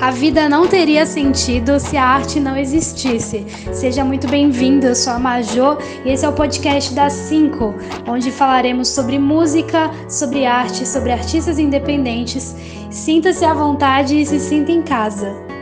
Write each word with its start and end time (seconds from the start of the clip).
A 0.00 0.10
vida 0.10 0.48
não 0.48 0.66
teria 0.66 1.06
sentido 1.06 1.78
se 1.78 1.96
a 1.96 2.04
arte 2.04 2.40
não 2.40 2.56
existisse. 2.56 3.46
Seja 3.72 4.04
muito 4.04 4.28
bem-vindo, 4.28 4.86
eu 4.86 4.94
sou 4.94 5.12
a 5.12 5.18
Majô 5.18 5.78
e 6.04 6.10
esse 6.10 6.24
é 6.24 6.28
o 6.28 6.32
podcast 6.32 6.92
das 6.92 7.12
5, 7.12 7.74
onde 8.06 8.30
falaremos 8.30 8.88
sobre 8.88 9.18
música, 9.18 9.90
sobre 10.08 10.44
arte, 10.44 10.86
sobre 10.86 11.12
artistas 11.12 11.58
independentes. 11.58 12.54
Sinta-se 12.90 13.44
à 13.44 13.54
vontade 13.54 14.20
e 14.20 14.26
se 14.26 14.40
sinta 14.40 14.72
em 14.72 14.82
casa. 14.82 15.53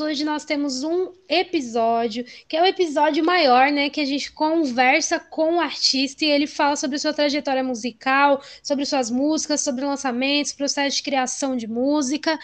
Hoje 0.00 0.24
nós 0.24 0.44
temos 0.44 0.82
um 0.82 1.12
episódio, 1.28 2.24
que 2.48 2.56
é 2.56 2.62
o 2.62 2.66
episódio 2.66 3.24
maior, 3.24 3.70
né? 3.70 3.88
Que 3.90 4.00
a 4.00 4.04
gente 4.04 4.32
conversa 4.32 5.20
com 5.20 5.56
o 5.56 5.60
artista 5.60 6.24
e 6.24 6.28
ele 6.28 6.46
fala 6.46 6.74
sobre 6.74 6.98
sua 6.98 7.12
trajetória 7.12 7.62
musical, 7.62 8.42
sobre 8.62 8.84
suas 8.84 9.10
músicas, 9.10 9.60
sobre 9.60 9.84
lançamentos, 9.84 10.52
processo 10.52 10.96
de 10.96 11.02
criação 11.02 11.56
de 11.56 11.66
música. 11.66 12.38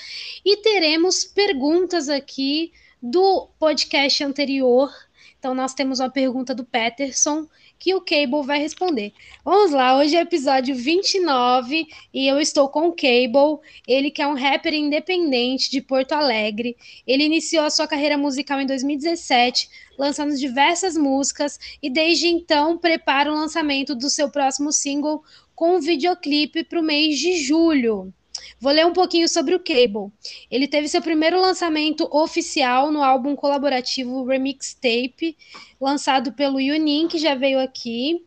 E 0.45 0.59
teremos 0.59 1.25
perguntas 1.25 2.09
aqui 2.09 2.73
do 3.03 3.49
podcast 3.59 4.23
anterior. 4.23 4.93
Então, 5.39 5.55
nós 5.55 5.75
temos 5.75 5.99
uma 5.99 6.11
pergunta 6.11 6.55
do 6.55 6.65
Peterson 6.65 7.49
que 7.83 7.97
o 7.97 8.01
Cable 8.01 8.47
vai 8.47 8.61
responder. 8.61 9.13
Vamos 9.45 9.73
lá, 9.73 9.99
hoje 9.99 10.15
é 10.15 10.21
episódio 10.21 10.73
29 10.73 11.89
e 12.15 12.29
eu 12.29 12.41
estou 12.41 12.69
com 12.69 12.87
o 12.87 12.93
Cable, 12.93 13.59
ele 13.89 14.09
que 14.09 14.23
é 14.23 14.27
um 14.29 14.37
rapper 14.37 14.73
independente 14.73 15.69
de 15.69 15.81
Porto 15.81 16.13
Alegre. 16.13 16.77
Ele 17.05 17.25
iniciou 17.25 17.65
a 17.65 17.71
sua 17.71 17.89
carreira 17.89 18.17
musical 18.17 18.61
em 18.61 18.67
2017, 18.67 19.69
lançando 19.99 20.37
diversas 20.37 20.97
músicas 20.97 21.59
e 21.83 21.91
desde 21.91 22.29
então 22.29 22.79
prepara 22.79 23.33
o 23.33 23.35
lançamento 23.35 23.97
do 23.97 24.09
seu 24.09 24.31
próximo 24.31 24.71
single 24.71 25.25
com 25.53 25.79
um 25.79 25.81
videoclipe 25.81 26.63
para 26.63 26.79
o 26.79 26.85
mês 26.85 27.19
de 27.19 27.37
julho. 27.37 28.15
Vou 28.63 28.71
ler 28.71 28.87
um 28.87 28.93
pouquinho 28.93 29.29
sobre 29.29 29.57
o 29.57 29.59
Cable. 29.59 30.13
Ele 30.49 30.69
teve 30.69 30.87
seu 30.87 31.03
primeiro 31.03 31.41
lançamento 31.41 32.09
oficial 32.13 32.93
no 32.93 33.03
álbum 33.03 33.35
colaborativo 33.35 34.25
Remix 34.25 34.73
Tape, 34.73 35.37
lançado 35.81 36.33
pelo 36.33 36.61
Yunin, 36.61 37.09
que 37.09 37.19
já 37.19 37.35
veio 37.35 37.59
aqui. 37.59 38.25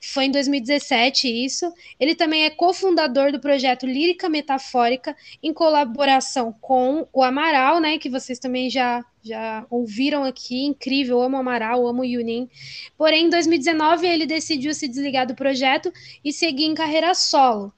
Foi 0.00 0.24
em 0.24 0.30
2017 0.30 1.28
isso. 1.28 1.70
Ele 2.00 2.14
também 2.14 2.44
é 2.44 2.50
cofundador 2.50 3.30
do 3.30 3.38
projeto 3.38 3.84
Lírica 3.84 4.26
Metafórica, 4.26 5.14
em 5.42 5.52
colaboração 5.52 6.50
com 6.62 7.06
o 7.12 7.22
Amaral, 7.22 7.78
né? 7.78 7.98
Que 7.98 8.08
vocês 8.08 8.38
também 8.38 8.70
já, 8.70 9.04
já 9.22 9.66
ouviram 9.68 10.24
aqui. 10.24 10.64
Incrível, 10.64 11.20
amo 11.20 11.36
Amaral, 11.36 11.86
amo 11.86 12.00
o 12.00 12.06
Yunin. 12.06 12.48
Porém, 12.96 13.26
em 13.26 13.28
2019, 13.28 14.06
ele 14.06 14.24
decidiu 14.24 14.72
se 14.72 14.88
desligar 14.88 15.26
do 15.26 15.34
projeto 15.34 15.92
e 16.24 16.32
seguir 16.32 16.64
em 16.64 16.74
carreira 16.74 17.12
solo. 17.12 17.70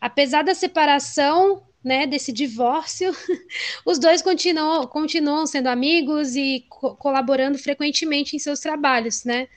Apesar 0.00 0.42
da 0.42 0.54
separação, 0.54 1.62
né, 1.82 2.06
desse 2.06 2.32
divórcio, 2.32 3.12
os 3.84 3.98
dois 3.98 4.22
continuam, 4.22 4.86
continuam 4.86 5.46
sendo 5.46 5.68
amigos 5.68 6.36
e 6.36 6.64
co 6.68 6.94
colaborando 6.96 7.58
frequentemente 7.58 8.36
em 8.36 8.38
seus 8.38 8.60
trabalhos, 8.60 9.24
né? 9.24 9.48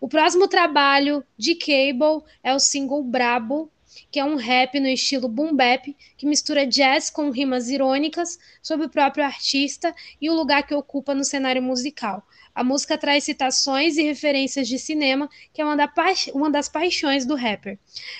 O 0.00 0.08
próximo 0.08 0.48
trabalho 0.48 1.24
de 1.36 1.54
Cable 1.54 2.22
é 2.42 2.54
o 2.54 2.60
single 2.60 3.02
Brabo, 3.02 3.70
que 4.10 4.20
é 4.20 4.24
um 4.24 4.36
rap 4.36 4.78
no 4.78 4.88
estilo 4.88 5.28
boom 5.28 5.54
bap, 5.54 5.96
que 6.16 6.26
mistura 6.26 6.66
jazz 6.66 7.10
com 7.10 7.30
rimas 7.30 7.68
irônicas 7.68 8.38
sobre 8.62 8.86
o 8.86 8.90
próprio 8.90 9.24
artista 9.24 9.94
e 10.20 10.28
o 10.28 10.34
lugar 10.34 10.66
que 10.66 10.74
ocupa 10.74 11.14
no 11.14 11.24
cenário 11.24 11.62
musical. 11.62 12.22
A 12.54 12.62
música 12.62 12.98
traz 12.98 13.24
citações 13.24 13.96
e 13.96 14.02
referências 14.02 14.68
de 14.68 14.78
cinema, 14.78 15.28
que 15.52 15.62
é 15.62 15.64
uma, 15.64 15.76
da 15.76 15.90
uma 16.34 16.50
das 16.50 16.68
paixões 16.68 17.24
do 17.24 17.34
rapper. 17.34 17.78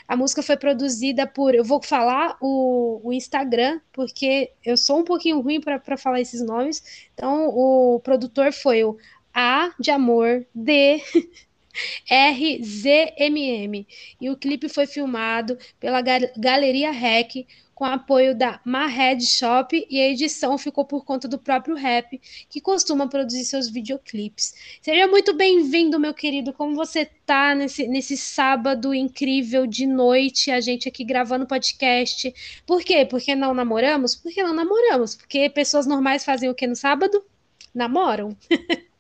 A 0.09 0.17
música 0.17 0.43
foi 0.43 0.57
produzida 0.57 1.27
por. 1.27 1.55
Eu 1.55 1.65
vou 1.65 1.83
falar 1.83 2.37
o, 2.41 3.01
o 3.05 3.13
Instagram, 3.13 3.81
porque 3.93 4.53
eu 4.65 4.77
sou 4.77 5.01
um 5.01 5.05
pouquinho 5.05 5.41
ruim 5.41 5.61
para 5.61 5.97
falar 5.97 6.21
esses 6.21 6.43
nomes. 6.43 6.83
Então, 7.15 7.49
o 7.49 8.01
produtor 8.01 8.53
foi 8.53 8.85
o 8.85 8.97
A 9.35 9.73
de 9.79 9.91
Amor, 9.91 10.47
D. 10.55 11.03
RZMM. 12.11 13.87
E 14.21 14.31
o 14.31 14.37
clipe 14.37 14.69
foi 14.69 14.87
filmado 14.87 15.59
pela 15.81 16.03
Galeria 16.37 16.91
Rec 16.91 17.47
com 17.75 17.87
apoio 17.87 18.33
da 18.33 18.61
Mahed 18.65 19.25
Shop 19.25 19.87
e 19.91 20.01
a 20.01 20.09
edição 20.09 20.57
ficou 20.57 20.85
por 20.85 21.05
conta 21.05 21.27
do 21.27 21.37
próprio 21.37 21.75
Rap, 21.75 22.21
que 22.49 22.61
costuma 22.61 23.09
produzir 23.09 23.45
seus 23.45 23.69
videoclipes. 23.69 24.55
Seja 24.81 25.09
muito 25.09 25.35
bem-vindo, 25.35 25.99
meu 25.99 26.15
querido. 26.15 26.53
Como 26.53 26.77
você 26.77 27.07
tá 27.27 27.57
nesse, 27.57 27.89
nesse 27.89 28.17
sábado 28.17 28.95
incrível 28.95 29.67
de 29.67 29.85
noite, 29.85 30.51
a 30.51 30.61
gente 30.61 30.89
aqui 30.89 31.03
gravando 31.03 31.45
podcast? 31.45 32.33
Por 32.65 32.85
quê? 32.85 33.05
Porque 33.05 33.35
não 33.35 33.53
namoramos? 33.53 34.15
Porque 34.15 34.43
não 34.45 34.55
namoramos. 34.55 35.17
Porque 35.17 35.49
pessoas 35.51 35.85
normais 35.85 36.25
fazem 36.25 36.49
o 36.49 36.55
que 36.55 36.69
no 36.69 36.77
sábado? 36.77 37.25
Namoram. 37.75 38.37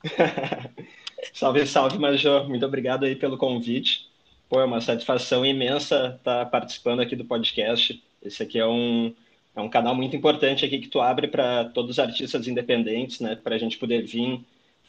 salve, 1.32 1.66
salve, 1.66 1.98
Major. 1.98 2.48
Muito 2.48 2.64
obrigado 2.64 3.04
aí 3.04 3.16
pelo 3.16 3.36
convite. 3.36 4.08
Pô, 4.48 4.60
é 4.60 4.64
uma 4.64 4.80
satisfação 4.80 5.44
imensa 5.44 6.16
estar 6.18 6.46
participando 6.46 7.00
aqui 7.00 7.16
do 7.16 7.24
podcast 7.24 8.02
esse 8.24 8.42
aqui 8.42 8.58
é 8.58 8.66
um, 8.66 9.12
é 9.54 9.60
um 9.60 9.68
canal 9.68 9.94
muito 9.94 10.14
importante 10.14 10.64
aqui 10.64 10.78
que 10.78 10.88
tu 10.88 11.00
abre 11.00 11.28
para 11.28 11.66
todos 11.66 11.92
os 11.92 11.98
artistas 11.98 12.46
independentes, 12.46 13.20
né? 13.20 13.36
Para 13.36 13.56
a 13.56 13.58
gente 13.58 13.78
poder 13.78 14.02
vir 14.02 14.40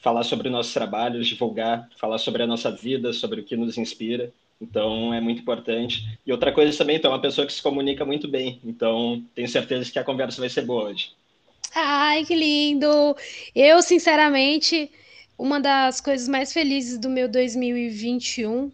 falar 0.02 0.24
sobre 0.24 0.50
nossos 0.50 0.74
trabalhos, 0.74 1.28
divulgar, 1.28 1.90
falar 1.98 2.18
sobre 2.18 2.44
a 2.44 2.48
nossa 2.48 2.70
vida, 2.70 3.12
sobre 3.12 3.42
o 3.42 3.44
que 3.44 3.56
nos 3.56 3.78
inspira. 3.78 4.32
Então 4.62 5.14
é 5.14 5.20
muito 5.20 5.42
importante. 5.42 6.04
E 6.26 6.32
outra 6.32 6.52
coisa 6.52 6.78
também, 6.78 6.98
então, 6.98 7.12
é 7.12 7.16
uma 7.16 7.22
pessoa 7.22 7.48
que 7.48 7.54
se 7.54 7.62
comunica 7.62 8.06
muito 8.06 8.28
bem. 8.28 8.60
Então 8.64 9.24
tenho 9.34 9.48
certeza 9.48 9.92
que 9.92 10.00
a 10.00 10.04
conversa 10.04 10.40
vai 10.40 10.50
ser 10.50 10.62
boa 10.62 10.86
hoje. 10.86 11.12
Ai, 11.76 12.24
que 12.24 12.36
lindo! 12.36 13.16
Eu, 13.56 13.82
sinceramente, 13.82 14.92
uma 15.44 15.60
das 15.60 16.00
coisas 16.00 16.28
mais 16.28 16.54
felizes 16.54 16.98
do 16.98 17.10
meu 17.10 17.28
2021 17.28 18.72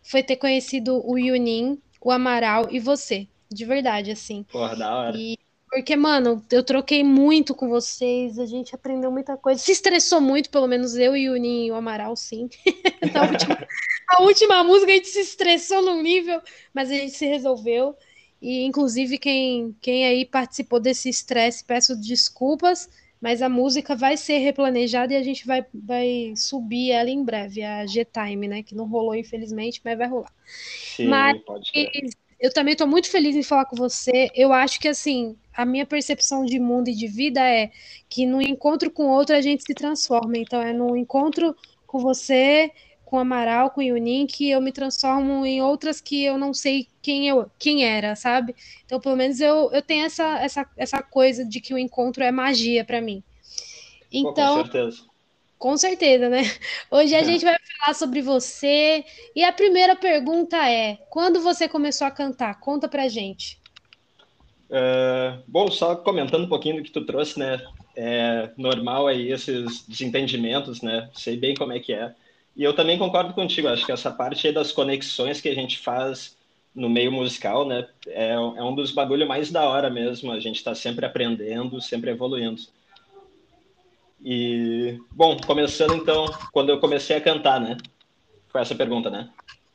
foi 0.00 0.22
ter 0.22 0.36
conhecido 0.36 1.02
o 1.04 1.18
Yunin, 1.18 1.80
o 2.00 2.12
Amaral 2.12 2.68
e 2.70 2.78
você 2.78 3.26
de 3.54 3.64
verdade, 3.64 4.10
assim. 4.10 4.44
Porra, 4.50 4.76
da 4.76 4.94
hora. 4.94 5.16
E 5.16 5.38
porque, 5.70 5.96
mano, 5.96 6.40
eu 6.52 6.62
troquei 6.62 7.02
muito 7.02 7.52
com 7.52 7.68
vocês, 7.68 8.38
a 8.38 8.46
gente 8.46 8.76
aprendeu 8.76 9.10
muita 9.10 9.36
coisa. 9.36 9.60
Se 9.60 9.72
estressou 9.72 10.20
muito, 10.20 10.48
pelo 10.48 10.68
menos 10.68 10.94
eu 10.94 11.16
e 11.16 11.28
o 11.28 11.34
Ninho 11.34 11.66
e 11.66 11.70
o 11.72 11.74
Amaral, 11.74 12.14
sim. 12.14 12.48
a, 13.12 13.26
última, 13.28 13.66
a 14.08 14.22
última 14.22 14.62
música 14.62 14.92
a 14.92 14.94
gente 14.94 15.08
se 15.08 15.18
estressou 15.18 15.82
num 15.82 16.00
nível, 16.00 16.40
mas 16.72 16.92
a 16.92 16.94
gente 16.94 17.10
se 17.10 17.26
resolveu. 17.26 17.96
E, 18.40 18.64
inclusive, 18.64 19.18
quem, 19.18 19.74
quem 19.80 20.06
aí 20.06 20.24
participou 20.24 20.78
desse 20.78 21.08
estresse, 21.08 21.64
peço 21.64 21.96
desculpas, 21.96 22.88
mas 23.24 23.40
a 23.40 23.48
música 23.48 23.96
vai 23.96 24.18
ser 24.18 24.36
replanejada 24.36 25.14
e 25.14 25.16
a 25.16 25.22
gente 25.22 25.46
vai, 25.46 25.64
vai 25.72 26.34
subir 26.36 26.90
ela 26.90 27.08
em 27.08 27.24
breve, 27.24 27.62
a 27.62 27.86
G-Time, 27.86 28.46
né? 28.46 28.62
Que 28.62 28.74
não 28.74 28.86
rolou, 28.86 29.14
infelizmente, 29.14 29.80
mas 29.82 29.96
vai 29.96 30.06
rolar. 30.06 30.30
Sim, 30.46 31.06
mas, 31.06 31.40
eu 32.38 32.52
também 32.52 32.72
estou 32.72 32.86
muito 32.86 33.10
feliz 33.10 33.34
em 33.34 33.42
falar 33.42 33.64
com 33.64 33.76
você. 33.76 34.30
Eu 34.34 34.52
acho 34.52 34.78
que, 34.78 34.88
assim, 34.88 35.38
a 35.56 35.64
minha 35.64 35.86
percepção 35.86 36.44
de 36.44 36.60
mundo 36.60 36.90
e 36.90 36.94
de 36.94 37.06
vida 37.06 37.40
é 37.40 37.70
que 38.10 38.26
no 38.26 38.42
encontro 38.42 38.90
com 38.90 39.06
outro 39.06 39.34
a 39.34 39.40
gente 39.40 39.64
se 39.64 39.72
transforma. 39.72 40.36
Então, 40.36 40.60
é 40.60 40.74
no 40.74 40.94
encontro 40.94 41.56
com 41.86 42.00
você, 42.00 42.70
com 43.14 43.18
Amaral, 43.20 43.70
com 43.70 43.80
Yunin, 43.80 44.26
que 44.26 44.50
eu 44.50 44.60
me 44.60 44.72
transformo 44.72 45.46
em 45.46 45.62
outras 45.62 46.00
que 46.00 46.24
eu 46.24 46.36
não 46.36 46.52
sei 46.52 46.88
quem 47.00 47.28
eu 47.28 47.48
quem 47.60 47.84
era, 47.84 48.16
sabe? 48.16 48.56
Então, 48.84 48.98
pelo 48.98 49.14
menos 49.14 49.38
eu, 49.40 49.70
eu 49.72 49.80
tenho 49.80 50.04
essa, 50.04 50.40
essa, 50.40 50.68
essa 50.76 51.00
coisa 51.00 51.44
de 51.44 51.60
que 51.60 51.72
o 51.72 51.78
encontro 51.78 52.24
é 52.24 52.32
magia 52.32 52.84
para 52.84 53.00
mim. 53.00 53.22
Então, 54.12 54.56
Pô, 54.56 54.64
com 54.64 54.72
certeza. 54.72 55.02
Com 55.56 55.76
certeza, 55.76 56.28
né? 56.28 56.42
Hoje 56.90 57.14
a 57.14 57.20
é. 57.20 57.24
gente 57.24 57.44
vai 57.44 57.54
falar 57.78 57.94
sobre 57.94 58.20
você. 58.20 59.04
E 59.36 59.44
a 59.44 59.52
primeira 59.52 59.94
pergunta 59.94 60.56
é: 60.68 60.98
quando 61.08 61.40
você 61.40 61.68
começou 61.68 62.08
a 62.08 62.10
cantar? 62.10 62.58
Conta 62.58 62.88
pra 62.88 63.06
gente. 63.06 63.60
Uh, 64.68 65.40
bom, 65.46 65.70
só 65.70 65.94
comentando 65.94 66.46
um 66.46 66.48
pouquinho 66.48 66.78
do 66.78 66.82
que 66.82 66.90
tu 66.90 67.06
trouxe, 67.06 67.38
né? 67.38 67.64
É 67.96 68.50
normal 68.56 69.06
aí 69.06 69.30
esses 69.30 69.86
desentendimentos, 69.86 70.82
né? 70.82 71.08
Sei 71.14 71.36
bem 71.36 71.54
como 71.54 71.72
é 71.72 71.78
que 71.78 71.92
é. 71.92 72.12
E 72.56 72.62
eu 72.62 72.74
também 72.74 72.98
concordo 72.98 73.34
contigo, 73.34 73.68
acho 73.68 73.84
que 73.84 73.92
essa 73.92 74.10
parte 74.10 74.52
das 74.52 74.70
conexões 74.70 75.40
que 75.40 75.48
a 75.48 75.54
gente 75.54 75.78
faz 75.78 76.36
no 76.74 76.88
meio 76.88 77.12
musical, 77.12 77.66
né? 77.66 77.86
É, 78.06 78.32
é 78.32 78.62
um 78.62 78.74
dos 78.74 78.90
bagulhos 78.90 79.28
mais 79.28 79.50
da 79.50 79.68
hora 79.68 79.88
mesmo. 79.88 80.32
A 80.32 80.40
gente 80.40 80.56
está 80.56 80.74
sempre 80.74 81.06
aprendendo, 81.06 81.80
sempre 81.80 82.10
evoluindo. 82.10 82.62
E, 84.24 84.98
bom, 85.10 85.36
começando 85.46 85.94
então, 85.94 86.26
quando 86.52 86.70
eu 86.70 86.80
comecei 86.80 87.16
a 87.16 87.20
cantar, 87.20 87.60
né? 87.60 87.76
Foi 88.48 88.60
essa 88.60 88.74
pergunta, 88.74 89.10
né? 89.10 89.28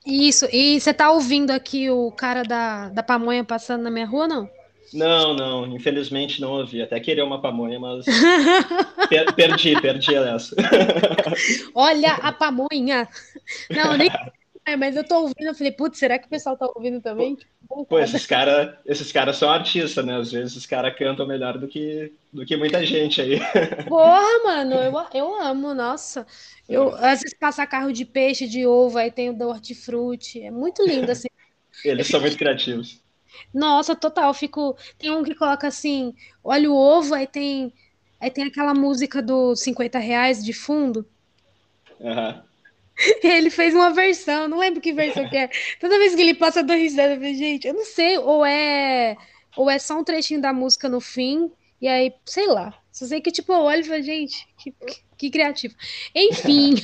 Isso, 0.06 0.48
e 0.52 0.80
você 0.80 0.94
tá 0.94 1.12
ouvindo 1.12 1.52
aqui 1.52 1.90
o 1.90 2.12
cara 2.12 2.44
da, 2.44 2.90
da 2.90 3.04
pamonha 3.04 3.44
passando 3.44 3.84
na 3.84 3.92
minha 3.92 4.06
rua, 4.06 4.28
não? 4.28 4.50
Não, 4.94 5.34
não, 5.34 5.68
infelizmente 5.68 6.42
não 6.42 6.52
ouvi. 6.52 6.82
Até 6.82 7.00
queria 7.00 7.26
uma 7.26 7.42
pamonha, 7.42 7.80
mas 7.80 8.06
per 9.10 9.34
perdi, 9.34 9.80
perdi 9.82 10.16
essa. 10.16 10.56
Olha 11.74 12.14
a 12.16 12.32
pamonha! 12.32 13.08
Não, 13.70 13.98
nem, 13.98 14.10
É, 14.70 14.76
mas 14.76 14.96
eu 14.96 15.04
tô 15.04 15.22
ouvindo, 15.22 15.48
eu 15.48 15.56
falei, 15.56 15.72
putz, 15.72 15.98
será 15.98 16.20
que 16.20 16.28
o 16.28 16.30
pessoal 16.30 16.56
tá 16.56 16.70
ouvindo 16.76 17.02
também? 17.02 17.36
Pô, 17.68 17.86
pô 17.86 18.00
esses 18.00 18.26
caras 18.28 18.76
esses 18.86 19.12
cara 19.12 19.34
são 19.34 19.50
artistas, 19.50 20.06
né? 20.06 20.16
Às 20.16 20.32
vezes 20.32 20.56
os 20.56 20.66
caras 20.66 20.96
cantam 20.96 21.26
melhor 21.26 21.58
do 21.58 21.68
que, 21.68 22.14
do 22.32 22.46
que 22.46 22.56
muita 22.56 22.86
gente 22.86 23.20
aí. 23.20 23.40
Porra, 23.90 24.44
mano, 24.44 24.76
eu, 24.76 24.94
eu 25.14 25.42
amo, 25.42 25.74
nossa. 25.74 26.26
Eu, 26.68 26.96
é. 26.98 27.12
às 27.14 27.22
vezes 27.22 27.38
passa 27.40 27.66
carro 27.66 27.92
de 27.92 28.06
peixe, 28.06 28.48
de 28.48 28.68
ovo, 28.68 29.00
aí 29.00 29.10
tem 29.10 29.32
o 29.32 29.34
do 29.34 29.48
hortifruti. 29.48 30.42
É 30.42 30.52
muito 30.52 30.86
lindo, 30.86 31.12
assim. 31.12 31.30
Eles 31.84 32.08
são 32.08 32.20
muito 32.20 32.38
criativos. 32.38 33.02
Nossa, 33.54 33.96
total. 33.96 34.34
Fico. 34.34 34.78
Tem 34.98 35.12
um 35.12 35.24
que 35.24 35.36
coloca 35.36 35.68
assim: 35.68 36.14
olha 36.44 36.70
o 36.72 36.76
ovo, 36.76 37.14
aí 37.14 37.28
tem. 37.28 37.74
Aí 38.20 38.30
tem 38.30 38.46
aquela 38.46 38.74
música 38.74 39.22
dos 39.22 39.62
50 39.62 39.98
reais 39.98 40.44
de 40.44 40.52
fundo. 40.52 41.08
Uhum. 42.00 42.42
Ele 43.24 43.50
fez 43.50 43.74
uma 43.74 43.92
versão, 43.92 44.48
não 44.48 44.60
lembro 44.60 44.82
que 44.82 44.92
versão 44.92 45.28
que 45.30 45.38
é. 45.38 45.50
Toda 45.80 45.98
vez 45.98 46.16
que 46.16 46.22
ele 46.22 46.34
passa 46.34 46.62
do 46.62 46.74
risada, 46.74 47.14
eu 47.14 47.16
falei, 47.16 47.34
gente, 47.34 47.66
eu 47.66 47.74
não 47.74 47.86
sei, 47.86 48.18
ou 48.18 48.46
é 48.46 49.16
ou 49.56 49.70
é 49.70 49.80
só 49.80 50.00
um 50.00 50.04
trechinho 50.04 50.42
da 50.42 50.54
música 50.54 50.88
no 50.88 51.02
fim, 51.02 51.52
e 51.82 51.88
aí, 51.88 52.14
sei 52.26 52.48
lá. 52.48 52.79
Só 53.00 53.06
sei 53.06 53.22
que, 53.22 53.32
tipo, 53.32 53.54
eu 53.54 53.62
olho 53.62 53.80
e 53.80 53.86
falo, 53.86 54.04
gente, 54.04 54.46
que, 54.58 54.74
que 55.18 55.30
criativo. 55.32 55.74
Enfim. 56.14 56.76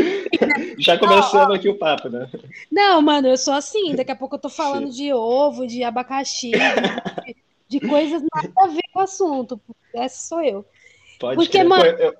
Já 0.80 0.96
começamos 0.96 1.54
aqui 1.54 1.68
o 1.68 1.76
papo, 1.76 2.08
né? 2.08 2.26
Não, 2.72 3.02
mano, 3.02 3.28
eu 3.28 3.36
sou 3.36 3.52
assim. 3.52 3.94
Daqui 3.94 4.12
a 4.12 4.16
pouco 4.16 4.36
eu 4.36 4.40
tô 4.40 4.48
falando 4.48 4.90
Sim. 4.90 5.02
de 5.02 5.12
ovo, 5.12 5.66
de 5.66 5.84
abacaxi, 5.84 6.52
de, 6.52 7.36
de, 7.68 7.86
coisas 7.86 8.22
nada 8.34 8.50
a 8.56 8.66
ver 8.68 8.84
com 8.90 9.00
o 9.00 9.02
assunto. 9.02 9.60
Essa 9.94 10.28
sou 10.28 10.42
eu. 10.42 10.64
Pode 11.20 11.36
Porque, 11.36 11.58
crer. 11.58 11.68
mano. 11.68 11.84
Eu, 11.84 12.14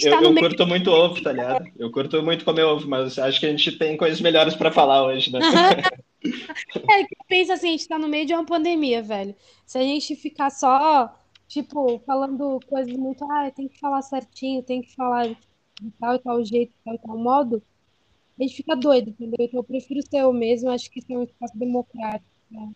eu, 0.00 0.22
eu 0.22 0.34
curto 0.34 0.66
muito 0.66 0.90
ovo, 0.90 1.22
tá 1.22 1.30
ligado? 1.30 1.66
Eu 1.78 1.92
curto 1.92 2.20
muito 2.20 2.44
comer 2.44 2.64
ovo, 2.64 2.88
mas 2.88 3.16
acho 3.16 3.38
que 3.38 3.46
a 3.46 3.50
gente 3.50 3.78
tem 3.78 3.96
coisas 3.96 4.20
melhores 4.20 4.56
para 4.56 4.72
falar 4.72 5.04
hoje, 5.04 5.32
né? 5.32 5.38
é, 6.90 7.04
que 7.04 7.16
pensa 7.28 7.52
assim, 7.54 7.68
a 7.68 7.70
gente 7.70 7.86
tá 7.86 7.96
no 7.96 8.08
meio 8.08 8.26
de 8.26 8.34
uma 8.34 8.44
pandemia, 8.44 9.04
velho. 9.04 9.36
Se 9.64 9.78
a 9.78 9.82
gente 9.82 10.16
ficar 10.16 10.50
só, 10.50 11.14
tipo, 11.48 11.98
falando 12.06 12.60
coisas 12.66 12.96
muito, 12.96 13.24
ah, 13.30 13.50
tem 13.50 13.68
que 13.68 13.78
falar 13.78 14.02
certinho, 14.02 14.62
tem 14.62 14.82
que 14.82 14.94
falar 14.94 15.28
de 15.28 15.90
tal 16.00 16.14
e 16.14 16.18
tal 16.18 16.44
jeito, 16.44 16.70
de 16.70 16.78
tal 16.84 16.94
e 16.94 16.98
tal 16.98 17.18
modo, 17.18 17.62
a 18.38 18.42
gente 18.42 18.56
fica 18.56 18.76
doido, 18.76 19.10
entendeu? 19.10 19.36
Então 19.40 19.60
eu 19.60 19.64
prefiro 19.64 20.00
ser 20.02 20.18
eu 20.18 20.32
mesmo, 20.32 20.70
acho 20.70 20.90
que 20.90 20.98
isso 20.98 21.12
é 21.12 21.16
um 21.16 21.22
espaço 21.22 21.56
democrático, 21.56 22.26
né? 22.50 22.70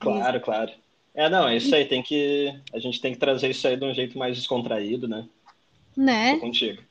Claro, 0.00 0.40
claro. 0.40 0.72
É, 1.14 1.30
não, 1.30 1.48
é 1.48 1.56
isso 1.56 1.74
aí, 1.74 1.84
tem 1.86 2.02
que. 2.02 2.52
A 2.74 2.78
gente 2.78 3.00
tem 3.00 3.12
que 3.12 3.18
trazer 3.18 3.50
isso 3.50 3.66
aí 3.66 3.76
de 3.76 3.84
um 3.84 3.94
jeito 3.94 4.18
mais 4.18 4.36
descontraído, 4.36 5.06
né? 5.06 5.26
Né? 5.96 6.34
Tô 6.34 6.40
contigo. 6.40 6.82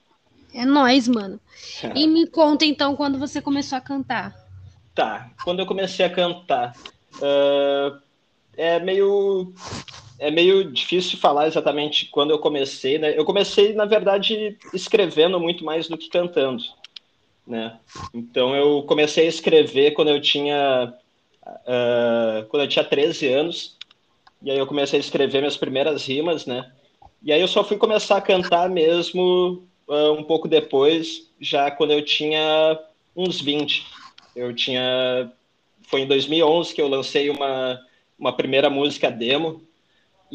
É 0.53 0.65
nóis, 0.65 1.07
mano. 1.07 1.39
E 1.93 2.07
me 2.07 2.25
conta 2.27 2.65
então 2.65 2.95
quando 2.95 3.19
você 3.19 3.41
começou 3.41 3.77
a 3.77 3.81
cantar. 3.81 4.33
Tá, 4.95 5.29
quando 5.43 5.59
eu 5.59 5.65
comecei 5.65 6.05
a 6.05 6.09
cantar, 6.09 6.73
uh, 7.17 8.01
é 8.55 8.79
meio 8.79 9.53
é 10.19 10.31
meio 10.31 10.71
difícil 10.71 11.17
falar 11.17 11.47
exatamente 11.47 12.07
quando 12.07 12.31
eu 12.31 12.39
comecei, 12.39 12.97
né? 12.97 13.17
Eu 13.17 13.25
comecei, 13.25 13.73
na 13.73 13.85
verdade, 13.85 14.57
escrevendo 14.73 15.39
muito 15.39 15.63
mais 15.63 15.87
do 15.87 15.97
que 15.97 16.09
cantando, 16.09 16.63
né? 17.45 17.77
Então 18.13 18.55
eu 18.55 18.83
comecei 18.83 19.25
a 19.25 19.29
escrever 19.29 19.91
quando 19.91 20.09
eu 20.09 20.21
tinha 20.21 20.93
uh, 21.45 22.45
quando 22.47 22.63
eu 22.63 22.69
tinha 22.69 22.83
13 22.83 23.27
anos, 23.27 23.77
e 24.41 24.51
aí 24.51 24.57
eu 24.57 24.67
comecei 24.67 24.99
a 24.99 25.01
escrever 25.01 25.39
minhas 25.39 25.57
primeiras 25.57 26.05
rimas, 26.05 26.45
né? 26.45 26.71
E 27.21 27.31
aí 27.31 27.41
eu 27.41 27.47
só 27.47 27.63
fui 27.63 27.77
começar 27.77 28.17
a 28.17 28.21
cantar 28.21 28.69
mesmo 28.69 29.63
uh, 29.87 30.11
um 30.11 30.23
pouco 30.23 30.47
depois, 30.47 31.31
já 31.39 31.71
quando 31.71 31.91
eu 31.91 32.03
tinha 32.03 32.79
uns 33.15 33.41
20. 33.41 33.85
Eu 34.35 34.53
tinha. 34.53 35.31
Foi 35.83 36.01
em 36.01 36.07
2011 36.07 36.73
que 36.73 36.81
eu 36.81 36.87
lancei 36.87 37.29
uma, 37.29 37.79
uma 38.17 38.33
primeira 38.33 38.69
música 38.69 39.09
demo. 39.09 39.64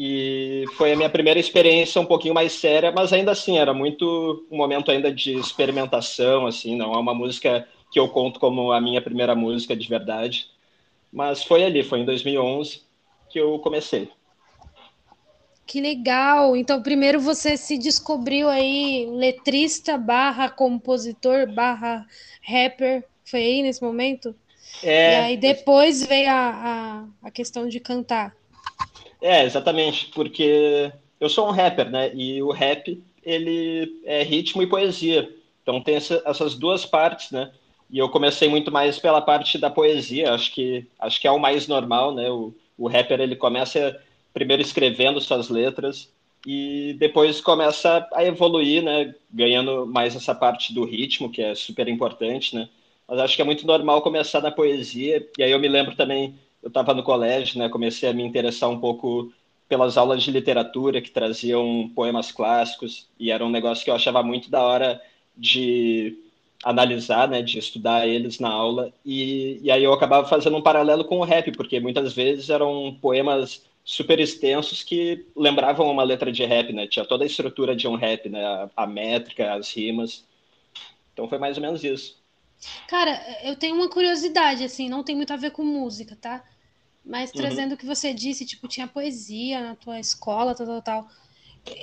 E 0.03 0.65
foi 0.77 0.93
a 0.93 0.95
minha 0.95 1.11
primeira 1.11 1.39
experiência 1.39 2.01
um 2.01 2.05
pouquinho 2.07 2.33
mais 2.33 2.53
séria, 2.53 2.91
mas 2.91 3.13
ainda 3.13 3.33
assim 3.33 3.59
era 3.59 3.71
muito 3.71 4.47
um 4.49 4.57
momento 4.57 4.89
ainda 4.89 5.13
de 5.13 5.33
experimentação, 5.37 6.47
assim, 6.47 6.75
não 6.75 6.91
é 6.91 6.97
uma 6.97 7.13
música 7.13 7.67
que 7.91 7.99
eu 7.99 8.09
conto 8.09 8.39
como 8.39 8.71
a 8.71 8.81
minha 8.81 8.99
primeira 8.99 9.35
música 9.35 9.75
de 9.75 9.87
verdade. 9.87 10.47
Mas 11.13 11.43
foi 11.43 11.63
ali, 11.63 11.83
foi 11.83 11.99
em 11.99 12.05
2011 12.05 12.81
que 13.29 13.39
eu 13.39 13.59
comecei. 13.59 14.09
Que 15.67 15.79
legal! 15.79 16.55
Então, 16.55 16.81
primeiro 16.81 17.19
você 17.19 17.55
se 17.55 17.77
descobriu 17.77 18.49
aí 18.49 19.05
letrista 19.07 19.99
barra 19.99 20.49
compositor 20.49 21.45
barra 21.45 22.07
rapper. 22.41 23.05
Foi 23.23 23.39
aí 23.39 23.61
nesse 23.61 23.83
momento? 23.83 24.33
É. 24.81 25.11
E 25.11 25.15
aí 25.25 25.37
depois 25.37 26.03
veio 26.03 26.27
a, 26.27 27.05
a, 27.21 27.27
a 27.27 27.29
questão 27.29 27.67
de 27.67 27.79
cantar. 27.79 28.35
É, 29.21 29.43
exatamente, 29.43 30.07
porque 30.07 30.91
eu 31.19 31.29
sou 31.29 31.47
um 31.47 31.51
rapper, 31.51 31.89
né? 31.89 32.13
E 32.15 32.41
o 32.41 32.51
rap, 32.51 33.01
ele 33.23 34.01
é 34.03 34.23
ritmo 34.23 34.63
e 34.63 34.67
poesia. 34.67 35.31
Então 35.61 35.81
tem 35.81 35.95
essa, 35.95 36.21
essas 36.25 36.55
duas 36.55 36.85
partes, 36.85 37.31
né? 37.31 37.51
E 37.89 37.99
eu 37.99 38.09
comecei 38.09 38.49
muito 38.49 38.71
mais 38.71 38.97
pela 38.97 39.21
parte 39.21 39.57
da 39.57 39.69
poesia, 39.69 40.33
acho 40.33 40.51
que 40.53 40.87
acho 40.99 41.19
que 41.21 41.27
é 41.27 41.31
o 41.31 41.39
mais 41.39 41.67
normal, 41.67 42.13
né? 42.15 42.29
O, 42.31 42.53
o 42.77 42.87
rapper 42.87 43.19
ele 43.21 43.35
começa 43.35 44.01
primeiro 44.33 44.61
escrevendo 44.61 45.21
suas 45.21 45.49
letras 45.49 46.11
e 46.45 46.95
depois 46.97 47.39
começa 47.41 48.07
a 48.13 48.23
evoluir, 48.25 48.81
né, 48.81 49.13
ganhando 49.31 49.85
mais 49.85 50.15
essa 50.15 50.33
parte 50.33 50.73
do 50.73 50.83
ritmo, 50.85 51.29
que 51.31 51.41
é 51.41 51.53
super 51.53 51.87
importante, 51.87 52.55
né? 52.55 52.67
Mas 53.07 53.19
acho 53.19 53.35
que 53.35 53.41
é 53.41 53.45
muito 53.45 53.67
normal 53.67 54.01
começar 54.01 54.41
na 54.41 54.51
poesia. 54.51 55.27
E 55.37 55.43
aí 55.43 55.51
eu 55.51 55.59
me 55.59 55.67
lembro 55.67 55.95
também, 55.95 56.35
eu 56.61 56.67
estava 56.67 56.93
no 56.93 57.03
colégio, 57.03 57.59
né, 57.59 57.69
comecei 57.69 58.09
a 58.09 58.13
me 58.13 58.23
interessar 58.23 58.69
um 58.69 58.79
pouco 58.79 59.31
pelas 59.67 59.97
aulas 59.97 60.21
de 60.21 60.31
literatura 60.31 61.01
que 61.01 61.11
traziam 61.11 61.89
poemas 61.95 62.31
clássicos 62.31 63.09
e 63.19 63.31
era 63.31 63.45
um 63.45 63.49
negócio 63.49 63.83
que 63.83 63.89
eu 63.89 63.95
achava 63.95 64.21
muito 64.21 64.49
da 64.51 64.61
hora 64.61 65.01
de 65.35 66.17
analisar, 66.63 67.27
né, 67.27 67.41
de 67.41 67.57
estudar 67.57 68.07
eles 68.07 68.39
na 68.39 68.49
aula. 68.49 68.93
E, 69.05 69.59
e 69.61 69.71
aí 69.71 69.83
eu 69.83 69.93
acabava 69.93 70.27
fazendo 70.27 70.57
um 70.57 70.61
paralelo 70.61 71.05
com 71.05 71.19
o 71.19 71.23
rap, 71.23 71.51
porque 71.53 71.79
muitas 71.79 72.13
vezes 72.13 72.49
eram 72.49 72.97
poemas 73.01 73.63
super 73.83 74.19
extensos 74.19 74.83
que 74.83 75.25
lembravam 75.35 75.89
uma 75.89 76.03
letra 76.03 76.31
de 76.31 76.45
rap, 76.45 76.71
né? 76.71 76.87
Tinha 76.87 77.05
toda 77.05 77.23
a 77.23 77.27
estrutura 77.27 77.75
de 77.75 77.87
um 77.87 77.95
rap, 77.95 78.29
né? 78.29 78.43
A, 78.43 78.69
a, 78.75 78.87
métrica, 78.87 79.53
as 79.53 79.75
rimas. 79.75 80.23
Então 81.13 81.27
foi 81.27 81.37
mais 81.37 81.57
ou 81.57 81.63
menos 81.63 81.83
isso. 81.83 82.21
Cara, 82.87 83.19
eu 83.43 83.55
tenho 83.55 83.75
uma 83.75 83.89
curiosidade, 83.89 84.63
assim, 84.63 84.87
não 84.87 85.03
tem 85.03 85.15
muito 85.15 85.33
a 85.33 85.37
ver 85.37 85.51
com 85.51 85.63
música, 85.63 86.15
tá? 86.15 86.43
Mas 87.03 87.31
uhum. 87.31 87.37
trazendo 87.37 87.69
uhum. 87.69 87.75
o 87.75 87.77
que 87.77 87.85
você 87.85 88.13
disse, 88.13 88.45
tipo, 88.45 88.67
tinha 88.67 88.87
poesia 88.87 89.61
na 89.61 89.75
tua 89.75 89.99
escola, 89.99 90.55
tal, 90.55 90.67
tal, 90.67 90.81
tal. 90.81 91.07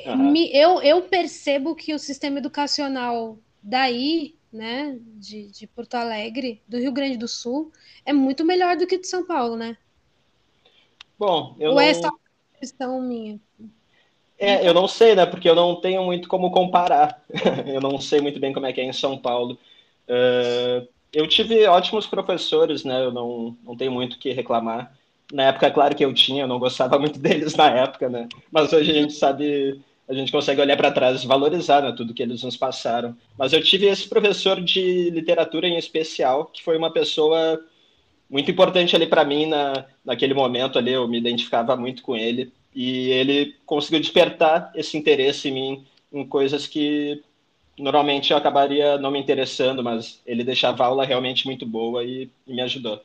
Uhum. 0.06 0.30
Me, 0.30 0.50
eu, 0.52 0.82
eu 0.82 1.02
percebo 1.02 1.74
que 1.74 1.94
o 1.94 1.98
sistema 1.98 2.38
educacional 2.38 3.38
daí, 3.62 4.34
né, 4.52 4.98
de, 5.16 5.48
de 5.50 5.66
Porto 5.66 5.94
Alegre, 5.94 6.62
do 6.66 6.78
Rio 6.78 6.92
Grande 6.92 7.16
do 7.16 7.28
Sul, 7.28 7.72
é 8.04 8.12
muito 8.12 8.44
melhor 8.44 8.76
do 8.76 8.86
que 8.86 8.98
de 8.98 9.06
São 9.06 9.26
Paulo, 9.26 9.56
né? 9.56 9.76
Bom, 11.18 11.56
eu 11.58 11.70
Ou 11.70 11.76
não... 11.76 11.82
é 11.82 11.94
só 11.94 12.10
questão 12.58 13.00
minha? 13.00 13.40
É, 14.38 14.66
eu 14.66 14.72
não 14.72 14.86
sei, 14.86 15.16
né? 15.16 15.26
Porque 15.26 15.48
eu 15.48 15.54
não 15.54 15.80
tenho 15.80 16.02
muito 16.04 16.28
como 16.28 16.50
comparar. 16.52 17.24
eu 17.66 17.80
não 17.80 18.00
sei 18.00 18.20
muito 18.20 18.38
bem 18.38 18.52
como 18.52 18.66
é 18.66 18.72
que 18.72 18.80
é 18.80 18.84
em 18.84 18.92
São 18.92 19.18
Paulo. 19.18 19.58
Uh, 20.08 20.86
eu 21.12 21.26
tive 21.26 21.66
ótimos 21.66 22.06
professores, 22.06 22.84
né? 22.84 23.04
Eu 23.04 23.12
não, 23.12 23.56
não 23.64 23.76
tenho 23.76 23.90
muito 23.90 24.14
o 24.14 24.18
que 24.18 24.32
reclamar. 24.32 24.96
Na 25.32 25.44
época, 25.44 25.70
claro 25.70 25.94
que 25.94 26.04
eu 26.04 26.12
tinha, 26.14 26.44
eu 26.44 26.48
não 26.48 26.58
gostava 26.58 26.98
muito 27.00 27.18
deles 27.18 27.54
na 27.54 27.70
época, 27.70 28.08
né? 28.08 28.28
Mas 28.50 28.72
hoje 28.72 28.90
a 28.90 28.94
gente 28.94 29.12
sabe, 29.12 29.80
a 30.08 30.14
gente 30.14 30.32
consegue 30.32 30.60
olhar 30.60 30.76
para 30.76 30.90
trás 30.90 31.22
e 31.22 31.26
valorizar 31.26 31.82
né, 31.82 31.92
tudo 31.96 32.14
que 32.14 32.22
eles 32.22 32.42
nos 32.42 32.56
passaram. 32.56 33.16
Mas 33.36 33.52
eu 33.52 33.62
tive 33.62 33.86
esse 33.86 34.08
professor 34.08 34.60
de 34.60 35.10
literatura 35.10 35.68
em 35.68 35.76
especial, 35.76 36.46
que 36.46 36.62
foi 36.62 36.76
uma 36.76 36.92
pessoa 36.92 37.60
muito 38.28 38.50
importante 38.50 38.94
ali 38.94 39.06
para 39.06 39.24
mim 39.24 39.46
na, 39.46 39.86
naquele 40.04 40.34
momento 40.34 40.78
ali, 40.78 40.92
eu 40.92 41.08
me 41.08 41.18
identificava 41.18 41.76
muito 41.76 42.02
com 42.02 42.14
ele 42.14 42.52
e 42.74 43.08
ele 43.10 43.56
conseguiu 43.64 44.00
despertar 44.00 44.70
esse 44.74 44.96
interesse 44.96 45.48
em 45.48 45.52
mim 45.52 45.86
em 46.12 46.26
coisas 46.26 46.66
que 46.66 47.22
normalmente 47.78 48.30
eu 48.30 48.36
acabaria 48.36 48.98
não 48.98 49.10
me 49.10 49.18
interessando, 49.18 49.82
mas 49.82 50.20
ele 50.26 50.44
deixava 50.44 50.84
a 50.84 50.86
aula 50.86 51.04
realmente 51.04 51.46
muito 51.46 51.64
boa 51.64 52.04
e, 52.04 52.30
e 52.46 52.54
me 52.54 52.60
ajudou. 52.62 53.00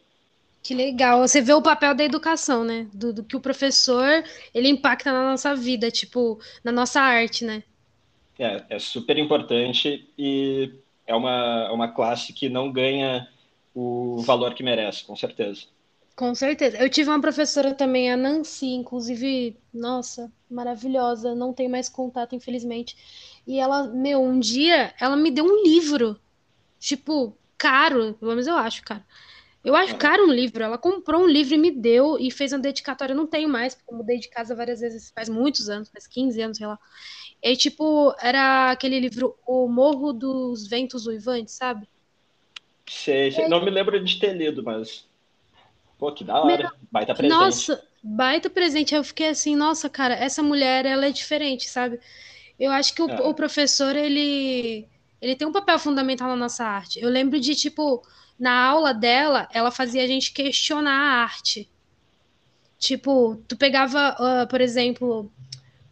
Que 0.64 0.74
legal. 0.74 1.20
Você 1.28 1.42
vê 1.42 1.54
o 1.54 1.62
papel 1.62 1.94
da 1.94 2.04
educação, 2.04 2.64
né? 2.64 2.88
Do, 2.94 3.14
do, 3.14 3.24
que 3.24 3.36
o 3.36 3.42
professor 3.42 4.24
ele 4.54 4.70
impacta 4.70 5.12
na 5.12 5.24
nossa 5.32 5.56
vida, 5.56 5.92
tipo, 5.92 6.40
na 6.64 6.72
nossa 6.72 7.02
arte, 7.02 7.46
né? 7.46 7.64
É, 8.40 8.66
é 8.70 8.80
super 8.80 9.18
importante 9.18 10.10
e 10.18 10.74
é 11.06 11.14
uma, 11.16 11.72
uma 11.72 11.88
classe 11.94 12.34
que 12.34 12.50
não 12.50 12.72
ganha 12.72 13.28
o 13.74 14.22
valor 14.24 14.54
que 14.56 14.64
merece, 14.64 15.04
com 15.06 15.16
certeza. 15.16 15.68
Com 16.16 16.34
certeza. 16.36 16.78
Eu 16.78 16.90
tive 16.90 17.10
uma 17.10 17.22
professora 17.22 17.74
também, 17.74 18.12
a 18.12 18.18
Nancy, 18.18 18.68
inclusive, 18.68 19.58
nossa, 19.74 20.32
maravilhosa. 20.50 21.34
Não 21.36 21.54
tenho 21.54 21.70
mais 21.72 21.90
contato, 21.90 22.36
infelizmente. 22.36 22.96
E 23.48 23.60
ela, 23.60 23.88
meu, 23.88 24.22
um 24.22 24.40
dia 24.40 24.94
ela 25.00 25.16
me 25.18 25.32
deu 25.32 25.46
um 25.46 25.64
livro. 25.64 26.20
tipo, 26.80 27.38
caro, 27.58 28.16
pelo 28.16 28.32
menos 28.32 28.48
eu 28.48 28.58
acho, 28.58 28.84
cara. 28.84 29.06
Eu 29.64 29.76
acho 29.76 29.96
caro 29.96 30.28
um 30.28 30.32
livro. 30.32 30.62
Ela 30.62 30.78
comprou 30.78 31.22
um 31.22 31.28
livro 31.28 31.56
e 31.56 31.58
me 31.58 31.72
deu 31.72 32.18
e 32.20 32.30
fez 32.30 32.52
uma 32.52 32.60
dedicatória. 32.60 33.14
Eu 33.14 33.18
não 33.18 33.26
tenho 33.26 33.48
mais, 33.48 33.74
porque 33.74 33.94
eu 33.94 33.98
mudei 33.98 34.20
de 34.20 34.28
casa 34.30 34.54
várias 34.54 34.82
vezes, 34.82 35.12
faz 35.16 35.30
muitos 35.30 35.70
anos, 35.70 35.90
faz 35.90 36.06
15 36.06 36.42
anos, 36.42 36.58
sei 36.58 36.68
lá. 36.68 36.78
E 37.42 37.48
aí, 37.50 37.58
tipo, 37.58 38.14
era 38.22 38.72
aquele 38.72 39.00
livro 39.00 39.38
O 39.48 39.68
Morro 39.68 40.12
dos 40.12 40.68
Ventos 40.68 41.08
Uivantes, 41.08 41.54
sabe? 41.56 41.88
Sei, 42.90 43.32
sei. 43.32 43.48
Não 43.48 43.64
me 43.64 43.72
lembro 43.72 44.04
de 44.04 44.20
ter 44.20 44.34
lido, 44.34 44.62
mas. 44.64 45.06
Pô, 45.98 46.12
que 46.12 46.26
da 46.26 46.42
hora. 46.42 46.58
Meu... 46.58 46.72
Baita 46.92 47.16
presente. 47.16 47.38
Nossa, 47.38 47.84
baita 48.04 48.50
presente. 48.50 48.94
Eu 48.94 49.04
fiquei 49.04 49.30
assim, 49.30 49.56
nossa, 49.56 49.90
cara, 49.90 50.14
essa 50.14 50.44
mulher, 50.44 50.86
ela 50.86 51.08
é 51.08 51.12
diferente, 51.12 51.70
sabe? 51.70 52.00
Eu 52.60 52.72
acho 52.72 52.94
que 52.94 53.02
o, 53.02 53.10
é. 53.10 53.22
o 53.22 53.34
professor, 53.34 53.96
ele, 53.96 54.88
ele 55.22 55.36
tem 55.36 55.48
um 55.48 55.54
papel 55.54 55.80
fundamental 55.80 56.28
na 56.28 56.36
nossa 56.36 56.66
arte. 56.66 57.00
Eu 57.00 57.10
lembro 57.10 57.40
de, 57.40 57.56
tipo, 57.56 58.04
na 58.44 58.62
aula 58.62 58.94
dela, 58.94 59.48
ela 59.54 59.72
fazia 59.72 60.04
a 60.04 60.08
gente 60.08 60.34
questionar 60.34 60.92
a 60.92 61.24
arte. 61.24 61.70
Tipo, 62.78 63.42
tu 63.48 63.56
pegava, 63.56 64.18
uh, 64.20 64.48
por 64.50 64.60
exemplo, 64.60 65.32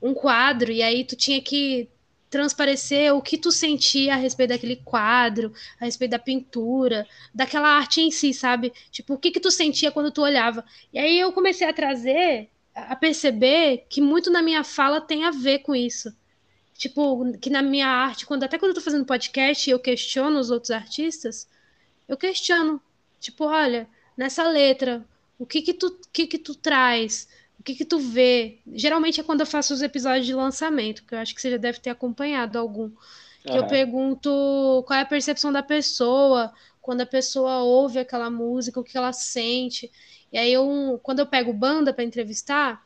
um 0.01 0.13
quadro 0.13 0.69
e 0.69 0.83
aí 0.83 1.05
tu 1.05 1.15
tinha 1.15 1.41
que 1.41 1.87
transparecer 2.29 3.15
o 3.15 3.21
que 3.21 3.37
tu 3.37 3.53
sentia 3.53 4.15
a 4.15 4.17
respeito 4.17 4.49
daquele 4.49 4.75
quadro, 4.75 5.53
a 5.79 5.85
respeito 5.85 6.11
da 6.11 6.19
pintura, 6.19 7.07
daquela 7.33 7.69
arte 7.69 8.01
em 8.01 8.11
si, 8.11 8.33
sabe? 8.33 8.73
Tipo, 8.91 9.13
o 9.13 9.17
que 9.17 9.31
que 9.31 9.39
tu 9.39 9.49
sentia 9.49 9.89
quando 9.89 10.11
tu 10.11 10.21
olhava. 10.21 10.65
E 10.91 10.99
aí 10.99 11.17
eu 11.17 11.31
comecei 11.31 11.65
a 11.65 11.71
trazer, 11.71 12.49
a 12.75 12.97
perceber 12.97 13.85
que 13.87 14.01
muito 14.01 14.29
na 14.29 14.41
minha 14.41 14.65
fala 14.65 14.99
tem 14.99 15.23
a 15.23 15.31
ver 15.31 15.59
com 15.59 15.73
isso. 15.73 16.13
Tipo, 16.73 17.31
que 17.37 17.49
na 17.49 17.61
minha 17.61 17.87
arte, 17.87 18.25
quando 18.25 18.43
até 18.43 18.57
quando 18.57 18.71
eu 18.71 18.75
tô 18.75 18.81
fazendo 18.81 19.05
podcast 19.05 19.69
eu 19.69 19.79
questiono 19.79 20.37
os 20.37 20.51
outros 20.51 20.71
artistas, 20.71 21.47
eu 22.11 22.17
questiono. 22.17 22.81
Tipo, 23.19 23.45
olha, 23.45 23.87
nessa 24.17 24.47
letra, 24.47 25.05
o 25.39 25.45
que 25.45 25.61
que 25.61 25.73
tu, 25.73 25.97
que 26.11 26.27
que 26.27 26.37
tu 26.37 26.53
traz? 26.53 27.27
O 27.57 27.63
que 27.63 27.73
que 27.73 27.85
tu 27.85 27.99
vê? 27.99 28.59
Geralmente 28.73 29.21
é 29.21 29.23
quando 29.23 29.39
eu 29.39 29.45
faço 29.45 29.73
os 29.73 29.81
episódios 29.81 30.25
de 30.25 30.33
lançamento, 30.33 31.03
que 31.05 31.15
eu 31.15 31.19
acho 31.19 31.33
que 31.33 31.41
você 31.41 31.51
já 31.51 31.57
deve 31.57 31.79
ter 31.79 31.89
acompanhado 31.89 32.59
algum. 32.59 32.91
Que 33.43 33.51
uhum. 33.51 33.57
eu 33.57 33.67
pergunto 33.67 34.83
qual 34.85 34.99
é 34.99 35.03
a 35.03 35.05
percepção 35.05 35.51
da 35.51 35.63
pessoa 35.63 36.51
quando 36.81 37.01
a 37.01 37.05
pessoa 37.05 37.63
ouve 37.63 37.99
aquela 37.99 38.29
música, 38.29 38.79
o 38.79 38.83
que 38.83 38.97
ela 38.97 39.13
sente. 39.13 39.89
E 40.33 40.37
aí, 40.37 40.51
eu, 40.51 40.99
quando 41.01 41.19
eu 41.19 41.27
pego 41.27 41.53
banda 41.53 41.93
para 41.93 42.03
entrevistar, 42.03 42.85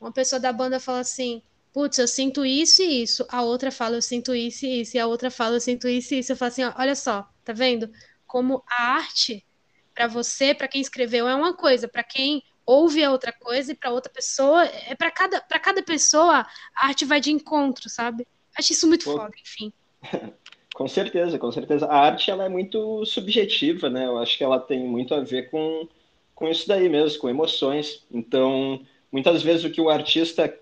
uma 0.00 0.10
pessoa 0.10 0.40
da 0.40 0.52
banda 0.52 0.80
fala 0.80 1.00
assim: 1.00 1.42
Putz, 1.72 1.98
eu 1.98 2.08
sinto 2.08 2.44
isso 2.44 2.82
e 2.82 3.02
isso. 3.02 3.24
A 3.28 3.42
outra 3.42 3.70
fala, 3.70 3.96
eu 3.96 4.02
sinto 4.02 4.34
isso 4.34 4.66
e 4.66 4.80
isso. 4.80 4.96
E 4.96 5.00
a 5.00 5.06
outra 5.06 5.30
fala, 5.30 5.56
eu 5.56 5.60
sinto 5.60 5.86
isso 5.86 6.14
e 6.14 6.18
isso. 6.18 6.32
Eu 6.32 6.36
falo 6.36 6.48
assim: 6.48 6.64
ó, 6.64 6.72
olha 6.76 6.96
só, 6.96 7.28
tá 7.44 7.52
vendo? 7.52 7.90
Como 8.28 8.62
a 8.70 8.92
arte, 8.92 9.44
para 9.92 10.06
você, 10.06 10.54
para 10.54 10.68
quem 10.68 10.80
escreveu, 10.80 11.26
é 11.26 11.34
uma 11.34 11.54
coisa, 11.54 11.88
para 11.88 12.04
quem 12.04 12.44
ouve 12.64 13.02
é 13.02 13.08
outra 13.08 13.32
coisa 13.32 13.72
e 13.72 13.74
para 13.74 13.90
outra 13.90 14.12
pessoa 14.12 14.62
é 14.64 14.94
para 14.94 15.10
cada 15.10 15.40
para 15.40 15.58
cada 15.58 15.82
pessoa 15.82 16.46
a 16.76 16.86
arte 16.86 17.06
vai 17.06 17.18
de 17.18 17.32
encontro, 17.32 17.88
sabe? 17.88 18.28
Acho 18.56 18.72
isso 18.72 18.86
muito 18.86 19.06
Pô. 19.06 19.16
foda, 19.16 19.34
enfim. 19.42 19.72
com 20.74 20.86
certeza, 20.86 21.38
com 21.38 21.50
certeza. 21.50 21.86
A 21.86 21.98
arte 21.98 22.30
ela 22.30 22.44
é 22.44 22.48
muito 22.48 23.06
subjetiva, 23.06 23.88
né? 23.88 24.04
Eu 24.04 24.18
acho 24.18 24.36
que 24.36 24.44
ela 24.44 24.60
tem 24.60 24.80
muito 24.80 25.14
a 25.14 25.20
ver 25.20 25.50
com 25.50 25.88
com 26.34 26.46
isso 26.46 26.68
daí 26.68 26.88
mesmo, 26.88 27.18
com 27.18 27.28
emoções. 27.28 28.04
Então, 28.12 28.86
muitas 29.10 29.42
vezes 29.42 29.64
o 29.64 29.70
que 29.70 29.80
o 29.80 29.88
artista 29.88 30.54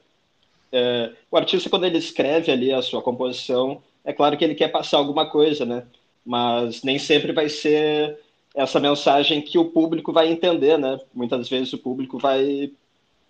é, 0.71 1.13
o 1.29 1.37
artista 1.37 1.69
quando 1.69 1.87
ele 1.87 1.99
escreve 1.99 2.53
ali 2.53 2.73
a 2.73 2.83
sua 2.83 3.03
composição, 3.03 3.83
é 4.05 4.13
claro 4.13 4.39
que 4.39 4.45
ele 4.45 4.55
quer 4.55 4.69
passar 4.69 4.99
alguma 4.99 5.29
coisa, 5.29 5.67
né? 5.67 5.85
Mas 6.27 6.83
nem 6.83 6.99
sempre 6.99 7.33
vai 7.33 7.49
ser 7.49 8.19
essa 8.55 8.81
mensagem 8.81 9.41
que 9.41 9.59
o 9.59 9.67
público 9.67 10.13
vai 10.13 10.29
entender, 10.29 10.77
né? 10.79 10.99
Muitas 11.15 11.49
vezes 11.49 11.73
o 11.73 11.79
público 11.79 12.19
vai, 12.19 12.73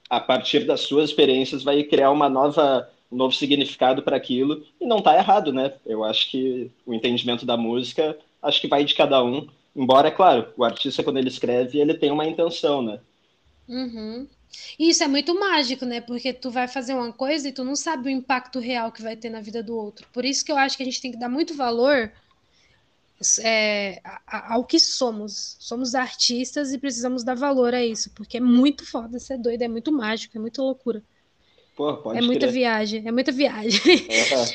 a 0.08 0.18
partir 0.18 0.64
das 0.64 0.80
suas 0.80 1.10
experiências, 1.10 1.62
vai 1.62 1.82
criar 1.82 2.10
uma 2.10 2.28
nova, 2.28 2.88
um 3.12 3.16
novo 3.16 3.34
significado 3.34 4.02
para 4.02 4.16
aquilo 4.16 4.64
e 4.80 4.86
não 4.86 4.98
está 4.98 5.14
errado, 5.16 5.52
né? 5.52 5.74
Eu 5.84 6.04
acho 6.04 6.30
que 6.30 6.70
o 6.86 6.94
entendimento 6.94 7.44
da 7.44 7.56
música, 7.56 8.16
acho 8.42 8.60
que 8.60 8.68
vai 8.68 8.84
de 8.84 8.94
cada 8.94 9.22
um. 9.22 9.46
Embora, 9.74 10.08
é 10.08 10.12
claro, 10.12 10.48
o 10.56 10.64
artista 10.64 11.02
quando 11.02 11.18
ele 11.18 11.28
escreve, 11.28 11.78
ele 11.78 11.92
tem 11.92 12.10
uma 12.10 12.26
intenção, 12.26 12.80
né? 12.80 13.00
Uhum. 13.68 14.28
Isso 14.78 15.02
é 15.02 15.08
muito 15.08 15.38
mágico, 15.38 15.84
né? 15.84 16.00
Porque 16.00 16.32
tu 16.32 16.50
vai 16.50 16.68
fazer 16.68 16.94
uma 16.94 17.12
coisa 17.12 17.48
e 17.48 17.52
tu 17.52 17.64
não 17.64 17.74
sabe 17.74 18.08
o 18.08 18.10
impacto 18.10 18.58
real 18.58 18.92
que 18.92 19.02
vai 19.02 19.16
ter 19.16 19.28
na 19.28 19.40
vida 19.40 19.62
do 19.62 19.76
outro. 19.76 20.06
Por 20.12 20.24
isso 20.24 20.44
que 20.44 20.52
eu 20.52 20.56
acho 20.56 20.76
que 20.76 20.84
a 20.84 20.86
gente 20.86 21.00
tem 21.02 21.10
que 21.10 21.18
dar 21.18 21.28
muito 21.28 21.54
valor 21.54 22.12
é, 23.40 24.00
ao 24.26 24.64
que 24.64 24.78
somos. 24.78 25.56
Somos 25.58 25.94
artistas 25.94 26.73
e 26.73 26.78
precisamos 26.78 27.25
dar 27.25 27.35
valor 27.35 27.75
a 27.75 27.85
isso, 27.85 28.11
porque 28.14 28.37
é 28.37 28.40
muito 28.40 28.85
foda 28.85 29.18
ser 29.18 29.38
doido, 29.38 29.62
é 29.62 29.68
muito 29.68 29.92
mágico, 29.92 30.37
é 30.37 30.40
muita 30.40 30.62
loucura. 30.62 31.02
Pô, 31.76 32.12
é 32.12 32.23
muita 32.23 32.46
viagem, 32.46 33.06
é 33.06 33.12
muita 33.12 33.32
viagem. 33.32 33.80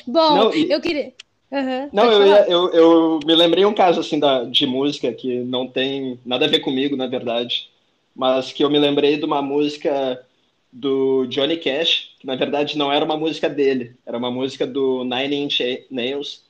Bom, 0.07 0.35
não, 0.35 0.55
e... 0.55 0.71
eu 0.71 0.81
queria. 0.81 1.13
Uhum, 1.51 1.89
não, 1.91 2.09
eu, 2.09 2.25
ia, 2.25 2.45
eu, 2.47 2.69
eu, 2.69 3.19
me 3.25 3.35
lembrei 3.35 3.65
um 3.65 3.73
caso 3.73 3.99
assim 3.99 4.17
da, 4.17 4.45
de 4.45 4.65
música 4.65 5.11
que 5.11 5.41
não 5.41 5.67
tem 5.67 6.17
nada 6.25 6.45
a 6.45 6.47
ver 6.47 6.61
comigo, 6.61 6.95
na 6.95 7.07
verdade, 7.07 7.69
mas 8.15 8.53
que 8.53 8.63
eu 8.63 8.69
me 8.69 8.79
lembrei 8.79 9.17
de 9.17 9.25
uma 9.25 9.41
música 9.41 10.25
do 10.71 11.25
Johnny 11.25 11.57
Cash, 11.57 12.11
que 12.19 12.25
na 12.25 12.37
verdade 12.37 12.77
não 12.77 12.91
era 12.91 13.03
uma 13.03 13.17
música 13.17 13.49
dele, 13.49 13.95
era 14.05 14.17
uma 14.17 14.31
música 14.31 14.65
do 14.65 15.03
Nine 15.03 15.35
Inch 15.35 15.59
Nails, 15.91 16.41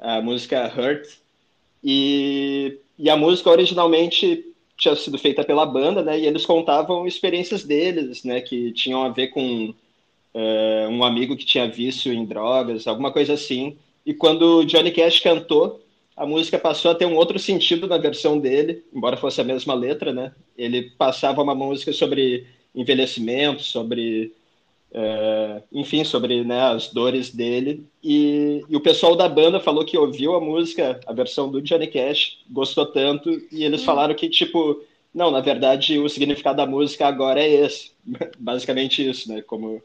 a 0.00 0.20
música 0.20 0.66
Hurt, 0.76 1.06
e, 1.82 2.78
e 2.98 3.08
a 3.08 3.16
música 3.16 3.50
originalmente 3.50 4.44
tinha 4.76 4.96
sido 4.96 5.18
feita 5.18 5.44
pela 5.44 5.66
banda, 5.66 6.02
né? 6.02 6.18
E 6.18 6.26
eles 6.26 6.46
contavam 6.46 7.06
experiências 7.06 7.64
deles, 7.64 8.24
né? 8.24 8.40
Que 8.40 8.72
tinham 8.72 9.04
a 9.04 9.10
ver 9.10 9.28
com 9.28 9.74
uh, 10.34 10.88
um 10.88 11.04
amigo 11.04 11.36
que 11.36 11.44
tinha 11.44 11.70
vício 11.70 12.12
em 12.12 12.24
drogas, 12.24 12.86
alguma 12.86 13.12
coisa 13.12 13.34
assim. 13.34 13.76
E 14.04 14.14
quando 14.14 14.64
Johnny 14.64 14.90
Cash 14.90 15.20
cantou, 15.20 15.80
a 16.16 16.26
música 16.26 16.58
passou 16.58 16.90
a 16.90 16.94
ter 16.94 17.06
um 17.06 17.16
outro 17.16 17.38
sentido 17.38 17.86
na 17.86 17.98
versão 17.98 18.38
dele, 18.38 18.84
embora 18.94 19.16
fosse 19.16 19.40
a 19.40 19.44
mesma 19.44 19.74
letra, 19.74 20.12
né? 20.12 20.32
Ele 20.56 20.90
passava 20.98 21.42
uma 21.42 21.54
música 21.54 21.92
sobre 21.92 22.46
envelhecimento, 22.74 23.62
sobre 23.62 24.32
é, 24.92 25.62
enfim, 25.72 26.04
sobre 26.04 26.42
né, 26.44 26.60
as 26.62 26.88
dores 26.88 27.30
dele. 27.30 27.86
E, 28.02 28.64
e, 28.68 28.76
o 28.76 28.80
pessoal 28.80 29.14
da 29.14 29.28
banda 29.28 29.60
falou 29.60 29.84
que 29.84 29.96
ouviu 29.96 30.34
a 30.34 30.40
música, 30.40 31.00
a 31.06 31.12
versão 31.12 31.50
do 31.50 31.62
Johnny 31.62 31.86
Cash, 31.86 32.38
gostou 32.50 32.86
tanto, 32.86 33.30
e 33.52 33.64
eles 33.64 33.82
hum. 33.82 33.84
falaram 33.84 34.14
que, 34.14 34.28
tipo, 34.28 34.82
não, 35.14 35.30
na 35.30 35.40
verdade, 35.40 35.98
o 35.98 36.08
significado 36.08 36.56
da 36.56 36.66
música 36.66 37.06
agora 37.06 37.40
é 37.40 37.48
esse. 37.48 37.92
Basicamente 38.38 39.08
isso, 39.08 39.28
né? 39.28 39.42
Como, 39.42 39.82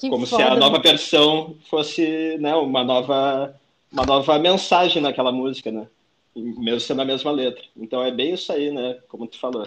como 0.00 0.26
se 0.26 0.42
a 0.42 0.54
nova 0.56 0.78
versão 0.78 1.56
fosse 1.70 2.36
né, 2.38 2.54
uma, 2.54 2.84
nova, 2.84 3.58
uma 3.90 4.04
nova 4.04 4.38
mensagem 4.38 5.00
naquela 5.00 5.32
música, 5.32 5.70
né? 5.70 5.86
Mesmo 6.34 6.80
sendo 6.80 7.00
a 7.00 7.04
mesma 7.04 7.30
letra. 7.30 7.64
Então 7.74 8.02
é 8.02 8.10
bem 8.10 8.34
isso 8.34 8.52
aí, 8.52 8.70
né? 8.70 8.98
Como 9.08 9.26
tu 9.26 9.38
falou. 9.38 9.66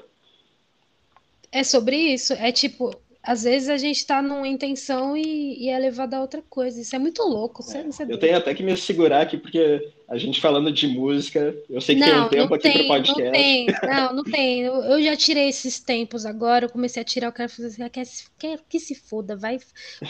É 1.52 1.64
sobre 1.64 1.96
isso. 1.96 2.34
É 2.34 2.52
tipo, 2.52 2.96
às 3.22 3.44
vezes 3.44 3.70
a 3.70 3.78
gente 3.78 4.06
tá 4.06 4.22
numa 4.22 4.48
intenção 4.48 5.16
e, 5.16 5.66
e 5.66 5.70
é 5.70 5.78
levado 5.78 6.14
a 6.14 6.22
outra 6.22 6.42
coisa. 6.50 6.80
Isso 6.82 6.96
é 6.96 7.00
muito 7.00 7.22
louco. 7.22 7.62
Você, 7.62 7.80
é, 7.80 7.84
você 7.84 8.04
eu 8.04 8.18
tenho 8.18 8.38
até 8.38 8.54
que 8.54 8.64
me 8.64 8.76
segurar 8.78 9.22
aqui, 9.22 9.38
porque 9.38 9.92
a 10.08 10.18
gente 10.18 10.40
falando 10.40 10.72
de 10.72 10.88
música, 10.88 11.56
eu 11.70 11.82
sei 11.82 11.96
que 11.96 12.02
não, 12.02 12.30
tem 12.30 12.40
um 12.40 12.44
tempo 12.44 12.54
aqui 12.54 12.72
para 12.72 12.88
podcast. 12.88 13.22
Não 13.22 13.32
tem, 13.32 13.68
não, 13.84 14.14
não 14.16 14.24
tem. 14.24 14.62
Eu, 14.62 14.76
eu, 14.76 15.04
já 15.04 15.16
tirei 15.18 15.50
esses 15.50 15.80
tempos 15.80 16.26
agora, 16.26 16.66
eu 16.66 16.70
comecei 16.70 17.02
a 17.02 17.06
tirar, 17.06 17.28
eu 17.28 17.34
quero 17.34 17.50
fazer 17.50 17.68
assim, 17.68 17.90
quer, 17.90 18.06
quer 18.40 18.60
que 18.68 18.80
se 18.80 18.96
foda, 18.96 19.36
vai, 19.36 19.60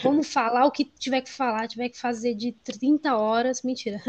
vamos 0.02 0.26
falar 0.32 0.64
o 0.64 0.70
que 0.70 0.84
tiver 0.84 1.20
que 1.20 1.30
falar, 1.30 1.66
tiver 1.66 1.88
que 1.88 1.98
fazer 1.98 2.34
de 2.34 2.52
30 2.52 3.16
horas, 3.16 3.62
mentira. 3.62 4.00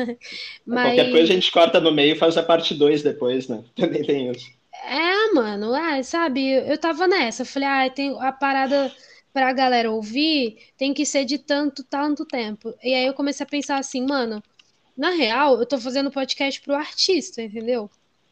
Mas... 0.66 0.96
Qualquer 0.96 1.12
coisa 1.12 1.32
a 1.32 1.36
gente 1.36 1.52
corta 1.52 1.80
no 1.80 1.92
meio 1.92 2.14
e 2.14 2.18
faz 2.18 2.38
a 2.38 2.44
parte 2.44 2.76
2 2.76 3.02
depois, 3.02 3.48
né? 3.48 3.64
Também 3.76 4.04
tem 4.04 4.30
isso. 4.30 4.61
É, 4.84 5.32
mano, 5.34 5.76
é, 5.76 6.02
sabe, 6.02 6.52
eu 6.52 6.78
tava 6.78 7.08
nessa, 7.08 7.46
falei, 7.46 7.68
ah, 7.68 7.90
tem 7.90 8.16
a 8.20 8.32
parada 8.32 8.92
pra 9.34 9.54
galera 9.54 9.90
ouvir 9.90 10.58
tem 10.78 10.94
que 10.94 11.06
ser 11.06 11.24
de 11.24 11.38
tanto, 11.38 11.84
tanto 11.84 12.26
tempo. 12.26 12.74
E 12.84 12.94
aí 12.94 13.06
eu 13.06 13.14
comecei 13.14 13.46
a 13.46 13.50
pensar 13.50 13.78
assim, 13.78 14.06
mano, 14.06 14.44
na 14.98 15.12
real, 15.12 15.60
eu 15.60 15.66
tô 15.66 15.78
fazendo 15.78 16.12
podcast 16.12 16.60
pro 16.62 16.76
artista, 16.76 17.42
entendeu? 17.42 17.90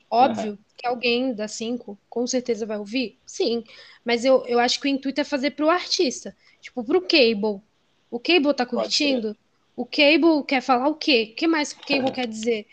Óbvio 0.10 0.52
uhum. 0.54 0.58
que 0.76 0.88
alguém 0.88 1.34
da 1.34 1.48
cinco 1.48 1.98
com 2.10 2.26
certeza 2.26 2.66
vai 2.66 2.78
ouvir, 2.78 3.18
sim, 3.26 3.64
mas 4.04 4.26
eu, 4.26 4.44
eu 4.48 4.60
acho 4.60 4.80
que 4.80 4.88
o 4.88 4.90
intuito 4.90 5.22
é 5.22 5.24
fazer 5.24 5.52
pro 5.52 5.70
artista, 5.70 6.36
tipo, 6.60 6.84
pro 6.84 7.02
Cable. 7.02 7.62
O 8.10 8.20
Cable 8.20 8.54
tá 8.56 8.66
curtindo? 8.66 9.38
O 9.76 9.86
Cable 9.86 10.44
quer 10.48 10.62
falar 10.62 10.88
o 10.88 10.96
quê? 10.96 11.30
O 11.32 11.36
que 11.36 11.48
mais 11.48 11.72
o 11.72 11.80
Cable 11.80 12.12
quer 12.12 12.28
dizer? 12.28 12.66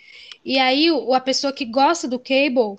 E 0.44 0.58
aí, 0.58 0.88
a 1.12 1.20
pessoa 1.20 1.52
que 1.52 1.64
gosta 1.64 2.08
do 2.08 2.18
Cable 2.18 2.78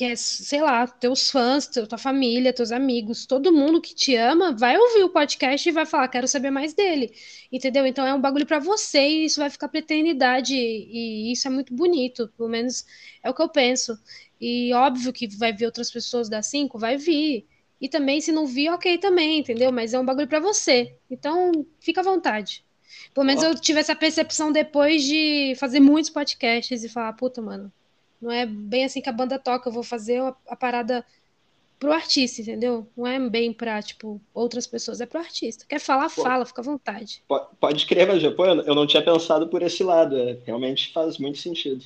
que 0.00 0.04
é, 0.06 0.16
sei 0.16 0.62
lá, 0.62 0.86
teus 0.86 1.28
fãs, 1.28 1.66
tua 1.66 1.98
família, 1.98 2.54
teus 2.54 2.72
amigos, 2.72 3.26
todo 3.26 3.52
mundo 3.52 3.82
que 3.82 3.94
te 3.94 4.16
ama 4.16 4.50
vai 4.50 4.74
ouvir 4.78 5.04
o 5.04 5.10
podcast 5.10 5.68
e 5.68 5.72
vai 5.72 5.84
falar, 5.84 6.08
quero 6.08 6.26
saber 6.26 6.50
mais 6.50 6.72
dele, 6.72 7.12
entendeu? 7.52 7.84
Então 7.84 8.06
é 8.06 8.14
um 8.14 8.20
bagulho 8.20 8.46
para 8.46 8.58
você 8.58 8.98
e 8.98 9.24
isso 9.26 9.40
vai 9.40 9.50
ficar 9.50 9.68
pra 9.68 9.80
eternidade 9.80 10.54
e 10.54 11.30
isso 11.30 11.46
é 11.46 11.50
muito 11.50 11.74
bonito, 11.74 12.32
pelo 12.34 12.48
menos 12.48 12.86
é 13.22 13.28
o 13.28 13.34
que 13.34 13.42
eu 13.42 13.48
penso. 13.50 13.94
E 14.40 14.72
óbvio 14.72 15.12
que 15.12 15.28
vai 15.36 15.52
vir 15.52 15.66
outras 15.66 15.90
pessoas 15.90 16.30
da 16.30 16.40
cinco, 16.40 16.78
vai 16.78 16.96
vir. 16.96 17.46
E 17.78 17.86
também, 17.86 18.22
se 18.22 18.32
não 18.32 18.46
vir, 18.46 18.70
ok 18.70 18.96
também, 18.96 19.40
entendeu? 19.40 19.70
Mas 19.70 19.92
é 19.92 20.00
um 20.00 20.04
bagulho 20.06 20.28
para 20.28 20.40
você. 20.40 20.96
Então, 21.10 21.52
fica 21.78 22.00
à 22.00 22.04
vontade. 22.04 22.64
Pelo 23.12 23.26
menos 23.26 23.42
eu 23.42 23.54
tive 23.54 23.80
essa 23.80 23.94
percepção 23.94 24.50
depois 24.50 25.04
de 25.04 25.54
fazer 25.58 25.80
muitos 25.80 26.10
podcasts 26.10 26.82
e 26.82 26.88
falar, 26.88 27.12
puta, 27.12 27.42
mano, 27.42 27.70
não 28.20 28.30
é 28.30 28.46
bem 28.46 28.84
assim 28.84 29.00
que 29.00 29.08
a 29.08 29.12
banda 29.12 29.38
toca, 29.38 29.68
eu 29.68 29.72
vou 29.72 29.82
fazer 29.82 30.20
a, 30.20 30.34
a 30.48 30.56
parada 30.56 31.04
pro 31.78 31.92
artista, 31.92 32.42
entendeu? 32.42 32.86
Não 32.94 33.06
é 33.06 33.18
bem 33.18 33.52
pra, 33.52 33.80
tipo, 33.80 34.20
outras 34.34 34.66
pessoas, 34.66 35.00
é 35.00 35.06
pro 35.06 35.18
artista. 35.18 35.64
Quer 35.66 35.80
falar, 35.80 36.10
pô, 36.10 36.22
fala, 36.22 36.44
fica 36.44 36.60
à 36.60 36.64
vontade. 36.64 37.22
Pode 37.58 37.86
crer, 37.86 38.06
mas 38.06 38.22
pô, 38.34 38.44
eu 38.44 38.74
não 38.74 38.86
tinha 38.86 39.02
pensado 39.02 39.48
por 39.48 39.62
esse 39.62 39.82
lado, 39.82 40.16
é, 40.16 40.38
realmente 40.44 40.92
faz 40.92 41.16
muito 41.16 41.38
sentido. 41.38 41.82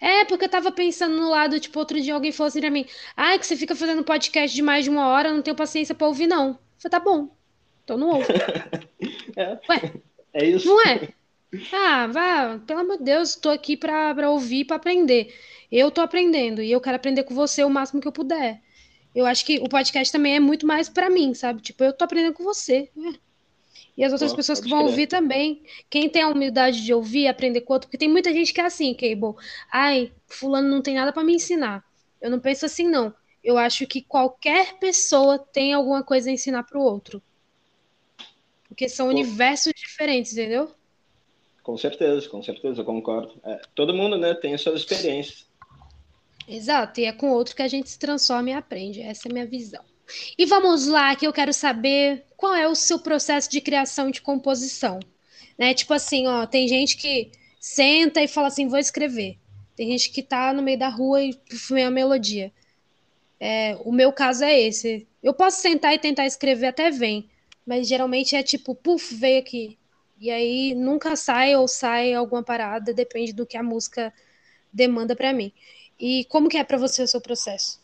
É, 0.00 0.24
porque 0.24 0.46
eu 0.46 0.48
tava 0.48 0.72
pensando 0.72 1.16
no 1.16 1.28
lado, 1.28 1.60
tipo, 1.60 1.78
outro 1.78 2.00
dia 2.00 2.14
alguém 2.14 2.32
falou 2.32 2.48
assim 2.48 2.60
pra 2.60 2.70
mim, 2.70 2.86
ah, 3.14 3.38
que 3.38 3.46
você 3.46 3.56
fica 3.56 3.76
fazendo 3.76 4.02
podcast 4.02 4.54
de 4.54 4.62
mais 4.62 4.84
de 4.84 4.90
uma 4.90 5.08
hora, 5.08 5.32
não 5.32 5.42
tenho 5.42 5.56
paciência 5.56 5.94
pra 5.94 6.06
ouvir, 6.06 6.26
não. 6.26 6.50
Eu 6.50 6.58
falei, 6.78 6.90
tá 6.90 7.00
bom, 7.00 7.28
então 7.84 7.98
não 7.98 8.08
ouve. 8.16 8.26
é, 9.36 9.58
Ué, 9.68 9.92
é 10.32 10.46
isso. 10.46 10.66
Não 10.66 10.80
é? 10.86 11.08
Ah, 11.72 12.06
vá, 12.06 12.58
pelo 12.66 12.80
amor 12.80 12.98
de 12.98 13.04
Deus, 13.04 13.34
tô 13.34 13.50
aqui 13.50 13.76
pra 13.76 14.30
ouvir, 14.30 14.64
pra 14.64 14.76
aprender. 14.76 15.34
Eu 15.70 15.90
tô 15.90 16.00
aprendendo 16.00 16.62
e 16.62 16.70
eu 16.70 16.80
quero 16.80 16.96
aprender 16.96 17.24
com 17.24 17.34
você 17.34 17.64
o 17.64 17.70
máximo 17.70 18.00
que 18.00 18.08
eu 18.08 18.12
puder. 18.12 18.60
Eu 19.14 19.26
acho 19.26 19.44
que 19.44 19.58
o 19.58 19.68
podcast 19.68 20.12
também 20.12 20.36
é 20.36 20.40
muito 20.40 20.66
mais 20.66 20.88
para 20.88 21.08
mim, 21.08 21.34
sabe? 21.34 21.62
Tipo, 21.62 21.84
eu 21.84 21.92
tô 21.92 22.04
aprendendo 22.04 22.34
com 22.34 22.42
você. 22.42 22.90
Né? 22.96 23.14
E 23.96 24.04
as 24.04 24.12
outras 24.12 24.34
pessoas 24.34 24.60
que 24.60 24.68
vão 24.68 24.84
ouvir 24.86 25.06
também. 25.06 25.62
Quem 25.88 26.08
tem 26.08 26.22
a 26.22 26.28
humildade 26.28 26.84
de 26.84 26.92
ouvir, 26.92 27.28
aprender 27.28 27.60
com 27.60 27.74
outro, 27.74 27.88
porque 27.88 27.98
tem 27.98 28.08
muita 28.08 28.32
gente 28.32 28.52
que 28.52 28.60
é 28.60 28.64
assim, 28.64 28.92
Cable. 28.92 29.36
Ai, 29.72 30.12
fulano 30.26 30.68
não 30.68 30.82
tem 30.82 30.94
nada 30.96 31.12
para 31.12 31.22
me 31.22 31.34
ensinar. 31.34 31.84
Eu 32.20 32.30
não 32.30 32.40
penso 32.40 32.66
assim, 32.66 32.88
não. 32.88 33.14
Eu 33.42 33.56
acho 33.56 33.86
que 33.86 34.02
qualquer 34.02 34.78
pessoa 34.78 35.38
tem 35.38 35.72
alguma 35.72 36.02
coisa 36.02 36.28
a 36.28 36.32
ensinar 36.32 36.64
para 36.64 36.78
o 36.78 36.82
outro. 36.82 37.22
Porque 38.66 38.88
são 38.88 39.06
Pô. 39.06 39.12
universos 39.12 39.72
diferentes, 39.76 40.32
entendeu? 40.32 40.74
Com 41.64 41.78
certeza, 41.78 42.28
com 42.28 42.42
certeza, 42.42 42.82
eu 42.82 42.84
concordo. 42.84 43.40
É, 43.42 43.58
todo 43.74 43.94
mundo, 43.94 44.18
né, 44.18 44.34
tem 44.34 44.56
suas 44.58 44.80
experiências. 44.80 45.46
Exato, 46.46 47.00
e 47.00 47.06
é 47.06 47.12
com 47.12 47.30
outro 47.30 47.56
que 47.56 47.62
a 47.62 47.68
gente 47.68 47.88
se 47.88 47.98
transforma 47.98 48.50
e 48.50 48.52
aprende. 48.52 49.00
Essa 49.00 49.26
é 49.26 49.30
a 49.30 49.32
minha 49.32 49.46
visão. 49.46 49.82
E 50.36 50.44
vamos 50.44 50.86
lá, 50.86 51.16
que 51.16 51.26
eu 51.26 51.32
quero 51.32 51.54
saber 51.54 52.26
qual 52.36 52.54
é 52.54 52.68
o 52.68 52.74
seu 52.74 52.98
processo 52.98 53.50
de 53.50 53.62
criação 53.62 54.10
de 54.10 54.20
composição. 54.20 55.00
Né? 55.58 55.72
Tipo 55.72 55.94
assim, 55.94 56.26
ó, 56.26 56.44
tem 56.44 56.68
gente 56.68 56.98
que 56.98 57.32
senta 57.58 58.22
e 58.22 58.28
fala 58.28 58.48
assim, 58.48 58.68
vou 58.68 58.78
escrever. 58.78 59.38
Tem 59.74 59.90
gente 59.90 60.10
que 60.10 60.22
tá 60.22 60.52
no 60.52 60.62
meio 60.62 60.78
da 60.78 60.90
rua 60.90 61.22
e 61.22 61.34
vem 61.70 61.84
a 61.84 61.90
melodia. 61.90 62.52
É, 63.40 63.74
o 63.82 63.90
meu 63.90 64.12
caso 64.12 64.44
é 64.44 64.60
esse. 64.60 65.08
Eu 65.22 65.32
posso 65.32 65.62
sentar 65.62 65.94
e 65.94 65.98
tentar 65.98 66.26
escrever 66.26 66.66
até 66.66 66.90
vem, 66.90 67.30
mas 67.66 67.88
geralmente 67.88 68.36
é 68.36 68.42
tipo, 68.42 68.74
puf, 68.74 69.14
veio 69.14 69.38
aqui. 69.38 69.78
E 70.24 70.30
aí 70.30 70.74
nunca 70.74 71.16
sai 71.16 71.54
ou 71.54 71.68
sai 71.68 72.14
alguma 72.14 72.42
parada, 72.42 72.94
depende 72.94 73.30
do 73.30 73.44
que 73.44 73.58
a 73.58 73.62
música 73.62 74.10
demanda 74.72 75.14
para 75.14 75.34
mim. 75.34 75.52
E 76.00 76.24
como 76.30 76.48
que 76.48 76.56
é 76.56 76.64
para 76.64 76.78
você 76.78 77.02
o 77.02 77.06
seu 77.06 77.20
processo? 77.20 77.78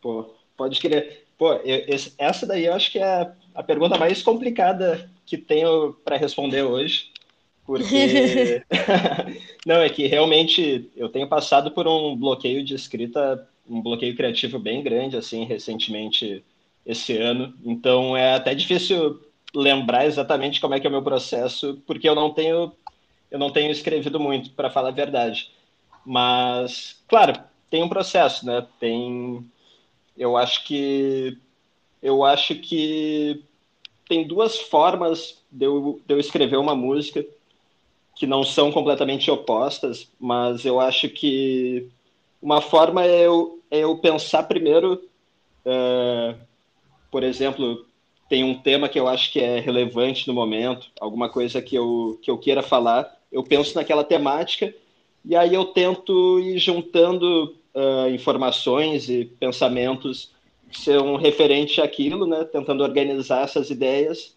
Pô, 0.00 0.34
pode 0.56 0.80
querer. 0.80 1.26
Pô, 1.36 1.52
eu, 1.52 1.84
essa 2.16 2.46
daí 2.46 2.64
eu 2.64 2.72
acho 2.72 2.90
que 2.90 2.98
é 2.98 3.30
a 3.54 3.62
pergunta 3.62 3.98
mais 3.98 4.22
complicada 4.22 5.10
que 5.26 5.36
tenho 5.36 5.92
para 6.02 6.16
responder 6.16 6.62
hoje, 6.62 7.12
porque 7.66 8.64
não 9.66 9.76
é 9.76 9.90
que 9.90 10.06
realmente 10.06 10.90
eu 10.96 11.10
tenho 11.10 11.28
passado 11.28 11.72
por 11.72 11.86
um 11.86 12.16
bloqueio 12.16 12.64
de 12.64 12.74
escrita, 12.74 13.46
um 13.68 13.82
bloqueio 13.82 14.16
criativo 14.16 14.58
bem 14.58 14.82
grande 14.82 15.18
assim 15.18 15.44
recentemente 15.44 16.42
esse 16.86 17.18
ano, 17.18 17.52
então 17.62 18.16
é 18.16 18.32
até 18.32 18.54
difícil 18.54 19.20
lembrar 19.56 20.04
exatamente 20.04 20.60
como 20.60 20.74
é 20.74 20.80
que 20.80 20.86
é 20.86 20.90
o 20.90 20.92
meu 20.92 21.02
processo, 21.02 21.82
porque 21.86 22.06
eu 22.06 22.14
não 22.14 22.32
tenho 22.32 22.72
eu 23.30 23.38
não 23.38 23.50
tenho 23.50 23.72
escrevido 23.72 24.20
muito, 24.20 24.50
para 24.50 24.70
falar 24.70 24.90
a 24.90 24.92
verdade. 24.92 25.50
Mas, 26.04 27.02
claro, 27.08 27.40
tem 27.68 27.82
um 27.82 27.88
processo, 27.88 28.46
né? 28.46 28.66
Tem 28.78 29.50
eu 30.16 30.36
acho 30.36 30.64
que 30.64 31.38
eu 32.02 32.22
acho 32.22 32.54
que 32.56 33.42
tem 34.08 34.26
duas 34.26 34.58
formas 34.60 35.42
de 35.50 35.64
eu, 35.66 36.00
de 36.06 36.14
eu 36.14 36.20
escrever 36.20 36.56
uma 36.58 36.74
música 36.74 37.24
que 38.14 38.26
não 38.26 38.44
são 38.44 38.70
completamente 38.70 39.30
opostas, 39.30 40.10
mas 40.20 40.64
eu 40.64 40.80
acho 40.80 41.08
que 41.08 41.88
uma 42.40 42.60
forma 42.60 43.04
é 43.04 43.26
eu, 43.26 43.60
é 43.70 43.78
eu 43.80 43.98
pensar 43.98 44.44
primeiro, 44.44 45.02
uh, 45.64 46.38
por 47.10 47.22
exemplo, 47.22 47.85
tem 48.28 48.44
um 48.44 48.54
tema 48.54 48.88
que 48.88 48.98
eu 48.98 49.06
acho 49.06 49.32
que 49.32 49.40
é 49.40 49.60
relevante 49.60 50.26
no 50.26 50.34
momento, 50.34 50.88
alguma 51.00 51.28
coisa 51.28 51.62
que 51.62 51.76
eu, 51.76 52.18
que 52.22 52.30
eu 52.30 52.38
queira 52.38 52.62
falar, 52.62 53.16
eu 53.30 53.42
penso 53.42 53.74
naquela 53.74 54.02
temática 54.02 54.74
e 55.24 55.34
aí 55.36 55.54
eu 55.54 55.64
tento 55.66 56.38
ir 56.40 56.58
juntando 56.58 57.56
uh, 57.74 58.08
informações 58.10 59.08
e 59.08 59.24
pensamentos 59.24 60.32
que 60.70 60.80
são 60.80 61.16
referentes 61.16 61.78
àquilo, 61.78 62.26
né? 62.26 62.44
Tentando 62.44 62.82
organizar 62.82 63.42
essas 63.42 63.70
ideias 63.70 64.34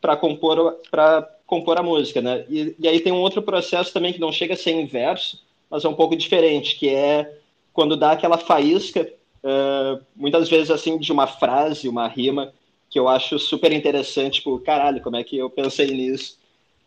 para 0.00 0.16
compor 0.16 0.78
para 0.90 1.22
compor 1.46 1.78
a 1.78 1.82
música, 1.82 2.20
né? 2.20 2.44
E, 2.48 2.74
e, 2.78 2.88
aí 2.88 3.00
tem 3.00 3.12
um 3.12 3.20
outro 3.20 3.40
processo 3.42 3.92
também 3.92 4.12
que 4.12 4.20
não 4.20 4.32
chega 4.32 4.54
a 4.54 4.56
ser 4.56 4.72
inverso, 4.72 5.42
mas 5.70 5.84
é 5.84 5.88
um 5.88 5.94
pouco 5.94 6.16
diferente, 6.16 6.76
que 6.76 6.88
é 6.88 7.38
quando 7.72 7.96
dá 7.96 8.12
aquela 8.12 8.36
faísca, 8.38 9.10
uh, 9.42 10.02
muitas 10.14 10.48
vezes 10.48 10.70
assim 10.70 10.98
de 10.98 11.12
uma 11.12 11.26
frase, 11.26 11.88
uma 11.88 12.08
rima 12.08 12.52
que 12.90 12.98
eu 12.98 13.08
acho 13.08 13.38
super 13.38 13.72
interessante, 13.72 14.36
tipo, 14.36 14.58
caralho, 14.60 15.02
como 15.02 15.16
é 15.16 15.24
que 15.24 15.36
eu 15.36 15.50
pensei 15.50 15.88
nisso? 15.88 16.38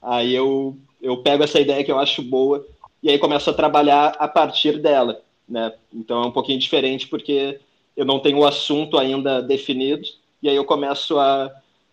Aí 0.02 0.34
eu 0.34 0.78
eu 1.02 1.18
pego 1.18 1.44
essa 1.44 1.60
ideia 1.60 1.84
que 1.84 1.92
eu 1.92 2.00
acho 2.00 2.22
boa 2.22 2.66
e 3.02 3.10
aí 3.10 3.18
começo 3.18 3.50
a 3.50 3.54
trabalhar 3.54 4.16
a 4.20 4.28
partir 4.28 4.78
dela 4.80 5.22
né? 5.50 5.74
Então 5.94 6.24
é 6.24 6.28
um 6.28 6.32
pouquinho 6.32 6.60
diferente 6.60 7.08
porque 7.08 7.60
eu 7.98 8.06
não 8.06 8.20
tenho 8.20 8.38
o 8.38 8.46
assunto 8.46 8.98
ainda 8.98 9.42
definido 9.42 10.08
e 10.42 10.48
aí 10.48 10.56
eu 10.56 10.64
começo 10.64 11.18
a, 11.18 11.52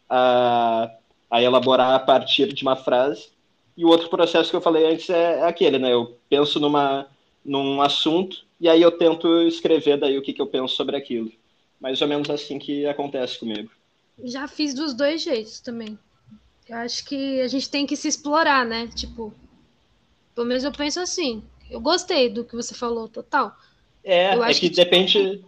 a, 0.09 0.90
a 1.31 1.42
elaborar 1.42 1.95
a 1.95 1.99
partir 1.99 2.53
de 2.53 2.62
uma 2.62 2.77
frase. 2.77 3.31
E 3.77 3.85
o 3.85 3.88
outro 3.88 4.09
processo 4.09 4.51
que 4.51 4.57
eu 4.57 4.61
falei 4.61 4.87
antes 4.87 5.11
é, 5.11 5.40
é 5.40 5.45
aquele, 5.45 5.79
né? 5.79 5.92
Eu 5.92 6.16
penso 6.29 6.61
numa, 6.61 7.07
num 7.45 7.81
assunto 7.81 8.45
e 8.61 8.69
aí 8.69 8.81
eu 8.81 8.92
tento 8.92 9.42
escrever 9.42 9.99
daí 9.99 10.16
o 10.16 10.23
que, 10.23 10.33
que 10.33 10.40
eu 10.40 10.47
penso 10.47 10.77
sobre 10.77 10.97
aquilo. 10.97 11.33
Mais 11.81 12.01
ou 12.01 12.09
menos 12.09 12.31
assim 12.31 12.59
que 12.59 12.87
acontece 12.87 13.38
comigo. 13.38 13.71
Já 14.24 14.48
fiz 14.48 14.74
dos 14.74 14.94
dois 14.94 15.22
jeitos 15.22 15.61
também. 15.61 15.98
Eu 16.68 16.76
acho 16.79 17.05
que 17.05 17.40
a 17.40 17.48
gente 17.48 17.70
tem 17.70 17.87
que 17.87 17.96
se 17.96 18.09
explorar, 18.09 18.64
né? 18.64 18.88
Tipo, 18.88 19.33
pelo 20.35 20.46
menos 20.46 20.64
eu 20.64 20.72
penso 20.72 21.00
assim. 21.00 21.42
Eu 21.70 21.81
gostei 21.81 22.29
do 22.29 22.44
que 22.44 22.57
você 22.57 22.74
falou, 22.74 23.09
total. 23.09 23.55
É, 24.02 24.35
é 24.35 24.55
que, 24.55 24.68
que 24.68 24.70
depende. 24.70 25.44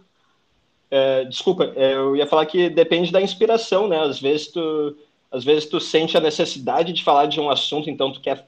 É, 0.91 1.23
desculpa, 1.25 1.71
é, 1.75 1.93
eu 1.93 2.15
ia 2.15 2.25
falar 2.27 2.45
que 2.45 2.69
depende 2.69 3.11
da 3.11 3.21
inspiração, 3.21 3.87
né? 3.87 3.99
Às 3.99 4.19
vezes 4.19 4.47
tu, 4.47 4.97
às 5.31 5.43
vezes 5.43 5.65
tu 5.65 5.79
sente 5.79 6.17
a 6.17 6.21
necessidade 6.21 6.93
de 6.93 7.03
falar 7.03 7.25
de 7.27 7.39
um 7.39 7.49
assunto, 7.49 7.89
então 7.89 8.11
tu 8.11 8.19
quer 8.19 8.47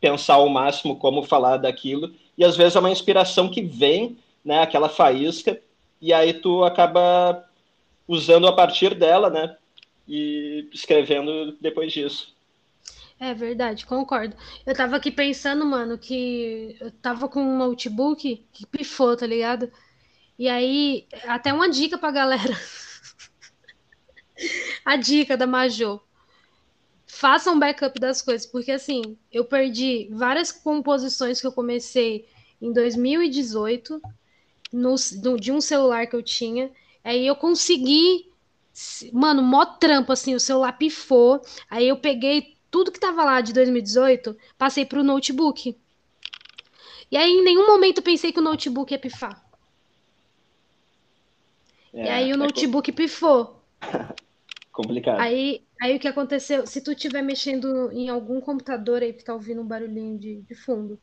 pensar 0.00 0.34
ao 0.34 0.48
máximo 0.48 0.96
como 0.96 1.22
falar 1.22 1.56
daquilo, 1.56 2.14
e 2.36 2.44
às 2.44 2.56
vezes 2.56 2.76
é 2.76 2.78
uma 2.78 2.90
inspiração 2.90 3.50
que 3.50 3.62
vem, 3.62 4.16
né? 4.44 4.60
Aquela 4.60 4.88
faísca, 4.88 5.60
e 6.00 6.12
aí 6.12 6.32
tu 6.32 6.64
acaba 6.64 7.44
usando 8.08 8.48
a 8.48 8.52
partir 8.52 8.94
dela, 8.94 9.30
né? 9.30 9.56
E 10.08 10.68
escrevendo 10.72 11.56
depois 11.60 11.92
disso. 11.92 12.34
É 13.20 13.34
verdade, 13.34 13.84
concordo. 13.84 14.34
Eu 14.64 14.74
tava 14.74 14.96
aqui 14.96 15.10
pensando, 15.10 15.66
mano, 15.66 15.98
que 15.98 16.76
eu 16.80 16.90
tava 16.90 17.28
com 17.28 17.42
um 17.42 17.58
notebook 17.58 18.44
que 18.52 18.66
pifou, 18.66 19.16
tá 19.16 19.26
ligado? 19.26 19.70
E 20.38 20.48
aí, 20.48 21.06
até 21.26 21.52
uma 21.52 21.68
dica 21.68 21.98
pra 21.98 22.12
galera. 22.12 22.56
A 24.84 24.96
dica 24.96 25.36
da 25.36 25.46
Majô. 25.46 26.00
Faça 27.06 27.50
um 27.50 27.58
backup 27.58 27.98
das 27.98 28.22
coisas, 28.22 28.46
porque 28.46 28.70
assim, 28.70 29.18
eu 29.32 29.44
perdi 29.44 30.08
várias 30.12 30.52
composições 30.52 31.40
que 31.40 31.46
eu 31.46 31.52
comecei 31.52 32.28
em 32.62 32.72
2018 32.72 34.00
no, 34.72 34.94
no, 35.22 35.40
de 35.40 35.50
um 35.50 35.60
celular 35.60 36.06
que 36.06 36.14
eu 36.14 36.22
tinha. 36.22 36.70
Aí 37.08 37.26
eu 37.26 37.34
consegui, 37.34 38.30
mano, 39.14 39.42
mó 39.42 39.64
trampo, 39.64 40.12
assim, 40.12 40.34
o 40.34 40.40
celular 40.40 40.72
pifou. 40.72 41.40
Aí 41.70 41.88
eu 41.88 41.96
peguei 41.96 42.58
tudo 42.70 42.92
que 42.92 43.00
tava 43.00 43.24
lá 43.24 43.40
de 43.40 43.54
2018, 43.54 44.36
passei 44.58 44.84
pro 44.84 45.02
notebook. 45.02 45.74
E 47.10 47.16
aí, 47.16 47.30
em 47.30 47.42
nenhum 47.42 47.66
momento, 47.66 48.02
pensei 48.02 48.30
que 48.30 48.38
o 48.38 48.42
notebook 48.42 48.92
ia 48.92 48.98
pifar. 48.98 49.42
É, 51.94 52.04
e 52.04 52.08
aí 52.10 52.30
o 52.30 52.34
é 52.34 52.36
notebook 52.36 52.90
é... 52.90 52.92
pifou. 52.92 53.64
Complicado. 54.70 55.18
Aí, 55.18 55.62
aí 55.80 55.96
o 55.96 55.98
que 55.98 56.08
aconteceu? 56.08 56.66
Se 56.66 56.82
tu 56.82 56.92
estiver 56.92 57.22
mexendo 57.22 57.90
em 57.90 58.10
algum 58.10 58.38
computador 58.38 59.02
aí 59.02 59.14
que 59.14 59.24
tá 59.24 59.32
ouvindo 59.32 59.62
um 59.62 59.66
barulhinho 59.66 60.18
de, 60.18 60.42
de 60.42 60.54
fundo. 60.54 61.00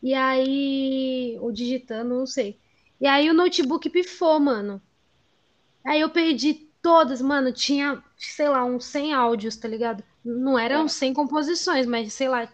E 0.00 0.14
aí. 0.14 1.36
Ou 1.40 1.50
digitando, 1.50 2.16
não 2.16 2.26
sei. 2.26 2.60
E 3.00 3.08
aí 3.08 3.28
o 3.28 3.34
notebook 3.34 3.90
pifou, 3.90 4.38
mano. 4.38 4.80
Aí 5.84 6.00
eu 6.00 6.10
perdi 6.10 6.68
todas, 6.82 7.20
mano. 7.20 7.52
Tinha, 7.52 8.02
sei 8.16 8.48
lá, 8.48 8.64
uns 8.64 8.84
100 8.86 9.12
áudios, 9.14 9.56
tá 9.56 9.68
ligado? 9.68 10.02
Não 10.24 10.58
eram 10.58 10.86
100 10.86 11.14
composições, 11.14 11.86
mas 11.86 12.12
sei 12.12 12.28
lá, 12.28 12.48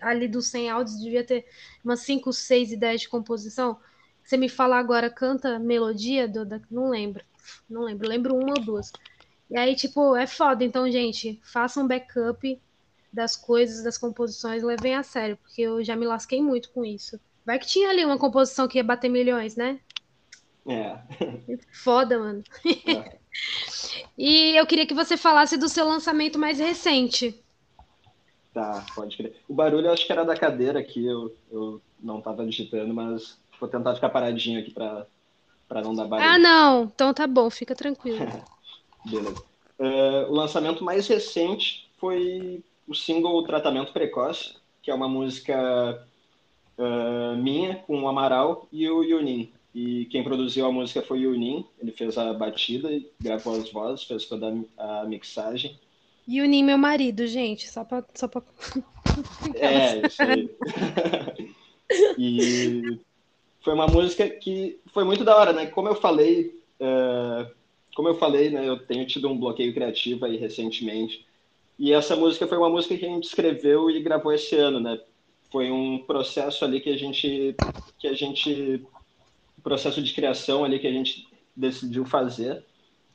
ali 0.00 0.26
dos 0.26 0.46
100 0.48 0.70
áudios 0.70 0.98
devia 0.98 1.24
ter 1.24 1.46
umas 1.84 2.00
5, 2.00 2.32
6 2.32 2.72
ideias 2.72 3.02
de 3.02 3.08
composição. 3.08 3.78
Você 4.24 4.36
me 4.36 4.48
fala 4.48 4.78
agora, 4.78 5.10
canta 5.10 5.58
melodia, 5.58 6.26
do, 6.26 6.46
da, 6.46 6.60
não 6.70 6.88
lembro. 6.88 7.24
Não 7.68 7.82
lembro, 7.82 8.08
lembro 8.08 8.36
uma 8.36 8.54
ou 8.58 8.64
duas. 8.64 8.92
E 9.50 9.58
aí, 9.58 9.74
tipo, 9.74 10.16
é 10.16 10.26
foda. 10.26 10.64
Então, 10.64 10.90
gente, 10.90 11.40
façam 11.42 11.84
um 11.84 11.88
backup 11.88 12.60
das 13.12 13.34
coisas, 13.34 13.82
das 13.82 13.98
composições, 13.98 14.62
levem 14.62 14.94
a 14.94 15.02
sério, 15.02 15.36
porque 15.36 15.62
eu 15.62 15.82
já 15.82 15.96
me 15.96 16.06
lasquei 16.06 16.40
muito 16.40 16.70
com 16.70 16.84
isso. 16.84 17.18
Vai 17.44 17.58
que 17.58 17.66
tinha 17.66 17.90
ali 17.90 18.04
uma 18.04 18.18
composição 18.18 18.68
que 18.68 18.78
ia 18.78 18.84
bater 18.84 19.08
milhões, 19.08 19.56
né? 19.56 19.80
É. 20.66 20.98
Foda, 21.72 22.18
mano. 22.18 22.42
É. 22.86 23.18
e 24.16 24.56
eu 24.56 24.66
queria 24.66 24.86
que 24.86 24.94
você 24.94 25.16
falasse 25.16 25.56
do 25.56 25.68
seu 25.68 25.86
lançamento 25.86 26.38
mais 26.38 26.58
recente. 26.58 27.42
Tá, 28.52 28.84
pode 28.94 29.16
crer. 29.16 29.36
O 29.48 29.54
barulho 29.54 29.86
eu 29.86 29.92
acho 29.92 30.06
que 30.06 30.12
era 30.12 30.24
da 30.24 30.36
cadeira 30.36 30.80
aqui, 30.80 31.04
eu, 31.04 31.34
eu 31.50 31.80
não 32.00 32.20
tava 32.20 32.44
digitando, 32.44 32.92
mas 32.92 33.38
vou 33.58 33.68
tentar 33.68 33.94
ficar 33.94 34.08
paradinho 34.10 34.60
aqui 34.60 34.72
pra, 34.72 35.06
pra 35.68 35.82
não 35.82 35.94
dar 35.94 36.06
barulho. 36.06 36.28
Ah, 36.28 36.38
não. 36.38 36.84
Então 36.84 37.14
tá 37.14 37.26
bom, 37.26 37.48
fica 37.48 37.74
tranquilo. 37.74 38.18
Beleza. 39.06 39.42
Uh, 39.78 40.30
o 40.30 40.34
lançamento 40.34 40.84
mais 40.84 41.06
recente 41.08 41.88
foi 41.96 42.62
o 42.86 42.94
single 42.94 43.42
Tratamento 43.44 43.92
Precoce, 43.92 44.56
que 44.82 44.90
é 44.90 44.94
uma 44.94 45.08
música 45.08 46.06
uh, 46.76 47.36
minha 47.36 47.76
com 47.76 48.02
o 48.02 48.08
Amaral 48.08 48.68
e 48.72 48.88
o 48.90 49.02
Yunin. 49.02 49.52
E 49.74 50.06
quem 50.06 50.24
produziu 50.24 50.66
a 50.66 50.72
música 50.72 51.00
foi 51.00 51.24
o 51.26 51.32
Yunin, 51.32 51.64
ele 51.80 51.92
fez 51.92 52.18
a 52.18 52.32
batida, 52.32 52.88
gravou 53.20 53.54
as 53.54 53.70
vozes, 53.70 54.04
fez 54.04 54.26
toda 54.26 54.52
a 54.76 55.04
mixagem. 55.04 55.78
Yunin, 56.28 56.64
meu 56.64 56.78
marido, 56.78 57.26
gente, 57.26 57.68
só 57.68 57.84
pra. 57.84 58.04
Só 58.14 58.26
pra... 58.26 58.42
é, 59.54 60.06
isso 60.06 60.22
aí. 60.22 60.50
e 62.18 62.98
foi 63.60 63.74
uma 63.74 63.86
música 63.86 64.28
que 64.28 64.80
foi 64.92 65.04
muito 65.04 65.24
da 65.24 65.36
hora, 65.36 65.52
né? 65.52 65.66
Como 65.66 65.88
eu 65.88 65.94
falei, 65.94 66.60
uh, 66.80 67.50
como 67.94 68.08
eu 68.08 68.14
falei, 68.14 68.50
né? 68.50 68.68
Eu 68.68 68.78
tenho 68.78 69.06
tido 69.06 69.28
um 69.28 69.38
bloqueio 69.38 69.72
criativo 69.72 70.24
aí 70.24 70.36
recentemente. 70.36 71.24
E 71.78 71.92
essa 71.92 72.16
música 72.16 72.46
foi 72.46 72.58
uma 72.58 72.68
música 72.68 72.96
que 72.96 73.06
a 73.06 73.08
gente 73.08 73.24
escreveu 73.24 73.88
e 73.88 74.02
gravou 74.02 74.32
esse 74.32 74.56
ano, 74.56 74.80
né? 74.80 75.00
Foi 75.50 75.70
um 75.70 75.98
processo 75.98 76.64
ali 76.64 76.80
que 76.80 76.90
a 76.90 76.96
gente 76.96 77.56
que 77.98 78.06
a 78.06 78.14
gente 78.14 78.86
processo 79.60 80.02
de 80.02 80.12
criação 80.12 80.64
ali 80.64 80.78
que 80.78 80.86
a 80.86 80.92
gente 80.92 81.26
decidiu 81.54 82.04
fazer, 82.04 82.64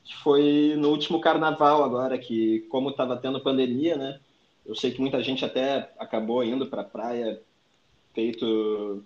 que 0.03 0.15
foi 0.17 0.75
no 0.77 0.89
último 0.89 1.19
carnaval 1.19 1.83
agora, 1.83 2.17
que 2.17 2.61
como 2.69 2.89
estava 2.89 3.17
tendo 3.17 3.41
pandemia, 3.41 3.95
né? 3.95 4.19
Eu 4.65 4.75
sei 4.75 4.91
que 4.91 5.01
muita 5.01 5.21
gente 5.21 5.43
até 5.43 5.91
acabou 5.99 6.43
indo 6.43 6.67
para 6.67 6.81
a 6.81 6.85
praia, 6.85 7.41
feito, 8.13 9.03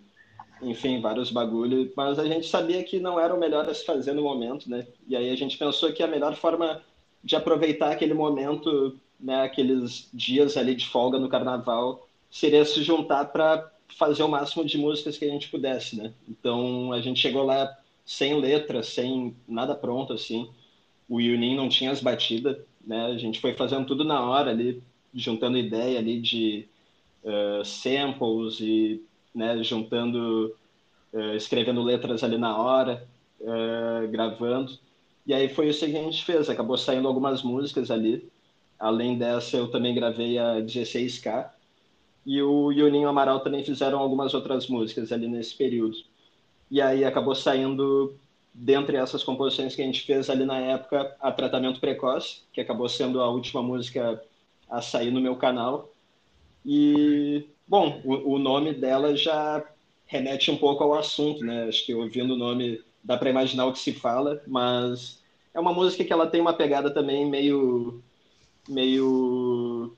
enfim, 0.61 1.01
vários 1.01 1.31
bagulhos, 1.31 1.89
mas 1.95 2.19
a 2.19 2.25
gente 2.25 2.47
sabia 2.47 2.83
que 2.83 2.99
não 2.99 3.19
era 3.19 3.33
o 3.33 3.39
melhor 3.39 3.67
a 3.67 3.73
se 3.73 3.85
fazer 3.85 4.13
no 4.13 4.21
momento, 4.21 4.69
né? 4.69 4.85
E 5.07 5.15
aí 5.15 5.29
a 5.29 5.35
gente 5.35 5.57
pensou 5.57 5.91
que 5.91 6.03
a 6.03 6.07
melhor 6.07 6.35
forma 6.35 6.81
de 7.23 7.35
aproveitar 7.35 7.91
aquele 7.91 8.13
momento, 8.13 8.97
né, 9.19 9.43
aqueles 9.43 10.09
dias 10.13 10.55
ali 10.55 10.75
de 10.75 10.87
folga 10.87 11.19
no 11.19 11.27
carnaval, 11.27 12.07
seria 12.29 12.63
se 12.63 12.81
juntar 12.83 13.25
para 13.25 13.69
fazer 13.97 14.23
o 14.23 14.27
máximo 14.27 14.63
de 14.65 14.77
músicas 14.77 15.17
que 15.17 15.25
a 15.25 15.29
gente 15.29 15.49
pudesse, 15.49 15.95
né? 15.95 16.13
Então 16.27 16.91
a 16.93 17.01
gente 17.01 17.19
chegou 17.19 17.43
lá 17.43 17.75
sem 18.05 18.39
letra, 18.39 18.81
sem 18.83 19.35
nada 19.47 19.75
pronto 19.75 20.13
assim. 20.13 20.49
O 21.07 21.19
Yunin 21.19 21.55
não 21.55 21.69
tinha 21.69 21.91
as 21.91 22.01
batidas, 22.01 22.57
né? 22.85 23.05
A 23.07 23.17
gente 23.17 23.39
foi 23.39 23.53
fazendo 23.53 23.85
tudo 23.85 24.03
na 24.03 24.21
hora 24.21 24.51
ali, 24.51 24.81
juntando 25.13 25.57
ideia 25.57 25.99
ali 25.99 26.19
de 26.19 26.67
uh, 27.23 27.65
samples 27.65 28.59
e 28.59 29.01
né, 29.33 29.61
juntando, 29.63 30.55
uh, 31.13 31.35
escrevendo 31.35 31.81
letras 31.81 32.23
ali 32.23 32.37
na 32.37 32.57
hora, 32.57 33.07
uh, 33.39 34.07
gravando. 34.09 34.77
E 35.25 35.33
aí 35.33 35.47
foi 35.49 35.69
isso 35.69 35.85
que 35.85 35.95
a 35.95 36.01
gente 36.01 36.23
fez. 36.23 36.49
Acabou 36.49 36.77
saindo 36.77 37.07
algumas 37.07 37.43
músicas 37.43 37.91
ali. 37.91 38.27
Além 38.79 39.17
dessa, 39.17 39.57
eu 39.57 39.69
também 39.69 39.93
gravei 39.93 40.37
a 40.37 40.55
16K, 40.55 41.49
e 42.25 42.41
o 42.41 42.71
Juninho 42.73 43.07
Amaral 43.07 43.39
também 43.39 43.63
fizeram 43.63 43.99
algumas 43.99 44.33
outras 44.33 44.67
músicas 44.67 45.11
ali 45.11 45.27
nesse 45.27 45.55
período. 45.55 45.97
E 46.69 46.81
aí 46.81 47.03
acabou 47.03 47.33
saindo, 47.33 48.15
dentre 48.53 48.97
essas 48.97 49.23
composições 49.23 49.75
que 49.75 49.81
a 49.81 49.85
gente 49.85 50.01
fez 50.01 50.29
ali 50.29 50.45
na 50.45 50.57
época, 50.57 51.15
a 51.19 51.31
Tratamento 51.31 51.79
Precoce, 51.79 52.41
que 52.53 52.61
acabou 52.61 52.87
sendo 52.87 53.21
a 53.21 53.29
última 53.29 53.61
música 53.63 54.21
a 54.69 54.81
sair 54.81 55.11
no 55.11 55.21
meu 55.21 55.35
canal. 55.35 55.91
E, 56.65 57.47
bom, 57.67 58.01
o, 58.03 58.35
o 58.35 58.39
nome 58.39 58.73
dela 58.73 59.15
já 59.15 59.63
remete 60.05 60.51
um 60.51 60.57
pouco 60.57 60.83
ao 60.83 60.93
assunto, 60.93 61.43
né? 61.43 61.65
Acho 61.65 61.85
que 61.85 61.93
ouvindo 61.93 62.33
o 62.33 62.37
nome 62.37 62.81
dá 63.03 63.17
para 63.17 63.29
imaginar 63.29 63.65
o 63.65 63.73
que 63.73 63.79
se 63.79 63.93
fala, 63.93 64.41
mas 64.45 65.23
é 65.53 65.59
uma 65.59 65.73
música 65.73 66.03
que 66.03 66.13
ela 66.13 66.27
tem 66.27 66.41
uma 66.41 66.53
pegada 66.53 66.91
também 66.91 67.25
meio 67.25 68.03
meio 68.67 69.95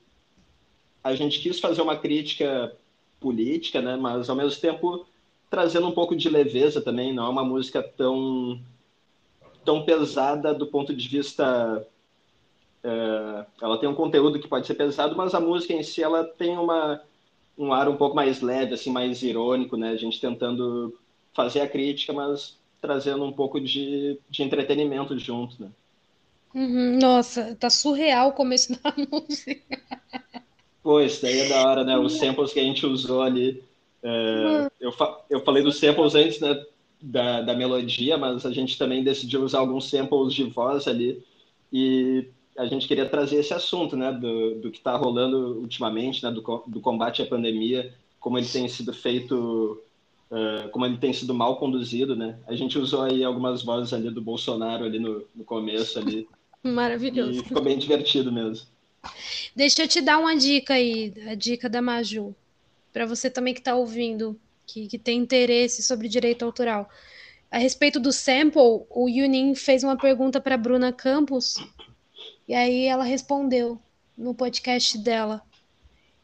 a 1.02 1.14
gente 1.14 1.40
quis 1.40 1.58
fazer 1.60 1.82
uma 1.82 1.96
crítica 1.96 2.76
política, 3.20 3.80
né? 3.80 3.96
Mas 3.96 4.28
ao 4.28 4.36
mesmo 4.36 4.60
tempo 4.60 5.06
trazendo 5.50 5.86
um 5.88 5.92
pouco 5.92 6.16
de 6.16 6.28
leveza 6.30 6.80
também. 6.80 7.12
Não 7.12 7.26
é 7.26 7.28
uma 7.28 7.44
música 7.44 7.82
tão 7.82 8.60
tão 9.64 9.84
pesada 9.84 10.52
do 10.52 10.66
ponto 10.66 10.94
de 10.94 11.08
vista 11.08 11.86
é, 12.82 13.46
ela 13.60 13.78
tem 13.78 13.88
um 13.88 13.94
conteúdo 13.94 14.40
que 14.40 14.48
pode 14.48 14.66
ser 14.66 14.74
pesado, 14.74 15.16
mas 15.16 15.34
a 15.34 15.40
música 15.40 15.72
em 15.72 15.82
si 15.82 16.02
ela 16.02 16.24
tem 16.24 16.58
uma 16.58 17.02
um 17.56 17.72
ar 17.72 17.88
um 17.88 17.96
pouco 17.96 18.16
mais 18.16 18.40
leve, 18.40 18.74
assim, 18.74 18.90
mais 18.90 19.22
irônico, 19.22 19.76
né? 19.76 19.90
A 19.90 19.96
gente 19.96 20.20
tentando 20.20 20.98
fazer 21.34 21.60
a 21.60 21.68
crítica, 21.68 22.12
mas 22.12 22.58
trazendo 22.80 23.24
um 23.24 23.32
pouco 23.32 23.60
de, 23.60 24.18
de 24.28 24.42
entretenimento 24.42 25.16
junto, 25.18 25.62
né? 25.62 25.70
Uhum, 26.54 26.98
nossa, 26.98 27.54
tá 27.56 27.70
surreal 27.70 28.28
o 28.30 28.32
começo 28.32 28.72
da 28.72 28.94
música. 29.10 29.80
Pô, 30.82 31.00
isso 31.00 31.22
daí 31.22 31.40
é 31.40 31.48
da 31.48 31.68
hora, 31.68 31.84
né? 31.84 31.96
Os 31.96 32.18
samples 32.18 32.52
que 32.52 32.58
a 32.58 32.64
gente 32.64 32.84
usou 32.84 33.22
ali. 33.22 33.62
É, 34.02 34.68
eu, 34.80 34.90
fa 34.90 35.20
eu 35.30 35.40
falei 35.44 35.62
dos 35.62 35.78
samples 35.78 36.14
antes, 36.14 36.40
né? 36.40 36.60
Da, 37.00 37.40
da 37.40 37.54
melodia, 37.54 38.16
mas 38.16 38.44
a 38.44 38.52
gente 38.52 38.78
também 38.78 39.02
decidiu 39.02 39.42
usar 39.42 39.60
alguns 39.60 39.88
samples 39.88 40.34
de 40.34 40.44
voz 40.44 40.88
ali. 40.88 41.22
E 41.72 42.28
a 42.58 42.66
gente 42.66 42.86
queria 42.86 43.08
trazer 43.08 43.36
esse 43.36 43.54
assunto, 43.54 43.96
né? 43.96 44.12
Do, 44.12 44.56
do 44.56 44.70
que 44.70 44.78
está 44.78 44.96
rolando 44.96 45.60
ultimamente, 45.60 46.22
né? 46.22 46.30
Do, 46.32 46.42
do 46.66 46.80
combate 46.80 47.22
à 47.22 47.26
pandemia, 47.26 47.94
como 48.18 48.36
ele 48.38 48.46
tem 48.46 48.66
sido 48.68 48.92
feito. 48.92 49.80
Uh, 50.30 50.68
como 50.70 50.86
ele 50.86 50.96
tem 50.96 51.12
sido 51.12 51.34
mal 51.34 51.56
conduzido, 51.56 52.16
né? 52.16 52.38
A 52.46 52.54
gente 52.54 52.78
usou 52.78 53.02
aí 53.02 53.22
algumas 53.22 53.62
vozes 53.62 53.92
ali 53.92 54.10
do 54.10 54.22
Bolsonaro 54.22 54.84
ali 54.84 54.98
no, 54.98 55.22
no 55.34 55.44
começo 55.44 55.98
ali. 55.98 56.26
Maravilhoso. 56.64 57.40
E 57.40 57.44
ficou 57.44 57.62
bem 57.62 57.76
divertido 57.76 58.32
mesmo. 58.32 58.66
Deixa 59.54 59.82
eu 59.82 59.88
te 59.88 60.00
dar 60.00 60.18
uma 60.18 60.36
dica 60.36 60.74
aí, 60.74 61.12
a 61.28 61.34
dica 61.34 61.68
da 61.68 61.82
Maju, 61.82 62.34
para 62.92 63.04
você 63.04 63.28
também 63.28 63.52
que 63.52 63.60
está 63.60 63.74
ouvindo, 63.74 64.40
que, 64.66 64.86
que 64.86 64.98
tem 64.98 65.18
interesse 65.18 65.82
sobre 65.82 66.08
direito 66.08 66.44
autoral. 66.44 66.88
A 67.50 67.58
respeito 67.58 68.00
do 68.00 68.12
sample, 68.12 68.86
o 68.88 69.08
Yunin 69.08 69.54
fez 69.54 69.84
uma 69.84 69.96
pergunta 69.96 70.40
para 70.40 70.56
Bruna 70.56 70.92
Campos 70.92 71.56
e 72.48 72.54
aí 72.54 72.86
ela 72.86 73.04
respondeu 73.04 73.78
no 74.16 74.34
podcast 74.34 74.96
dela 74.96 75.42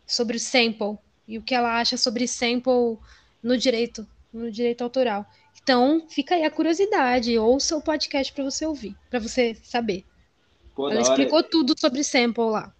sobre 0.06 0.38
sample 0.38 0.96
e 1.26 1.36
o 1.36 1.42
que 1.42 1.54
ela 1.54 1.78
acha 1.78 1.98
sobre 1.98 2.26
sample 2.26 2.96
no 3.42 3.58
direito, 3.58 4.08
no 4.32 4.50
direito 4.50 4.82
autoral. 4.82 5.26
Então, 5.62 6.06
fica 6.08 6.34
aí 6.34 6.44
a 6.44 6.50
curiosidade, 6.50 7.36
ouça 7.36 7.76
o 7.76 7.82
podcast 7.82 8.32
para 8.32 8.44
você 8.44 8.64
ouvir, 8.64 8.96
para 9.10 9.20
você 9.20 9.54
saber. 9.62 10.06
Pô, 10.78 10.88
Ela 10.88 11.00
explicou 11.00 11.38
hora... 11.38 11.48
tudo 11.50 11.74
sobre 11.76 12.04
sample 12.04 12.44
lá. 12.44 12.72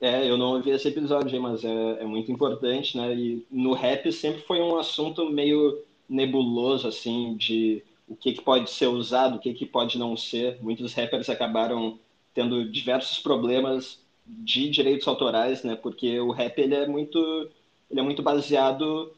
É, 0.00 0.28
eu 0.28 0.36
não 0.36 0.54
ouvi 0.54 0.70
esse 0.70 0.88
episódio, 0.88 1.40
mas 1.40 1.64
é, 1.64 2.02
é 2.02 2.04
muito 2.04 2.32
importante, 2.32 2.96
né? 2.96 3.14
E 3.14 3.46
no 3.48 3.72
rap 3.72 4.10
sempre 4.10 4.42
foi 4.42 4.60
um 4.60 4.76
assunto 4.76 5.30
meio 5.30 5.80
nebuloso, 6.08 6.88
assim, 6.88 7.36
de 7.36 7.84
o 8.08 8.16
que, 8.16 8.32
que 8.32 8.42
pode 8.42 8.68
ser 8.68 8.88
usado, 8.88 9.36
o 9.36 9.38
que, 9.38 9.54
que 9.54 9.64
pode 9.64 9.96
não 9.96 10.16
ser. 10.16 10.58
Muitos 10.60 10.92
rappers 10.92 11.30
acabaram 11.30 12.00
tendo 12.34 12.68
diversos 12.68 13.20
problemas 13.20 14.00
de 14.26 14.68
direitos 14.68 15.06
autorais, 15.06 15.62
né? 15.62 15.76
Porque 15.76 16.18
o 16.18 16.32
rap 16.32 16.58
ele 16.58 16.74
é 16.74 16.88
muito, 16.88 17.48
ele 17.88 18.00
é 18.00 18.02
muito 18.02 18.24
baseado 18.24 19.12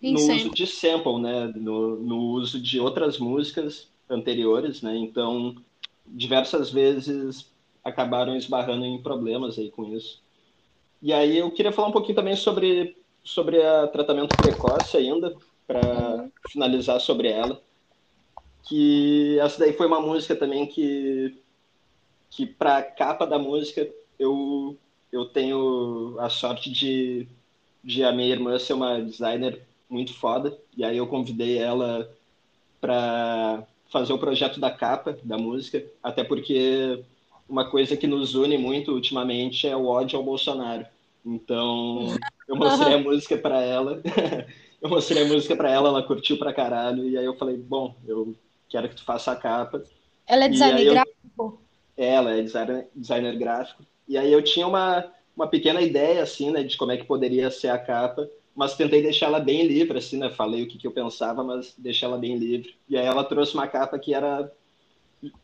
no 0.00 0.20
uso 0.20 0.48
de 0.54 0.66
sample, 0.66 1.20
né? 1.20 1.52
No, 1.54 1.96
no 1.96 2.18
uso 2.30 2.58
de 2.58 2.80
outras 2.80 3.18
músicas 3.18 3.90
anteriores, 4.08 4.80
né? 4.80 4.96
Então, 4.96 5.54
diversas 6.06 6.70
vezes 6.70 7.52
acabaram 7.84 8.36
esbarrando 8.36 8.84
em 8.84 9.02
problemas 9.02 9.58
aí 9.58 9.70
com 9.70 9.84
isso. 9.84 10.22
E 11.02 11.12
aí 11.12 11.36
eu 11.38 11.50
queria 11.50 11.72
falar 11.72 11.88
um 11.88 11.92
pouquinho 11.92 12.16
também 12.16 12.34
sobre 12.34 12.96
sobre 13.22 13.62
a 13.62 13.86
tratamento 13.88 14.36
precoce 14.36 14.96
ainda, 14.96 15.34
para 15.66 16.28
finalizar 16.50 17.00
sobre 17.00 17.28
ela. 17.28 17.60
Que 18.62 19.38
essa 19.40 19.58
daí 19.58 19.72
foi 19.72 19.86
uma 19.86 20.00
música 20.00 20.34
também 20.34 20.66
que 20.66 21.38
que 22.30 22.46
para 22.46 22.82
capa 22.82 23.26
da 23.26 23.38
música 23.38 23.88
eu 24.18 24.76
eu 25.12 25.26
tenho 25.26 26.16
a 26.18 26.28
sorte 26.28 26.70
de 26.70 27.28
de 27.82 28.02
a 28.02 28.12
minha 28.12 28.30
irmã 28.30 28.58
ser 28.58 28.72
uma 28.72 29.00
designer 29.00 29.62
muito 29.88 30.14
foda 30.14 30.58
e 30.76 30.82
aí 30.84 30.96
eu 30.96 31.06
convidei 31.06 31.58
ela 31.58 32.10
para 32.80 33.66
fazer 33.90 34.12
o 34.12 34.18
projeto 34.18 34.58
da 34.58 34.70
capa 34.70 35.16
da 35.22 35.38
música, 35.38 35.84
até 36.02 36.24
porque 36.24 37.04
uma 37.48 37.70
coisa 37.70 37.96
que 37.96 38.06
nos 38.06 38.34
une 38.34 38.56
muito 38.58 38.92
ultimamente 38.92 39.66
é 39.66 39.76
o 39.76 39.86
ódio 39.86 40.18
ao 40.18 40.24
Bolsonaro. 40.24 40.86
Então, 41.24 42.06
eu 42.48 42.56
mostrei 42.56 42.94
a 42.94 42.98
música 42.98 43.36
para 43.36 43.60
ela. 43.62 44.02
eu 44.80 44.88
mostrei 44.88 45.22
a 45.22 45.26
música 45.26 45.56
para 45.56 45.70
ela, 45.70 45.88
ela 45.88 46.02
curtiu 46.02 46.38
pra 46.38 46.52
caralho. 46.52 47.08
E 47.08 47.16
aí 47.16 47.24
eu 47.24 47.36
falei, 47.36 47.56
bom, 47.56 47.94
eu 48.06 48.34
quero 48.68 48.88
que 48.88 48.96
tu 48.96 49.04
faça 49.04 49.32
a 49.32 49.36
capa. 49.36 49.82
Ela 50.26 50.44
é 50.44 50.48
designer 50.48 50.84
gráfico? 50.84 51.62
Ela 51.96 52.36
é 52.36 52.42
designer, 52.42 52.88
designer 52.94 53.38
gráfico. 53.38 53.84
E 54.08 54.18
aí 54.18 54.32
eu 54.32 54.42
tinha 54.42 54.66
uma, 54.66 55.12
uma 55.36 55.46
pequena 55.46 55.80
ideia, 55.80 56.22
assim, 56.22 56.50
né, 56.50 56.62
de 56.62 56.76
como 56.76 56.92
é 56.92 56.96
que 56.96 57.04
poderia 57.04 57.50
ser 57.50 57.68
a 57.68 57.78
capa, 57.78 58.28
mas 58.54 58.76
tentei 58.76 59.02
deixar 59.02 59.26
ela 59.26 59.40
bem 59.40 59.66
livre, 59.66 59.98
assim, 59.98 60.18
né, 60.18 60.30
falei 60.30 60.62
o 60.62 60.68
que, 60.68 60.78
que 60.78 60.86
eu 60.86 60.92
pensava, 60.92 61.42
mas 61.42 61.74
deixei 61.78 62.06
ela 62.06 62.18
bem 62.18 62.36
livre. 62.36 62.76
E 62.88 62.96
aí 62.96 63.06
ela 63.06 63.24
trouxe 63.24 63.54
uma 63.54 63.66
capa 63.66 63.98
que 63.98 64.14
era, 64.14 64.50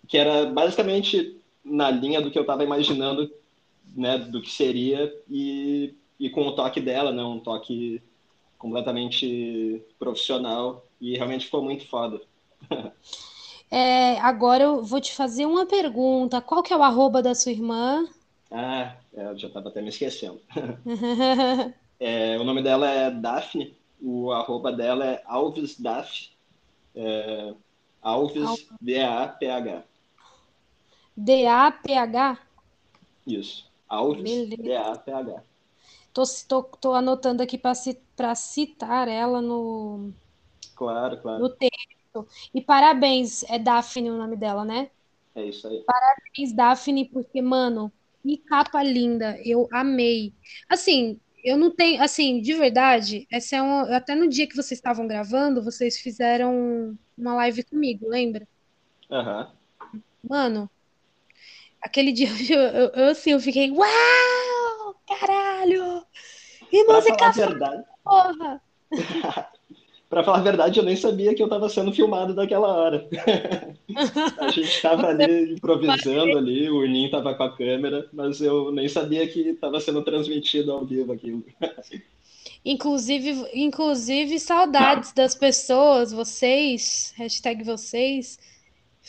que 0.07 0.19
era 0.19 0.47
basicamente 0.47 1.40
na 1.65 1.91
linha 1.91 2.21
do 2.21 2.31
que 2.31 2.39
eu 2.39 2.43
estava 2.43 2.65
imaginando, 2.65 3.31
né, 3.95 4.19
do 4.19 4.41
que 4.41 4.51
seria, 4.51 5.13
e, 5.29 5.95
e 6.19 6.31
com 6.31 6.47
o 6.47 6.55
toque 6.55 6.81
dela, 6.81 7.13
né, 7.13 7.23
um 7.23 7.39
toque 7.39 8.03
completamente 8.59 9.83
profissional, 9.99 10.85
e 11.01 11.17
realmente 11.17 11.47
ficou 11.47 11.63
muito 11.63 11.87
foda. 11.89 12.21
É, 13.71 14.19
agora 14.19 14.65
eu 14.65 14.83
vou 14.83 15.01
te 15.01 15.15
fazer 15.15 15.47
uma 15.47 15.65
pergunta. 15.65 16.41
Qual 16.41 16.61
que 16.61 16.73
é 16.73 16.77
o 16.77 16.83
arroba 16.83 17.23
da 17.23 17.37
sua 17.37 17.53
irmã? 17.53 18.05
Ah, 18.51 18.97
é, 19.15 19.27
eu 19.27 19.39
já 19.39 19.47
estava 19.47 19.69
até 19.69 19.81
me 19.81 19.91
esquecendo. 19.91 20.41
é, 22.01 22.37
o 22.37 22.43
nome 22.43 22.63
dela 22.63 22.91
é 22.91 23.13
Daphne, 23.13 23.77
o 24.03 24.33
arroba 24.33 24.73
dela 24.73 25.07
é 25.07 25.23
Alves 25.25 25.81
Daf, 25.81 26.31
é, 26.97 27.55
Alves 28.03 28.69
D-A-P-H. 28.81 29.85
D-A-P-H? 31.17 32.39
Isso, 33.27 33.71
Alves 33.89 34.49
D-A-P-H. 34.49 35.43
Tô, 36.13 36.23
tô, 36.49 36.63
tô 36.65 36.95
anotando 36.95 37.43
aqui 37.43 37.57
para 37.59 38.35
citar 38.35 39.09
ela 39.09 39.41
no, 39.41 40.13
claro, 40.75 41.21
claro. 41.21 41.43
no 41.43 41.51
texto. 41.51 42.27
E 42.53 42.61
parabéns, 42.61 43.45
é 43.45 43.59
Daphne 43.59 44.11
o 44.11 44.17
nome 44.19 44.37
dela, 44.37 44.65
né? 44.65 44.91
É 45.35 45.45
isso 45.45 45.69
aí. 45.69 45.83
Parabéns, 45.85 46.53
Daphne, 46.53 47.05
porque, 47.09 47.41
mano, 47.41 47.93
que 48.23 48.37
capa 48.39 48.83
linda, 48.83 49.41
eu 49.45 49.69
amei. 49.73 50.35
Assim, 50.69 51.21
eu 51.45 51.57
não 51.57 51.71
tenho, 51.75 52.03
assim, 52.03 52.41
de 52.41 52.55
verdade, 52.55 53.27
essa 53.31 53.57
é 53.57 53.63
um, 53.63 53.81
até 53.95 54.15
no 54.15 54.29
dia 54.29 54.47
que 54.49 54.57
vocês 54.57 54.79
estavam 54.79 55.07
gravando, 55.07 55.63
vocês 55.63 55.99
fizeram 55.99 56.99
uma 57.17 57.35
live 57.35 57.65
comigo, 57.65 58.09
lembra? 58.09 58.47
Aham. 59.11 59.53
Uhum. 59.95 60.01
Mano, 60.23 60.71
aquele 61.81 62.13
dia 62.13 62.29
eu, 62.49 62.61
eu, 62.61 62.89
eu, 62.89 63.11
assim, 63.11 63.33
eu 63.33 63.41
fiquei, 63.41 63.71
uau, 63.71 64.95
caralho! 65.07 66.05
E 66.73 66.85
música 66.85 67.17
pra 67.17 67.33
falar 67.33 67.47
a 67.47 67.49
verdade. 67.49 67.85
porra! 68.05 68.63
Para 70.09 70.25
falar 70.25 70.39
a 70.39 70.43
verdade, 70.43 70.81
eu 70.81 70.85
nem 70.85 70.97
sabia 70.97 71.33
que 71.37 71.41
eu 71.41 71.47
estava 71.47 71.69
sendo 71.69 71.93
filmado 71.93 72.35
daquela 72.35 72.67
hora. 72.67 73.09
a 74.41 74.49
gente 74.49 74.69
estava 74.69 75.07
ali 75.07 75.53
improvisando 75.53 76.37
ali, 76.37 76.69
o 76.69 76.85
Ninho 76.85 77.07
estava 77.07 77.33
com 77.33 77.45
a 77.45 77.57
câmera, 77.57 78.09
mas 78.13 78.41
eu 78.41 78.73
nem 78.73 78.89
sabia 78.89 79.27
que 79.29 79.51
estava 79.51 79.79
sendo 79.79 80.03
transmitido 80.03 80.73
ao 80.73 80.85
vivo 80.85 81.13
aquilo. 81.13 81.45
Inclusive, 82.65 83.47
inclusive 83.55 84.41
saudades 84.41 85.13
das 85.13 85.37
pessoas, 85.37 86.13
vocês, 86.13 87.15
hashtag 87.17 87.63
vocês, 87.63 88.37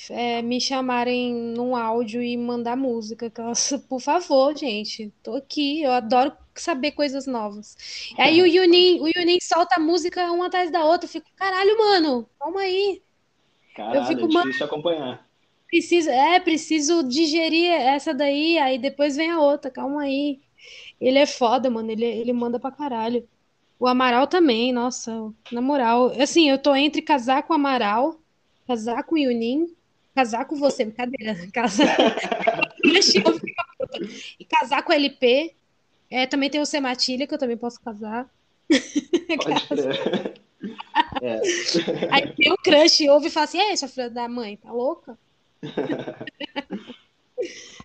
é, 0.10 0.41
me 0.41 0.60
chamarem 0.60 1.34
num 1.34 1.75
áudio 1.75 2.21
e 2.21 2.38
mandar 2.38 2.75
música. 2.75 3.32
Por 3.89 3.99
favor, 3.99 4.58
gente, 4.58 5.12
tô 5.21 5.36
aqui, 5.36 5.82
eu 5.82 5.91
adoro 5.91 6.34
saber 6.56 6.91
coisas 6.91 7.27
novas. 7.27 8.13
Aí 8.17 8.41
o 8.41 8.45
Yunin, 8.45 8.99
o 8.99 9.08
Yunin 9.08 9.38
solta 9.41 9.75
a 9.75 9.80
música 9.80 10.32
uma 10.32 10.47
atrás 10.47 10.71
da 10.71 10.84
outra, 10.86 11.06
eu 11.06 11.12
fico, 11.12 11.27
caralho, 11.36 11.77
mano, 11.77 12.30
calma 12.39 12.62
aí. 12.62 13.01
Caralho, 13.75 13.99
eu 13.99 14.06
fico, 14.06 14.25
é 14.25 14.43
difícil 14.43 14.65
acompanhar. 14.65 15.27
Preciso, 15.67 16.10
é, 16.10 16.39
preciso 16.39 17.04
digerir 17.04 17.71
essa 17.71 18.13
daí, 18.13 18.58
aí 18.58 18.77
depois 18.77 19.15
vem 19.15 19.32
a 19.32 19.39
outra, 19.39 19.71
calma 19.71 20.01
aí. 20.01 20.39
Ele 20.99 21.17
é 21.17 21.25
foda, 21.25 21.69
mano, 21.69 21.89
ele, 21.89 22.06
ele 22.06 22.34
manda 22.34 22.60
pra 22.60 22.71
caralho. 22.71 23.27
O 23.80 23.88
Amaral 23.88 24.27
também, 24.27 24.71
nossa, 24.71 25.34
na 25.51 25.62
moral. 25.62 26.12
Assim, 26.21 26.49
eu 26.49 26.58
tô 26.58 26.75
entre 26.75 27.01
casar 27.01 27.43
com 27.43 27.54
o 27.54 27.56
Amaral, 27.56 28.19
casar 28.67 29.04
com 29.04 29.15
o 29.15 29.17
Yunin, 29.17 29.73
casar 30.13 30.45
com 30.45 30.56
você, 30.56 30.86
brincadeira, 30.86 31.36
casar... 31.52 31.97
e 34.39 34.45
casar 34.45 34.84
com 34.84 34.93
LP, 34.93 35.54
é, 36.10 36.26
também 36.28 36.50
tem 36.50 36.62
o 36.62 36.65
Sematilha, 36.65 37.26
que 37.26 37.34
eu 37.34 37.39
também 37.39 37.58
posso 37.58 37.80
casar. 37.82 38.30
Pode 38.69 40.41
é. 41.21 41.41
Aí 42.12 42.34
tem 42.34 42.52
o 42.52 42.58
crush 42.58 43.08
ouve 43.10 43.28
e 43.28 43.32
fala 43.32 43.45
assim: 43.45 43.60
é, 43.60 43.76
sua 43.76 43.88
filha 43.88 44.10
da 44.10 44.28
mãe, 44.28 44.58
tá 44.58 44.71
louca? 44.71 45.17
é 45.63 45.69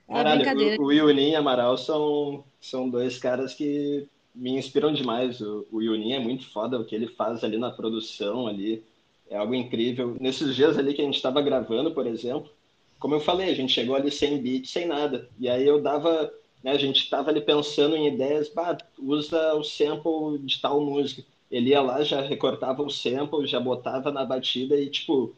Caralho, 0.08 0.80
o, 0.80 0.86
o 0.86 0.92
Yunin 0.92 1.30
e 1.30 1.36
Amaral 1.36 1.78
são, 1.78 2.44
são 2.60 2.88
dois 2.88 3.18
caras 3.18 3.54
que 3.54 4.06
me 4.34 4.58
inspiram 4.58 4.92
demais. 4.92 5.40
O, 5.40 5.66
o 5.72 5.82
Yunin 5.82 6.12
é 6.12 6.18
muito 6.18 6.50
foda, 6.50 6.78
o 6.78 6.84
que 6.84 6.94
ele 6.94 7.08
faz 7.08 7.42
ali 7.42 7.56
na 7.56 7.70
produção 7.70 8.46
ali 8.46 8.84
é 9.28 9.36
algo 9.36 9.54
incrível. 9.54 10.16
Nesses 10.20 10.54
dias 10.54 10.78
ali 10.78 10.94
que 10.94 11.02
a 11.02 11.04
gente 11.04 11.16
estava 11.16 11.42
gravando, 11.42 11.92
por 11.92 12.06
exemplo, 12.06 12.50
como 12.98 13.14
eu 13.14 13.20
falei, 13.20 13.50
a 13.50 13.54
gente 13.54 13.72
chegou 13.72 13.94
ali 13.96 14.10
sem 14.10 14.40
beat, 14.40 14.66
sem 14.66 14.86
nada. 14.86 15.28
E 15.38 15.48
aí 15.48 15.66
eu 15.66 15.80
dava 15.80 16.32
né? 16.66 16.72
A 16.72 16.78
gente 16.78 16.96
estava 16.96 17.30
ali 17.30 17.40
pensando 17.40 17.94
em 17.94 18.08
ideias, 18.08 18.50
usa 18.98 19.54
o 19.54 19.62
sample 19.62 20.38
de 20.40 20.60
tal 20.60 20.80
música. 20.80 21.22
Ele 21.48 21.70
ia 21.70 21.80
lá, 21.80 22.02
já 22.02 22.20
recortava 22.20 22.82
o 22.82 22.90
sample, 22.90 23.46
já 23.46 23.60
botava 23.60 24.10
na 24.10 24.24
batida 24.24 24.74
e, 24.74 24.90
tipo, 24.90 25.32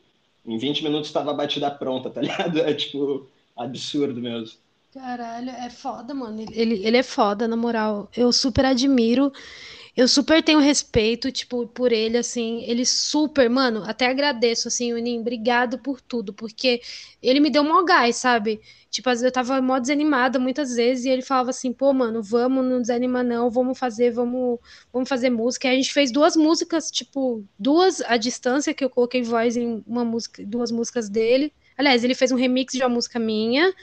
em 0.46 0.57
20 0.57 0.83
minutos 0.83 1.09
estava 1.09 1.33
a 1.33 1.35
batida 1.35 1.70
pronta, 1.70 2.09
tá 2.11 2.22
ligado? 2.22 2.61
É, 2.61 2.72
tipo, 2.72 3.27
absurdo 3.55 4.18
mesmo. 4.18 4.57
Caralho, 4.90 5.51
é 5.51 5.68
foda, 5.68 6.14
mano. 6.14 6.46
Ele, 6.51 6.83
ele 6.83 6.96
é 6.96 7.03
foda, 7.03 7.46
na 7.46 7.57
moral. 7.57 8.09
Eu 8.16 8.33
super 8.33 8.64
admiro. 8.64 9.31
Eu 9.98 10.06
super 10.06 10.40
tenho 10.44 10.61
respeito, 10.61 11.32
tipo, 11.32 11.66
por 11.66 11.90
ele, 11.90 12.16
assim, 12.16 12.62
ele 12.62 12.87
super, 12.87 13.50
mano, 13.50 13.82
até 13.82 14.06
agradeço, 14.06 14.68
assim, 14.68 14.92
Unim, 14.92 15.18
obrigado 15.18 15.76
por 15.76 16.00
tudo, 16.00 16.32
porque 16.32 16.80
ele 17.20 17.40
me 17.40 17.50
deu 17.50 17.64
mó 17.64 17.82
gás, 17.82 18.14
sabe? 18.14 18.61
Tipo, 18.90 19.11
eu 19.11 19.32
tava 19.32 19.61
mó 19.61 19.76
desanimada 19.76 20.38
muitas 20.38 20.76
vezes 20.76 21.04
e 21.04 21.08
ele 21.08 21.20
falava 21.22 21.50
assim, 21.50 21.72
pô, 21.72 21.92
mano, 21.92 22.22
vamos, 22.22 22.64
não 22.64 22.80
desanima 22.80 23.24
não, 23.24 23.50
vamos 23.50 23.76
fazer, 23.76 24.12
vamos, 24.12 24.61
vamos 24.92 25.08
fazer 25.08 25.30
música. 25.30 25.66
E 25.66 25.72
a 25.72 25.74
gente 25.74 25.92
fez 25.92 26.12
duas 26.12 26.37
músicas, 26.37 26.92
tipo, 26.92 27.44
duas 27.58 28.00
à 28.02 28.16
distância, 28.16 28.72
que 28.72 28.84
eu 28.84 28.90
coloquei 28.90 29.22
voz 29.22 29.56
em 29.56 29.82
uma 29.84 30.04
música, 30.04 30.44
duas 30.46 30.70
músicas 30.70 31.08
dele. 31.08 31.52
Aliás, 31.76 32.04
ele 32.04 32.14
fez 32.14 32.30
um 32.30 32.37
remix 32.37 32.72
de 32.72 32.84
uma 32.84 32.88
música 32.88 33.18
minha, 33.18 33.74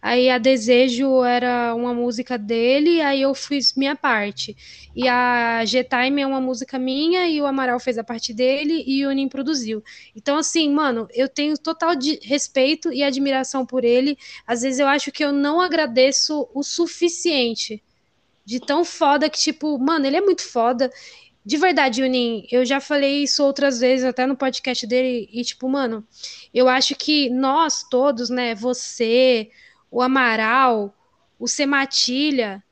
Aí 0.00 0.30
a 0.30 0.38
Desejo 0.38 1.24
era 1.24 1.74
uma 1.74 1.92
música 1.92 2.38
dele, 2.38 3.00
aí 3.00 3.22
eu 3.22 3.34
fiz 3.34 3.74
minha 3.74 3.96
parte. 3.96 4.56
E 4.94 5.08
a 5.08 5.64
G-Time 5.64 6.22
é 6.22 6.26
uma 6.26 6.40
música 6.40 6.78
minha, 6.78 7.28
e 7.28 7.40
o 7.40 7.46
Amaral 7.46 7.80
fez 7.80 7.98
a 7.98 8.04
parte 8.04 8.32
dele, 8.32 8.84
e 8.86 9.04
o 9.06 9.12
Nin 9.12 9.28
produziu. 9.28 9.82
Então, 10.14 10.36
assim, 10.36 10.70
mano, 10.70 11.08
eu 11.12 11.28
tenho 11.28 11.58
total 11.58 11.92
respeito 12.22 12.92
e 12.92 13.02
admiração 13.02 13.66
por 13.66 13.84
ele. 13.84 14.16
Às 14.46 14.62
vezes 14.62 14.78
eu 14.78 14.86
acho 14.86 15.10
que 15.10 15.24
eu 15.24 15.32
não 15.32 15.60
agradeço 15.60 16.48
o 16.54 16.62
suficiente. 16.62 17.82
De 18.44 18.60
tão 18.60 18.84
foda 18.84 19.28
que, 19.28 19.38
tipo, 19.38 19.76
mano, 19.76 20.06
ele 20.06 20.16
é 20.16 20.20
muito 20.20 20.42
foda. 20.42 20.88
De 21.44 21.56
verdade, 21.56 22.02
Yunin, 22.02 22.46
eu 22.50 22.64
já 22.64 22.80
falei 22.80 23.22
isso 23.22 23.42
outras 23.44 23.78
vezes, 23.78 24.04
até 24.04 24.26
no 24.26 24.36
podcast 24.36 24.84
dele, 24.86 25.28
e, 25.32 25.42
tipo, 25.44 25.68
mano, 25.68 26.04
eu 26.52 26.68
acho 26.68 26.94
que 26.96 27.30
nós 27.30 27.84
todos, 27.88 28.30
né, 28.30 28.54
você, 28.54 29.48
o 29.90 30.02
Amaral, 30.02 30.94
o 31.38 31.46
Sematilha, 31.46 32.62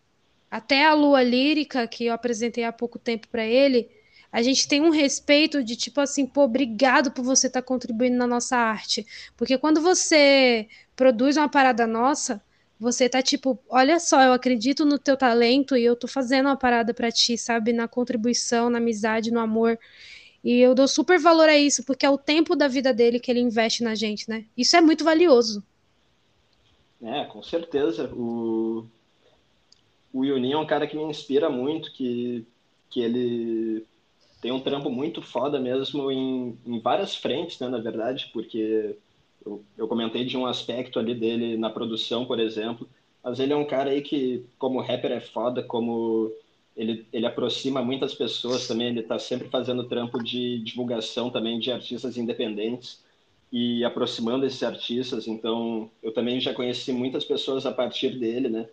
até 0.51 0.87
a 0.87 0.95
Lua 0.95 1.23
Lírica, 1.23 1.87
que 1.87 2.07
eu 2.07 2.15
apresentei 2.15 2.65
há 2.65 2.73
pouco 2.73 2.99
tempo 2.99 3.29
para 3.29 3.45
ele, 3.45 3.89
a 4.31 4.43
gente 4.43 4.67
tem 4.67 4.81
um 4.81 4.91
respeito 4.91 5.63
de 5.63 5.77
tipo 5.77 6.01
assim, 6.01 6.27
pô, 6.27 6.43
obrigado 6.43 7.13
por 7.13 7.25
você 7.25 7.47
estar 7.47 7.63
tá 7.63 7.67
contribuindo 7.67 8.17
na 8.17 8.27
nossa 8.27 8.57
arte. 8.57 9.07
Porque 9.37 9.57
quando 9.57 9.81
você 9.81 10.69
produz 10.97 11.37
uma 11.37 11.49
parada 11.49 11.87
nossa, 11.87 12.43
você 12.79 13.09
tá 13.09 13.23
tipo, 13.23 13.59
olha 13.69 14.01
só, 14.01 14.21
eu 14.23 14.33
acredito 14.33 14.85
no 14.85 14.99
teu 14.99 15.17
talento 15.17 15.77
e 15.77 15.85
eu 15.85 15.95
tô 15.95 16.09
fazendo 16.09 16.47
uma 16.47 16.57
parada 16.57 16.93
para 16.93 17.13
ti, 17.13 17.39
sabe? 17.39 17.73
Na 17.73 17.87
contribuição, 17.87 18.69
na 18.69 18.79
amizade, 18.79 19.31
no 19.31 19.39
amor. 19.41 19.79
E 20.43 20.59
eu 20.59 20.75
dou 20.75 20.89
super 20.89 21.19
valor 21.19 21.49
a 21.49 21.57
isso, 21.57 21.85
porque 21.85 22.05
é 22.05 22.11
o 22.11 22.19
tempo 22.19 22.57
da 22.57 22.69
vida 22.69 22.93
dele 22.93 23.21
que 23.21 23.31
ele 23.31 23.41
investe 23.41 23.83
na 23.83 23.95
gente, 23.95 24.29
né? 24.29 24.45
Isso 24.57 24.77
é 24.77 24.81
muito 24.81 25.05
valioso. 25.05 25.65
É, 27.05 27.25
com 27.27 27.43
certeza. 27.43 28.11
O, 28.15 28.87
o 30.13 30.25
Yunin 30.25 30.53
é 30.53 30.59
um 30.59 30.67
cara 30.67 30.87
que 30.87 30.97
me 30.97 31.03
inspira 31.03 31.51
muito, 31.51 31.93
que, 31.93 32.47
que 32.89 33.01
ele 33.01 33.87
tem 34.41 34.51
um 34.53 34.61
trampo 34.61 34.91
muito 34.91 35.21
foda 35.21 35.61
mesmo 35.61 36.11
em, 36.11 36.59
em 36.65 36.81
várias 36.81 37.15
frentes, 37.15 37.59
né, 37.61 37.69
na 37.69 37.79
verdade, 37.79 38.31
porque 38.33 38.97
eu, 39.45 39.63
eu 39.77 39.87
comentei 39.87 40.25
de 40.25 40.37
um 40.37 40.47
aspecto 40.47 40.99
ali 40.99 41.15
dele 41.15 41.59
na 41.59 41.69
produção, 41.69 42.25
por 42.25 42.41
exemplo, 42.41 42.89
mas 43.23 43.39
ele 43.39 43.53
é 43.53 43.57
um 43.57 43.67
cara 43.67 43.91
aí 43.91 44.01
que, 44.01 44.45
como 44.59 44.81
rapper, 44.81 45.13
é 45.13 45.21
foda, 45.21 45.63
como 45.63 46.33
ele, 46.75 47.07
ele 47.13 47.27
aproxima 47.27 47.83
muitas 47.83 48.15
pessoas 48.15 48.67
também, 48.67 48.89
ele 48.89 49.01
está 49.01 49.19
sempre 49.19 49.49
fazendo 49.49 49.89
trampo 49.89 50.23
de 50.23 50.59
divulgação 50.61 51.31
também 51.31 51.59
de 51.59 51.71
artistas 51.71 52.17
independentes 52.17 53.04
e 53.55 53.85
aproximando 53.85 54.45
esses 54.45 54.65
artistas, 54.65 55.29
então 55.29 55.89
eu 56.03 56.13
também 56.13 56.41
já 56.41 56.53
conheci 56.53 56.93
muitas 56.93 57.25
pessoas 57.25 57.65
a 57.65 57.71
partir 57.71 58.19
dele, 58.19 58.49
né? 58.49 58.69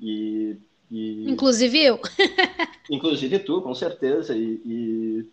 E, 0.00 0.56
e... 0.90 1.30
Inclusive 1.30 1.78
eu. 1.78 2.00
Inclusive 2.90 3.38
tu, 3.40 3.60
com 3.60 3.74
certeza. 3.74 4.34
E, 4.34 4.62
e, 4.64 5.26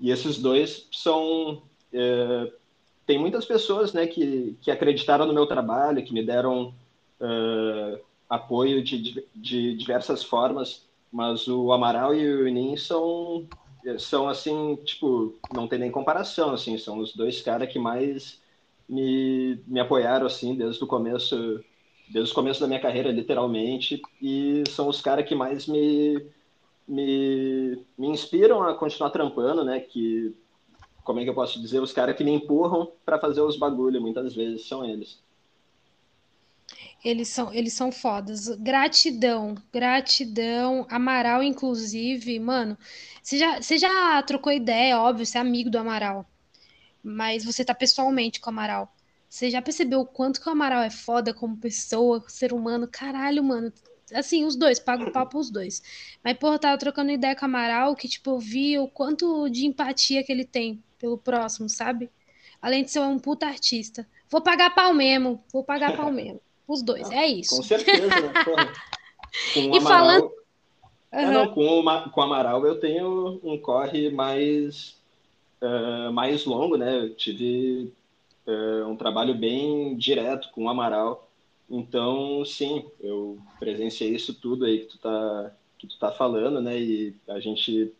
e 0.00 0.10
esses 0.10 0.38
dois 0.38 0.88
são. 0.90 1.62
É, 1.92 2.50
tem 3.06 3.18
muitas 3.18 3.44
pessoas 3.44 3.92
né, 3.92 4.06
que, 4.06 4.56
que 4.62 4.70
acreditaram 4.70 5.26
no 5.26 5.34
meu 5.34 5.44
trabalho, 5.44 6.02
que 6.02 6.14
me 6.14 6.24
deram 6.24 6.72
uh, 7.20 8.00
apoio 8.26 8.82
de, 8.82 9.22
de 9.36 9.76
diversas 9.76 10.22
formas 10.22 10.88
mas 11.12 11.48
o 11.48 11.72
Amaral 11.72 12.14
e 12.14 12.26
o 12.26 12.46
Inin 12.46 12.76
são 12.76 13.46
são 13.98 14.28
assim, 14.28 14.76
tipo, 14.84 15.38
não 15.52 15.66
tem 15.68 15.78
nem 15.78 15.90
comparação, 15.90 16.52
assim, 16.52 16.76
são 16.78 16.98
os 16.98 17.14
dois 17.14 17.40
caras 17.42 17.70
que 17.72 17.78
mais 17.78 18.40
me, 18.88 19.58
me 19.66 19.80
apoiaram 19.80 20.26
assim 20.26 20.54
desde 20.54 20.82
o 20.82 20.86
começo, 20.86 21.62
desde 22.08 22.32
o 22.32 22.34
começo 22.34 22.60
da 22.60 22.66
minha 22.66 22.80
carreira, 22.80 23.10
literalmente, 23.10 24.00
e 24.20 24.64
são 24.70 24.88
os 24.88 25.00
caras 25.00 25.26
que 25.26 25.34
mais 25.34 25.66
me, 25.66 26.26
me 26.86 27.84
me 27.98 28.08
inspiram 28.08 28.62
a 28.62 28.74
continuar 28.74 29.10
trampando, 29.10 29.64
né, 29.64 29.80
que 29.80 30.34
como 31.04 31.20
é 31.20 31.24
que 31.24 31.30
eu 31.30 31.34
posso 31.34 31.60
dizer, 31.60 31.80
os 31.80 31.92
caras 31.92 32.16
que 32.16 32.24
me 32.24 32.30
empurram 32.30 32.92
para 33.04 33.18
fazer 33.18 33.40
os 33.40 33.56
bagulho, 33.56 34.00
muitas 34.00 34.34
vezes 34.34 34.66
são 34.66 34.84
eles. 34.84 35.18
Eles 37.04 37.28
são, 37.28 37.52
eles 37.52 37.72
são 37.72 37.90
fodas. 37.90 38.48
Gratidão, 38.56 39.54
gratidão. 39.72 40.86
Amaral, 40.90 41.42
inclusive, 41.42 42.38
mano. 42.38 42.76
Você 43.22 43.38
já, 43.38 43.60
você 43.60 43.78
já 43.78 44.22
trocou 44.22 44.52
ideia, 44.52 44.98
óbvio, 44.98 45.24
você 45.24 45.38
é 45.38 45.40
amigo 45.40 45.70
do 45.70 45.78
Amaral. 45.78 46.28
Mas 47.02 47.44
você 47.44 47.64
tá 47.64 47.74
pessoalmente 47.74 48.40
com 48.40 48.50
o 48.50 48.52
Amaral. 48.52 48.94
Você 49.28 49.50
já 49.50 49.62
percebeu 49.62 50.00
o 50.00 50.06
quanto 50.06 50.40
que 50.40 50.48
o 50.48 50.52
Amaral 50.52 50.82
é 50.82 50.90
foda 50.90 51.32
como 51.32 51.56
pessoa, 51.56 52.22
ser 52.28 52.52
humano? 52.52 52.86
Caralho, 52.86 53.42
mano. 53.42 53.72
Assim, 54.12 54.44
os 54.44 54.56
dois, 54.56 54.78
pago 54.78 55.04
o 55.04 55.12
papo 55.12 55.38
os 55.38 55.50
dois. 55.50 55.82
Mas, 56.22 56.36
porra, 56.36 56.58
tava 56.58 56.76
trocando 56.76 57.12
ideia 57.12 57.34
com 57.36 57.42
o 57.42 57.44
Amaral, 57.46 57.94
que, 57.96 58.08
tipo, 58.08 58.30
eu 58.30 58.38
vi 58.38 58.78
o 58.78 58.88
quanto 58.88 59.48
de 59.48 59.66
empatia 59.66 60.22
que 60.24 60.32
ele 60.32 60.44
tem 60.44 60.82
pelo 60.98 61.16
próximo, 61.16 61.68
sabe? 61.68 62.10
Além 62.60 62.84
de 62.84 62.90
ser 62.90 63.00
um 63.00 63.18
puta 63.18 63.46
artista. 63.46 64.06
Vou 64.28 64.42
pagar 64.42 64.74
pau 64.74 64.92
mesmo, 64.92 65.42
vou 65.52 65.64
pagar 65.64 65.96
pau 65.96 66.10
mesmo. 66.10 66.40
Os 66.70 66.82
dois, 66.82 67.10
é 67.10 67.26
isso. 67.26 67.56
Com 67.56 67.62
certeza, 67.64 68.06
né? 68.06 68.32
Com 69.52 69.60
e 69.60 69.78
Amaral, 69.78 69.82
falando. 69.82 70.22
Uhum. 70.22 70.30
É, 71.10 71.30
não, 71.32 71.48
com, 71.52 71.80
o, 71.80 72.10
com 72.10 72.20
o 72.20 72.22
Amaral 72.22 72.64
eu 72.64 72.78
tenho 72.78 73.40
um 73.42 73.58
corre 73.58 74.08
mais, 74.08 74.96
uh, 75.60 76.12
mais 76.12 76.44
longo, 76.44 76.76
né? 76.76 76.96
Eu 76.96 77.14
tive 77.16 77.92
uh, 78.46 78.86
um 78.86 78.94
trabalho 78.94 79.34
bem 79.34 79.96
direto 79.96 80.48
com 80.52 80.66
o 80.66 80.68
Amaral. 80.68 81.28
Então, 81.68 82.44
sim, 82.44 82.84
eu 83.00 83.36
presenciei 83.58 84.14
isso 84.14 84.32
tudo 84.32 84.64
aí 84.64 84.80
que 84.80 84.86
tu 84.86 84.98
tá, 84.98 85.52
que 85.76 85.88
tu 85.88 85.98
tá 85.98 86.12
falando, 86.12 86.60
né? 86.60 86.78
E 86.78 87.16
a 87.26 87.40
gente 87.40 87.92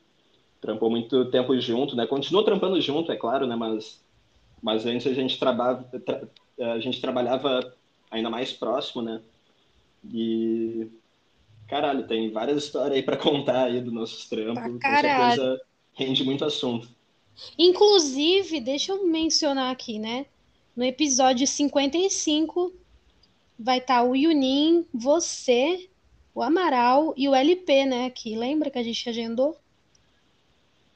trampou 0.60 0.88
muito 0.88 1.24
tempo 1.24 1.58
junto, 1.60 1.96
né? 1.96 2.06
Continua 2.06 2.44
trampando 2.44 2.80
junto, 2.80 3.10
é 3.10 3.16
claro, 3.16 3.48
né? 3.48 3.56
Mas, 3.56 4.00
mas 4.62 4.86
antes 4.86 5.08
a 5.08 5.12
gente, 5.12 5.40
trabalhava, 5.40 5.82
tra, 5.98 6.28
a 6.60 6.78
gente 6.78 7.00
trabalhava 7.00 7.79
ainda 8.10 8.28
mais 8.28 8.52
próximo, 8.52 9.02
né? 9.02 9.20
E 10.12 10.88
caralho, 11.68 12.06
tem 12.06 12.30
várias 12.30 12.64
histórias 12.64 12.96
aí 12.96 13.02
para 13.02 13.16
contar 13.16 13.64
aí 13.64 13.80
do 13.80 13.92
nossos 13.92 14.28
trampos. 14.28 14.62
Com 14.62 14.80
certeza 14.80 15.60
rende 15.92 16.24
muito 16.24 16.44
assunto. 16.44 16.88
Inclusive, 17.58 18.60
deixa 18.60 18.92
eu 18.92 19.06
mencionar 19.06 19.70
aqui, 19.70 19.98
né? 19.98 20.26
No 20.76 20.84
episódio 20.84 21.46
55 21.46 22.72
vai 23.58 23.78
estar 23.78 24.02
tá 24.02 24.02
o 24.02 24.16
Yunin, 24.16 24.86
você, 24.92 25.88
o 26.34 26.42
Amaral 26.42 27.12
e 27.16 27.28
o 27.28 27.34
LP, 27.34 27.84
né? 27.84 28.06
Aqui, 28.06 28.36
lembra 28.36 28.70
que 28.70 28.78
a 28.78 28.82
gente 28.82 29.08
agendou? 29.08 29.56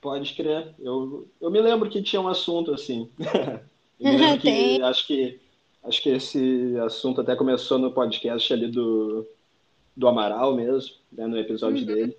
Pode 0.00 0.35
crer. 0.35 0.74
Eu, 0.79 1.29
eu 1.40 1.50
me 1.50 1.61
lembro 1.61 1.88
que 1.88 2.03
tinha 2.03 2.20
um 2.20 2.29
assunto 2.29 2.72
assim. 2.72 3.09
eu 4.00 4.12
me 4.12 4.16
lembro 4.18 4.40
que 4.42 4.83
acho 4.83 5.07
que 5.07 5.40
Acho 5.85 6.03
que 6.03 6.09
esse 6.09 6.77
assunto 6.85 7.20
até 7.20 7.37
começou 7.37 7.79
no 7.79 7.92
podcast 7.92 8.53
ali 8.53 8.68
do, 8.68 9.27
do 9.94 10.09
Amaral 10.09 10.57
mesmo, 10.57 10.94
né, 11.12 11.27
no 11.27 11.38
episódio 11.38 11.81
uhum. 11.81 11.87
dele. 11.87 12.16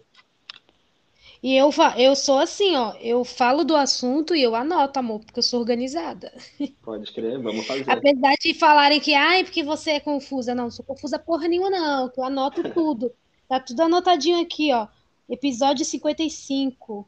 E 1.41 1.55
eu, 1.55 1.69
eu 1.97 2.15
sou 2.15 2.39
assim, 2.39 2.75
ó, 2.75 2.93
eu 2.99 3.23
falo 3.23 3.63
do 3.63 3.75
assunto 3.75 4.35
e 4.35 4.41
eu 4.41 4.55
anoto, 4.55 4.97
amor, 4.97 5.19
porque 5.19 5.39
eu 5.39 5.43
sou 5.43 5.59
organizada. 5.59 6.33
Pode 6.81 7.11
crer, 7.13 7.39
vamos 7.39 7.67
fazer. 7.67 7.89
Apesar 7.89 8.35
de 8.41 8.53
falarem 8.53 8.99
que, 8.99 9.13
ai, 9.13 9.43
porque 9.43 9.63
você 9.63 9.91
é 9.91 9.99
confusa. 9.99 10.55
Não, 10.55 10.71
sou 10.71 10.83
confusa 10.83 11.19
porra 11.19 11.47
nenhuma, 11.47 11.69
não, 11.69 12.11
eu 12.15 12.23
anoto 12.23 12.63
tudo. 12.73 13.11
tá 13.47 13.59
tudo 13.59 13.81
anotadinho 13.81 14.41
aqui, 14.41 14.71
ó. 14.73 14.87
Episódio 15.29 15.85
55. 15.85 17.07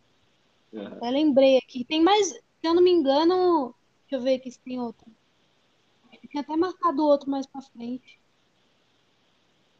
Uhum. 0.71 0.99
Eu 1.01 1.11
lembrei 1.11 1.57
aqui. 1.57 1.83
Tem 1.83 2.01
mais, 2.01 2.27
se 2.27 2.41
eu 2.61 2.75
não 2.75 2.83
me 2.83 2.91
engano, 2.91 3.73
deixa 4.01 4.21
eu 4.21 4.21
ver 4.21 4.35
aqui 4.35 4.51
se 4.51 4.59
tem 4.59 4.79
outro. 4.79 5.16
Tinha 6.27 6.41
até 6.41 6.55
marcado 6.55 7.05
outro 7.05 7.29
mais 7.29 7.45
pra 7.45 7.61
frente. 7.61 8.19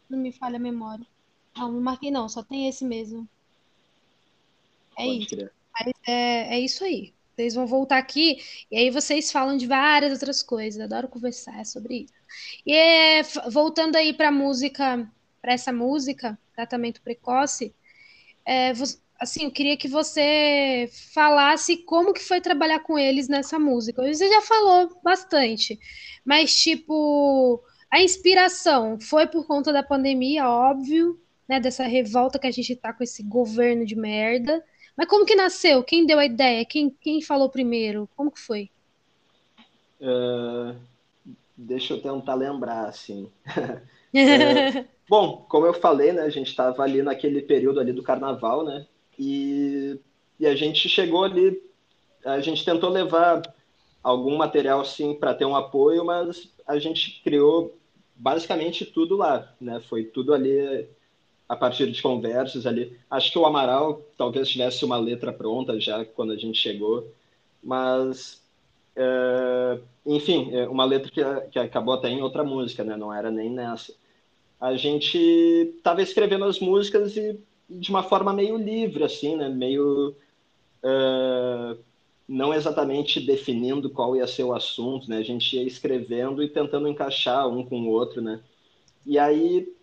Não 0.10 0.18
me 0.18 0.32
falha 0.32 0.58
a 0.58 0.60
memória. 0.60 1.06
Não, 1.56 1.72
não 1.72 1.82
marquei 1.82 2.12
não, 2.12 2.30
só 2.30 2.44
tem 2.44 2.68
esse 2.68 2.86
mesmo. 2.86 3.28
É 4.98 5.06
Pode 5.06 5.36
isso. 5.36 5.50
É, 6.08 6.56
é 6.56 6.60
isso 6.60 6.84
aí. 6.84 7.14
Vocês 7.36 7.54
vão 7.54 7.68
voltar 7.68 7.98
aqui 8.00 8.42
e 8.72 8.78
aí 8.78 8.90
vocês 8.90 9.32
falam 9.32 9.58
de 9.58 9.68
várias 9.68 10.12
outras 10.12 10.42
coisas. 10.42 10.82
Adoro 10.82 11.08
conversar 11.08 11.66
sobre 11.66 12.06
isso. 12.06 12.14
E 12.66 12.74
é, 12.74 13.22
voltando 13.52 13.96
aí 13.96 14.14
para 14.14 14.32
música, 14.32 15.08
para 15.42 15.54
essa 15.54 15.72
música, 15.72 16.38
tratamento 16.56 17.02
precoce, 17.02 17.74
é, 18.44 18.74
assim, 19.20 19.46
eu 19.46 19.52
queria 19.52 19.78
que 19.78 19.88
você 19.88 20.90
falasse 21.14 21.78
como 21.78 22.14
que 22.14 22.24
foi 22.24 22.40
trabalhar 22.40 22.80
com 22.80 22.98
eles 22.98 23.28
nessa 23.28 23.58
música. 23.58 24.02
Você 24.02 24.30
já 24.30 24.42
falou 24.42 25.00
bastante, 25.04 25.80
mas 26.24 26.56
tipo, 26.56 27.62
a 27.90 28.02
inspiração 28.02 29.00
foi 29.00 29.28
por 29.28 29.46
conta 29.46 29.72
da 29.74 29.84
pandemia, 29.84 30.50
óbvio, 30.50 31.20
né, 31.48 31.60
dessa 31.60 31.84
revolta 31.84 32.38
que 32.38 32.48
a 32.48 32.52
gente 32.52 32.76
tá 32.76 32.94
com 32.94 33.04
esse 33.04 33.24
governo 33.24 33.86
de 33.86 33.96
merda. 33.96 34.64
Mas 34.96 35.08
como 35.08 35.26
que 35.26 35.36
nasceu? 35.36 35.84
Quem 35.84 36.06
deu 36.06 36.20
a 36.20 36.26
ideia? 36.26 36.66
Quem, 36.66 36.90
quem 36.90 37.22
falou 37.22 37.50
primeiro? 37.50 38.10
Como 38.16 38.32
que 38.32 38.40
foi? 38.40 38.70
Uh, 40.02 40.76
deixa 41.56 41.94
eu 41.94 42.02
tentar 42.02 42.34
lembrar, 42.36 42.88
assim. 42.88 43.32
é, 44.14 44.86
bom, 45.08 45.46
como 45.48 45.66
eu 45.66 45.74
falei, 45.74 46.12
né, 46.12 46.24
a 46.24 46.30
gente 46.30 46.48
estava 46.48 46.84
ali 46.84 47.02
naquele 47.02 47.42
período 47.42 47.80
ali 47.80 47.94
do 47.94 48.04
carnaval, 48.04 48.66
né? 48.66 48.86
E, 49.18 50.00
e 50.40 50.46
a 50.46 50.56
gente 50.56 50.88
chegou 50.88 51.24
ali, 51.24 51.62
a 52.24 52.40
gente 52.40 52.63
tentou 52.63 52.90
levar 52.90 53.42
algum 54.04 54.38
material 54.38 54.86
sim 54.86 55.13
para 55.13 55.34
ter 55.34 55.46
um 55.46 55.56
apoio, 55.56 56.06
mas 56.06 56.50
a 56.65 56.78
gente 56.80 57.22
criou 57.24 57.78
basicamente 58.15 58.86
tudo 58.86 59.15
lá, 59.15 59.54
né? 59.60 59.80
Foi 59.82 60.04
tudo 60.04 60.34
ali 60.34 60.88
a 61.48 61.56
partir 61.56 61.92
de 61.92 62.02
conversas 62.02 62.65
ali. 62.65 62.98
Acho 63.10 63.32
que 63.32 63.40
o 63.40 63.46
Amaral 63.46 64.02
talvez 64.18 64.50
tivesse 64.50 64.84
uma 64.84 64.98
letra 64.98 65.32
pronta 65.32 65.80
já 65.80 66.04
quando 66.04 66.34
a 66.34 66.38
gente 66.38 66.58
chegou, 66.58 67.12
mas 67.63 68.42
é, 68.96 69.80
enfim, 70.06 70.54
é 70.56 70.68
uma 70.68 70.84
letra 70.84 71.12
que, 71.12 71.22
que 71.52 71.60
acabou 71.60 71.94
até 71.94 72.10
em 72.10 72.22
outra 72.22 72.44
música, 72.44 72.84
né? 72.84 72.98
Não 72.98 73.13
era 73.13 73.30
nem 73.30 73.50
nessa. 73.50 73.94
A 74.60 74.76
gente 74.76 75.18
estava 75.78 76.02
escrevendo 76.02 76.46
as 76.46 76.60
músicas 76.60 77.15
e 77.15 77.40
de 77.70 77.90
uma 77.90 78.04
forma 78.04 78.34
meio 78.34 78.58
livre, 78.58 79.04
assim, 79.04 79.36
né? 79.36 79.50
Meio 79.50 80.15
uh, 80.84 81.78
não 82.28 82.54
exatamente 82.54 83.20
definindo 83.20 83.90
qual 83.90 84.15
ia 84.15 84.28
ser 84.28 84.44
o 84.44 84.54
assunto, 84.54 85.10
né? 85.10 85.18
A 85.18 85.24
gente 85.24 85.56
ia 85.56 85.63
escrevendo 85.63 86.44
e 86.44 86.50
tentando 86.50 86.88
encaixar 86.88 87.48
um 87.48 87.65
com 87.65 87.82
o 87.82 87.90
outro, 87.90 88.22
né? 88.22 88.42
E 89.06 89.18
aí 89.18 89.74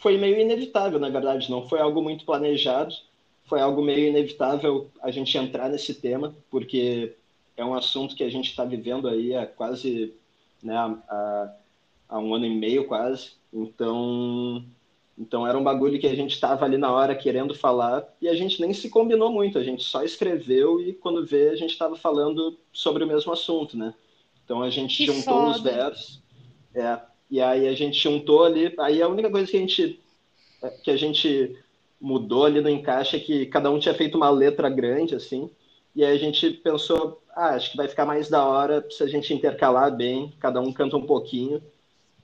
foi 0.00 0.18
meio 0.18 0.38
inevitável, 0.38 0.98
na 0.98 1.08
verdade, 1.08 1.50
não 1.50 1.66
foi 1.66 1.80
algo 1.80 2.02
muito 2.02 2.24
planejado, 2.24 2.94
foi 3.44 3.60
algo 3.60 3.82
meio 3.82 4.08
inevitável 4.08 4.90
a 5.02 5.10
gente 5.10 5.36
entrar 5.38 5.68
nesse 5.70 5.94
tema, 5.94 6.34
porque 6.50 7.14
é 7.56 7.64
um 7.64 7.74
assunto 7.74 8.14
que 8.14 8.24
a 8.24 8.28
gente 8.28 8.50
está 8.50 8.64
vivendo 8.64 9.08
aí 9.08 9.34
há 9.34 9.46
quase, 9.46 10.12
né, 10.62 10.76
há, 10.76 11.54
há 12.08 12.18
um 12.18 12.34
ano 12.34 12.44
e 12.44 12.54
meio 12.54 12.86
quase, 12.86 13.32
então 13.52 14.64
então 15.18 15.46
era 15.46 15.56
um 15.56 15.64
bagulho 15.64 15.98
que 15.98 16.06
a 16.06 16.14
gente 16.14 16.32
estava 16.32 16.64
ali 16.64 16.76
na 16.76 16.92
hora 16.92 17.14
querendo 17.14 17.54
falar 17.54 18.06
e 18.20 18.28
a 18.28 18.34
gente 18.34 18.60
nem 18.60 18.72
se 18.74 18.90
combinou 18.90 19.32
muito, 19.32 19.58
a 19.58 19.64
gente 19.64 19.82
só 19.82 20.02
escreveu 20.02 20.80
e 20.80 20.92
quando 20.92 21.24
vê 21.24 21.48
a 21.48 21.56
gente 21.56 21.70
estava 21.70 21.96
falando 21.96 22.58
sobre 22.70 23.02
o 23.02 23.06
mesmo 23.06 23.32
assunto, 23.32 23.78
né? 23.78 23.94
Então 24.44 24.62
a 24.62 24.68
gente 24.68 24.96
que 24.96 25.06
juntou 25.06 25.34
foda. 25.34 25.50
os 25.50 25.60
versos, 25.60 26.22
é, 26.74 27.00
e 27.30 27.40
aí 27.40 27.66
a 27.66 27.74
gente 27.74 27.98
juntou 27.98 28.44
ali, 28.44 28.74
aí 28.78 29.00
a 29.00 29.08
única 29.08 29.30
coisa 29.30 29.50
que 29.50 29.56
a 29.56 29.60
gente 29.60 30.00
é, 30.62 30.68
que 30.68 30.90
a 30.90 30.96
gente 30.96 31.56
mudou 31.98 32.44
ali 32.44 32.60
no 32.60 32.68
encaixe 32.68 33.16
é 33.16 33.20
que 33.20 33.46
cada 33.46 33.70
um 33.70 33.78
tinha 33.78 33.94
feito 33.94 34.16
uma 34.16 34.28
letra 34.28 34.68
grande 34.68 35.14
assim, 35.14 35.50
e 35.94 36.04
aí 36.04 36.14
a 36.14 36.18
gente 36.18 36.50
pensou, 36.50 37.22
ah, 37.34 37.54
acho 37.54 37.70
que 37.70 37.76
vai 37.78 37.88
ficar 37.88 38.04
mais 38.04 38.28
da 38.28 38.44
hora 38.44 38.84
se 38.90 39.02
a 39.02 39.06
gente 39.06 39.32
intercalar 39.32 39.96
bem, 39.96 40.34
cada 40.38 40.60
um 40.60 40.70
canta 40.70 40.94
um 40.94 41.06
pouquinho 41.06 41.62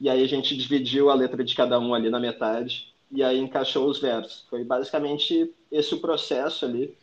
e 0.03 0.11
aí 0.11 0.21
a 0.21 0.27
gente 0.27 0.57
dividiu 0.57 1.11
a 1.11 1.15
letra 1.15 1.45
de 1.45 1.55
cada 1.55 1.79
um 1.79 1.95
ali 1.95 2.11
na 2.11 2.19
metade 2.19 2.93
e 3.09 3.23
aí 3.23 3.39
encaixou 3.39 3.89
os 3.89 4.01
versos. 4.01 4.45
Foi 4.51 4.65
basicamente 4.65 5.55
esse 5.71 5.95
o 5.95 6.01
processo 6.01 6.65
ali. 6.65 6.99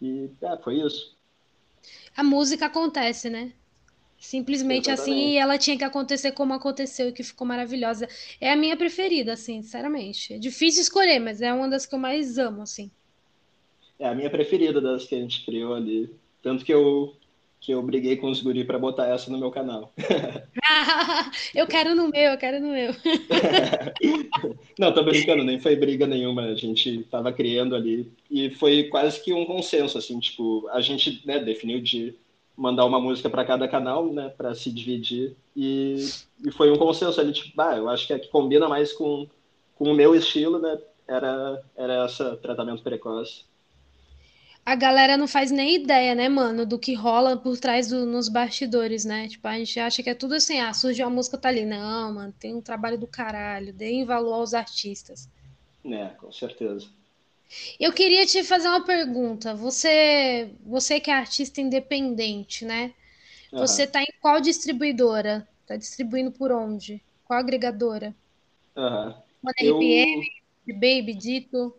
E 0.00 0.30
é, 0.40 0.56
foi 0.56 0.80
isso. 0.80 1.14
A 2.16 2.24
música 2.24 2.64
acontece, 2.64 3.28
né? 3.28 3.52
Simplesmente 4.18 4.90
Exatamente. 4.90 5.20
assim, 5.22 5.32
e 5.32 5.36
ela 5.36 5.58
tinha 5.58 5.76
que 5.76 5.84
acontecer 5.84 6.32
como 6.32 6.54
aconteceu 6.54 7.10
e 7.10 7.12
que 7.12 7.22
ficou 7.22 7.46
maravilhosa. 7.46 8.08
É 8.40 8.50
a 8.50 8.56
minha 8.56 8.74
preferida, 8.74 9.34
assim, 9.34 9.60
sinceramente. 9.60 10.32
É 10.32 10.38
difícil 10.38 10.80
escolher, 10.80 11.18
mas 11.18 11.42
é 11.42 11.52
uma 11.52 11.68
das 11.68 11.84
que 11.84 11.94
eu 11.94 11.98
mais 11.98 12.38
amo, 12.38 12.62
assim. 12.62 12.90
É 13.98 14.08
a 14.08 14.14
minha 14.14 14.30
preferida 14.30 14.80
das 14.80 15.04
que 15.04 15.14
a 15.14 15.18
gente 15.18 15.44
criou 15.44 15.74
ali. 15.74 16.10
Tanto 16.42 16.64
que 16.64 16.72
eu 16.72 17.14
que 17.60 17.72
eu 17.72 17.82
briguei 17.82 18.16
com 18.16 18.30
os 18.30 18.40
guri 18.40 18.64
para 18.64 18.78
botar 18.78 19.06
essa 19.06 19.30
no 19.30 19.38
meu 19.38 19.50
canal. 19.50 19.92
eu 21.54 21.66
quero 21.66 21.94
no 21.94 22.08
meu, 22.08 22.32
eu 22.32 22.38
quero 22.38 22.58
no 22.58 22.72
meu. 22.72 22.92
Não, 24.78 24.94
tô 24.94 25.02
brincando, 25.02 25.44
nem 25.44 25.60
foi 25.60 25.76
briga 25.76 26.06
nenhuma, 26.06 26.42
a 26.42 26.54
gente 26.54 27.04
tava 27.10 27.30
criando 27.32 27.76
ali 27.76 28.10
e 28.30 28.48
foi 28.50 28.84
quase 28.84 29.22
que 29.22 29.34
um 29.34 29.44
consenso, 29.44 29.98
assim, 29.98 30.18
tipo, 30.18 30.66
a 30.68 30.80
gente 30.80 31.20
né, 31.26 31.38
definiu 31.38 31.82
de 31.82 32.14
mandar 32.56 32.86
uma 32.86 32.98
música 32.98 33.28
para 33.28 33.44
cada 33.44 33.68
canal, 33.68 34.10
né, 34.10 34.30
para 34.30 34.54
se 34.54 34.72
dividir 34.72 35.36
e, 35.54 35.96
e 36.44 36.50
foi 36.50 36.70
um 36.70 36.78
consenso 36.78 37.20
ali, 37.20 37.32
tipo, 37.32 37.60
ah, 37.60 37.76
eu 37.76 37.90
acho 37.90 38.06
que 38.06 38.14
a 38.14 38.18
que 38.18 38.28
combina 38.28 38.68
mais 38.68 38.92
com, 38.92 39.28
com 39.76 39.84
o 39.84 39.94
meu 39.94 40.14
estilo, 40.14 40.58
né, 40.58 40.78
era, 41.06 41.62
era 41.76 42.04
essa 42.04 42.36
tratamento 42.36 42.82
precoce 42.82 43.44
a 44.64 44.74
galera 44.74 45.16
não 45.16 45.26
faz 45.26 45.50
nem 45.50 45.76
ideia, 45.76 46.14
né, 46.14 46.28
mano, 46.28 46.64
do 46.66 46.78
que 46.78 46.94
rola 46.94 47.36
por 47.36 47.58
trás 47.58 47.88
do, 47.88 48.06
nos 48.06 48.28
bastidores, 48.28 49.04
né? 49.04 49.28
Tipo, 49.28 49.48
a 49.48 49.58
gente 49.58 49.80
acha 49.80 50.02
que 50.02 50.10
é 50.10 50.14
tudo 50.14 50.34
assim, 50.34 50.60
ah, 50.60 50.72
surgiu 50.72 51.06
a 51.06 51.10
música, 51.10 51.38
tá 51.38 51.48
ali. 51.48 51.64
Não, 51.64 52.14
mano, 52.14 52.34
tem 52.38 52.54
um 52.54 52.60
trabalho 52.60 52.98
do 52.98 53.06
caralho, 53.06 53.72
deem 53.72 54.04
valor 54.04 54.34
aos 54.34 54.54
artistas. 54.54 55.28
É, 55.84 56.06
com 56.08 56.30
certeza. 56.30 56.88
Eu 57.80 57.92
queria 57.92 58.24
te 58.26 58.44
fazer 58.44 58.68
uma 58.68 58.84
pergunta. 58.84 59.54
Você, 59.54 60.50
você 60.64 61.00
que 61.00 61.10
é 61.10 61.14
artista 61.14 61.60
independente, 61.60 62.64
né? 62.64 62.94
Uhum. 63.52 63.60
Você 63.60 63.86
tá 63.86 64.00
em 64.02 64.12
qual 64.20 64.40
distribuidora? 64.40 65.48
Tá 65.66 65.76
distribuindo 65.76 66.30
por 66.30 66.52
onde? 66.52 67.02
Qual 67.24 67.38
agregadora? 67.38 68.14
Aham. 68.76 69.16
Uhum. 69.42 69.50
RPM, 69.58 70.28
eu... 70.66 70.74
Baby, 70.74 71.14
Dito? 71.14 71.74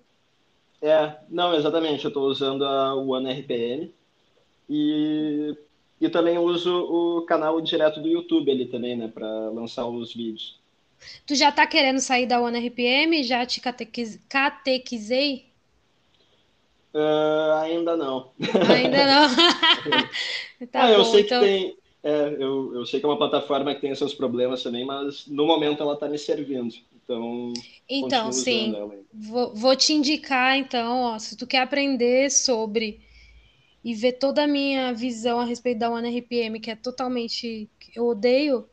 É, 0.81 1.15
não, 1.29 1.53
exatamente. 1.53 2.03
Eu 2.03 2.09
estou 2.09 2.27
usando 2.27 2.65
a 2.65 2.95
One 2.95 3.31
RPM 3.31 3.93
e, 4.69 5.55
e 5.99 6.09
também 6.09 6.37
uso 6.37 6.73
o 6.73 7.21
canal 7.23 7.61
direto 7.61 8.01
do 8.01 8.07
YouTube 8.07 8.51
ali 8.51 8.65
também, 8.65 8.97
né, 8.97 9.07
para 9.07 9.49
lançar 9.49 9.85
os 9.85 10.13
vídeos. 10.13 10.59
Tu 11.25 11.35
já 11.35 11.51
tá 11.51 11.65
querendo 11.65 11.99
sair 11.99 12.25
da 12.25 12.41
One 12.41 12.59
RPM? 12.67 13.23
Já 13.23 13.45
te 13.45 13.59
catequiz... 13.59 14.19
catequizei? 14.27 15.45
Uh, 16.93 17.53
ainda 17.61 17.95
não. 17.95 18.31
Ainda 18.69 19.05
não. 19.05 19.35
tá 20.71 20.85
ah, 20.85 20.91
eu 20.91 21.05
sei 21.05 21.21
então... 21.21 21.39
que 21.39 21.45
tem. 21.45 21.77
É, 22.03 22.35
eu, 22.39 22.73
eu 22.73 22.85
sei 22.85 22.99
que 22.99 23.05
é 23.05 23.09
uma 23.09 23.17
plataforma 23.17 23.75
que 23.75 23.81
tem 23.81 23.93
seus 23.93 24.13
problemas 24.13 24.63
também, 24.63 24.83
mas 24.83 25.27
no 25.27 25.45
momento 25.45 25.83
ela 25.83 25.93
está 25.93 26.09
me 26.09 26.17
servindo. 26.17 26.75
Então, 27.13 27.53
então 27.89 28.31
sim, 28.31 28.73
vou, 29.13 29.53
vou, 29.53 29.75
te 29.75 29.93
indicar 29.93 30.57
então, 30.57 31.01
ó, 31.01 31.19
se 31.19 31.35
tu 31.35 31.45
quer 31.45 31.59
aprender 31.59 32.29
sobre 32.31 33.01
e 33.83 33.93
ver 33.93 34.13
toda 34.13 34.43
a 34.43 34.47
minha 34.47 34.93
visão 34.93 35.39
a 35.39 35.45
respeito 35.45 35.79
da 35.79 35.89
OneRPM, 35.89 36.59
que 36.59 36.71
é 36.71 36.75
totalmente 36.75 37.69
eu 37.95 38.07
odeio, 38.07 38.67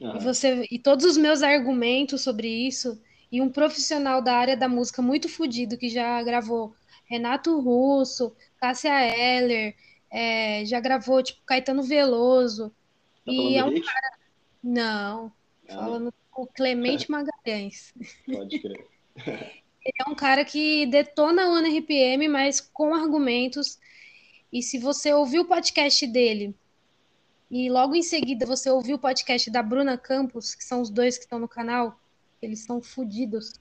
e 0.00 0.18
você 0.18 0.66
e 0.70 0.78
todos 0.78 1.04
os 1.04 1.16
meus 1.16 1.42
argumentos 1.42 2.20
sobre 2.20 2.48
isso, 2.48 3.00
e 3.32 3.40
um 3.40 3.48
profissional 3.48 4.22
da 4.22 4.34
área 4.34 4.56
da 4.56 4.68
música 4.68 5.00
muito 5.00 5.28
fodido 5.28 5.78
que 5.78 5.88
já 5.88 6.22
gravou 6.22 6.74
Renato 7.06 7.58
Russo, 7.58 8.34
Cássia 8.58 8.92
Eller, 9.04 9.74
é, 10.10 10.64
já 10.64 10.78
gravou 10.78 11.22
tipo 11.22 11.40
Caetano 11.44 11.82
Veloso. 11.82 12.68
Tá 13.24 13.32
e 13.32 13.56
é 13.56 13.64
um 13.64 13.80
cara. 13.80 14.18
Não, 14.62 15.32
ah. 15.68 15.74
falando 15.74 16.14
o 16.36 16.46
Clemente 16.46 17.10
Magalhães. 17.10 17.94
Pode 18.26 18.58
crer. 18.58 18.86
Ele 19.84 19.96
é 20.00 20.10
um 20.10 20.14
cara 20.14 20.44
que 20.44 20.86
detona 20.86 21.46
o 21.46 21.58
RPM, 21.58 22.26
mas 22.26 22.60
com 22.60 22.94
argumentos. 22.94 23.78
E 24.50 24.62
se 24.62 24.78
você 24.78 25.12
ouvir 25.12 25.40
o 25.40 25.44
podcast 25.44 26.06
dele, 26.06 26.54
e 27.50 27.68
logo 27.68 27.94
em 27.94 28.02
seguida 28.02 28.46
você 28.46 28.70
ouvir 28.70 28.94
o 28.94 28.98
podcast 28.98 29.50
da 29.50 29.62
Bruna 29.62 29.98
Campos, 29.98 30.54
que 30.54 30.64
são 30.64 30.80
os 30.80 30.88
dois 30.88 31.18
que 31.18 31.24
estão 31.24 31.38
no 31.38 31.46
canal, 31.46 32.00
eles 32.40 32.60
são 32.60 32.82
fodidos, 32.82 33.60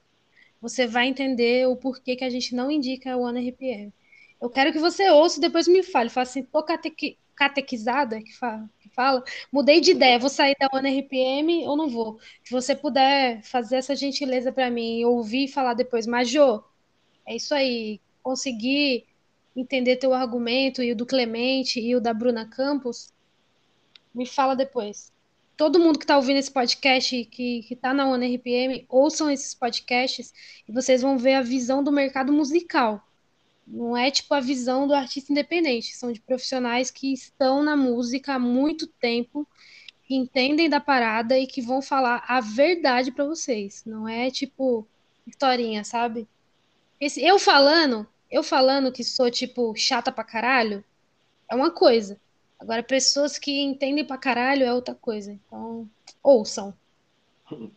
você 0.62 0.88
vai 0.88 1.08
entender 1.08 1.68
o 1.68 1.76
porquê 1.76 2.16
que 2.16 2.24
a 2.24 2.30
gente 2.30 2.56
não 2.56 2.72
indica 2.72 3.18
o 3.18 3.28
RPM. 3.28 3.94
Eu 4.42 4.50
quero 4.50 4.72
que 4.72 4.80
você 4.80 5.10
ouça 5.10 5.38
e 5.40 5.42
depois 5.42 5.68
me 5.68 5.84
fale. 5.84 6.10
Fala 6.10 6.24
assim, 6.24 6.44
tô 6.44 6.64
catequi 6.64 7.18
catequizada, 7.36 8.22
que 8.22 8.32
fala, 8.38 8.70
fala, 8.94 9.24
mudei 9.52 9.82
de 9.82 9.92
ideia, 9.92 10.20
vou 10.20 10.30
sair 10.30 10.56
da 10.60 10.70
ONRPM 10.74 11.66
ou 11.66 11.76
não 11.76 11.90
vou? 11.90 12.20
Se 12.44 12.52
você 12.52 12.76
puder 12.76 13.42
fazer 13.44 13.78
essa 13.78 13.96
gentileza 13.96 14.52
para 14.52 14.70
mim 14.70 15.04
ouvir 15.06 15.46
e 15.46 15.48
falar 15.48 15.74
depois, 15.74 16.08
Majô, 16.08 16.64
é 17.26 17.36
isso 17.36 17.54
aí, 17.54 18.00
conseguir 18.22 19.06
entender 19.56 19.98
teu 19.98 20.14
argumento 20.14 20.82
e 20.82 20.92
o 20.92 20.96
do 20.96 21.06
Clemente 21.06 21.80
e 21.80 21.96
o 21.96 22.02
da 22.02 22.14
Bruna 22.14 22.46
Campos, 22.48 23.14
me 24.14 24.26
fala 24.26 24.56
depois. 24.56 25.12
Todo 25.56 25.80
mundo 25.80 26.00
que 26.00 26.06
está 26.06 26.18
ouvindo 26.18 26.38
esse 26.38 26.52
podcast, 26.52 27.26
que 27.26 27.66
está 27.70 27.94
na 27.94 28.08
ONRPM, 28.08 28.86
ouçam 28.90 29.30
esses 29.30 29.54
podcasts 29.54 30.34
e 30.68 30.72
vocês 30.72 31.02
vão 31.02 31.18
ver 31.18 31.36
a 31.36 31.42
visão 31.42 31.84
do 31.84 31.92
mercado 31.92 32.34
musical 32.34 33.04
não 33.66 33.96
é 33.96 34.12
tipo 34.12 34.34
a 34.34 34.40
visão 34.40 34.88
do 34.88 34.94
artista 34.94 35.32
independente, 35.32 35.96
são 35.96 36.12
de 36.12 36.20
profissionais 36.20 36.92
que 36.92 37.14
estão 37.14 37.64
na 37.64 37.76
música 37.76 38.36
há 38.36 38.40
muito 38.40 38.88
tempo, 38.88 39.48
que 40.06 40.16
entendem 40.16 40.70
da 40.70 40.80
parada 40.80 41.38
e 41.38 41.48
que 41.48 41.62
vão 41.62 41.82
falar 41.82 42.24
a 42.28 42.42
verdade 42.42 43.12
para 43.12 43.26
vocês. 43.26 43.84
Não 43.86 44.08
é 44.08 44.30
tipo 44.30 44.86
historinha, 45.26 45.84
sabe? 45.84 46.28
Esse, 47.00 47.24
eu 47.24 47.40
falando, 47.40 48.08
eu 48.30 48.44
falando 48.44 48.92
que 48.92 49.04
sou 49.04 49.32
tipo 49.32 49.74
chata 49.76 50.12
pra 50.12 50.24
caralho, 50.24 50.84
é 51.50 51.56
uma 51.56 51.72
coisa. 51.72 52.20
Agora, 52.60 52.82
pessoas 52.82 53.38
que 53.38 53.62
entendem 53.62 54.06
pra 54.06 54.18
caralho 54.18 54.64
é 54.64 54.74
outra 54.74 54.96
coisa. 54.96 55.32
Então, 55.32 55.90
ouçam. 56.22 56.74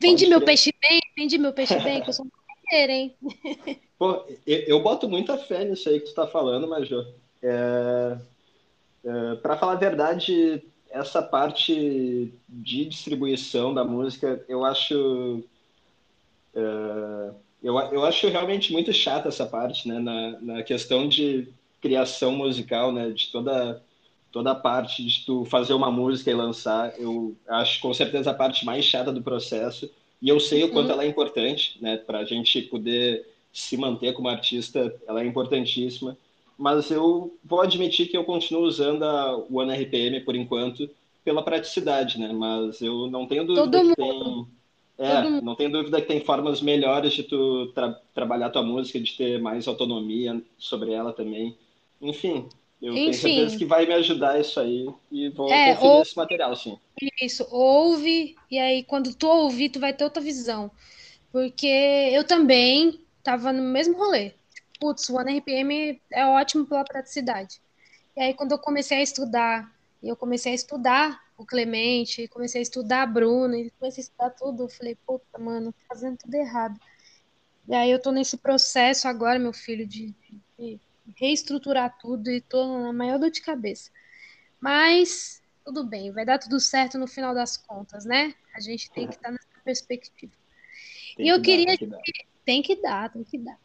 Vende 0.00 0.26
meu 0.26 0.44
peixe 0.44 0.74
bem, 0.80 1.00
vende 1.16 1.38
meu 1.38 1.52
peixe 1.52 1.78
bem, 1.78 2.02
que 2.02 2.08
eu 2.08 2.12
sou 2.12 2.26
hein? 2.72 3.16
Pô, 3.98 4.24
eu, 4.46 4.58
eu, 4.66 4.82
boto 4.82 5.08
muita 5.08 5.38
fé 5.38 5.64
nisso 5.64 5.88
aí 5.88 6.00
que 6.00 6.06
tu 6.06 6.14
tá 6.14 6.26
falando, 6.26 6.66
Major. 6.66 7.06
É, 7.42 8.18
é, 9.04 9.34
para 9.36 9.56
falar 9.56 9.74
a 9.74 9.76
verdade, 9.76 10.62
essa 10.90 11.22
parte 11.22 12.32
de 12.48 12.84
distribuição 12.84 13.72
da 13.72 13.84
música, 13.84 14.44
eu 14.48 14.64
acho. 14.64 15.44
É, 16.54 17.30
eu, 17.62 17.78
eu 17.78 18.04
acho 18.04 18.28
realmente 18.28 18.72
muito 18.72 18.92
chata 18.92 19.28
essa 19.28 19.46
parte, 19.46 19.86
né? 19.86 19.98
Na, 20.00 20.40
na 20.40 20.62
questão 20.62 21.08
de 21.08 21.48
criação 21.80 22.32
musical, 22.32 22.90
né? 22.90 23.10
De 23.10 23.30
toda 23.30 23.80
toda 24.32 24.52
a 24.52 24.54
parte 24.54 25.04
de 25.06 25.26
tu 25.26 25.44
fazer 25.44 25.74
uma 25.74 25.90
música 25.90 26.30
e 26.30 26.34
lançar, 26.34 26.98
eu 26.98 27.36
acho 27.46 27.78
com 27.80 27.92
certeza 27.92 28.30
a 28.30 28.34
parte 28.34 28.64
mais 28.64 28.84
chata 28.84 29.12
do 29.12 29.22
processo. 29.22 29.90
E 30.22 30.28
eu 30.28 30.38
sei 30.38 30.62
o 30.62 30.70
quanto 30.70 30.86
uhum. 30.86 30.92
ela 30.92 31.04
é 31.04 31.08
importante, 31.08 31.76
né? 31.80 31.96
Para 31.96 32.20
a 32.20 32.24
gente 32.24 32.62
poder 32.62 33.26
se 33.52 33.76
manter 33.76 34.14
como 34.14 34.28
artista, 34.28 34.94
ela 35.06 35.20
é 35.20 35.26
importantíssima. 35.26 36.16
mas 36.56 36.90
eu 36.90 37.36
vou 37.44 37.60
admitir 37.60 38.08
que 38.08 38.16
eu 38.16 38.24
continuo 38.24 38.62
usando 38.62 39.02
a 39.02 39.36
One 39.50 39.74
RPM 39.74 40.20
por 40.20 40.36
enquanto 40.36 40.88
pela 41.24 41.42
praticidade, 41.42 42.18
né? 42.18 42.32
Mas 42.32 42.80
eu 42.80 43.08
não 43.08 43.26
tenho 43.26 43.44
dúvida 43.44 43.64
Todo 43.64 43.94
que 43.94 44.00
mundo. 44.00 44.44
tem 44.44 44.62
é, 44.98 45.40
não 45.40 45.56
tenho 45.56 45.72
dúvida 45.72 46.00
que 46.00 46.06
tem 46.06 46.20
formas 46.20 46.60
melhores 46.60 47.12
de 47.14 47.24
tu 47.24 47.72
tra 47.74 47.98
trabalhar 48.14 48.50
tua 48.50 48.62
música, 48.62 49.00
de 49.00 49.16
ter 49.16 49.40
mais 49.40 49.66
autonomia 49.66 50.40
sobre 50.58 50.92
ela 50.92 51.12
também. 51.12 51.56
Enfim, 52.00 52.46
eu 52.80 52.92
Enfim. 52.92 53.00
tenho 53.00 53.14
certeza 53.14 53.58
que 53.58 53.64
vai 53.64 53.86
me 53.86 53.94
ajudar 53.94 54.40
isso 54.40 54.60
aí 54.60 54.88
e 55.10 55.28
vou 55.30 55.50
é, 55.50 55.74
conferir 55.74 55.92
ou... 55.92 56.02
esse 56.02 56.16
material, 56.16 56.54
sim. 56.54 56.78
Isso, 57.20 57.46
ouve, 57.50 58.36
e 58.50 58.58
aí 58.58 58.84
quando 58.84 59.14
tu 59.14 59.26
ouvir, 59.26 59.70
tu 59.70 59.80
vai 59.80 59.92
ter 59.92 60.04
outra 60.04 60.22
visão. 60.22 60.70
Porque 61.32 61.66
eu 61.66 62.24
também 62.24 63.04
tava 63.22 63.52
no 63.52 63.62
mesmo 63.62 63.96
rolê. 63.96 64.34
Putz, 64.80 65.08
o 65.08 65.18
RPM 65.18 66.00
é 66.12 66.26
ótimo 66.26 66.66
pela 66.66 66.84
praticidade. 66.84 67.60
E 68.16 68.20
aí 68.22 68.34
quando 68.34 68.52
eu 68.52 68.58
comecei 68.58 68.98
a 68.98 69.02
estudar, 69.02 69.72
eu 70.02 70.16
comecei 70.16 70.52
a 70.52 70.54
estudar 70.54 71.20
o 71.36 71.46
Clemente, 71.46 72.28
comecei 72.28 72.60
a 72.60 72.62
estudar 72.62 73.02
a 73.02 73.06
Bruna, 73.06 73.56
e 73.58 73.70
comecei 73.70 74.02
a 74.02 74.06
estudar 74.06 74.30
tudo. 74.30 74.64
Eu 74.64 74.68
falei, 74.68 74.96
puta, 75.06 75.38
mano, 75.38 75.72
tô 75.72 75.78
fazendo 75.88 76.18
tudo 76.18 76.34
errado. 76.34 76.78
E 77.68 77.74
aí 77.74 77.90
eu 77.90 78.00
tô 78.00 78.12
nesse 78.12 78.36
processo 78.36 79.08
agora, 79.08 79.38
meu 79.38 79.52
filho, 79.52 79.86
de, 79.86 80.14
de 80.58 80.80
reestruturar 81.16 81.96
tudo 81.98 82.30
e 82.30 82.40
tô 82.40 82.78
na 82.78 82.92
maior 82.92 83.18
dor 83.18 83.30
de 83.30 83.40
cabeça. 83.42 83.90
Mas 84.60 85.41
tudo 85.64 85.84
bem, 85.84 86.12
vai 86.12 86.24
dar 86.24 86.38
tudo 86.38 86.60
certo 86.60 86.98
no 86.98 87.06
final 87.06 87.34
das 87.34 87.56
contas, 87.56 88.04
né? 88.04 88.34
A 88.54 88.60
gente 88.60 88.90
tem 88.90 89.06
que 89.06 89.14
estar 89.14 89.30
nessa 89.30 89.46
perspectiva. 89.64 90.32
Tem 91.16 91.26
e 91.26 91.28
eu 91.28 91.40
queria. 91.40 91.66
Dar, 91.66 91.78
tem, 91.78 91.88
que 91.88 92.26
tem 92.44 92.62
que 92.62 92.76
dar, 92.76 93.12
tem 93.12 93.24
que 93.24 93.38
dar. 93.38 93.58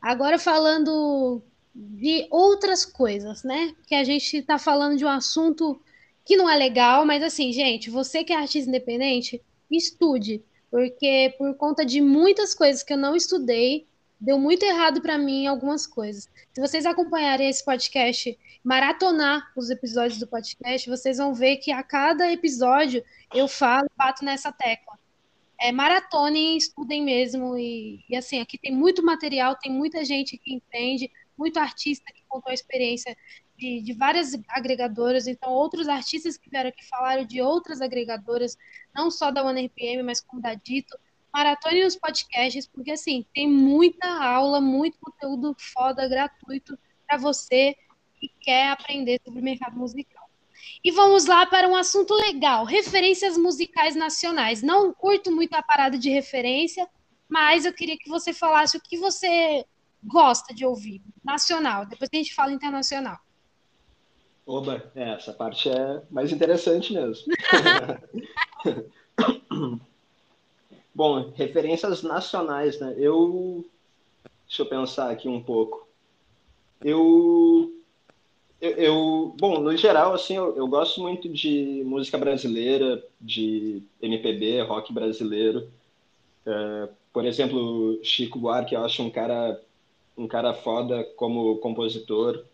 Agora 0.00 0.38
falando 0.38 1.42
de 1.74 2.26
outras 2.30 2.84
coisas, 2.84 3.42
né? 3.42 3.74
Que 3.86 3.94
a 3.94 4.04
gente 4.04 4.36
está 4.36 4.58
falando 4.58 4.96
de 4.96 5.04
um 5.04 5.08
assunto 5.08 5.80
que 6.24 6.36
não 6.36 6.48
é 6.48 6.56
legal, 6.56 7.06
mas 7.06 7.22
assim, 7.22 7.52
gente, 7.52 7.88
você 7.88 8.22
que 8.22 8.32
é 8.32 8.36
artista 8.36 8.68
independente, 8.68 9.42
estude, 9.70 10.44
porque 10.70 11.34
por 11.38 11.54
conta 11.56 11.86
de 11.86 12.00
muitas 12.00 12.54
coisas 12.54 12.82
que 12.82 12.92
eu 12.92 12.98
não 12.98 13.16
estudei, 13.16 13.87
deu 14.20 14.38
muito 14.38 14.64
errado 14.64 15.00
para 15.00 15.16
mim 15.16 15.46
algumas 15.46 15.86
coisas. 15.86 16.28
Se 16.52 16.60
vocês 16.60 16.84
acompanharem 16.84 17.48
esse 17.48 17.64
podcast, 17.64 18.38
maratonar 18.64 19.52
os 19.56 19.70
episódios 19.70 20.18
do 20.18 20.26
podcast, 20.26 20.88
vocês 20.88 21.18
vão 21.18 21.34
ver 21.34 21.58
que 21.58 21.70
a 21.70 21.82
cada 21.82 22.30
episódio 22.32 23.04
eu 23.34 23.46
falo, 23.46 23.88
bato 23.96 24.24
nessa 24.24 24.52
tecla. 24.52 24.98
É, 25.60 25.72
maratonem, 25.72 26.56
estudem 26.56 27.02
mesmo, 27.02 27.56
e, 27.56 28.04
e 28.08 28.16
assim, 28.16 28.40
aqui 28.40 28.56
tem 28.56 28.72
muito 28.72 29.04
material, 29.04 29.56
tem 29.56 29.72
muita 29.72 30.04
gente 30.04 30.38
que 30.38 30.54
entende, 30.54 31.10
muito 31.36 31.58
artista 31.58 32.12
que 32.12 32.22
contou 32.28 32.50
a 32.50 32.54
experiência 32.54 33.16
de, 33.56 33.82
de, 33.82 33.92
várias 33.92 34.38
agregadoras, 34.48 35.26
então 35.26 35.50
outros 35.50 35.88
artistas 35.88 36.36
que 36.36 36.48
vieram 36.48 36.68
aqui 36.68 36.86
falaram 36.88 37.24
de 37.24 37.42
outras 37.42 37.80
agregadoras, 37.80 38.56
não 38.94 39.10
só 39.10 39.32
da 39.32 39.44
OneRPM, 39.44 40.02
mas 40.04 40.20
como 40.20 40.40
da 40.40 40.54
Dito. 40.54 40.96
Maratone 41.32 41.84
os 41.84 41.96
podcasts, 41.96 42.66
porque 42.66 42.92
assim, 42.92 43.24
tem 43.34 43.48
muita 43.48 44.08
aula, 44.08 44.60
muito 44.60 44.98
conteúdo 45.00 45.54
foda, 45.58 46.08
gratuito 46.08 46.78
para 47.06 47.18
você 47.18 47.76
que 48.18 48.30
quer 48.40 48.70
aprender 48.70 49.20
sobre 49.24 49.40
o 49.40 49.44
mercado 49.44 49.76
musical. 49.76 50.28
E 50.82 50.90
vamos 50.90 51.26
lá 51.26 51.46
para 51.46 51.68
um 51.68 51.76
assunto 51.76 52.14
legal: 52.14 52.64
referências 52.64 53.36
musicais 53.36 53.94
nacionais. 53.94 54.62
Não 54.62 54.92
curto 54.92 55.30
muito 55.30 55.54
a 55.54 55.62
parada 55.62 55.98
de 55.98 56.10
referência, 56.10 56.88
mas 57.28 57.64
eu 57.64 57.72
queria 57.72 57.96
que 57.96 58.08
você 58.08 58.32
falasse 58.32 58.76
o 58.76 58.80
que 58.80 58.96
você 58.96 59.64
gosta 60.02 60.54
de 60.54 60.64
ouvir, 60.64 61.02
nacional. 61.24 61.86
Depois 61.86 62.08
a 62.12 62.16
gente 62.16 62.34
fala 62.34 62.52
internacional. 62.52 63.18
Oba, 64.46 64.90
é, 64.94 65.14
essa 65.14 65.32
parte 65.32 65.68
é 65.68 66.02
mais 66.10 66.32
interessante 66.32 66.94
mesmo. 66.94 67.26
Bom, 70.98 71.30
referências 71.36 72.02
nacionais, 72.02 72.80
né? 72.80 72.92
Eu. 72.98 73.64
Deixa 74.48 74.62
eu 74.62 74.66
pensar 74.66 75.12
aqui 75.12 75.28
um 75.28 75.40
pouco. 75.40 75.86
Eu. 76.84 77.72
Eu, 78.60 78.70
eu 78.72 79.36
bom, 79.38 79.60
no 79.60 79.76
geral, 79.76 80.12
assim, 80.12 80.34
eu, 80.34 80.56
eu, 80.56 80.66
gosto 80.66 81.00
muito 81.00 81.28
de 81.28 81.84
música 81.86 82.18
brasileira, 82.18 83.00
de 83.20 83.80
MPB, 84.02 84.62
rock 84.62 84.92
brasileiro. 84.92 85.70
É, 86.44 86.88
por 87.12 87.24
exemplo, 87.24 88.00
Chico 88.02 88.40
Buarque, 88.40 88.74
eu 88.74 88.84
acho 88.84 89.00
um 89.00 89.08
cara, 89.08 89.62
um 90.16 90.26
cara 90.26 90.52
foda 90.52 91.04
como 91.14 91.58
compositor. 91.58 92.44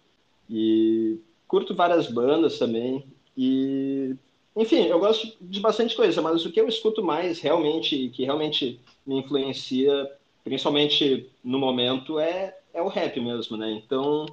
E 0.50 1.18
curto 1.48 1.74
várias 1.74 2.08
bandas 2.08 2.58
também 2.58 3.06
e 3.34 4.14
enfim, 4.56 4.86
eu 4.86 5.00
gosto 5.00 5.32
de 5.40 5.60
bastante 5.60 5.96
coisa, 5.96 6.22
mas 6.22 6.44
o 6.46 6.52
que 6.52 6.60
eu 6.60 6.68
escuto 6.68 7.02
mais 7.02 7.40
realmente, 7.40 8.10
que 8.10 8.24
realmente 8.24 8.80
me 9.04 9.18
influencia, 9.18 10.10
principalmente 10.44 11.28
no 11.42 11.58
momento, 11.58 12.18
é, 12.20 12.56
é 12.72 12.80
o 12.80 12.88
rap 12.88 13.20
mesmo, 13.20 13.56
né? 13.56 13.72
Então, 13.72 14.26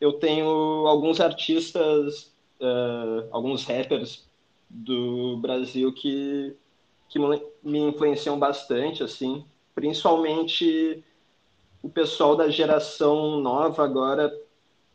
eu 0.00 0.14
tenho 0.14 0.48
alguns 0.86 1.20
artistas, 1.20 2.32
uh, 2.60 3.28
alguns 3.30 3.64
rappers 3.64 4.26
do 4.68 5.36
Brasil 5.36 5.92
que, 5.92 6.56
que 7.08 7.18
me 7.62 7.78
influenciam 7.78 8.36
bastante, 8.38 9.04
assim, 9.04 9.44
principalmente 9.76 11.04
o 11.80 11.88
pessoal 11.88 12.34
da 12.34 12.48
geração 12.48 13.40
nova 13.40 13.84
agora 13.84 14.32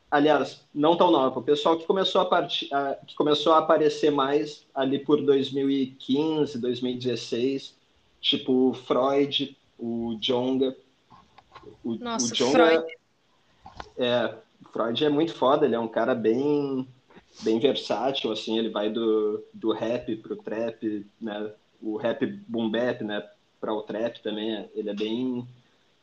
aliás, 0.10 0.62
não 0.74 0.96
tão 0.96 1.12
nova, 1.12 1.40
o 1.40 1.44
pessoal 1.44 1.78
que 1.78 1.86
começou 1.86 2.22
a, 2.22 2.26
part... 2.26 2.70
que 3.06 3.16
começou 3.16 3.54
a 3.54 3.60
aparecer 3.60 4.12
mais 4.12 4.66
ali 4.74 5.00
por 5.00 5.22
2015, 5.22 6.60
2016, 6.60 7.76
tipo 8.22 8.70
o 8.70 8.74
Freud, 8.74 9.56
o 9.78 10.18
Jonga. 10.20 10.76
O, 11.84 11.96
Nossa, 11.96 12.34
o 12.34 12.36
Jonga, 12.36 12.52
Freud. 12.52 12.86
É, 13.98 14.36
Freud 14.72 15.06
é 15.06 15.10
muito 15.10 15.34
foda, 15.34 15.66
ele 15.66 15.76
é 15.76 15.80
um 15.80 15.88
cara 15.88 16.16
bem 16.16 16.88
bem 17.42 17.60
versátil, 17.60 18.32
assim, 18.32 18.58
ele 18.58 18.70
vai 18.70 18.90
do, 18.90 19.44
do 19.54 19.72
rap 19.72 20.16
pro 20.18 20.36
trap, 20.36 21.06
né, 21.22 21.52
o 21.80 21.96
rap 21.96 22.26
boom 22.48 22.68
bap, 22.70 23.04
né, 23.04 23.24
para 23.60 23.74
o 23.74 23.84
trap 23.84 24.22
também, 24.22 24.68
ele 24.74 24.90
é 24.90 24.94
bem, 24.94 25.48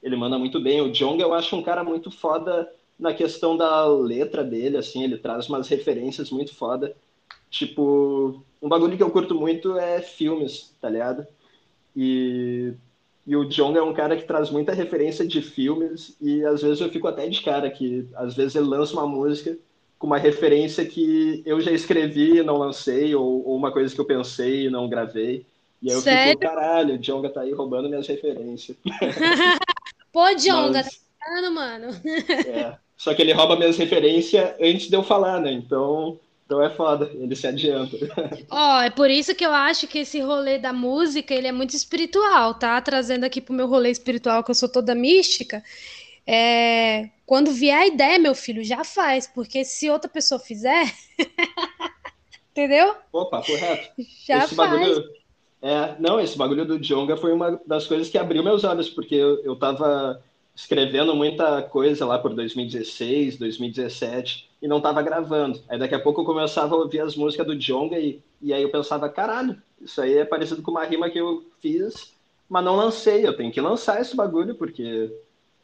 ele 0.03 0.17
manda 0.17 0.39
muito 0.39 0.61
bem. 0.61 0.81
O 0.81 0.93
Jonga 0.93 1.23
eu 1.23 1.35
acho 1.35 1.57
um 1.57 1.63
cara 1.63 1.83
muito 1.83 2.11
foda 2.11 2.71
na 2.99 3.13
questão 3.13 3.57
da 3.57 3.87
letra 3.87 4.45
dele, 4.45 4.77
assim, 4.77 5.03
ele 5.03 5.19
traz 5.19 5.49
umas 5.49 5.69
referências 5.69 6.31
muito 6.31 6.55
foda. 6.55 6.95
Tipo, 7.51 8.43
um 8.61 8.69
bagulho 8.69 8.97
que 8.97 9.03
eu 9.03 9.11
curto 9.11 9.35
muito 9.35 9.79
é 9.79 10.01
filmes, 10.01 10.75
tá 10.81 10.89
ligado? 10.89 11.27
E, 11.97 12.73
e 13.27 13.37
o 13.37 13.45
John 13.45 13.77
é 13.77 13.83
um 13.83 13.95
cara 13.95 14.17
que 14.17 14.25
traz 14.25 14.51
muita 14.51 14.73
referência 14.73 15.27
de 15.27 15.41
filmes 15.41 16.17
e 16.21 16.45
às 16.45 16.63
vezes 16.63 16.81
eu 16.81 16.91
fico 16.91 17.07
até 17.07 17.29
de 17.29 17.41
cara 17.43 17.71
que 17.71 18.09
às 18.15 18.35
vezes 18.35 18.57
ele 18.57 18.67
lança 18.67 18.95
uma 18.95 19.07
música 19.07 19.57
com 19.99 20.07
uma 20.07 20.19
referência 20.19 20.85
que 20.85 21.43
eu 21.47 21.61
já 21.61 21.71
escrevi 21.71 22.39
e 22.39 22.43
não 22.43 22.59
lancei, 22.59 23.15
ou, 23.15 23.47
ou 23.47 23.57
uma 23.57 23.73
coisa 23.73 23.95
que 23.95 24.01
eu 24.01 24.05
pensei 24.05 24.67
e 24.67 24.71
não 24.71 24.89
gravei. 24.89 25.47
E 25.81 25.91
aí 25.91 25.97
eu 25.97 26.01
Sério? 26.01 26.33
fico, 26.33 26.43
caralho, 26.43 26.95
o 26.95 26.99
Jonga 26.99 27.31
tá 27.31 27.43
aí 27.43 27.53
roubando 27.53 27.89
minhas 27.89 28.07
referências. 28.07 28.77
Pô, 30.13 30.27
Jonga, 30.35 30.83
Mas... 30.83 31.05
tá 31.19 31.51
mano. 31.51 31.89
É. 32.47 32.84
Só 32.97 33.13
que 33.15 33.23
ele 33.23 33.33
rouba 33.33 33.57
minhas 33.57 33.77
referências 33.77 34.55
antes 34.61 34.89
de 34.89 34.97
eu 34.97 35.03
falar, 35.03 35.41
né? 35.41 35.53
Então, 35.53 36.19
então 36.47 36.63
é 36.63 36.71
foda, 36.71 37.11
ele 37.15 37.35
se 37.35 37.47
adianta. 37.47 37.97
Ó, 38.51 38.79
oh, 38.79 38.81
é 38.83 38.91
por 38.91 39.11
isso 39.11 39.35
que 39.35 39.45
eu 39.45 39.53
acho 39.53 39.87
que 39.87 40.01
esse 40.01 40.21
rolê 40.21 40.59
da 40.59 40.73
música, 40.73 41.35
ele 41.35 41.47
é 41.47 41.53
muito 41.53 41.75
espiritual, 41.75 42.55
tá? 42.55 42.81
Trazendo 42.81 43.25
aqui 43.25 43.41
pro 43.41 43.55
meu 43.55 43.67
rolê 43.67 43.91
espiritual, 43.91 44.45
que 44.45 44.51
eu 44.51 44.55
sou 44.55 44.69
toda 44.69 44.95
mística. 44.95 45.63
É... 46.27 47.11
Quando 47.27 47.51
vier 47.51 47.79
a 47.79 47.87
ideia, 47.87 48.19
meu 48.19 48.35
filho, 48.35 48.63
já 48.63 48.85
faz, 48.85 49.27
porque 49.27 49.65
se 49.65 49.91
outra 49.91 50.11
pessoa 50.11 50.39
fizer... 50.39 50.93
Entendeu? 52.53 52.95
Opa, 53.13 53.43
correto. 53.43 53.91
Já 54.25 54.45
esse 54.45 54.55
faz. 54.55 54.71
Bagulho... 54.71 55.05
É, 55.61 55.97
não, 55.99 56.21
esse 56.21 56.37
bagulho 56.37 56.65
do 56.65 56.79
Jonga 56.79 57.17
foi 57.17 57.33
uma 57.33 57.59
das 57.67 57.87
coisas 57.87 58.09
que 58.09 58.19
abriu 58.19 58.45
meus 58.45 58.63
olhos, 58.65 58.89
porque 58.89 59.15
eu, 59.15 59.43
eu 59.43 59.57
tava 59.57 60.23
escrevendo 60.55 61.15
muita 61.15 61.63
coisa 61.63 62.07
lá 62.07 62.19
por 62.19 62.35
2016, 62.35 63.39
2017 63.39 64.49
e 64.63 64.69
não 64.69 64.79
estava 64.79 65.03
gravando. 65.03 65.61
Aí 65.69 65.79
daqui 65.79 65.95
a 65.95 66.01
pouco 66.01 66.21
eu 66.21 66.25
começava 66.25 66.75
a 66.75 66.79
ouvir 66.79 67.01
as 67.01 67.17
músicas 67.17 67.47
do 67.47 67.57
Jonga 67.57 67.99
e, 67.99 68.21
e 68.41 68.53
aí 68.53 68.63
eu 68.63 68.71
pensava, 68.71 69.09
caralho, 69.09 69.61
isso 69.81 70.01
aí 70.01 70.19
é 70.19 70.25
parecido 70.25 70.63
com 70.63 70.71
uma 70.71 70.85
rima 70.85 71.11
que 71.11 71.19
eu 71.19 71.45
fiz, 71.61 72.15
mas 72.49 72.65
não 72.65 72.77
lancei. 72.77 73.27
Eu 73.27 73.37
tenho 73.37 73.53
que 73.53 73.61
lançar 73.61 74.01
esse 74.01 74.15
bagulho 74.15 74.55
porque 74.55 75.11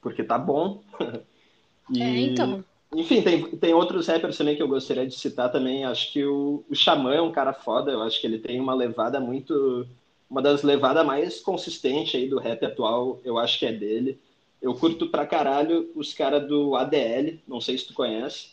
porque 0.01 0.25
tá 0.25 0.39
bom. 0.39 0.83
e, 1.91 2.03
é, 2.03 2.21
então. 2.21 2.65
Enfim, 2.93 3.23
tem, 3.23 3.43
tem 3.57 3.73
outros 3.73 4.09
rappers 4.09 4.37
também 4.37 4.57
que 4.57 4.63
eu 4.63 4.69
gostaria 4.69 5.07
de 5.07 5.15
citar 5.15 5.53
também. 5.53 5.85
Acho 5.85 6.13
que 6.13 6.25
o, 6.25 6.65
o 6.69 6.75
Xamã 6.75 7.15
é 7.15 7.23
um 7.23 7.31
cara 7.31 7.53
foda. 7.53 7.93
Eu 7.93 8.03
acho 8.03 8.21
que 8.21 8.27
ele 8.27 8.39
tem 8.39 8.61
uma 8.61 8.75
levada 8.75 9.21
muito. 9.21 9.87
Uma 10.29 10.43
das 10.43 10.63
levadas 10.63 11.05
mais 11.05 11.41
consistentes 11.41 12.15
aí 12.15 12.29
do 12.29 12.39
rap 12.39 12.65
atual, 12.65 13.21
eu 13.25 13.37
acho 13.39 13.59
que 13.59 13.67
é 13.67 13.73
dele. 13.73 14.19
Eu 14.61 14.75
curto 14.75 15.09
pra 15.09 15.27
caralho 15.27 15.91
os 15.95 16.13
caras 16.13 16.47
do 16.47 16.77
ADL, 16.77 17.41
não 17.49 17.61
sei 17.61 17.79
se 17.79 17.87
tu 17.87 17.95
conhece, 17.95 18.51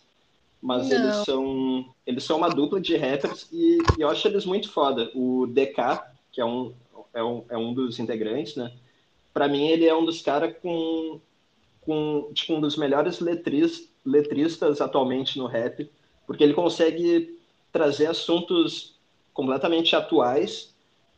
mas 0.61 0.89
não. 0.89 0.95
eles 0.95 1.15
são 1.17 1.95
eles 2.05 2.23
são 2.23 2.37
uma 2.37 2.49
dupla 2.49 2.79
de 2.79 2.95
rappers 2.95 3.47
e, 3.51 3.77
e, 3.97 4.01
eu 4.01 4.09
acho 4.09 4.27
eles 4.27 4.45
muito 4.45 4.71
foda. 4.71 5.11
O 5.13 5.45
DK, 5.47 6.01
que 6.31 6.41
é 6.41 6.45
um, 6.45 6.73
é 7.13 7.23
um, 7.23 7.43
é 7.49 7.57
um 7.57 7.73
dos 7.73 7.99
integrantes, 7.99 8.55
né? 8.55 8.71
Pra 9.33 9.47
mim, 9.47 9.67
ele 9.67 9.85
é 9.85 9.95
um 9.95 10.05
dos 10.05 10.21
caras 10.21 10.55
com, 10.61 11.19
com 11.81 12.31
tipo, 12.33 12.53
um 12.53 12.61
dos 12.61 12.75
melhores 12.75 13.19
letris, 13.19 13.89
letristas 14.03 14.81
atualmente 14.81 15.37
no 15.37 15.45
rap, 15.45 15.89
porque 16.25 16.43
ele 16.43 16.53
consegue 16.53 17.37
trazer 17.71 18.07
assuntos 18.07 18.95
completamente 19.33 19.95
atuais 19.95 20.73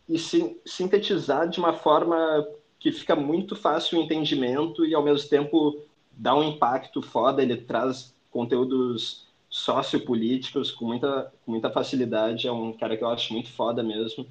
e 0.10 0.18
sintetizar 0.66 1.48
de 1.48 1.60
uma 1.60 1.74
forma 1.74 2.46
que 2.80 2.92
fica 2.92 3.16
muito 3.16 3.56
fácil 3.56 4.00
o 4.00 4.02
entendimento 4.02 4.86
e 4.86 4.96
ao 4.96 5.04
mesmo 5.04 5.30
tempo 5.30 5.84
dá 6.12 6.36
um 6.36 6.44
impacto 6.44 7.02
foda, 7.02 7.42
ele 7.42 7.58
traz 7.58 8.16
conteúdos 8.32 9.28
sociopolíticos 9.50 10.72
com 10.72 10.86
muita, 10.86 11.34
com 11.46 11.52
muita 11.52 11.70
facilidade, 11.70 12.48
é 12.48 12.52
um 12.52 12.72
cara 12.72 12.96
que 12.96 13.04
eu 13.04 13.10
acho 13.10 13.34
muito 13.34 13.52
foda 13.52 13.84
mesmo. 13.84 14.26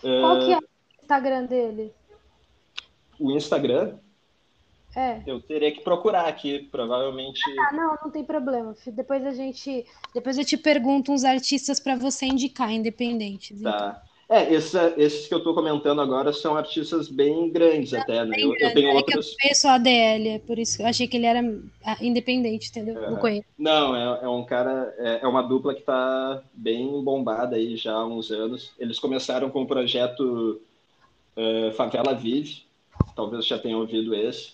Qual 0.00 0.36
uh, 0.36 0.40
que 0.40 0.52
é 0.52 0.58
o 0.58 0.62
Instagram 1.02 1.44
dele? 1.46 1.92
O 3.18 3.30
Instagram? 3.30 3.96
É. 4.94 5.22
Eu 5.24 5.40
teria 5.40 5.70
que 5.72 5.82
procurar 5.82 6.26
aqui, 6.26 6.68
provavelmente. 6.70 7.40
Ah, 7.60 7.72
não, 7.72 7.96
não 8.02 8.10
tem 8.10 8.24
problema. 8.24 8.74
Depois 8.86 9.24
a 9.24 9.30
gente, 9.30 9.86
depois 10.12 10.36
eu 10.36 10.44
te 10.44 10.56
pergunto 10.56 11.12
uns 11.12 11.22
artistas 11.22 11.78
para 11.78 11.94
você 11.94 12.26
indicar, 12.26 12.72
independentes. 12.72 13.60
Tá. 13.62 13.70
Então. 13.70 14.09
É, 14.30 14.54
esse, 14.54 14.78
esses 14.96 15.26
que 15.26 15.34
eu 15.34 15.38
estou 15.38 15.52
comentando 15.52 16.00
agora 16.00 16.32
são 16.32 16.56
artistas 16.56 17.08
bem 17.08 17.50
grandes 17.50 17.90
não, 17.90 18.00
até, 18.00 18.24
né? 18.24 18.36
Eu, 18.38 18.50
grande, 18.50 18.62
eu, 18.62 18.74
tenho 18.74 18.90
é 18.90 18.94
outros. 18.94 19.32
eu 19.32 19.36
conheço 19.42 19.66
a 19.66 19.74
ADL, 19.74 20.28
é 20.28 20.38
por 20.38 20.56
isso 20.56 20.76
que 20.76 20.84
eu 20.84 20.86
achei 20.86 21.08
que 21.08 21.16
ele 21.16 21.26
era 21.26 21.40
ah, 21.84 21.96
independente, 22.00 22.70
entendeu? 22.70 22.94
Uhum. 22.94 23.10
Não 23.10 23.16
conheço. 23.16 23.48
Não, 23.58 23.96
é, 23.96 24.20
é 24.22 24.28
um 24.28 24.44
cara, 24.44 24.94
é, 24.98 25.18
é, 25.24 25.26
uma 25.26 25.42
dupla 25.42 25.74
que 25.74 25.80
está 25.80 26.40
bem 26.54 27.02
bombada 27.02 27.56
aí 27.56 27.76
já 27.76 27.92
há 27.92 28.06
uns 28.06 28.30
anos. 28.30 28.70
Eles 28.78 29.00
começaram 29.00 29.50
com 29.50 29.62
o 29.62 29.66
projeto 29.66 30.60
uh, 31.36 31.72
Favela 31.72 32.14
Vive, 32.14 32.62
talvez 33.16 33.44
já 33.44 33.58
tenham 33.58 33.80
ouvido 33.80 34.14
esse. 34.14 34.52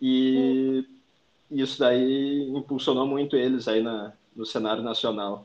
E 0.00 0.86
hum. 1.50 1.58
isso 1.58 1.76
daí 1.80 2.48
impulsionou 2.54 3.08
muito 3.08 3.34
eles 3.34 3.66
aí 3.66 3.82
na, 3.82 4.12
no 4.36 4.46
cenário 4.46 4.84
nacional. 4.84 5.44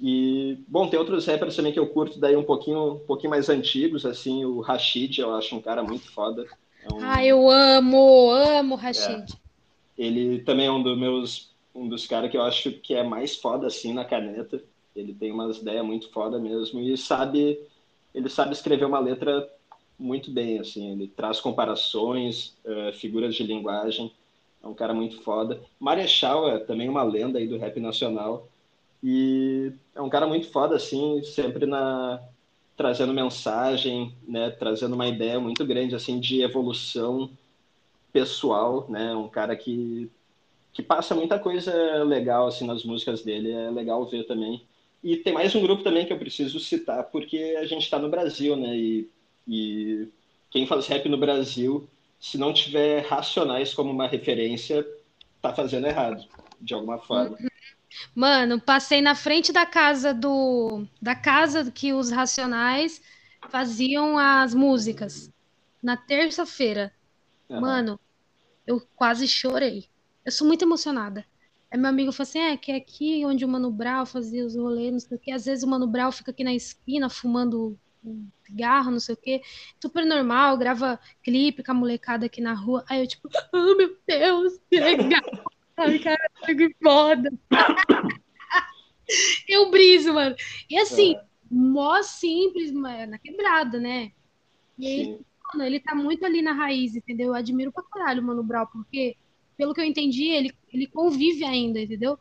E, 0.00 0.58
bom, 0.68 0.88
tem 0.88 0.98
outros 0.98 1.24
rappers 1.26 1.56
também 1.56 1.72
que 1.72 1.78
eu 1.78 1.86
curto, 1.86 2.18
daí 2.18 2.36
um 2.36 2.44
pouquinho, 2.44 2.94
um 2.94 2.98
pouquinho 2.98 3.30
mais 3.30 3.48
antigos, 3.48 4.04
assim, 4.04 4.44
o 4.44 4.60
Rashid, 4.60 5.18
eu 5.18 5.34
acho 5.34 5.56
um 5.56 5.60
cara 5.60 5.82
muito 5.82 6.10
foda. 6.10 6.46
É 6.82 6.92
um... 6.92 6.98
Ah, 7.00 7.24
eu 7.24 7.50
amo, 7.50 8.30
amo 8.30 8.74
o 8.74 8.78
Rashid. 8.78 9.32
É. 9.32 9.46
Ele 9.96 10.40
também 10.40 10.66
é 10.66 10.70
um 10.70 10.82
dos 10.82 10.98
meus, 10.98 11.50
um 11.74 11.88
dos 11.88 12.06
caras 12.06 12.30
que 12.30 12.36
eu 12.36 12.42
acho 12.42 12.72
que 12.72 12.94
é 12.94 13.02
mais 13.02 13.36
foda, 13.36 13.66
assim, 13.66 13.94
na 13.94 14.04
caneta. 14.04 14.62
Ele 14.94 15.14
tem 15.14 15.32
umas 15.32 15.58
ideias 15.58 15.84
muito 15.84 16.10
foda 16.10 16.38
mesmo 16.38 16.80
e 16.80 16.96
sabe, 16.96 17.58
ele 18.14 18.28
sabe 18.28 18.52
escrever 18.52 18.84
uma 18.84 18.98
letra 18.98 19.48
muito 19.98 20.30
bem, 20.30 20.58
assim, 20.58 20.92
ele 20.92 21.08
traz 21.08 21.40
comparações, 21.40 22.54
uh, 22.64 22.92
figuras 22.92 23.34
de 23.34 23.42
linguagem, 23.42 24.12
é 24.62 24.66
um 24.66 24.74
cara 24.74 24.92
muito 24.92 25.22
foda. 25.22 25.60
Marechal 25.80 26.48
é 26.50 26.58
também 26.58 26.88
uma 26.88 27.02
lenda 27.02 27.38
aí 27.38 27.46
do 27.46 27.56
rap 27.56 27.80
nacional, 27.80 28.46
e 29.08 29.72
é 29.94 30.02
um 30.02 30.08
cara 30.08 30.26
muito 30.26 30.50
foda, 30.50 30.74
assim, 30.74 31.22
sempre 31.22 31.64
na 31.64 32.20
trazendo 32.76 33.14
mensagem, 33.14 34.12
né, 34.26 34.50
trazendo 34.50 34.96
uma 34.96 35.06
ideia 35.06 35.38
muito 35.38 35.64
grande, 35.64 35.94
assim, 35.94 36.18
de 36.18 36.42
evolução 36.42 37.30
pessoal, 38.12 38.84
né, 38.88 39.14
um 39.14 39.28
cara 39.28 39.54
que, 39.54 40.10
que 40.72 40.82
passa 40.82 41.14
muita 41.14 41.38
coisa 41.38 42.02
legal, 42.02 42.48
assim, 42.48 42.66
nas 42.66 42.82
músicas 42.82 43.22
dele, 43.22 43.52
é 43.52 43.70
legal 43.70 44.04
ver 44.06 44.24
também. 44.24 44.64
E 45.04 45.16
tem 45.16 45.32
mais 45.32 45.54
um 45.54 45.62
grupo 45.62 45.84
também 45.84 46.04
que 46.04 46.12
eu 46.12 46.18
preciso 46.18 46.58
citar, 46.58 47.04
porque 47.04 47.56
a 47.60 47.64
gente 47.64 47.84
está 47.84 48.00
no 48.00 48.10
Brasil, 48.10 48.56
né, 48.56 48.76
e, 48.76 49.08
e 49.46 50.08
quem 50.50 50.66
faz 50.66 50.88
rap 50.88 51.08
no 51.08 51.16
Brasil, 51.16 51.88
se 52.18 52.36
não 52.36 52.52
tiver 52.52 53.06
Racionais 53.06 53.72
como 53.72 53.92
uma 53.92 54.08
referência, 54.08 54.84
tá 55.40 55.54
fazendo 55.54 55.86
errado, 55.86 56.26
de 56.60 56.74
alguma 56.74 56.98
forma. 56.98 57.38
Mano, 58.14 58.60
passei 58.60 59.00
na 59.00 59.14
frente 59.14 59.52
da 59.52 59.66
casa 59.66 60.14
do 60.14 60.86
da 61.00 61.14
casa 61.14 61.70
que 61.70 61.92
os 61.92 62.10
Racionais 62.10 63.00
faziam 63.50 64.18
as 64.18 64.54
músicas 64.54 65.30
na 65.82 65.96
terça-feira. 65.96 66.92
Uhum. 67.48 67.60
Mano, 67.60 68.00
eu 68.66 68.80
quase 68.96 69.28
chorei. 69.28 69.86
Eu 70.24 70.32
sou 70.32 70.46
muito 70.46 70.64
emocionada. 70.64 71.24
Aí 71.70 71.78
meu 71.78 71.90
amigo 71.90 72.12
falou 72.12 72.28
assim: 72.28 72.38
é, 72.38 72.56
que 72.56 72.72
é 72.72 72.76
aqui 72.76 73.24
onde 73.24 73.44
o 73.44 73.48
Mano 73.48 73.70
Brown 73.70 74.06
fazia 74.06 74.44
os 74.44 74.56
rolês, 74.56 74.92
não 74.92 75.00
sei 75.00 75.16
o 75.16 75.20
que. 75.20 75.30
Às 75.30 75.44
vezes 75.44 75.64
o 75.64 75.68
Mano 75.68 75.86
Brown 75.86 76.10
fica 76.10 76.30
aqui 76.30 76.42
na 76.42 76.54
esquina 76.54 77.08
fumando 77.08 77.78
um 78.04 78.28
cigarro, 78.44 78.90
não 78.90 79.00
sei 79.00 79.14
o 79.14 79.18
que. 79.18 79.42
Super 79.80 80.04
normal, 80.04 80.56
grava 80.56 80.98
clipe 81.22 81.62
com 81.62 81.72
a 81.72 81.74
molecada 81.74 82.26
aqui 82.26 82.40
na 82.40 82.54
rua. 82.54 82.84
Aí 82.88 83.00
eu, 83.00 83.06
tipo, 83.06 83.28
oh 83.52 83.76
meu 83.76 83.96
Deus, 84.06 84.58
que 84.70 84.80
legal. 84.80 85.22
Ai, 85.76 85.98
cara, 85.98 86.30
que 86.44 86.74
foda. 86.82 87.30
Eu 89.48 89.70
briso, 89.70 90.12
mano. 90.12 90.34
E 90.68 90.78
assim, 90.78 91.14
é. 91.14 91.22
mó 91.50 92.02
simples, 92.02 92.72
mas 92.72 93.08
na 93.08 93.18
quebrada, 93.18 93.78
né? 93.78 94.12
E 94.78 94.86
aí, 94.86 95.20
mano, 95.52 95.64
ele 95.64 95.80
tá 95.80 95.94
muito 95.94 96.24
ali 96.24 96.42
na 96.42 96.52
raiz, 96.52 96.96
entendeu? 96.96 97.28
Eu 97.28 97.34
admiro 97.34 97.72
pra 97.72 97.82
caralho 97.84 98.22
o 98.22 98.24
Mano 98.24 98.42
Brown, 98.42 98.66
porque, 98.66 99.16
pelo 99.56 99.72
que 99.72 99.80
eu 99.80 99.84
entendi, 99.84 100.24
ele, 100.24 100.52
ele 100.72 100.86
convive 100.86 101.44
ainda, 101.44 101.80
entendeu? 101.80 102.18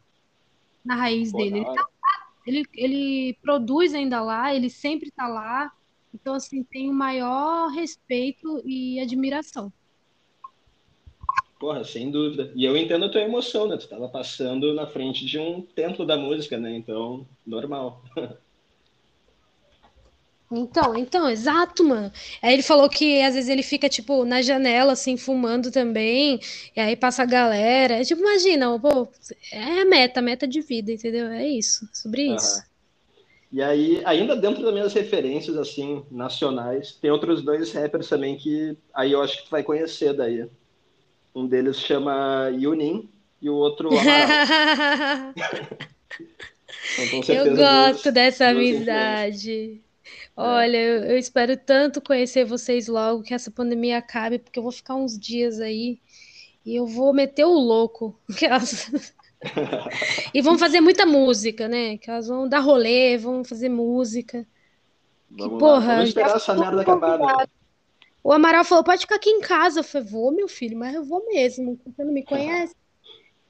Na 0.84 0.96
raiz 0.96 1.32
Pô, 1.32 1.40
dele. 1.40 1.58
Ele, 1.58 1.66
tá 1.66 1.82
lá, 1.82 2.34
ele, 2.46 2.66
ele 2.74 3.38
produz 3.42 3.94
ainda 3.94 4.22
lá, 4.22 4.54
ele 4.54 4.70
sempre 4.70 5.10
tá 5.12 5.28
lá. 5.28 5.72
Então, 6.14 6.36
assim, 6.36 6.64
tem 6.64 6.90
o 6.90 6.94
maior 6.94 7.70
respeito 7.70 8.62
e 8.66 9.00
admiração. 9.00 9.72
Porra, 11.60 11.84
sem 11.84 12.12
dúvida. 12.12 12.52
E 12.56 12.66
eu 12.66 12.76
entendo 12.76 13.06
a 13.06 13.10
tua 13.10 13.22
emoção, 13.22 13.68
né? 13.68 13.78
Tu 13.78 13.88
tava 13.88 14.10
passando 14.10 14.74
na 14.74 14.86
frente 14.86 15.26
de 15.26 15.40
um 15.40 15.62
templo 15.62 16.06
da 16.06 16.18
música, 16.18 16.58
né? 16.58 16.76
Então, 16.76 17.26
normal. 17.46 18.04
Então, 20.52 20.96
então, 20.96 21.28
exato, 21.28 21.84
mano. 21.84 22.12
Aí 22.42 22.54
ele 22.54 22.62
falou 22.62 22.88
que 22.88 23.20
às 23.22 23.34
vezes 23.34 23.50
ele 23.50 23.64
fica, 23.64 23.90
tipo, 23.90 24.24
na 24.24 24.44
janela, 24.44 24.94
assim, 24.94 25.18
fumando 25.18 25.72
também, 25.72 26.40
e 26.76 26.80
aí 26.80 26.96
passa 26.96 27.24
a 27.24 27.26
galera. 27.26 27.96
É, 27.96 28.04
tipo, 28.04 28.22
imagina, 28.22 28.80
pô, 28.80 29.08
é 29.52 29.82
a 29.82 29.86
meta, 29.86 30.22
meta 30.22 30.48
de 30.48 30.62
vida, 30.62 30.92
entendeu? 30.92 31.28
É 31.28 31.48
isso, 31.48 31.90
sobre 31.92 32.30
uhum. 32.30 32.36
isso. 32.36 32.64
E 33.52 33.62
aí, 33.62 34.02
ainda 34.06 34.36
dentro 34.36 34.64
das 34.64 34.74
minhas 34.74 34.94
referências, 34.94 35.58
assim, 35.58 36.04
nacionais, 36.12 36.94
tem 36.94 37.10
outros 37.10 37.42
dois 37.42 37.72
rappers 37.72 38.08
também 38.08 38.38
que 38.38 38.78
aí 38.94 39.14
eu 39.14 39.22
acho 39.22 39.38
que 39.38 39.46
tu 39.46 39.52
vai 39.52 39.64
conhecer 39.64 40.14
daí. 40.14 40.48
Um 41.36 41.46
deles 41.46 41.78
chama 41.78 42.50
Yunin 42.58 43.10
e 43.42 43.50
o 43.50 43.56
outro 43.56 43.90
Amaral. 43.92 45.34
então, 47.14 47.36
eu 47.36 47.56
gosto 47.56 48.04
duas, 48.04 48.14
dessa 48.14 48.54
duas 48.54 48.58
amizade. 48.58 49.82
Olha, 50.38 50.78
eu, 50.78 51.04
eu, 51.04 51.18
espero 51.18 51.58
tanto 51.58 52.02
conhecer 52.02 52.46
vocês 52.46 52.88
logo, 52.88 53.24
que 53.24 53.34
essa 53.34 53.52
pandemia 53.52 53.98
acabe, 53.98 54.40
porque 54.40 54.60
eu 54.60 54.64
vou 54.64 54.72
ficar 54.72 54.96
uns 54.96 55.20
dias 55.20 55.60
aí 55.60 56.00
e 56.66 56.76
eu 56.76 56.88
vou 56.88 57.14
meter 57.14 57.46
o 57.46 57.54
louco. 57.54 58.18
e 60.34 60.42
vão 60.42 60.58
fazer 60.58 60.82
muita 60.82 61.06
música, 61.06 61.68
né? 61.68 61.98
Que 61.98 62.10
elas 62.10 62.28
vão 62.28 62.48
dar 62.48 62.60
rolê, 62.60 63.18
vão 63.18 63.44
fazer 63.44 63.70
música. 63.70 64.48
Vamos 65.30 65.54
que, 65.54 65.60
porra, 65.60 65.96
Vamos 65.96 66.10
esperar 66.10 66.38
essa 66.38 66.54
merda 66.54 66.82
acabar. 66.82 67.20
Né? 67.20 67.48
O 68.26 68.32
Amaral 68.32 68.66
falou: 68.66 68.84
pode 68.84 69.02
ficar 69.02 69.18
aqui 69.18 69.30
em 69.30 69.40
casa. 69.40 69.82
Eu 69.82 69.84
falei: 69.84 70.08
vou, 70.08 70.32
meu 70.32 70.48
filho, 70.48 70.76
mas 70.76 70.96
eu 70.96 71.04
vou 71.04 71.24
mesmo. 71.28 71.80
Você 71.86 72.04
não 72.04 72.12
me 72.12 72.24
conhece? 72.26 72.74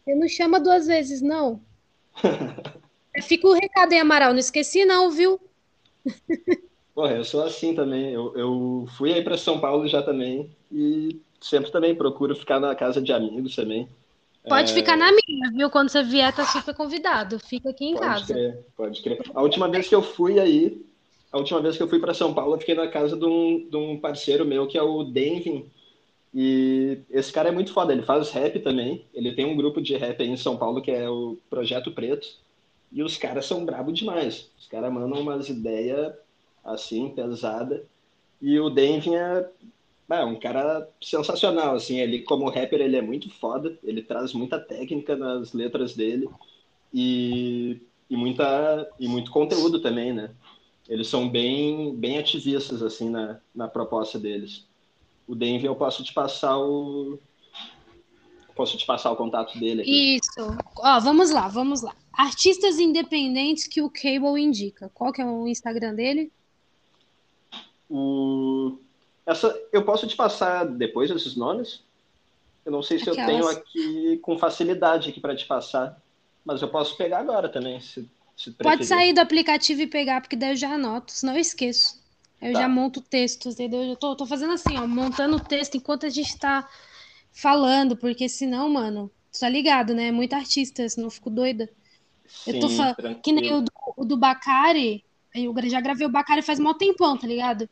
Você 0.04 0.14
não 0.14 0.28
chama 0.28 0.60
duas 0.60 0.86
vezes, 0.86 1.22
não. 1.22 1.62
Fica 3.24 3.48
o 3.48 3.54
recado 3.54 3.94
aí, 3.94 4.00
Amaral. 4.00 4.34
Não 4.34 4.40
esqueci, 4.40 4.84
não, 4.84 5.10
viu? 5.10 5.40
Porra, 6.94 7.14
eu 7.14 7.24
sou 7.24 7.42
assim 7.44 7.74
também. 7.74 8.12
Eu, 8.12 8.36
eu 8.36 8.86
fui 8.98 9.14
aí 9.14 9.24
para 9.24 9.38
São 9.38 9.62
Paulo 9.62 9.88
já 9.88 10.04
também 10.04 10.54
e 10.70 11.22
sempre 11.40 11.72
também 11.72 11.96
procuro 11.96 12.36
ficar 12.36 12.60
na 12.60 12.76
casa 12.76 13.02
de 13.02 13.14
amigos 13.14 13.56
também. 13.56 13.88
Pode 14.48 14.74
é... 14.74 14.76
ficar 14.76 14.98
na 14.98 15.10
minha, 15.10 15.52
viu? 15.54 15.70
Quando 15.70 15.88
você 15.88 16.04
vier, 16.04 16.36
tá 16.36 16.46
super 16.46 16.76
convidado. 16.76 17.40
Fica 17.40 17.70
aqui 17.70 17.86
em 17.86 17.94
pode 17.94 18.06
casa. 18.06 18.34
Crer, 18.34 18.66
pode 18.76 19.02
crer. 19.02 19.22
A 19.34 19.42
última 19.42 19.70
vez 19.70 19.88
que 19.88 19.96
eu 19.96 20.04
fui 20.04 20.38
aí, 20.38 20.85
a 21.36 21.38
última 21.38 21.62
vez 21.62 21.76
que 21.76 21.84
eu 21.84 21.90
fui 21.90 22.00
para 22.00 22.14
São 22.14 22.34
Paulo, 22.34 22.56
eu 22.56 22.60
fiquei 22.60 22.76
na 22.76 22.88
casa 22.88 23.18
de 23.18 23.26
um, 23.26 23.68
de 23.70 23.76
um 23.76 24.00
parceiro 24.00 24.46
meu, 24.46 24.66
que 24.68 24.78
é 24.78 24.82
o 24.82 25.04
Denvin. 25.04 25.70
E 26.34 27.00
esse 27.10 27.30
cara 27.30 27.50
é 27.50 27.52
muito 27.52 27.74
foda, 27.74 27.92
ele 27.92 28.04
faz 28.04 28.32
rap 28.32 28.58
também. 28.60 29.06
Ele 29.14 29.36
tem 29.36 29.46
um 29.46 29.58
grupo 29.58 29.82
de 29.82 29.98
rap 29.98 30.22
aí 30.22 30.30
em 30.30 30.38
São 30.38 30.56
Paulo, 30.56 30.82
que 30.82 30.92
é 30.92 31.10
o 31.10 31.38
Projeto 31.50 31.92
Preto. 31.92 32.26
E 32.90 33.04
os 33.04 33.18
caras 33.18 33.46
são 33.46 33.66
brabo 33.66 33.92
demais. 33.92 34.50
Os 34.58 34.66
caras 34.68 34.94
mandam 34.94 35.20
umas 35.20 35.50
ideias 35.50 36.14
assim, 36.64 37.10
pesada. 37.10 37.86
E 38.42 38.58
o 38.58 38.70
Denvin 38.70 39.16
é, 39.16 40.24
um 40.24 40.40
cara 40.40 40.88
sensacional, 41.02 41.76
assim, 41.76 42.00
ele 42.00 42.22
como 42.22 42.50
rapper 42.50 42.80
ele 42.80 42.96
é 42.96 43.02
muito 43.02 43.30
foda, 43.30 43.78
ele 43.84 44.02
traz 44.02 44.32
muita 44.32 44.58
técnica 44.58 45.18
nas 45.18 45.52
letras 45.52 45.94
dele 45.94 46.30
e, 46.94 47.82
e, 48.10 48.16
muita, 48.16 48.90
e 48.98 49.08
muito 49.10 49.32
conteúdo 49.32 49.82
também, 49.82 50.14
né? 50.14 50.32
Eles 50.88 51.08
são 51.08 51.28
bem, 51.28 51.96
bem 51.96 52.18
ativistas, 52.18 52.84
assim, 52.84 53.10
na, 53.10 53.40
na 53.54 53.68
proposta 53.68 54.20
deles. 54.20 54.66
O 55.28 55.36
Denver 55.36 55.66
eu 55.66 55.76
posso 55.76 56.04
te 56.04 56.14
passar 56.14 56.58
o... 56.58 57.20
Posso 58.56 58.78
te 58.78 58.86
passar 58.86 59.12
o 59.12 59.16
contato 59.16 59.58
dele 59.60 59.82
aqui. 59.82 60.16
Isso. 60.16 60.58
Ó, 60.78 61.00
vamos 61.00 61.32
lá, 61.32 61.48
vamos 61.48 61.82
lá. 61.82 61.94
Artistas 62.14 62.80
independentes 62.80 63.68
que 63.68 63.82
o 63.82 63.90
Cable 63.90 64.42
indica. 64.42 64.90
Qual 64.94 65.12
que 65.12 65.22
é 65.22 65.26
o 65.26 65.48
Instagram 65.48 65.94
dele? 65.94 66.32
O 67.90 68.78
essa, 69.26 69.60
eu 69.72 69.84
posso 69.84 70.06
te 70.06 70.16
passar 70.16 70.66
depois 70.66 71.10
esses 71.10 71.36
nomes? 71.36 71.84
Eu 72.64 72.72
não 72.72 72.84
sei 72.84 73.00
se 73.00 73.10
Aquelas... 73.10 73.30
eu 73.30 73.36
tenho 73.36 73.48
aqui 73.48 74.18
com 74.18 74.38
facilidade 74.38 75.10
aqui 75.10 75.20
para 75.20 75.36
te 75.36 75.46
passar, 75.46 76.00
mas 76.44 76.62
eu 76.62 76.68
posso 76.68 76.96
pegar 76.96 77.20
agora 77.20 77.50
também, 77.50 77.80
se, 77.80 78.08
Pode 78.62 78.86
sair 78.86 79.14
do 79.14 79.22
aplicativo 79.22 79.82
e 79.82 79.88
pegar, 79.88 80.22
porque 80.22 80.36
daí 80.36 80.52
eu 80.52 80.56
já 80.56 80.74
anoto, 80.74 81.12
senão 81.12 81.34
eu 81.34 81.40
esqueço. 81.40 82.04
Eu 82.42 82.54
tá. 82.54 82.62
já 82.62 82.68
monto 82.68 83.00
o 83.00 83.04
texto, 83.04 83.50
entendeu? 83.50 83.82
Eu 83.84 83.96
tô, 83.96 84.16
tô 84.16 84.26
fazendo 84.26 84.54
assim, 84.54 84.78
ó, 84.78 84.86
montando 84.86 85.38
o 85.38 85.40
texto 85.40 85.76
enquanto 85.78 86.06
a 86.06 86.10
gente 86.10 86.38
tá 86.38 86.68
falando, 87.32 87.96
porque 87.96 88.28
senão, 88.28 88.70
mano, 88.70 89.10
tá 89.40 89.48
ligado, 89.48 89.94
né? 89.94 90.08
É 90.08 90.12
muito 90.12 90.34
artista, 90.34 90.88
senão 90.88 91.08
eu 91.08 91.12
fico 91.12 91.30
doida. 91.30 91.70
Sim, 92.28 92.52
eu 92.52 92.60
tô 92.60 92.70
falando. 92.70 93.22
Que 93.22 93.32
nem 93.32 93.54
o 93.54 93.62
do, 93.62 93.72
o 93.98 94.06
do 94.06 94.18
Bacari, 94.18 95.04
eu 95.34 95.54
já 95.70 95.82
gravei 95.82 96.06
o 96.06 96.12
Bacari 96.12 96.42
faz 96.42 96.60
mó 96.60 96.74
tempão, 96.74 97.18
tá 97.18 97.28
ligado? 97.28 97.70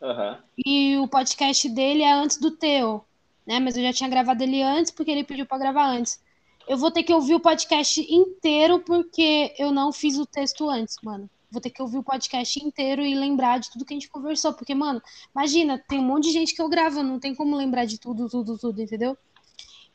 Uhum. 0.00 0.36
E 0.66 0.96
o 0.96 1.08
podcast 1.08 1.68
dele 1.68 2.02
é 2.02 2.12
antes 2.12 2.38
do 2.38 2.50
teu, 2.50 3.04
né? 3.46 3.60
Mas 3.60 3.76
eu 3.76 3.82
já 3.82 3.92
tinha 3.92 4.08
gravado 4.08 4.42
ele 4.42 4.62
antes 4.62 4.90
porque 4.90 5.10
ele 5.10 5.24
pediu 5.24 5.46
para 5.46 5.58
gravar 5.58 5.86
antes. 5.86 6.20
Eu 6.68 6.78
vou 6.78 6.90
ter 6.90 7.02
que 7.02 7.12
ouvir 7.12 7.34
o 7.34 7.40
podcast 7.40 8.00
inteiro 8.00 8.80
porque 8.80 9.54
eu 9.58 9.72
não 9.72 9.92
fiz 9.92 10.18
o 10.18 10.26
texto 10.26 10.68
antes, 10.68 10.96
mano. 11.02 11.28
Vou 11.50 11.60
ter 11.60 11.70
que 11.70 11.82
ouvir 11.82 11.98
o 11.98 12.02
podcast 12.02 12.64
inteiro 12.64 13.02
e 13.02 13.14
lembrar 13.14 13.58
de 13.58 13.70
tudo 13.70 13.84
que 13.84 13.92
a 13.92 13.96
gente 13.96 14.08
conversou. 14.08 14.54
Porque, 14.54 14.74
mano, 14.74 15.02
imagina, 15.34 15.82
tem 15.88 15.98
um 15.98 16.04
monte 16.04 16.24
de 16.24 16.32
gente 16.32 16.54
que 16.54 16.62
eu 16.62 16.68
gravo, 16.68 17.02
não 17.02 17.18
tem 17.18 17.34
como 17.34 17.56
lembrar 17.56 17.86
de 17.86 17.98
tudo, 17.98 18.28
tudo, 18.28 18.56
tudo, 18.56 18.80
entendeu? 18.80 19.18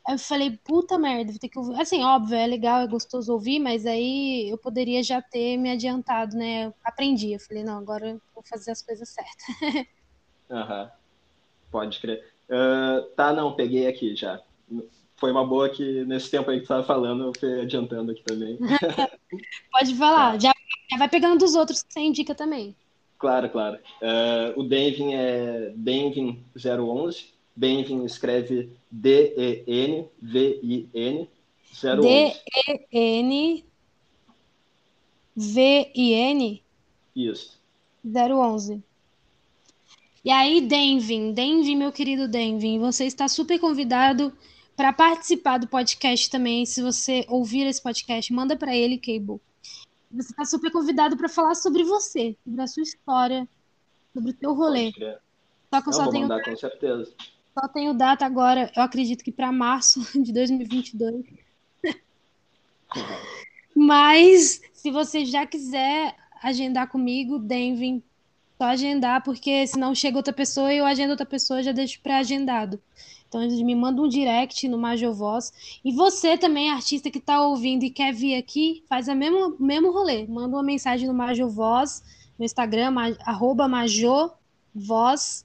Aí 0.06 0.14
eu 0.14 0.18
falei, 0.18 0.50
puta 0.64 0.98
merda, 0.98 1.32
vou 1.32 1.40
ter 1.40 1.48
que 1.48 1.58
ouvir. 1.58 1.80
Assim, 1.80 2.04
óbvio, 2.04 2.36
é 2.36 2.46
legal, 2.46 2.82
é 2.82 2.86
gostoso 2.86 3.32
ouvir, 3.32 3.58
mas 3.58 3.86
aí 3.86 4.48
eu 4.50 4.58
poderia 4.58 5.02
já 5.02 5.20
ter 5.22 5.56
me 5.56 5.70
adiantado, 5.70 6.36
né? 6.36 6.72
aprendi. 6.84 7.32
Eu 7.32 7.40
falei, 7.40 7.64
não, 7.64 7.78
agora 7.78 8.10
eu 8.10 8.20
vou 8.34 8.44
fazer 8.48 8.70
as 8.70 8.82
coisas 8.82 9.08
certas. 9.08 9.46
Aham. 10.50 10.82
Uhum. 10.82 10.90
Pode 11.70 12.00
crer. 12.00 12.32
Uh, 12.48 13.02
tá, 13.16 13.32
não, 13.32 13.56
peguei 13.56 13.86
aqui 13.86 14.14
já. 14.14 14.40
Foi 15.16 15.30
uma 15.32 15.46
boa 15.46 15.68
que 15.68 16.04
nesse 16.04 16.30
tempo 16.30 16.50
aí 16.50 16.58
que 16.58 16.64
tu 16.64 16.68
tava 16.68 16.84
falando, 16.84 17.24
eu 17.24 17.32
fui 17.38 17.60
adiantando 17.60 18.12
aqui 18.12 18.22
também. 18.22 18.58
Pode 19.72 19.94
falar, 19.94 20.32
tá. 20.32 20.38
já, 20.38 20.52
já, 20.90 20.98
vai 20.98 21.08
pegando 21.08 21.38
dos 21.38 21.54
outros 21.54 21.82
que 21.82 21.92
você 21.92 22.00
indica 22.00 22.34
também. 22.34 22.76
Claro, 23.18 23.48
claro. 23.48 23.78
Uh, 24.02 24.60
o 24.60 24.62
Denvin 24.64 25.14
é 25.14 25.72
Denvin011. 25.76 27.28
Denvin 27.56 28.04
escreve 28.04 28.70
D-E-N-V-I-N 28.90 30.06
011. 31.72 32.00
D-E-N 32.02 33.64
V-I-N? 35.36 36.62
Isso. 37.14 37.60
011. 38.04 38.82
E 40.24 40.30
aí, 40.30 40.62
Denvin, 40.62 41.32
Denvin, 41.32 41.76
meu 41.76 41.92
querido 41.92 42.26
Denvin, 42.26 42.78
você 42.78 43.04
está 43.04 43.28
super 43.28 43.60
convidado 43.60 44.32
para 44.76 44.92
participar 44.92 45.58
do 45.58 45.66
podcast 45.66 46.30
também. 46.30 46.66
Se 46.66 46.82
você 46.82 47.24
ouvir 47.28 47.66
esse 47.66 47.82
podcast, 47.82 48.32
manda 48.32 48.56
para 48.56 48.76
ele, 48.76 48.98
Cable. 48.98 49.40
Você 50.10 50.30
está 50.30 50.44
super 50.44 50.70
convidado 50.70 51.16
para 51.16 51.28
falar 51.28 51.54
sobre 51.54 51.82
você, 51.82 52.36
sobre 52.44 52.62
a 52.62 52.66
sua 52.66 52.82
história, 52.82 53.48
sobre 54.14 54.30
o 54.30 54.34
teu 54.34 54.54
rolê. 54.54 54.92
Só 54.92 55.80
que 55.80 55.88
eu, 55.88 55.92
eu 55.92 55.92
só 55.92 56.08
tenho 56.08 56.28
mandar, 56.28 56.44
com 56.44 56.56
certeza. 56.56 57.12
Só 57.58 57.66
tenho 57.68 57.94
data 57.94 58.26
agora, 58.26 58.70
eu 58.76 58.82
acredito 58.82 59.24
que 59.24 59.32
para 59.32 59.50
março 59.50 60.00
de 60.22 60.32
2022. 60.32 61.24
Mas 63.74 64.60
se 64.72 64.90
você 64.90 65.24
já 65.24 65.46
quiser 65.46 66.14
agendar 66.42 66.88
comigo, 66.88 67.38
Denvin, 67.38 68.02
só 68.56 68.64
agendar, 68.68 69.22
porque 69.22 69.66
senão 69.66 69.94
chega 69.94 70.16
outra 70.16 70.32
pessoa 70.32 70.72
e 70.72 70.78
eu 70.78 70.86
agendo 70.86 71.10
outra 71.10 71.26
pessoa 71.26 71.62
já 71.62 71.72
deixo 71.72 72.00
pré-agendado. 72.00 72.80
Então 73.28 73.42
eles 73.42 73.60
me 73.60 73.74
mandam 73.74 74.04
um 74.04 74.08
direct 74.08 74.68
no 74.68 74.78
Major 74.78 75.12
Voz. 75.12 75.52
E 75.84 75.92
você 75.92 76.38
também, 76.38 76.70
artista 76.70 77.10
que 77.10 77.18
está 77.18 77.42
ouvindo 77.42 77.84
e 77.84 77.90
quer 77.90 78.12
vir 78.12 78.36
aqui, 78.36 78.84
faz 78.88 79.08
o 79.08 79.14
mesmo, 79.14 79.56
mesmo 79.58 79.92
rolê. 79.92 80.26
Manda 80.26 80.56
uma 80.56 80.62
mensagem 80.62 81.08
no 81.08 81.14
Major 81.14 81.48
Voz, 81.48 82.02
no 82.38 82.44
Instagram, 82.44 82.94
arroba 83.24 83.66
Major 83.68 84.34
Voz, 84.74 85.44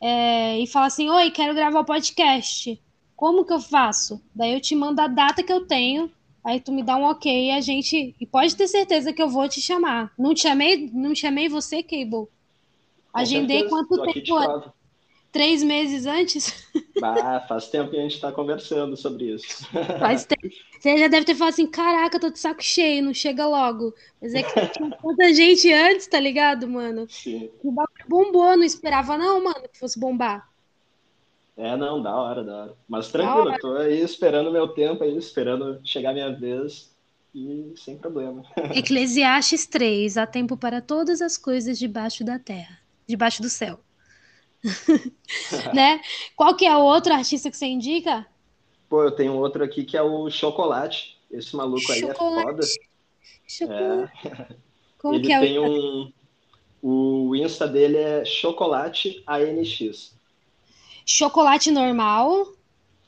é, 0.00 0.58
e 0.58 0.66
fala 0.66 0.86
assim: 0.86 1.08
Oi, 1.08 1.30
quero 1.30 1.54
gravar 1.54 1.80
o 1.80 1.84
podcast. 1.84 2.80
Como 3.16 3.44
que 3.44 3.52
eu 3.52 3.60
faço? 3.60 4.20
Daí 4.34 4.52
eu 4.52 4.60
te 4.60 4.74
mando 4.74 5.00
a 5.00 5.06
data 5.06 5.42
que 5.42 5.52
eu 5.52 5.66
tenho. 5.66 6.10
Aí 6.44 6.60
tu 6.60 6.70
me 6.72 6.82
dá 6.82 6.96
um 6.96 7.04
ok 7.04 7.46
e 7.46 7.50
a 7.50 7.60
gente. 7.60 8.14
E 8.20 8.26
pode 8.26 8.54
ter 8.54 8.68
certeza 8.68 9.12
que 9.12 9.22
eu 9.22 9.30
vou 9.30 9.48
te 9.48 9.62
chamar. 9.62 10.12
Não 10.18 10.34
te 10.34 10.42
chamei, 10.42 10.90
não 10.92 11.14
chamei 11.14 11.48
você, 11.48 11.82
Cable. 11.82 12.28
Agendei 13.14 13.68
quanto 13.68 14.02
tempo? 14.02 14.72
Três 15.34 15.64
meses 15.64 16.06
antes? 16.06 16.64
Ah, 17.02 17.40
faz 17.40 17.68
tempo 17.68 17.90
que 17.90 17.98
a 17.98 18.00
gente 18.00 18.14
está 18.14 18.30
conversando 18.30 18.96
sobre 18.96 19.34
isso. 19.34 19.66
Faz 19.98 20.24
tempo. 20.24 20.48
Você 20.78 20.96
já 20.96 21.08
deve 21.08 21.26
ter 21.26 21.34
falado 21.34 21.52
assim: 21.52 21.66
caraca, 21.66 22.20
tô 22.20 22.30
de 22.30 22.38
saco 22.38 22.62
cheio, 22.62 23.02
não 23.02 23.12
chega 23.12 23.46
logo. 23.46 23.92
Mas 24.22 24.32
é 24.32 24.44
que 24.44 24.68
tinha 24.68 24.90
tanta 24.90 25.34
gente 25.34 25.70
antes, 25.72 26.06
tá 26.06 26.20
ligado, 26.20 26.68
mano? 26.68 27.06
Sim. 27.10 27.50
O 27.62 27.72
bagulho 27.72 28.04
bombou, 28.08 28.56
não 28.56 28.62
esperava, 28.62 29.18
não, 29.18 29.42
mano, 29.42 29.68
que 29.70 29.78
fosse 29.78 29.98
bombar. 29.98 30.48
É, 31.56 31.76
não, 31.76 32.00
da 32.00 32.14
hora, 32.14 32.44
da 32.44 32.56
hora. 32.56 32.76
Mas 32.88 33.08
tranquilo, 33.08 33.48
hora. 33.48 33.58
tô 33.58 33.76
aí 33.76 34.00
esperando 34.00 34.52
meu 34.52 34.68
tempo 34.68 35.02
aí, 35.02 35.16
esperando 35.16 35.80
chegar 35.84 36.14
minha 36.14 36.30
vez 36.30 36.96
e 37.34 37.74
sem 37.76 37.98
problema. 37.98 38.44
Eclesiastes 38.72 39.66
3, 39.66 40.16
há 40.16 40.26
tempo 40.26 40.56
para 40.56 40.80
todas 40.80 41.20
as 41.20 41.36
coisas 41.36 41.76
debaixo 41.76 42.24
da 42.24 42.38
terra 42.38 42.84
debaixo 43.06 43.42
do 43.42 43.48
céu. 43.48 43.80
né? 45.74 46.00
Qual 46.36 46.56
que 46.56 46.66
é 46.66 46.76
o 46.76 46.82
outro 46.82 47.12
artista 47.12 47.50
que 47.50 47.56
você 47.56 47.66
indica? 47.66 48.26
Pô, 48.88 49.02
eu 49.02 49.10
tenho 49.10 49.34
outro 49.34 49.64
aqui 49.64 49.84
que 49.84 49.96
é 49.96 50.02
o 50.02 50.30
Chocolate. 50.30 51.18
Esse 51.30 51.54
maluco 51.56 51.80
Chocolate. 51.80 52.04
aí 52.04 52.10
é 52.10 52.14
foda. 52.14 52.62
Chocolate. 53.46 54.28
É. 54.28 54.54
Como 54.98 55.14
Ele 55.16 55.26
que 55.26 55.32
é 55.32 55.40
tem 55.40 55.58
o... 55.58 55.64
um. 55.66 56.12
O 56.86 57.34
Insta 57.34 57.66
dele 57.66 57.96
é 57.96 58.24
Chocolate 58.24 59.22
ANX. 59.26 60.14
Chocolate 61.06 61.70
normal. 61.70 62.52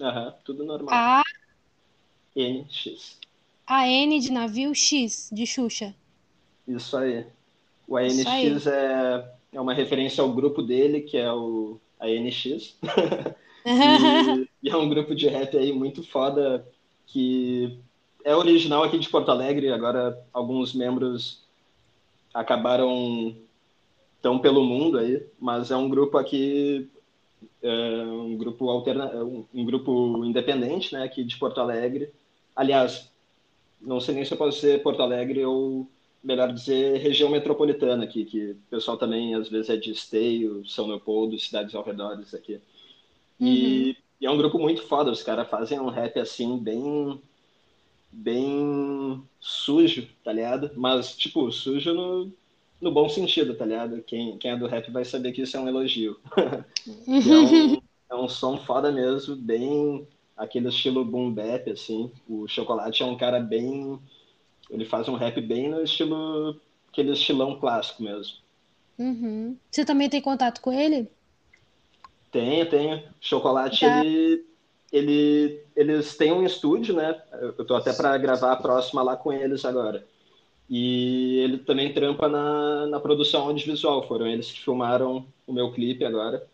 Aham, 0.01 0.35
tudo 0.45 0.65
normal. 0.65 0.95
A. 0.95 1.23
NX. 2.35 3.19
A 3.67 3.87
N 3.89 4.19
de 4.21 4.33
navio, 4.33 4.75
X 4.75 5.29
de 5.33 5.47
Xuxa. 5.47 5.95
Isso 6.67 6.97
aí. 6.97 7.27
O 7.87 7.97
ANX 7.97 8.67
é 8.67 9.31
é 9.57 9.61
uma 9.61 9.73
referência 9.73 10.23
ao 10.23 10.33
grupo 10.33 10.63
dele, 10.63 11.01
que 11.01 11.17
é 11.17 11.33
o 11.33 11.81
ANX. 11.99 12.77
e, 13.65 14.49
e 14.63 14.69
é 14.69 14.77
um 14.77 14.89
grupo 14.89 15.15
de 15.15 15.29
rap 15.29 15.57
aí 15.57 15.73
muito 15.73 16.03
foda, 16.03 16.67
que 17.07 17.79
é 18.23 18.37
original 18.37 18.85
aqui 18.85 18.99
de 18.99 19.09
Porto 19.09 19.31
Alegre, 19.31 19.73
agora 19.73 20.23
alguns 20.31 20.75
membros 20.75 21.43
acabaram 22.35 23.35
tão 24.21 24.39
pelo 24.39 24.63
mundo 24.63 24.99
aí, 24.99 25.25
mas 25.41 25.71
é 25.71 25.77
um 25.77 25.89
grupo 25.89 26.19
aqui 26.19 26.91
é 27.63 28.03
um 28.05 28.37
grupo 28.37 28.69
alterna 28.69 29.11
um 29.25 29.65
grupo 29.65 30.23
independente, 30.25 30.93
né, 30.93 31.03
aqui 31.03 31.25
de 31.25 31.39
Porto 31.39 31.61
Alegre. 31.61 32.11
Aliás, 32.55 33.11
não 33.81 34.01
sei 34.01 34.15
nem 34.15 34.25
se 34.25 34.33
eu 34.33 34.39
posso 34.39 34.61
ser 34.61 34.83
Porto 34.83 35.03
Alegre 35.03 35.45
ou 35.45 35.89
melhor 36.27 36.53
dizer, 36.53 36.99
região 36.99 37.31
metropolitana 37.31 38.03
aqui, 38.03 38.25
que 38.25 38.51
o 38.51 38.57
pessoal 38.69 38.97
também 38.97 39.37
às 39.37 39.49
vezes 39.49 39.71
é 39.71 39.77
de 39.77 39.93
Esteio, 39.93 40.67
São 40.67 40.89
Leopoldo, 40.89 41.39
cidades 41.39 41.73
ao 41.75 41.85
redor 41.85 42.21
aqui. 42.35 42.55
Uhum. 43.39 43.47
E, 43.47 43.97
e, 44.21 44.27
é 44.27 44.31
um 44.31 44.37
grupo 44.37 44.59
muito 44.59 44.83
foda, 44.83 45.13
os 45.13 45.23
caras 45.23 45.49
fazem 45.49 45.79
um 45.79 45.89
rap 45.89 46.19
assim, 46.19 46.59
bem 46.59 47.21
bem 48.11 49.23
sujo, 49.39 50.09
tá 50.25 50.33
ligado? 50.33 50.71
Mas, 50.75 51.15
tipo, 51.15 51.53
sujo 51.53 51.95
no, 51.95 52.33
no 52.81 52.91
bom 52.91 53.09
sentido, 53.09 53.55
tá 53.55 53.65
ligado? 53.65 54.03
Quem, 54.03 54.37
quem 54.39 54.51
é 54.51 54.57
do 54.57 54.67
rap 54.67 54.91
vai 54.91 55.05
saber 55.05 55.33
que 55.33 55.43
isso 55.43 55.57
é 55.57 55.61
um 55.61 55.69
elogio. 55.69 56.19
é, 57.07 57.37
um, 57.37 57.83
é 58.11 58.15
um 58.17 58.29
som 58.29 58.59
foda 58.59 58.91
mesmo, 58.91 59.37
bem 59.37 60.09
aquele 60.37 60.69
estilo 60.69 61.05
boom 61.05 61.31
bap, 61.31 61.71
assim. 61.71 62.11
O 62.29 62.49
Chocolate 62.49 63.03
é 63.03 63.07
um 63.07 63.17
cara 63.17 63.39
bem 63.39 64.01
ele 64.71 64.85
faz 64.85 65.09
um 65.09 65.15
rap 65.15 65.41
bem 65.41 65.69
no 65.69 65.83
estilo, 65.83 66.61
aquele 66.89 67.13
estilão 67.13 67.59
clássico 67.59 68.03
mesmo. 68.03 68.37
Uhum. 68.99 69.57
Você 69.71 69.85
também 69.85 70.09
tem 70.09 70.21
contato 70.21 70.61
com 70.61 70.73
ele? 70.73 71.09
Tenho, 72.33 72.69
tenho. 72.69 73.03
Chocolate, 73.21 73.81
tá. 73.81 74.05
ele, 74.05 74.45
ele, 74.93 75.61
eles 75.75 76.17
têm 76.17 76.33
um 76.33 76.45
estúdio, 76.45 76.95
né? 76.95 77.21
Eu 77.33 77.65
tô 77.65 77.75
até 77.75 77.93
para 77.93 78.17
gravar 78.19 78.53
a 78.53 78.57
próxima 78.57 79.03
lá 79.03 79.17
com 79.17 79.33
eles 79.33 79.65
agora. 79.65 80.07
E 80.69 81.39
ele 81.39 81.59
também 81.59 81.93
trampa 81.93 82.29
na, 82.29 82.87
na 82.87 83.01
produção 83.01 83.43
audiovisual. 83.43 84.07
Foram 84.09 84.27
eles 84.27 84.51
que 84.51 84.61
filmaram 84.61 85.25
o 85.47 85.53
meu 85.53 85.73
clipe 85.73 86.05
agora. 86.05 86.45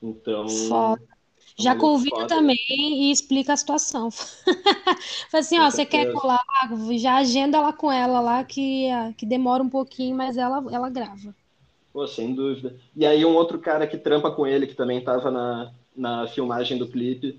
Então. 0.00 0.48
Foda. 0.48 1.11
Já 1.58 1.76
convida 1.76 2.26
também 2.26 2.56
e 2.68 3.10
explica 3.10 3.52
a 3.52 3.56
situação. 3.56 4.10
Fala 5.30 5.40
assim, 5.40 5.58
ó, 5.58 5.70
você 5.70 5.84
quer 5.84 6.12
colar, 6.12 6.40
já 6.96 7.16
agenda 7.16 7.60
lá 7.60 7.72
com 7.72 7.92
ela 7.92 8.20
lá, 8.20 8.42
que, 8.42 8.88
que 9.16 9.26
demora 9.26 9.62
um 9.62 9.68
pouquinho, 9.68 10.16
mas 10.16 10.36
ela, 10.36 10.64
ela 10.70 10.88
grava. 10.88 11.34
Pô, 11.92 12.06
sem 12.06 12.34
dúvida. 12.34 12.74
E 12.96 13.04
aí 13.04 13.24
um 13.24 13.34
outro 13.34 13.58
cara 13.58 13.86
que 13.86 13.98
trampa 13.98 14.30
com 14.30 14.46
ele, 14.46 14.66
que 14.66 14.74
também 14.74 14.98
estava 14.98 15.30
na, 15.30 15.72
na 15.94 16.26
filmagem 16.26 16.78
do 16.78 16.88
clipe 16.88 17.38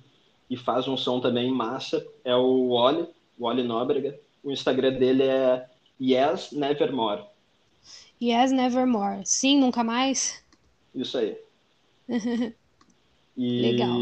e 0.50 0.56
faz 0.56 0.88
um 0.88 0.96
som 0.96 1.20
também 1.20 1.52
massa, 1.52 2.06
é 2.24 2.36
o 2.36 2.76
Wally, 2.76 3.08
Wally 3.40 3.64
Nóbrega. 3.64 4.20
O 4.44 4.52
Instagram 4.52 4.94
dele 4.94 5.24
é 5.24 5.68
Yes 6.00 6.52
Nevermore. 6.52 7.24
Yes 8.22 8.52
Nevermore. 8.52 9.22
Sim, 9.26 9.60
nunca 9.60 9.84
mais? 9.84 10.44
Isso 10.94 11.18
aí. 11.18 11.36
e 13.36 13.62
Legal. 13.62 14.00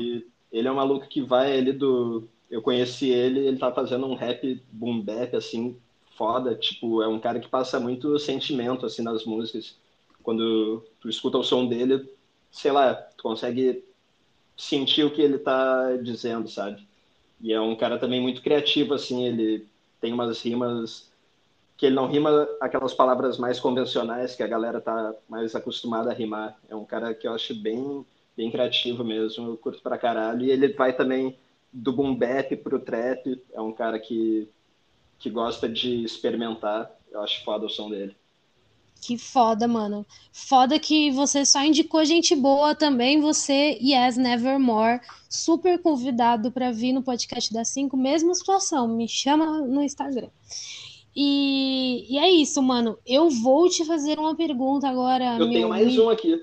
ele 0.51 0.67
é 0.67 0.71
um 0.71 0.75
maluco 0.75 1.07
que 1.07 1.21
vai 1.21 1.55
ele 1.55 1.73
do... 1.73 2.27
Eu 2.49 2.61
conheci 2.61 3.09
ele, 3.09 3.39
ele 3.39 3.57
tá 3.57 3.71
fazendo 3.71 4.05
um 4.05 4.15
rap 4.15 4.61
boom 4.71 4.99
bap, 4.99 5.35
assim, 5.35 5.77
foda. 6.17 6.53
Tipo, 6.53 7.01
é 7.01 7.07
um 7.07 7.19
cara 7.19 7.39
que 7.39 7.47
passa 7.47 7.79
muito 7.79 8.19
sentimento, 8.19 8.85
assim, 8.85 9.01
nas 9.01 9.25
músicas 9.25 9.75
quando 10.21 10.83
tu 10.99 11.09
escuta 11.09 11.37
o 11.37 11.43
som 11.43 11.65
dele, 11.65 12.07
sei 12.51 12.71
lá, 12.71 12.93
tu 12.93 13.23
consegue 13.23 13.83
sentir 14.55 15.03
o 15.03 15.11
que 15.11 15.21
ele 15.21 15.37
tá 15.37 15.95
dizendo, 15.97 16.47
sabe? 16.47 16.85
E 17.39 17.51
é 17.51 17.59
um 17.59 17.75
cara 17.75 17.97
também 17.97 18.21
muito 18.21 18.41
criativo, 18.41 18.93
assim, 18.93 19.25
ele 19.25 19.67
tem 19.99 20.13
umas 20.13 20.41
rimas 20.41 21.09
que 21.77 21.87
ele 21.87 21.95
não 21.95 22.07
rima 22.07 22.47
aquelas 22.59 22.93
palavras 22.93 23.39
mais 23.39 23.59
convencionais 23.59 24.35
que 24.35 24.43
a 24.43 24.47
galera 24.47 24.79
tá 24.79 25.15
mais 25.27 25.55
acostumada 25.55 26.11
a 26.11 26.13
rimar. 26.13 26.59
É 26.69 26.75
um 26.75 26.85
cara 26.85 27.13
que 27.13 27.27
eu 27.27 27.33
acho 27.33 27.55
bem, 27.55 28.05
bem 28.41 28.49
criativo 28.49 29.03
mesmo, 29.03 29.49
eu 29.49 29.57
curto 29.57 29.83
pra 29.83 29.99
caralho. 29.99 30.43
E 30.43 30.49
ele 30.49 30.69
vai 30.69 30.93
também 30.93 31.37
do 31.71 31.93
boom 31.93 32.15
bap 32.15 32.55
pro 32.57 32.79
trap, 32.79 33.39
é 33.53 33.61
um 33.61 33.71
cara 33.71 33.99
que, 33.99 34.49
que 35.19 35.29
gosta 35.29 35.69
de 35.69 36.03
experimentar. 36.03 36.91
Eu 37.11 37.21
acho 37.21 37.43
foda 37.43 37.67
o 37.67 37.69
som 37.69 37.89
dele. 37.89 38.15
Que 38.99 39.15
foda, 39.17 39.67
mano. 39.67 40.05
Foda 40.31 40.79
que 40.79 41.11
você 41.11 41.45
só 41.45 41.63
indicou 41.63 42.03
gente 42.03 42.35
boa 42.35 42.73
também, 42.73 43.19
você, 43.19 43.77
Yes 43.81 44.17
Nevermore, 44.17 45.01
super 45.29 45.79
convidado 45.79 46.51
para 46.51 46.71
vir 46.71 46.93
no 46.93 47.03
podcast 47.03 47.53
da 47.53 47.63
5, 47.63 47.95
mesma 47.95 48.33
situação, 48.33 48.87
me 48.87 49.07
chama 49.07 49.61
no 49.61 49.83
Instagram. 49.83 50.29
E, 51.15 52.05
e 52.09 52.17
é 52.17 52.31
isso, 52.31 52.61
mano. 52.61 52.97
Eu 53.05 53.29
vou 53.29 53.69
te 53.69 53.85
fazer 53.85 54.17
uma 54.17 54.35
pergunta 54.35 54.87
agora. 54.87 55.37
Eu 55.37 55.49
tenho 55.49 55.69
mais 55.69 55.97
um 55.97 56.09
aqui. 56.09 56.41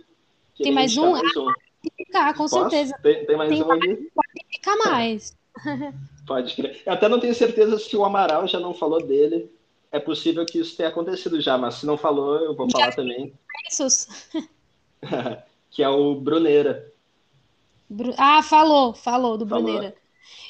Tem 0.57 0.73
mais 0.73 0.97
um? 0.97 1.13
Mais 1.13 1.37
um. 1.37 1.49
Ah, 1.49 1.55
ficar, 1.97 2.33
com 2.33 2.49
Posso? 2.49 2.71
certeza. 2.71 2.99
Tem, 3.03 3.25
tem 3.25 3.37
mais 3.37 3.51
tem 3.51 3.63
um 3.63 3.71
aqui? 3.71 4.11
Pode 4.15 4.47
ficar 4.51 4.77
mais. 4.77 5.37
Pode 6.27 6.55
crer. 6.55 6.83
Eu 6.85 6.93
até 6.93 7.09
não 7.09 7.21
tenho 7.21 7.35
certeza 7.35 7.79
se 7.79 7.97
o 7.97 8.05
Amaral 8.05 8.47
já 8.47 8.61
não 8.61 8.75
falou 8.75 9.03
dele 9.03 9.51
é 9.91 9.99
possível 9.99 10.45
que 10.45 10.59
isso 10.59 10.77
tenha 10.77 10.89
acontecido 10.89 11.41
já, 11.41 11.57
mas 11.57 11.77
se 11.77 11.87
não 11.87 11.97
falou, 11.97 12.37
eu 12.37 12.55
vou 12.55 12.71
falar 12.71 12.95
também. 12.95 13.33
que 15.71 15.83
é 15.83 15.89
o 15.89 16.15
Bruneira. 16.15 16.93
Ah, 18.17 18.43
falou, 18.43 18.93
falou 18.95 19.39
do 19.39 19.47
falou. 19.47 19.65
Bruneira. 19.65 19.97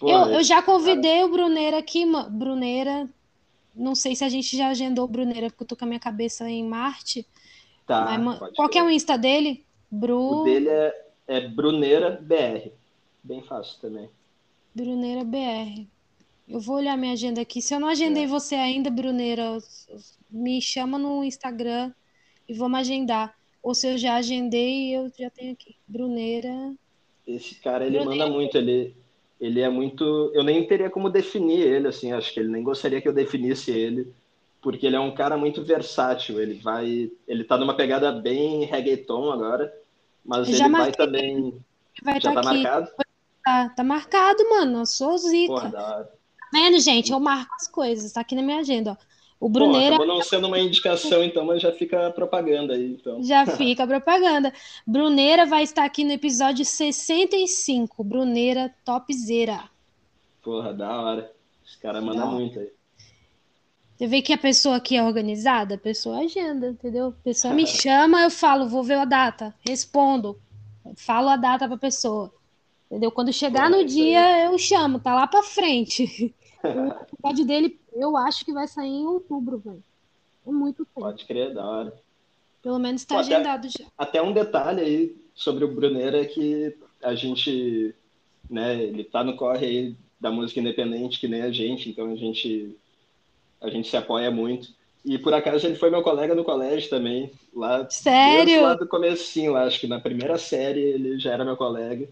Pô, 0.00 0.10
eu, 0.10 0.26
eu 0.30 0.42
já 0.42 0.60
convidei 0.60 1.14
cara. 1.14 1.26
o 1.26 1.30
Bruneira 1.30 1.78
aqui, 1.78 2.04
Bruneira. 2.30 3.08
Não 3.74 3.94
sei 3.94 4.16
se 4.16 4.24
a 4.24 4.28
gente 4.28 4.56
já 4.56 4.68
agendou 4.68 5.04
o 5.04 5.08
Bruneira, 5.08 5.48
porque 5.50 5.62
eu 5.62 5.68
tô 5.68 5.76
com 5.76 5.84
a 5.84 5.88
minha 5.88 6.00
cabeça 6.00 6.50
em 6.50 6.64
Marte. 6.64 7.24
Tá. 7.86 8.18
Mas, 8.18 8.38
qual 8.56 8.68
que 8.68 8.78
é 8.78 8.82
o 8.82 8.90
Insta 8.90 9.16
dele? 9.16 9.64
Bru... 9.90 10.40
O 10.40 10.44
dele 10.44 10.68
é, 10.68 11.07
é 11.28 11.46
Bruneira 11.46 12.18
BR. 12.20 12.70
Bem 13.22 13.42
fácil 13.42 13.78
também. 13.80 14.08
Bruneira 14.74 15.22
BR. 15.22 15.86
Eu 16.48 16.58
vou 16.58 16.76
olhar 16.76 16.96
minha 16.96 17.12
agenda 17.12 17.42
aqui. 17.42 17.60
Se 17.60 17.74
eu 17.74 17.80
não 17.80 17.88
agendei 17.88 18.24
é. 18.24 18.26
você 18.26 18.54
ainda, 18.54 18.90
Bruneira, 18.90 19.58
me 20.30 20.62
chama 20.62 20.98
no 20.98 21.22
Instagram 21.22 21.92
e 22.48 22.54
vamos 22.54 22.80
agendar. 22.80 23.36
Ou 23.62 23.74
se 23.74 23.86
eu 23.86 23.98
já 23.98 24.16
agendei, 24.16 24.96
eu 24.96 25.12
já 25.16 25.28
tenho 25.28 25.52
aqui. 25.52 25.76
Bruneira. 25.86 26.74
Esse 27.26 27.56
cara, 27.56 27.86
ele 27.86 27.98
Bruneira. 27.98 28.24
manda 28.24 28.34
muito. 28.34 28.56
Ele, 28.56 28.94
ele 29.38 29.60
é 29.60 29.68
muito. 29.68 30.30
Eu 30.32 30.42
nem 30.42 30.66
teria 30.66 30.88
como 30.88 31.10
definir 31.10 31.60
ele, 31.60 31.88
assim. 31.88 32.12
Acho 32.12 32.32
que 32.32 32.40
ele 32.40 32.48
nem 32.48 32.62
gostaria 32.62 33.02
que 33.02 33.08
eu 33.08 33.12
definisse 33.12 33.70
ele. 33.70 34.10
Porque 34.62 34.86
ele 34.86 34.96
é 34.96 35.00
um 35.00 35.14
cara 35.14 35.36
muito 35.36 35.62
versátil. 35.62 36.40
Ele 36.40 36.54
vai. 36.54 37.10
Ele 37.26 37.44
tá 37.44 37.58
numa 37.58 37.74
pegada 37.74 38.10
bem 38.10 38.64
reggaeton 38.64 39.30
agora. 39.30 39.70
Mas 40.28 40.48
ele 40.48 40.68
vai 40.68 40.92
também. 40.92 41.58
Vai 42.02 42.20
já 42.20 42.32
tá, 42.32 42.40
tá 42.40 42.52
marcado? 42.52 42.90
Tá, 43.42 43.68
tá 43.70 43.84
marcado, 43.84 44.50
mano. 44.50 44.80
Eu 44.80 44.86
sou 44.86 45.18
zica. 45.18 45.54
Porra, 45.54 45.72
hora 45.74 46.18
vendo, 46.52 46.78
gente? 46.80 47.12
Eu 47.12 47.20
marco 47.20 47.54
as 47.54 47.68
coisas, 47.68 48.12
tá 48.12 48.20
aqui 48.20 48.34
na 48.34 48.42
minha 48.42 48.58
agenda, 48.58 48.92
ó. 48.92 49.08
O 49.40 49.48
Bruneira. 49.48 49.96
Bom, 49.96 50.04
não 50.04 50.20
sendo 50.20 50.48
uma 50.48 50.58
indicação, 50.58 51.22
então, 51.22 51.44
mas 51.44 51.62
já 51.62 51.70
fica 51.70 52.10
propaganda 52.10 52.74
aí, 52.74 52.94
então. 52.94 53.22
Já 53.22 53.46
fica 53.46 53.86
propaganda. 53.86 54.52
Bruneira 54.84 55.46
vai 55.46 55.62
estar 55.62 55.84
aqui 55.84 56.02
no 56.02 56.10
episódio 56.10 56.64
65. 56.64 58.02
Bruneira 58.02 58.74
topzera. 58.84 59.70
Porra, 60.42 60.74
da 60.74 61.00
hora. 61.00 61.32
Os 61.64 61.76
caras 61.76 62.02
mandam 62.02 62.32
muito 62.32 62.58
aí. 62.58 62.68
Você 63.98 64.06
vê 64.06 64.22
que 64.22 64.32
a 64.32 64.38
pessoa 64.38 64.76
aqui 64.76 64.96
é 64.96 65.02
organizada, 65.02 65.74
a 65.74 65.78
pessoa 65.78 66.20
agenda, 66.20 66.68
entendeu? 66.68 67.08
A 67.08 67.24
pessoa 67.24 67.52
me 67.52 67.66
chama, 67.66 68.22
eu 68.22 68.30
falo, 68.30 68.68
vou 68.68 68.84
ver 68.84 68.94
a 68.94 69.04
data, 69.04 69.52
respondo, 69.68 70.38
falo 70.94 71.28
a 71.28 71.36
data 71.36 71.66
pra 71.66 71.76
pessoa. 71.76 72.32
Entendeu? 72.86 73.10
Quando 73.10 73.32
chegar 73.32 73.68
no 73.68 73.84
dia, 73.84 74.44
eu 74.44 74.56
chamo, 74.56 75.00
tá 75.00 75.16
lá 75.16 75.26
pra 75.26 75.42
frente. 75.42 76.32
o 76.62 76.92
episódio 77.12 77.44
dele, 77.44 77.80
eu 77.92 78.16
acho 78.16 78.44
que 78.44 78.52
vai 78.52 78.68
sair 78.68 78.88
em 78.88 79.04
outubro, 79.04 79.58
velho. 79.58 79.82
É 80.46 80.50
muito 80.52 80.84
tempo. 80.86 81.00
Pode 81.00 81.24
crer, 81.24 81.52
da 81.52 81.66
hora. 81.66 81.92
Pelo 82.62 82.78
menos 82.78 83.04
tá 83.04 83.18
agendado 83.18 83.68
já. 83.68 83.84
Até 83.98 84.22
um 84.22 84.32
detalhe 84.32 84.80
aí 84.80 85.16
sobre 85.34 85.64
o 85.64 85.74
Bruneira 85.74 86.22
é 86.22 86.24
que 86.24 86.76
a 87.02 87.16
gente, 87.16 87.92
né, 88.48 88.80
ele 88.80 89.02
tá 89.02 89.24
no 89.24 89.36
corre 89.36 89.66
aí 89.66 89.96
da 90.20 90.30
música 90.30 90.60
independente, 90.60 91.18
que 91.18 91.26
nem 91.26 91.42
a 91.42 91.50
gente, 91.50 91.90
então 91.90 92.12
a 92.12 92.16
gente, 92.16 92.76
a 93.60 93.68
gente 93.68 93.88
se 93.88 93.96
apoia 93.96 94.30
muito. 94.30 94.68
E 95.04 95.16
por 95.18 95.32
acaso 95.32 95.66
ele 95.66 95.76
foi 95.76 95.90
meu 95.90 96.02
colega 96.02 96.34
no 96.34 96.44
colégio 96.44 96.90
também, 96.90 97.30
lá. 97.54 97.88
Sério? 97.88 98.62
Lá 98.62 98.74
do 98.74 98.86
comecinho, 98.86 99.52
lá, 99.52 99.64
acho 99.64 99.80
que 99.80 99.86
na 99.86 100.00
primeira 100.00 100.36
série 100.36 100.80
ele 100.80 101.18
já 101.18 101.32
era 101.32 101.44
meu 101.44 101.56
colega. 101.56 102.08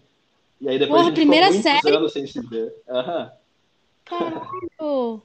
E 0.59 0.67
aí 0.67 0.79
depois 0.79 1.01
Porra, 1.01 1.01
a 1.01 1.05
gente 1.05 1.15
primeira 1.15 1.47
ficou 1.47 1.63
muitos 1.63 1.81
série... 1.81 1.95
anos 1.95 2.13
sem 2.13 2.27
se 2.27 2.41
ver. 2.41 2.73
Aham. 2.89 3.31
Caralho! 4.05 5.21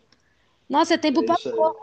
Nossa, 0.69 0.95
é 0.95 0.99
tempo 0.99 1.23
é 1.23 1.27
pra 1.27 1.37
porra. 1.37 1.75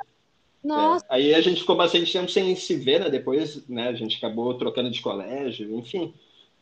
Nossa. 0.63 1.05
É. 1.05 1.15
Aí 1.15 1.33
a 1.33 1.41
gente 1.41 1.61
ficou 1.61 1.75
bastante 1.75 2.11
tempo 2.11 2.29
sem 2.29 2.55
se 2.55 2.75
ver, 2.75 2.99
né? 2.99 3.09
Depois, 3.09 3.67
né, 3.67 3.87
a 3.87 3.93
gente 3.93 4.17
acabou 4.17 4.53
trocando 4.55 4.91
de 4.91 5.01
colégio, 5.01 5.73
enfim. 5.77 6.13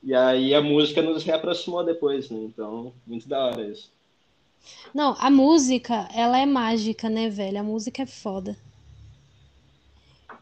E 0.03 0.13
aí 0.13 0.53
a 0.53 0.61
música 0.61 1.01
nos 1.01 1.23
reaproximou 1.23 1.83
depois, 1.83 2.29
né? 2.29 2.39
Então, 2.43 2.93
muito 3.05 3.27
da 3.27 3.45
hora 3.45 3.63
isso. 3.63 3.91
Não, 4.93 5.15
a 5.19 5.29
música, 5.29 6.07
ela 6.13 6.39
é 6.39 6.45
mágica, 6.45 7.09
né, 7.09 7.29
velho? 7.29 7.59
A 7.59 7.63
música 7.63 8.03
é 8.03 8.05
foda. 8.05 8.57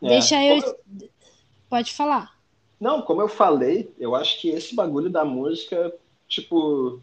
É. 0.01 0.07
Deixa 0.07 0.43
eu. 0.43 0.57
eu... 0.57 1.09
Pode 1.69 1.93
falar. 1.93 2.35
Não, 2.79 3.01
como 3.01 3.21
eu 3.21 3.27
falei, 3.27 3.91
eu 3.97 4.15
acho 4.15 4.39
que 4.39 4.49
esse 4.49 4.75
bagulho 4.75 5.09
da 5.09 5.25
música 5.25 5.93
tipo, 6.27 7.01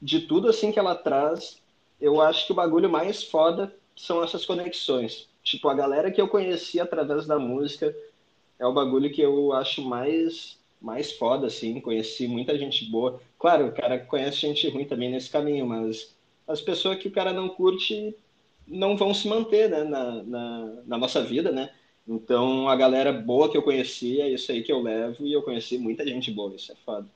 de 0.00 0.20
tudo 0.20 0.48
assim 0.48 0.72
que 0.72 0.78
ela 0.78 0.94
traz, 0.94 1.60
eu 2.00 2.20
acho 2.20 2.46
que 2.46 2.52
o 2.52 2.56
bagulho 2.56 2.90
mais 2.90 3.22
foda 3.24 3.74
são 3.96 4.22
essas 4.22 4.44
conexões. 4.44 5.28
Tipo, 5.42 5.68
a 5.68 5.74
galera 5.74 6.10
que 6.10 6.20
eu 6.20 6.28
conheci 6.28 6.80
através 6.80 7.26
da 7.26 7.38
música 7.38 7.94
é 8.58 8.66
o 8.66 8.72
bagulho 8.72 9.12
que 9.12 9.20
eu 9.20 9.52
acho 9.52 9.82
mais 9.82 10.58
mais 10.80 11.12
foda, 11.12 11.46
assim. 11.46 11.80
Conheci 11.80 12.28
muita 12.28 12.58
gente 12.58 12.84
boa. 12.90 13.18
Claro, 13.38 13.68
o 13.68 13.72
cara 13.72 13.98
conhece 13.98 14.38
gente 14.38 14.68
ruim 14.68 14.84
também 14.84 15.10
nesse 15.10 15.30
caminho, 15.30 15.66
mas 15.66 16.13
as 16.46 16.60
pessoas 16.60 16.98
que 16.98 17.08
o 17.08 17.12
cara 17.12 17.32
não 17.32 17.48
curte 17.48 18.14
não 18.66 18.96
vão 18.96 19.12
se 19.12 19.28
manter 19.28 19.68
né, 19.68 19.84
na, 19.84 20.22
na, 20.22 20.82
na 20.86 20.98
nossa 20.98 21.22
vida, 21.22 21.52
né? 21.52 21.70
Então, 22.06 22.68
a 22.68 22.76
galera 22.76 23.12
boa 23.12 23.50
que 23.50 23.56
eu 23.56 23.62
conheci 23.62 24.20
é 24.20 24.30
isso 24.30 24.52
aí 24.52 24.62
que 24.62 24.72
eu 24.72 24.82
levo 24.82 25.26
e 25.26 25.32
eu 25.32 25.42
conheci 25.42 25.78
muita 25.78 26.06
gente 26.06 26.30
boa, 26.30 26.54
isso 26.54 26.72
é 26.72 26.74
foda. 26.84 27.06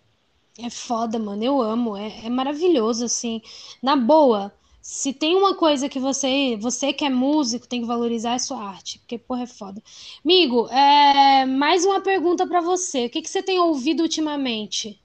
É 0.58 0.70
foda, 0.70 1.18
mano. 1.18 1.44
Eu 1.44 1.60
amo. 1.60 1.96
É, 1.96 2.26
é 2.26 2.30
maravilhoso, 2.30 3.04
assim. 3.04 3.40
Na 3.82 3.96
boa, 3.96 4.52
se 4.80 5.12
tem 5.12 5.36
uma 5.36 5.54
coisa 5.54 5.88
que 5.88 6.00
você, 6.00 6.56
você 6.56 6.92
que 6.92 7.04
é 7.04 7.10
músico, 7.10 7.68
tem 7.68 7.82
que 7.82 7.86
valorizar 7.86 8.34
é 8.34 8.38
sua 8.38 8.62
arte, 8.62 8.98
porque, 8.98 9.18
porra, 9.18 9.42
é 9.42 9.46
foda. 9.46 9.82
Amigo, 10.24 10.68
é... 10.68 11.44
mais 11.44 11.84
uma 11.84 12.00
pergunta 12.00 12.46
para 12.46 12.60
você. 12.60 13.06
O 13.06 13.10
que, 13.10 13.22
que 13.22 13.28
você 13.28 13.42
tem 13.42 13.60
ouvido 13.60 14.02
ultimamente? 14.02 15.00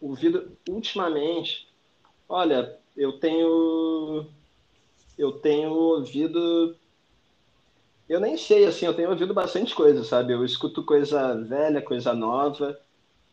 ouvido 0.00 0.56
ultimamente, 0.68 1.68
olha, 2.28 2.78
eu 2.98 3.18
tenho 3.18 4.26
eu 5.16 5.32
tenho 5.32 5.72
ouvido 5.72 6.76
eu 8.08 8.20
nem 8.20 8.36
sei 8.36 8.64
assim, 8.64 8.86
eu 8.86 8.94
tenho 8.94 9.10
ouvido 9.10 9.34
bastante 9.34 9.74
coisa, 9.74 10.02
sabe? 10.02 10.32
Eu 10.32 10.44
escuto 10.44 10.82
coisa 10.82 11.34
velha, 11.34 11.82
coisa 11.82 12.14
nova. 12.14 12.78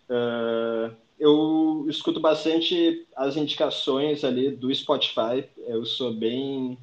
Uh, 0.10 0.94
eu 1.18 1.86
escuto 1.88 2.20
bastante 2.20 3.08
as 3.16 3.38
indicações 3.38 4.24
ali 4.24 4.52
do 4.52 4.74
Spotify. 4.74 5.48
Eu 5.66 5.86
sou 5.86 6.14
bem 6.14 6.78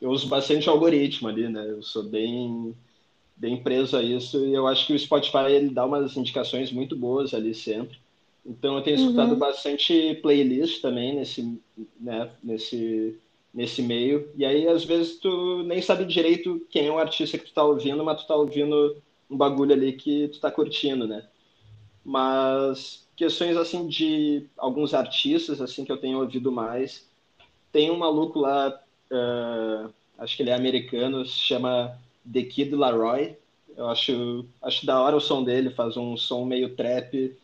eu 0.00 0.10
uso 0.10 0.28
bastante 0.28 0.68
algoritmo 0.68 1.28
ali, 1.28 1.48
né? 1.48 1.68
Eu 1.68 1.82
sou 1.82 2.02
bem 2.02 2.74
bem 3.36 3.62
preso 3.62 3.96
a 3.96 4.02
isso 4.02 4.44
e 4.44 4.52
eu 4.52 4.66
acho 4.66 4.84
que 4.86 4.92
o 4.92 4.98
Spotify 4.98 5.50
ele 5.50 5.70
dá 5.70 5.86
umas 5.86 6.16
indicações 6.16 6.72
muito 6.72 6.96
boas 6.96 7.32
ali 7.34 7.54
sempre. 7.54 7.96
Então 8.48 8.76
eu 8.76 8.82
tenho 8.82 8.96
escutado 8.96 9.32
uhum. 9.32 9.38
bastante 9.38 10.14
playlist 10.22 10.80
também 10.80 11.16
nesse, 11.16 11.60
né, 12.00 12.30
nesse, 12.42 13.18
nesse 13.52 13.82
meio. 13.82 14.30
E 14.34 14.44
aí 14.44 14.66
às 14.66 14.84
vezes 14.84 15.18
tu 15.18 15.62
nem 15.64 15.82
sabe 15.82 16.06
direito 16.06 16.66
quem 16.70 16.86
é 16.86 16.90
o 16.90 16.98
artista 16.98 17.36
que 17.36 17.44
tu 17.44 17.52
tá 17.52 17.62
ouvindo, 17.62 18.02
mas 18.02 18.22
tu 18.22 18.26
tá 18.26 18.34
ouvindo 18.34 18.96
um 19.28 19.36
bagulho 19.36 19.74
ali 19.74 19.92
que 19.92 20.28
tu 20.28 20.40
tá 20.40 20.50
curtindo, 20.50 21.06
né? 21.06 21.26
Mas 22.02 23.06
questões 23.14 23.54
assim 23.54 23.86
de 23.86 24.46
alguns 24.56 24.94
artistas 24.94 25.60
assim 25.60 25.84
que 25.84 25.92
eu 25.92 25.98
tenho 25.98 26.18
ouvido 26.18 26.50
mais. 26.50 27.06
Tem 27.70 27.90
um 27.90 27.98
maluco 27.98 28.38
lá, 28.38 28.80
uh, 29.12 29.92
acho 30.16 30.34
que 30.34 30.42
ele 30.42 30.50
é 30.50 30.54
americano, 30.54 31.26
se 31.26 31.36
chama 31.36 31.98
The 32.32 32.44
Kid 32.44 32.74
Laroi. 32.74 33.36
Eu 33.76 33.88
acho, 33.88 34.46
acho 34.62 34.86
da 34.86 35.00
hora 35.00 35.16
o 35.16 35.20
som 35.20 35.44
dele, 35.44 35.68
faz 35.68 35.98
um 35.98 36.16
som 36.16 36.46
meio 36.46 36.74
trap, 36.74 37.36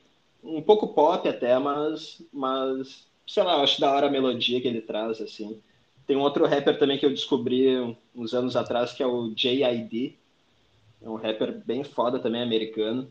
um 0.45 0.63
pouco 0.63 0.89
pop 0.89 1.27
até, 1.27 1.59
mas, 1.59 2.23
mas 2.33 3.07
sei 3.27 3.43
lá, 3.43 3.55
eu 3.55 3.63
acho 3.63 3.81
da 3.81 3.91
hora 3.91 4.07
a 4.07 4.11
melodia 4.11 4.61
que 4.61 4.69
ele 4.69 4.83
traz, 4.83 5.21
assim. 5.21 5.61
Tem 6.07 6.17
um 6.17 6.21
outro 6.21 6.47
rapper 6.47 6.79
também 6.79 6.99
que 6.99 7.07
eu 7.07 7.11
descobri 7.11 7.97
uns 8.15 8.35
anos 8.35 8.57
atrás, 8.57 8.93
que 8.93 9.03
é 9.03 9.07
o 9.07 9.31
J.I.D. 9.35 10.15
É 11.03 11.09
um 11.09 11.17
rapper 11.17 11.63
bem 11.65 11.83
foda 11.83 12.19
também, 12.19 12.43
americano. 12.43 13.11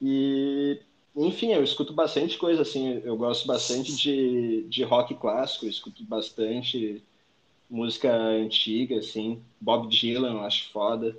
E, 0.00 0.80
enfim, 1.14 1.52
eu 1.52 1.62
escuto 1.62 1.92
bastante 1.92 2.36
coisa, 2.36 2.62
assim. 2.62 3.00
Eu 3.04 3.16
gosto 3.16 3.46
bastante 3.46 3.94
de, 3.96 4.62
de 4.64 4.82
rock 4.82 5.14
clássico, 5.14 5.66
escuto 5.66 6.02
bastante 6.04 7.00
música 7.70 8.12
antiga, 8.12 8.98
assim. 8.98 9.40
Bob 9.60 9.88
Dylan, 9.88 10.32
eu 10.32 10.40
acho 10.40 10.70
foda. 10.72 11.16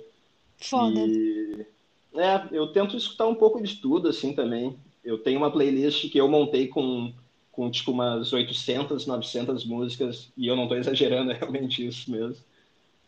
Foda. 0.58 1.00
E, 1.00 1.66
é, 2.14 2.48
eu 2.52 2.66
tento 2.68 2.94
escutar 2.96 3.26
um 3.26 3.34
pouco 3.34 3.62
de 3.62 3.76
tudo, 3.76 4.08
assim, 4.08 4.34
também. 4.34 4.78
Eu 5.04 5.18
tenho 5.18 5.38
uma 5.38 5.50
playlist 5.50 6.10
que 6.10 6.18
eu 6.18 6.28
montei 6.28 6.68
com, 6.68 7.12
com 7.52 7.70
tipo, 7.70 7.92
umas 7.92 8.32
800, 8.32 9.06
900 9.06 9.64
músicas, 9.64 10.32
e 10.36 10.46
eu 10.46 10.56
não 10.56 10.66
tô 10.66 10.74
exagerando, 10.74 11.30
é 11.32 11.34
realmente 11.34 11.86
isso 11.86 12.10
mesmo. 12.10 12.36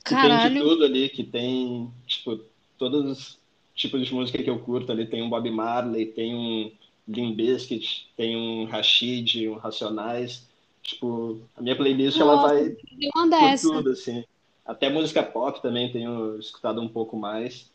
Caralho. 0.04 0.42
Que 0.42 0.48
tem 0.48 0.62
de 0.62 0.68
tudo 0.68 0.84
ali, 0.84 1.08
que 1.08 1.24
tem, 1.24 1.90
tipo, 2.06 2.40
todos 2.78 3.04
os 3.04 3.38
tipos 3.74 4.06
de 4.06 4.14
música 4.14 4.42
que 4.42 4.50
eu 4.50 4.58
curto 4.58 4.92
ali. 4.92 5.06
Tem 5.06 5.22
um 5.22 5.30
Bob 5.30 5.50
Marley, 5.50 6.06
tem 6.06 6.34
um 6.34 6.70
Limp 7.08 7.36
Bizkit, 7.36 8.08
tem 8.16 8.36
um 8.36 8.64
Rashid, 8.64 9.48
um 9.48 9.56
Racionais 9.56 10.46
Tipo, 10.86 11.40
a 11.56 11.60
minha 11.60 11.74
playlist 11.74 12.16
Nossa, 12.18 12.32
ela 12.32 12.46
vai 12.46 12.70
por 12.70 13.60
tudo, 13.60 13.90
assim. 13.90 14.24
Até 14.64 14.88
música 14.88 15.20
pop 15.20 15.60
também 15.60 15.90
tenho 15.90 16.38
escutado 16.38 16.80
um 16.80 16.88
pouco 16.88 17.16
mais. 17.16 17.68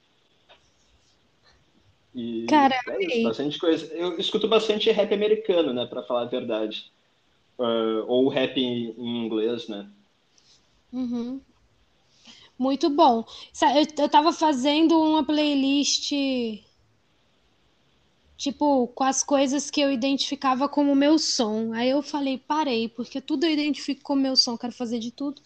E 2.13 2.45
Cara, 2.47 2.75
é 2.87 3.05
isso, 3.05 3.23
bastante 3.23 3.57
coisa. 3.57 3.93
Eu 3.93 4.19
escuto 4.19 4.47
bastante 4.47 4.91
rap 4.91 5.13
americano, 5.13 5.73
né, 5.73 5.85
para 5.85 6.03
falar 6.03 6.23
a 6.23 6.25
verdade. 6.25 6.91
Uh, 7.57 8.03
ou 8.07 8.27
rap 8.27 8.57
em, 8.57 8.93
em 8.97 9.25
inglês, 9.25 9.67
né? 9.67 9.87
Uhum. 10.91 11.39
Muito 12.57 12.89
bom. 12.89 13.25
Eu, 13.61 14.03
eu 14.03 14.09
tava 14.09 14.33
fazendo 14.33 14.99
uma 14.99 15.23
playlist 15.23 16.11
tipo, 18.41 18.87
com 18.87 19.03
as 19.03 19.23
coisas 19.23 19.69
que 19.69 19.79
eu 19.79 19.91
identificava 19.91 20.67
como 20.67 20.95
meu 20.95 21.19
som. 21.19 21.73
Aí 21.73 21.91
eu 21.91 22.01
falei, 22.01 22.39
parei, 22.39 22.89
porque 22.89 23.21
tudo 23.21 23.45
eu 23.45 23.51
identifico 23.51 24.01
como 24.01 24.19
meu 24.19 24.35
som, 24.35 24.57
quero 24.57 24.73
fazer 24.73 24.97
de 24.97 25.11
tudo. 25.11 25.39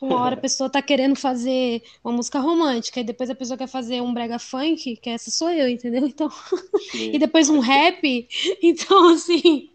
Uma 0.00 0.20
hora 0.20 0.34
a 0.34 0.38
pessoa 0.40 0.70
tá 0.70 0.80
querendo 0.80 1.16
fazer 1.16 1.82
uma 2.02 2.12
música 2.12 2.38
romântica, 2.38 3.00
e 3.00 3.04
depois 3.04 3.30
a 3.30 3.34
pessoa 3.34 3.58
quer 3.58 3.68
fazer 3.68 4.00
um 4.00 4.12
brega 4.12 4.38
funk, 4.38 4.96
que 4.96 5.10
essa 5.10 5.30
sou 5.30 5.50
eu, 5.50 5.68
entendeu? 5.68 6.06
Então, 6.06 6.28
e 6.94 7.18
depois 7.18 7.48
um 7.48 7.58
rap, 7.58 8.28
então 8.62 9.10
assim, 9.10 9.70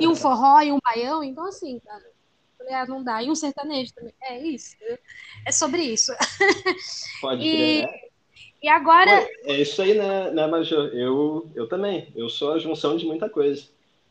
e 0.00 0.06
um 0.06 0.14
forró 0.14 0.60
e 0.60 0.72
um 0.72 0.78
baião, 0.82 1.22
então 1.22 1.46
assim, 1.46 1.78
cara, 1.80 2.04
ah, 2.70 2.86
não 2.86 3.02
dá. 3.02 3.22
E 3.22 3.30
um 3.30 3.34
sertanejo 3.34 3.92
também. 3.94 4.12
É 4.22 4.38
isso. 4.42 4.76
É 5.44 5.52
sobre 5.52 5.82
isso. 5.82 6.12
Pode 7.20 7.42
e, 7.42 7.82
crer. 7.82 8.10
E 8.62 8.68
agora. 8.68 9.22
Pô, 9.22 9.52
é 9.52 9.60
isso 9.60 9.80
aí, 9.82 9.94
né, 9.94 10.30
né 10.30 10.46
Major? 10.46 10.88
Eu, 10.92 11.48
eu 11.54 11.68
também. 11.68 12.12
Eu 12.14 12.28
sou 12.28 12.52
a 12.52 12.58
junção 12.58 12.96
de 12.96 13.06
muita 13.06 13.28
coisa. 13.28 13.64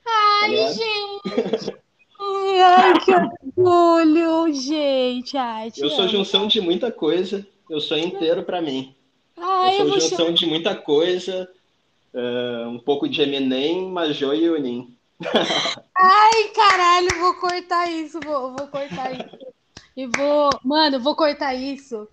Ai, 0.05 0.55
tá 0.55 0.71
gente! 0.71 1.84
Ai, 2.19 2.99
que 2.99 3.11
orgulho, 3.11 4.53
gente! 4.53 5.37
Ai, 5.37 5.71
eu 5.77 5.87
amo. 5.87 5.95
sou 5.95 6.07
junção 6.07 6.47
de 6.47 6.61
muita 6.61 6.91
coisa. 6.91 7.45
Eu 7.69 7.79
sou 7.81 7.97
inteiro 7.97 8.43
para 8.43 8.61
mim. 8.61 8.95
Ai, 9.37 9.73
eu 9.73 9.77
sou 9.77 9.87
eu 9.87 9.99
junção 9.99 10.33
de 10.33 10.45
muita 10.45 10.75
coisa. 10.75 11.49
Uh, 12.13 12.69
um 12.69 12.79
pouco 12.79 13.09
de 13.09 13.21
Eminem, 13.21 13.89
Major 13.89 14.33
e 14.35 14.49
Unim. 14.49 14.95
Ai, 15.95 16.43
caralho, 16.53 17.19
vou 17.19 17.33
cortar 17.35 17.91
isso, 17.91 18.19
vou, 18.21 18.55
vou 18.55 18.67
cortar 18.67 19.11
isso. 19.13 19.37
E 19.95 20.07
vou, 20.07 20.49
mano, 20.63 20.99
vou 20.99 21.15
cortar 21.15 21.53
isso 21.53 22.07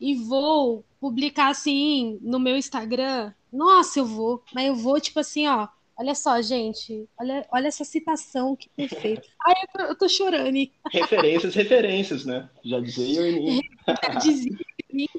e 0.00 0.14
vou 0.14 0.84
publicar 1.00 1.48
assim 1.48 2.18
no 2.22 2.38
meu 2.38 2.56
Instagram. 2.56 3.32
Nossa, 3.52 3.98
eu 3.98 4.06
vou, 4.06 4.42
mas 4.54 4.66
eu 4.66 4.74
vou 4.74 5.00
tipo 5.00 5.20
assim, 5.20 5.46
ó. 5.46 5.68
Olha 5.98 6.14
só, 6.14 6.42
gente, 6.42 7.08
olha, 7.18 7.46
olha 7.50 7.68
essa 7.68 7.84
citação 7.84 8.54
que 8.54 8.68
perfeito. 8.68 9.26
Ai, 9.46 9.54
eu 9.62 9.68
tô, 9.72 9.84
eu 9.92 9.98
tô 9.98 10.08
chorando. 10.08 10.56
Referências, 10.92 11.54
referências, 11.54 12.26
né? 12.26 12.50
Já 12.62 12.80
dizia 12.80 13.22
o 13.22 14.20
Dizia 14.20 14.58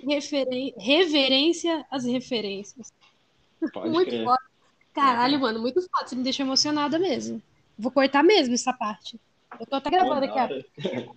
referen... 0.07 0.73
reverência 0.78 1.86
às 1.89 2.05
referências. 2.05 2.93
Pode 3.73 3.89
muito 3.89 4.09
crer. 4.09 4.23
foda. 4.23 4.41
Caralho, 4.93 5.36
é. 5.36 5.39
mano, 5.39 5.59
muito 5.59 5.82
foda. 5.82 6.07
Você 6.07 6.15
me 6.15 6.23
deixou 6.23 6.45
emocionada 6.45 6.99
mesmo. 6.99 7.41
Vou 7.78 7.91
cortar 7.91 8.23
mesmo 8.23 8.53
essa 8.53 8.71
parte. 8.71 9.19
Eu 9.59 9.65
tô 9.65 9.78
até 9.78 9.89
gravando 9.89 10.25
aqui. 10.25 10.63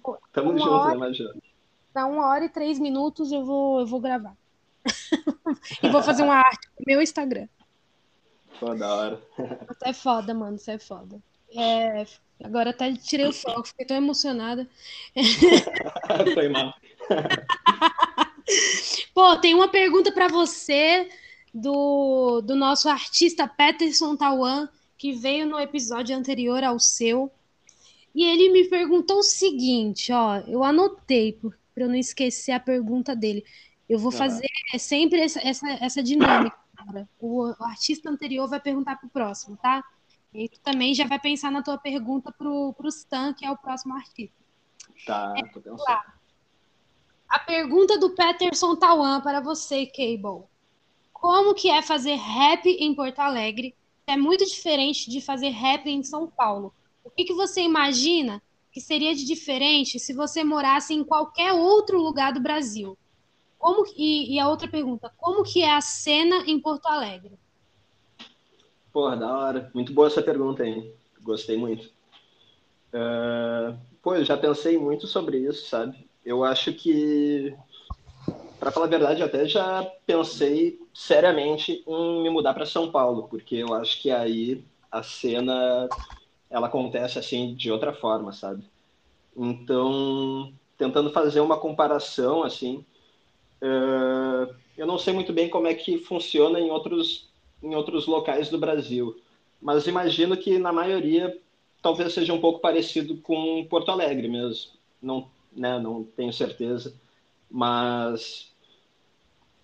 Ó. 0.02 0.16
Tamo 0.32 0.58
junto, 0.58 0.70
hora... 0.70 0.92
né, 0.92 0.96
Major? 0.96 1.34
Dá 1.92 2.06
uma 2.06 2.28
hora 2.28 2.44
e 2.44 2.48
três 2.48 2.78
minutos 2.78 3.30
eu 3.32 3.44
vou, 3.44 3.80
eu 3.80 3.86
vou 3.86 4.00
gravar. 4.00 4.34
e 5.82 5.88
vou 5.90 6.02
fazer 6.02 6.22
uma 6.22 6.36
arte 6.36 6.68
no 6.78 6.84
meu 6.86 7.02
Instagram. 7.02 7.46
Pô, 8.61 8.74
da 8.74 8.94
hora. 8.94 9.22
Você 9.66 9.88
é 9.88 9.92
foda, 9.94 10.34
mano. 10.34 10.58
Você 10.58 10.72
é 10.72 10.78
foda. 10.78 11.18
É, 11.56 12.04
agora 12.44 12.70
até 12.70 12.94
tirei 12.94 13.26
o 13.26 13.32
foco, 13.32 13.68
fiquei 13.68 13.86
tão 13.86 13.96
emocionada. 13.96 14.68
Foi 16.34 16.48
mal. 16.50 16.74
Pô, 19.14 19.36
tem 19.38 19.54
uma 19.54 19.68
pergunta 19.68 20.12
para 20.12 20.28
você 20.28 21.08
do, 21.52 22.40
do 22.42 22.54
nosso 22.54 22.88
artista 22.88 23.48
Peterson 23.48 24.14
Tawan, 24.14 24.68
que 24.98 25.12
veio 25.12 25.46
no 25.46 25.58
episódio 25.58 26.16
anterior 26.16 26.62
ao 26.62 26.78
seu. 26.78 27.32
E 28.14 28.24
ele 28.24 28.50
me 28.50 28.68
perguntou 28.68 29.20
o 29.20 29.24
seguinte, 29.24 30.12
ó, 30.12 30.36
eu 30.46 30.62
anotei, 30.62 31.38
para 31.74 31.84
eu 31.84 31.88
não 31.88 31.94
esquecer 31.94 32.52
a 32.52 32.61
pergunta 32.61 33.16
dele. 33.16 33.42
Eu 33.88 33.98
vou 33.98 34.12
fazer 34.12 34.46
é 34.72 34.78
sempre 34.78 35.20
essa, 35.20 35.40
essa, 35.40 35.68
essa 35.80 36.02
dinâmica. 36.02 36.56
Cara. 36.84 37.08
O, 37.18 37.50
o 37.50 37.64
artista 37.64 38.08
anterior 38.08 38.48
vai 38.48 38.60
perguntar 38.60 38.96
para 38.96 39.06
o 39.06 39.10
próximo, 39.10 39.56
tá? 39.56 39.84
E 40.32 40.48
tu 40.48 40.60
também 40.60 40.94
já 40.94 41.06
vai 41.06 41.18
pensar 41.18 41.50
na 41.50 41.62
tua 41.62 41.76
pergunta 41.76 42.30
pro, 42.30 42.72
pro 42.74 42.88
Stan, 42.88 43.34
que 43.34 43.44
é 43.44 43.50
o 43.50 43.56
próximo 43.56 43.94
artista. 43.94 44.36
Tá, 45.04 45.34
é, 45.36 45.42
tô 45.48 45.60
pensando. 45.60 45.84
A 47.28 47.38
pergunta 47.38 47.98
do 47.98 48.10
Peterson 48.10 48.76
Tawan 48.76 49.20
para 49.20 49.40
você, 49.40 49.86
Cable. 49.86 50.44
Como 51.12 51.54
que 51.54 51.70
é 51.70 51.82
fazer 51.82 52.14
rap 52.14 52.66
em 52.66 52.94
Porto 52.94 53.20
Alegre? 53.20 53.74
É 54.06 54.16
muito 54.16 54.44
diferente 54.44 55.10
de 55.10 55.20
fazer 55.20 55.50
rap 55.50 55.86
em 55.86 56.02
São 56.02 56.26
Paulo. 56.26 56.74
O 57.04 57.10
que, 57.10 57.24
que 57.24 57.34
você 57.34 57.62
imagina 57.62 58.42
que 58.72 58.80
seria 58.80 59.14
de 59.14 59.24
diferente 59.24 59.98
se 59.98 60.12
você 60.12 60.42
morasse 60.42 60.94
em 60.94 61.04
qualquer 61.04 61.52
outro 61.52 62.00
lugar 62.00 62.32
do 62.32 62.40
Brasil? 62.40 62.96
Como 63.61 63.84
e, 63.94 64.34
e 64.34 64.40
a 64.40 64.48
outra 64.48 64.66
pergunta, 64.66 65.12
como 65.18 65.44
que 65.44 65.62
é 65.62 65.70
a 65.70 65.82
cena 65.82 66.44
em 66.46 66.58
Porto 66.58 66.86
Alegre? 66.86 67.38
Porra, 68.90 69.18
da 69.18 69.38
hora. 69.38 69.70
Muito 69.74 69.92
boa 69.92 70.06
essa 70.06 70.22
pergunta, 70.22 70.66
hein? 70.66 70.90
Gostei 71.22 71.58
muito. 71.58 71.90
Uh, 72.88 73.78
pô, 74.02 74.14
eu 74.14 74.24
já 74.24 74.34
pensei 74.34 74.78
muito 74.78 75.06
sobre 75.06 75.38
isso, 75.40 75.68
sabe? 75.68 76.08
Eu 76.24 76.42
acho 76.42 76.72
que, 76.72 77.54
para 78.58 78.72
falar 78.72 78.86
a 78.86 78.88
verdade, 78.90 79.22
até 79.22 79.46
já 79.46 79.84
pensei 80.06 80.80
seriamente 80.94 81.84
em 81.86 82.22
me 82.22 82.30
mudar 82.30 82.54
para 82.54 82.64
São 82.64 82.90
Paulo, 82.90 83.28
porque 83.28 83.56
eu 83.56 83.74
acho 83.74 84.00
que 84.00 84.11
aí 84.11 84.64
a 84.90 85.02
cena 85.02 85.86
ela 86.48 86.66
acontece 86.66 87.18
assim 87.18 87.54
de 87.54 87.70
outra 87.70 87.92
forma, 87.92 88.32
sabe? 88.32 88.64
Então, 89.36 90.50
tentando 90.78 91.12
fazer 91.12 91.40
uma 91.40 91.58
comparação 91.58 92.42
assim, 92.42 92.84
uh, 93.62 94.54
eu 94.76 94.86
não 94.86 94.98
sei 94.98 95.12
muito 95.12 95.32
bem 95.32 95.48
como 95.48 95.66
é 95.66 95.74
que 95.74 95.98
funciona 95.98 96.61
em 96.61 96.70
outros 96.70 97.28
em 97.62 97.74
outros 97.74 98.06
locais 98.06 98.48
do 98.48 98.58
Brasil, 98.58 99.20
mas 99.61 99.86
imagino 99.86 100.34
que 100.36 100.58
na 100.58 100.72
maioria 100.72 101.38
talvez 101.82 102.12
seja 102.12 102.32
um 102.32 102.40
pouco 102.40 102.61
parecido 102.61 103.18
com 103.18 103.66
Porto 103.68 103.90
Alegre 103.90 104.28
mesmo. 104.28 104.72
Não, 105.00 105.30
né, 105.52 105.78
não 105.78 106.04
tenho 106.04 106.32
certeza, 106.32 106.94
mas 107.50 108.50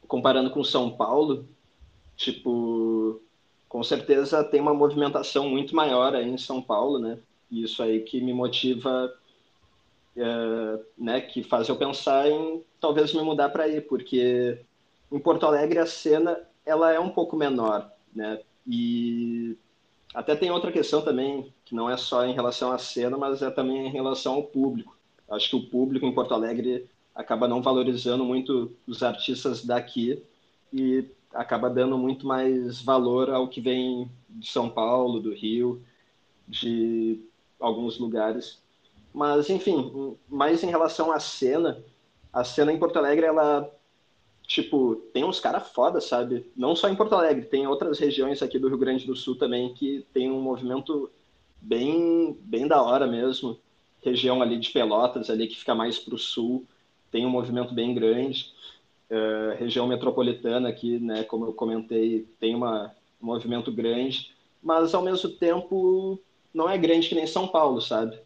comparando 0.07 0.51
com 0.51 0.62
São 0.62 0.90
Paulo, 0.90 1.49
tipo, 2.16 3.20
com 3.68 3.82
certeza 3.82 4.44
tem 4.44 4.61
uma 4.61 4.74
movimentação 4.74 5.49
muito 5.49 5.74
maior 5.74 6.14
aí 6.14 6.28
em 6.28 6.38
São 6.38 6.62
Paulo, 6.62 6.99
né? 6.99 7.18
Isso 7.51 7.82
aí 7.82 8.01
que 8.01 8.20
me 8.20 8.32
motiva, 8.32 9.12
é, 10.16 10.80
né? 10.97 11.20
Que 11.20 11.42
faz 11.42 11.68
eu 11.68 11.76
pensar 11.76 12.28
em 12.30 12.62
talvez 12.87 13.12
me 13.12 13.20
mudar 13.20 13.49
para 13.49 13.64
aí, 13.64 13.80
porque 13.80 14.61
em 15.11 15.18
Porto 15.18 15.45
Alegre 15.45 15.80
a 15.80 15.87
cena 15.87 16.39
ela 16.64 16.93
é 16.93 17.01
um 17.01 17.11
pouco 17.11 17.37
menor, 17.37 17.91
né? 18.14 18.41
E 18.64 19.57
até 20.14 20.37
tem 20.37 20.53
outra 20.53 20.70
questão 20.70 21.03
também 21.03 21.53
que 21.64 21.74
não 21.74 21.91
é 21.91 21.97
só 21.97 22.24
em 22.24 22.32
relação 22.32 22.70
à 22.70 22.78
cena, 22.78 23.18
mas 23.18 23.43
é 23.43 23.51
também 23.51 23.89
em 23.89 23.91
relação 23.91 24.34
ao 24.34 24.45
público. 24.45 24.97
Acho 25.28 25.51
que 25.51 25.57
o 25.57 25.66
público 25.66 26.07
em 26.07 26.14
Porto 26.14 26.32
Alegre 26.32 26.89
acaba 27.12 27.49
não 27.49 27.61
valorizando 27.61 28.24
muito 28.24 28.72
os 28.87 29.03
artistas 29.03 29.64
daqui 29.64 30.22
e 30.72 31.05
acaba 31.34 31.68
dando 31.68 31.99
muito 31.99 32.24
mais 32.24 32.80
valor 32.80 33.30
ao 33.30 33.49
que 33.49 33.61
vem 33.61 34.09
de 34.28 34.49
São 34.49 34.70
Paulo, 34.70 35.18
do 35.18 35.34
Rio, 35.34 35.82
de 36.47 37.20
alguns 37.59 37.99
lugares. 37.99 38.61
Mas, 39.12 39.51
enfim, 39.51 40.16
mais 40.28 40.62
em 40.62 40.68
relação 40.68 41.11
à 41.11 41.18
cena, 41.18 41.82
a 42.37 42.45
cena 42.45 42.70
em 42.70 42.78
Porto 42.78 42.99
Alegre, 42.99 43.24
ela, 43.24 43.66
tipo, 44.47 44.97
tem 45.14 45.24
uns 45.24 45.41
caras 45.41 45.70
foda, 45.70 46.03
sabe? 46.03 46.45
Não 46.55 46.76
só 46.76 46.87
em 46.87 46.95
Porto 46.95 47.14
Alegre, 47.14 47.47
tem 47.47 47.66
outras 47.66 47.99
regiões 47.99 48.43
aqui 48.43 48.59
do 48.59 48.68
Rio 48.68 48.76
Grande 48.76 49.07
do 49.07 49.16
Sul 49.16 49.37
também 49.37 49.72
que 49.72 50.05
tem 50.12 50.30
um 50.30 50.43
movimento 50.43 51.11
bem, 51.62 52.37
bem 52.43 52.68
da 52.68 52.82
hora 52.82 53.07
mesmo. 53.07 53.59
Região 54.05 54.43
ali 54.43 54.59
de 54.59 54.68
Pelotas, 54.68 55.30
ali 55.30 55.47
que 55.47 55.57
fica 55.57 55.74
mais 55.74 55.99
para 55.99 56.14
o 56.14 56.18
sul, 56.18 56.66
tem 57.11 57.24
um 57.24 57.30
movimento 57.30 57.72
bem 57.72 57.95
grande. 57.95 58.53
Uh, 59.11 59.57
região 59.59 59.87
metropolitana 59.87 60.68
aqui, 60.68 60.99
né, 60.99 61.24
como 61.24 61.47
eu 61.47 61.55
comentei, 61.55 62.26
tem 62.39 62.55
uma, 62.55 62.95
um 63.22 63.26
movimento 63.26 63.72
grande, 63.72 64.34
mas 64.62 64.95
ao 64.95 65.01
mesmo 65.01 65.30
tempo 65.30 66.20
não 66.53 66.68
é 66.68 66.76
grande 66.76 67.09
que 67.09 67.14
nem 67.14 67.26
São 67.26 67.49
Paulo, 67.49 67.80
sabe? 67.80 68.18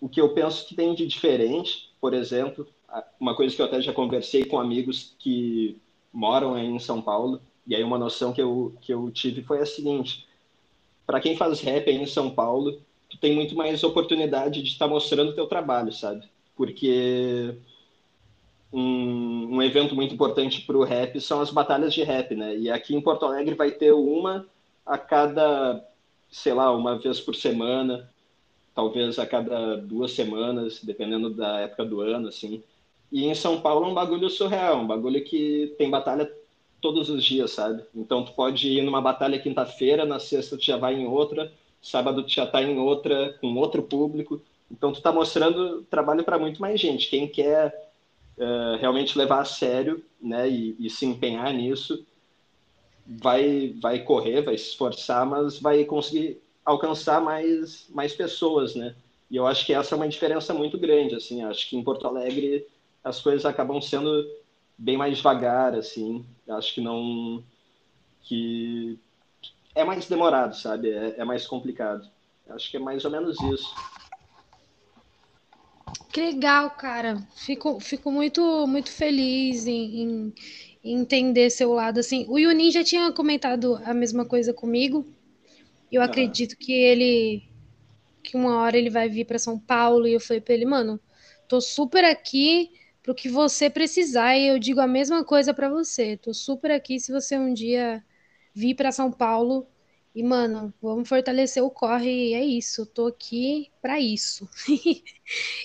O 0.00 0.08
que 0.08 0.20
eu 0.20 0.32
penso 0.34 0.68
que 0.68 0.76
tem 0.76 0.94
de 0.94 1.04
diferente, 1.04 1.90
por 2.00 2.14
exemplo, 2.14 2.68
uma 3.18 3.34
coisa 3.34 3.54
que 3.54 3.60
eu 3.60 3.66
até 3.66 3.80
já 3.80 3.92
conversei 3.92 4.44
com 4.44 4.58
amigos 4.58 5.14
que 5.18 5.80
moram 6.12 6.56
em 6.58 6.78
São 6.78 7.02
Paulo, 7.02 7.40
e 7.66 7.74
aí 7.74 7.82
uma 7.82 7.98
noção 7.98 8.32
que 8.32 8.40
eu, 8.40 8.74
que 8.80 8.92
eu 8.92 9.10
tive 9.10 9.42
foi 9.42 9.60
a 9.60 9.66
seguinte: 9.66 10.26
para 11.06 11.20
quem 11.20 11.36
faz 11.36 11.60
rap 11.60 11.88
aí 11.88 11.96
em 11.96 12.06
São 12.06 12.30
Paulo, 12.30 12.80
tu 13.08 13.18
tem 13.18 13.34
muito 13.34 13.54
mais 13.54 13.82
oportunidade 13.82 14.62
de 14.62 14.68
estar 14.68 14.86
tá 14.86 14.90
mostrando 14.90 15.30
o 15.30 15.34
teu 15.34 15.46
trabalho, 15.46 15.92
sabe? 15.92 16.28
Porque 16.56 17.56
um, 18.72 19.56
um 19.56 19.62
evento 19.62 19.94
muito 19.94 20.14
importante 20.14 20.62
para 20.62 20.76
o 20.76 20.84
rap 20.84 21.20
são 21.20 21.40
as 21.40 21.50
batalhas 21.50 21.94
de 21.94 22.02
rap, 22.02 22.34
né? 22.34 22.56
E 22.56 22.70
aqui 22.70 22.94
em 22.94 23.00
Porto 23.00 23.24
Alegre 23.24 23.54
vai 23.54 23.70
ter 23.70 23.92
uma 23.92 24.46
a 24.84 24.96
cada, 24.96 25.84
sei 26.30 26.52
lá, 26.54 26.72
uma 26.74 26.98
vez 26.98 27.20
por 27.20 27.34
semana, 27.34 28.08
talvez 28.74 29.18
a 29.18 29.26
cada 29.26 29.76
duas 29.76 30.12
semanas, 30.12 30.80
dependendo 30.82 31.30
da 31.30 31.60
época 31.60 31.84
do 31.84 32.00
ano, 32.00 32.28
assim. 32.28 32.62
E 33.10 33.24
em 33.24 33.34
São 33.34 33.60
Paulo 33.60 33.86
é 33.86 33.88
um 33.88 33.94
bagulho 33.94 34.28
surreal, 34.28 34.78
um 34.78 34.86
bagulho 34.86 35.22
que 35.24 35.74
tem 35.78 35.88
batalha 35.90 36.30
todos 36.80 37.08
os 37.08 37.24
dias, 37.24 37.52
sabe? 37.52 37.82
Então 37.94 38.24
tu 38.24 38.32
pode 38.32 38.68
ir 38.68 38.82
numa 38.82 39.00
batalha 39.00 39.38
quinta-feira, 39.38 40.04
na 40.04 40.18
sexta 40.18 40.56
tu 40.56 40.64
já 40.64 40.76
vai 40.76 40.94
em 40.94 41.06
outra, 41.06 41.52
sábado 41.80 42.22
tu 42.22 42.32
já 42.32 42.46
tá 42.46 42.62
em 42.62 42.78
outra, 42.78 43.36
com 43.40 43.54
outro 43.54 43.82
público. 43.82 44.40
Então 44.70 44.92
tu 44.92 45.00
tá 45.00 45.12
mostrando 45.12 45.82
trabalho 45.82 46.24
para 46.24 46.38
muito 46.38 46.60
mais 46.60 46.80
gente. 46.80 47.08
Quem 47.08 47.28
quer 47.28 47.92
uh, 48.38 48.76
realmente 48.78 49.16
levar 49.16 49.40
a 49.40 49.44
sério 49.44 50.04
né, 50.20 50.48
e, 50.48 50.76
e, 50.78 50.90
se 50.90 51.06
empenhar 51.06 51.52
nisso, 51.52 52.04
vai, 53.06 53.74
vai 53.80 54.00
correr, 54.00 54.42
vai 54.42 54.58
se 54.58 54.70
esforçar, 54.70 55.24
mas 55.24 55.60
vai 55.60 55.84
conseguir 55.84 56.40
alcançar 56.64 57.20
mais, 57.20 57.86
mais 57.90 58.12
pessoas, 58.12 58.74
né? 58.74 58.94
E 59.30 59.36
eu 59.36 59.46
acho 59.46 59.64
que 59.64 59.72
essa 59.72 59.94
é 59.94 59.96
uma 59.96 60.08
diferença 60.08 60.52
muito 60.52 60.78
grande, 60.78 61.14
assim, 61.14 61.42
acho 61.42 61.68
que 61.68 61.76
em 61.76 61.82
Porto 61.82 62.06
Alegre 62.06 62.66
as 63.06 63.20
coisas 63.20 63.46
acabam 63.46 63.80
sendo 63.80 64.28
bem 64.76 64.96
mais 64.96 65.18
devagar, 65.18 65.74
assim, 65.76 66.26
acho 66.48 66.74
que 66.74 66.80
não... 66.80 67.42
que 68.22 68.98
é 69.76 69.84
mais 69.84 70.08
demorado, 70.08 70.56
sabe? 70.56 70.90
É, 70.90 71.14
é 71.18 71.24
mais 71.24 71.46
complicado. 71.46 72.10
Acho 72.48 72.68
que 72.68 72.76
é 72.76 72.80
mais 72.80 73.04
ou 73.04 73.10
menos 73.10 73.40
isso. 73.42 73.72
Que 76.12 76.20
legal, 76.20 76.70
cara. 76.70 77.22
Fico, 77.36 77.78
fico 77.78 78.10
muito, 78.10 78.66
muito 78.66 78.90
feliz 78.90 79.68
em, 79.68 80.02
em, 80.02 80.34
entender 80.82 81.48
seu 81.50 81.72
lado. 81.72 82.00
Assim, 82.00 82.26
o 82.28 82.38
Yunin 82.38 82.72
já 82.72 82.82
tinha 82.82 83.12
comentado 83.12 83.80
a 83.84 83.94
mesma 83.94 84.24
coisa 84.24 84.52
comigo. 84.52 85.06
Eu 85.92 86.02
ah. 86.02 86.06
acredito 86.06 86.56
que 86.56 86.72
ele, 86.72 87.44
que 88.20 88.36
uma 88.36 88.56
hora 88.62 88.76
ele 88.76 88.90
vai 88.90 89.08
vir 89.08 89.26
para 89.26 89.38
São 89.38 89.58
Paulo 89.58 90.08
e 90.08 90.14
eu 90.14 90.20
falei 90.20 90.40
para 90.40 90.54
ele, 90.54 90.66
mano, 90.66 90.98
tô 91.46 91.60
super 91.60 92.04
aqui 92.04 92.72
pro 93.06 93.14
que 93.14 93.28
você 93.28 93.70
precisar 93.70 94.36
e 94.36 94.48
eu 94.48 94.58
digo 94.58 94.80
a 94.80 94.86
mesma 94.86 95.24
coisa 95.24 95.54
para 95.54 95.68
você. 95.68 96.16
Tô 96.16 96.34
super 96.34 96.72
aqui 96.72 96.98
se 96.98 97.12
você 97.12 97.38
um 97.38 97.54
dia 97.54 98.04
vir 98.52 98.74
para 98.74 98.90
São 98.90 99.12
Paulo 99.12 99.64
e, 100.12 100.24
mano, 100.24 100.74
vamos 100.82 101.08
fortalecer 101.08 101.62
o 101.62 101.70
corre, 101.70 102.30
e 102.30 102.34
é 102.34 102.44
isso. 102.44 102.84
tô 102.84 103.06
aqui 103.06 103.70
para 103.80 104.00
isso. 104.00 104.48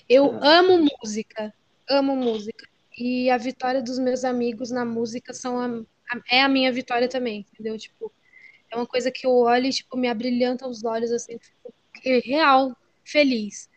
eu 0.07 0.31
amo 0.43 0.87
música, 1.01 1.51
amo 1.89 2.15
música. 2.15 2.69
E 2.95 3.29
a 3.31 3.37
vitória 3.37 3.81
dos 3.81 3.97
meus 3.97 4.23
amigos 4.23 4.69
na 4.69 4.85
música 4.85 5.33
são 5.33 5.57
a, 5.59 5.67
a, 6.13 6.21
é 6.29 6.41
a 6.43 6.49
minha 6.49 6.71
vitória 6.71 7.07
também, 7.07 7.47
entendeu? 7.51 7.75
Tipo, 7.75 8.13
é 8.69 8.75
uma 8.75 8.85
coisa 8.85 9.09
que 9.09 9.25
eu 9.25 9.31
olho 9.31 9.65
e, 9.65 9.71
tipo, 9.71 9.97
me 9.97 10.07
abrilhanta 10.07 10.67
os 10.67 10.83
olhos, 10.83 11.11
assim, 11.11 11.39
fico 11.39 11.73
real, 12.23 12.77
feliz. 13.03 13.67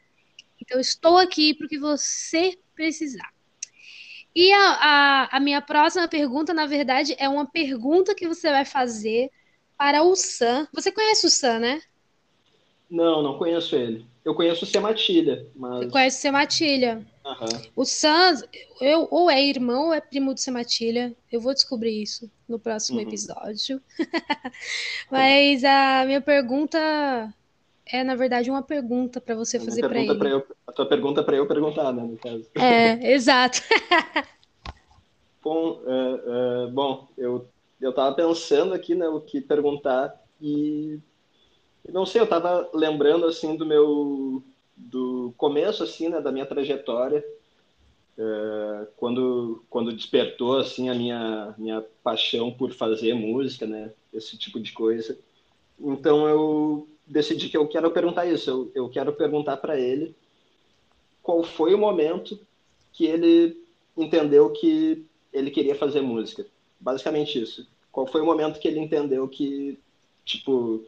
Então, 0.61 0.79
estou 0.79 1.17
aqui 1.17 1.55
porque 1.55 1.79
você 1.79 2.59
precisar. 2.75 3.34
E 4.35 4.53
a, 4.53 4.59
a, 4.59 5.37
a 5.37 5.41
minha 5.41 5.63
próxima 5.63 6.09
pergunta, 6.09 6.53
na 6.53 6.67
verdade, 6.67 7.15
é 7.19 7.29
uma 7.29 7.47
pergunta 7.47 8.15
que 8.15 8.27
você 8.27 8.51
vai 8.51 8.65
fazer 8.65 9.31
para 9.77 10.03
o 10.03 10.17
Sam. 10.17 10.67
Você 10.73 10.91
conhece 10.91 11.27
o 11.27 11.31
Sam, 11.31 11.61
né? 11.61 11.83
Não, 12.91 13.23
não 13.23 13.39
conheço 13.39 13.77
ele. 13.77 14.05
Eu 14.25 14.35
conheço 14.35 14.65
o 14.65 14.67
Sematilha, 14.67 15.47
mas... 15.55 15.85
Você 15.85 15.91
conhece 15.91 16.19
o 16.19 16.21
Sematilha. 16.23 17.07
Uhum. 17.25 17.63
O 17.77 17.85
Sam, 17.85 18.43
eu, 18.81 19.07
ou 19.11 19.31
é 19.31 19.43
irmão 19.43 19.87
ou 19.87 19.93
é 19.93 20.01
primo 20.01 20.35
do 20.35 20.41
Sematilha. 20.41 21.15
Eu 21.31 21.41
vou 21.41 21.55
descobrir 21.55 22.03
isso 22.03 22.31
no 22.49 22.59
próximo 22.59 22.99
uhum. 22.99 23.07
episódio. 23.07 23.81
mas 25.11 25.63
a 25.63 26.05
minha 26.07 26.21
pergunta 26.21 27.33
é, 27.87 28.03
na 28.03 28.15
verdade, 28.15 28.51
uma 28.51 28.63
pergunta 28.63 29.21
para 29.21 29.35
você 29.35 29.61
fazer 29.61 29.87
para 29.87 30.01
ele. 30.01 30.33
Eu, 30.33 30.47
a 30.67 30.73
tua 30.73 30.87
pergunta 30.87 31.23
para 31.23 31.37
eu 31.37 31.47
perguntar, 31.47 31.93
né, 31.93 32.03
no 32.03 32.17
caso. 32.17 32.47
É, 32.55 32.93
exato. 33.13 33.61
bom, 35.43 35.83
uh, 35.83 36.67
uh, 36.67 36.71
bom, 36.71 37.09
eu 37.19 37.47
eu 37.81 37.91
estava 37.91 38.15
pensando 38.15 38.73
aqui, 38.73 38.95
né, 38.95 39.07
o 39.09 39.21
que 39.21 39.41
perguntar 39.41 40.15
e 40.41 40.99
não 41.93 42.07
sei, 42.07 42.21
eu 42.21 42.25
estava 42.25 42.69
lembrando 42.73 43.27
assim 43.27 43.57
do 43.57 43.67
meu 43.67 44.43
do 44.77 45.35
começo 45.37 45.83
assim, 45.83 46.09
né, 46.09 46.21
da 46.21 46.33
minha 46.33 46.47
trajetória, 46.47 47.23
é, 48.17 48.87
quando 48.97 49.63
quando 49.69 49.93
despertou 49.93 50.59
assim 50.59 50.89
a 50.89 50.95
minha 50.95 51.55
minha 51.59 51.85
paixão 52.03 52.51
por 52.51 52.73
fazer 52.73 53.13
música, 53.13 53.67
né, 53.67 53.93
esse 54.13 54.39
tipo 54.39 54.59
de 54.59 54.73
coisa. 54.73 55.19
Então 55.79 56.27
eu 56.27 56.89
decidi 57.07 57.49
que 57.49 57.57
eu 57.57 57.69
quero 57.69 57.91
perguntar 57.91 58.27
isso, 58.27 58.51
eu, 58.51 58.73
eu 58.75 58.89
quero 58.89 59.13
perguntar 59.13 59.57
para 59.59 59.79
ele 59.79 60.15
qual 61.23 61.43
foi 61.43 61.75
o 61.75 61.79
momento 61.79 62.39
que 62.93 63.07
ele 63.07 63.57
entendeu 63.97 64.51
que 64.51 65.07
ele 65.33 65.51
queria 65.51 65.75
fazer 65.75 66.01
música. 66.01 66.47
Basicamente 66.79 67.41
isso. 67.41 67.67
Qual 67.91 68.07
foi 68.07 68.21
o 68.21 68.27
momento 68.27 68.59
que 68.59 68.69
ele 68.69 68.81
entendeu 68.81 69.29
que, 69.29 69.79
tipo, 70.25 70.85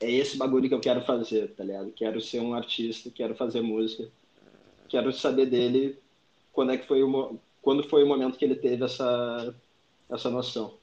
é 0.00 0.10
esse 0.10 0.36
bagulho 0.36 0.68
que 0.68 0.74
eu 0.74 0.80
quero 0.80 1.02
fazer, 1.02 1.54
tá 1.54 1.62
ligado? 1.62 1.92
Quero 1.92 2.20
ser 2.20 2.40
um 2.40 2.54
artista, 2.54 3.10
quero 3.10 3.34
fazer 3.34 3.60
música. 3.60 4.08
Quero 4.88 5.12
saber 5.12 5.46
dele 5.46 5.98
quando 6.52 6.72
é 6.72 6.78
que 6.78 6.86
foi 6.86 7.02
o 7.02 7.38
quando 7.62 7.86
foi 7.88 8.02
o 8.02 8.06
momento 8.06 8.38
que 8.38 8.44
ele 8.44 8.56
teve 8.56 8.84
essa 8.84 9.54
essa 10.10 10.30
noção. 10.30 10.74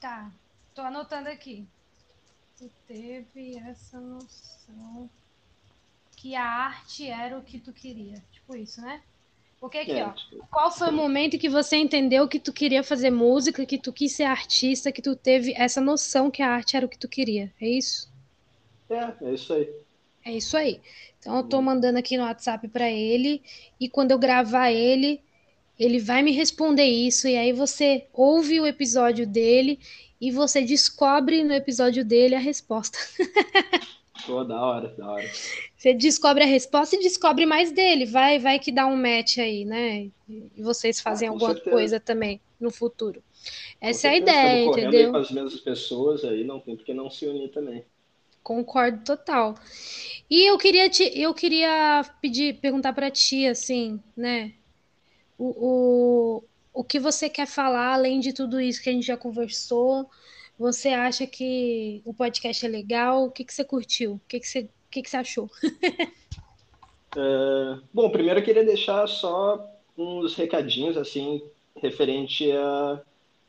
Tá. 0.00 0.32
Tô 0.74 0.82
anotando 0.82 1.28
aqui. 1.28 1.66
Tu 2.64 2.70
teve 2.86 3.58
essa 3.58 4.00
noção 4.00 5.10
que 6.16 6.34
a 6.34 6.44
arte 6.44 7.06
era 7.06 7.38
o 7.38 7.42
que 7.42 7.58
tu 7.58 7.72
queria. 7.72 8.22
Tipo 8.32 8.56
isso, 8.56 8.80
né? 8.80 9.02
Porque 9.60 9.78
aqui, 9.78 9.92
é, 9.92 10.06
ó, 10.06 10.10
tipo... 10.12 10.46
qual 10.50 10.70
foi 10.70 10.88
o 10.88 10.92
momento 10.92 11.38
que 11.38 11.48
você 11.48 11.76
entendeu 11.76 12.28
que 12.28 12.38
tu 12.38 12.52
queria 12.52 12.82
fazer 12.82 13.10
música, 13.10 13.66
que 13.66 13.78
tu 13.78 13.92
quis 13.92 14.12
ser 14.12 14.24
artista, 14.24 14.92
que 14.92 15.02
tu 15.02 15.14
teve 15.14 15.54
essa 15.56 15.80
noção 15.80 16.30
que 16.30 16.42
a 16.42 16.50
arte 16.50 16.76
era 16.76 16.86
o 16.86 16.88
que 16.88 16.98
tu 16.98 17.08
queria? 17.08 17.52
É 17.60 17.68
isso? 17.68 18.10
É, 18.88 19.14
é 19.22 19.34
isso 19.34 19.52
aí. 19.52 19.74
É 20.24 20.32
isso 20.32 20.56
aí. 20.56 20.80
Então 21.18 21.36
eu 21.36 21.42
tô 21.44 21.60
mandando 21.60 21.98
aqui 21.98 22.16
no 22.16 22.24
WhatsApp 22.24 22.66
para 22.68 22.90
ele 22.90 23.42
e 23.78 23.88
quando 23.88 24.10
eu 24.10 24.18
gravar 24.18 24.70
ele, 24.70 25.22
ele 25.78 25.98
vai 25.98 26.22
me 26.22 26.32
responder 26.32 26.84
isso 26.84 27.26
e 27.26 27.36
aí 27.36 27.52
você 27.52 28.06
ouve 28.12 28.60
o 28.60 28.66
episódio 28.66 29.26
dele 29.26 29.78
e 30.20 30.30
você 30.30 30.62
descobre 30.62 31.42
no 31.42 31.52
episódio 31.52 32.04
dele 32.04 32.34
a 32.34 32.38
resposta. 32.38 32.98
Pô, 34.26 34.42
da 34.42 34.58
hora, 34.58 34.88
da 34.96 35.10
hora. 35.10 35.30
Você 35.76 35.92
descobre 35.92 36.44
a 36.44 36.46
resposta 36.46 36.96
e 36.96 37.00
descobre 37.00 37.44
mais 37.44 37.70
dele. 37.70 38.06
Vai, 38.06 38.38
vai 38.38 38.58
que 38.58 38.72
dá 38.72 38.86
um 38.86 38.96
match 38.96 39.38
aí, 39.38 39.66
né? 39.66 40.10
E 40.26 40.62
vocês 40.62 40.98
fazem 40.98 41.28
ah, 41.28 41.32
alguma 41.32 41.52
certeza. 41.52 41.70
coisa 41.70 42.00
também 42.00 42.40
no 42.58 42.70
futuro. 42.70 43.22
Essa 43.78 44.08
é 44.08 44.10
a 44.10 44.16
ideia, 44.16 44.64
entendeu? 44.64 45.10
com 45.10 45.18
as 45.18 45.30
mesmas 45.30 45.60
pessoas 45.60 46.24
aí, 46.24 46.42
não 46.42 46.58
tem 46.58 46.74
porque 46.74 46.94
não 46.94 47.10
se 47.10 47.26
unir 47.26 47.50
também. 47.50 47.84
Concordo 48.42 49.04
total. 49.04 49.54
E 50.30 50.48
eu 50.50 50.56
queria 50.56 50.88
te, 50.88 51.02
eu 51.18 51.34
queria 51.34 52.02
pedir, 52.22 52.60
perguntar 52.60 52.94
para 52.94 53.10
ti, 53.10 53.46
assim, 53.46 54.00
né? 54.16 54.54
O, 55.44 56.40
o, 56.72 56.80
o 56.80 56.82
que 56.82 56.98
você 56.98 57.28
quer 57.28 57.46
falar 57.46 57.92
além 57.92 58.18
de 58.18 58.32
tudo 58.32 58.58
isso 58.58 58.82
que 58.82 58.88
a 58.88 58.92
gente 58.92 59.06
já 59.06 59.16
conversou? 59.16 60.08
Você 60.58 60.88
acha 60.88 61.26
que 61.26 62.00
o 62.02 62.14
podcast 62.14 62.64
é 62.64 62.68
legal? 62.68 63.26
O 63.26 63.30
que, 63.30 63.44
que 63.44 63.52
você 63.52 63.62
curtiu? 63.62 64.14
O 64.14 64.20
que, 64.26 64.40
que, 64.40 64.48
você, 64.48 64.60
o 64.60 64.68
que, 64.90 65.02
que 65.02 65.10
você 65.10 65.18
achou? 65.18 65.50
é, 67.14 67.78
bom, 67.92 68.08
primeiro 68.08 68.40
eu 68.40 68.44
queria 68.44 68.64
deixar 68.64 69.06
só 69.06 69.62
uns 69.98 70.34
recadinhos, 70.34 70.96
assim, 70.96 71.42
referente 71.76 72.50
a, 72.50 73.02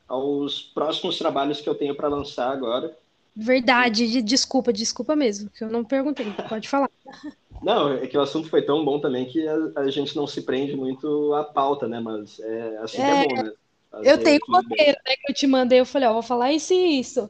aos 0.06 0.62
próximos 0.62 1.18
trabalhos 1.18 1.62
que 1.62 1.70
eu 1.70 1.76
tenho 1.76 1.96
para 1.96 2.10
lançar 2.10 2.52
agora. 2.52 2.94
Verdade, 3.34 4.22
desculpa, 4.22 4.74
desculpa 4.74 5.16
mesmo, 5.16 5.50
que 5.50 5.64
eu 5.64 5.70
não 5.70 5.86
perguntei, 5.86 6.26
pode 6.50 6.68
falar. 6.68 6.90
Não, 7.62 7.94
é 7.94 8.08
que 8.08 8.18
o 8.18 8.22
assunto 8.22 8.50
foi 8.50 8.62
tão 8.62 8.84
bom 8.86 9.00
também 9.00 9.26
que 9.26 9.48
a, 9.48 9.56
a 9.78 9.90
gente 9.90 10.16
não 10.16 10.28
se 10.28 10.44
prende 10.44 10.76
muito 10.76 11.34
à 11.34 11.44
pauta, 11.44 11.88
né? 11.88 12.00
Mas 12.00 12.40
é 12.40 12.78
assim 12.78 13.02
é, 13.02 13.06
que 13.06 13.12
é 13.12 13.28
bom, 13.28 13.44
né? 13.44 13.54
Fazer 13.90 14.12
eu 14.12 14.18
tenho 14.24 14.40
um 14.50 14.56
roteiro, 14.56 14.98
né, 15.08 15.16
que 15.16 15.32
eu 15.32 15.36
te 15.36 15.48
mandei, 15.48 15.80
eu 15.80 15.86
falei, 15.86 16.08
ó, 16.08 16.14
vou 16.14 16.22
falar 16.22 16.52
isso 16.52 16.74
e 16.74 17.00
isso. 17.00 17.30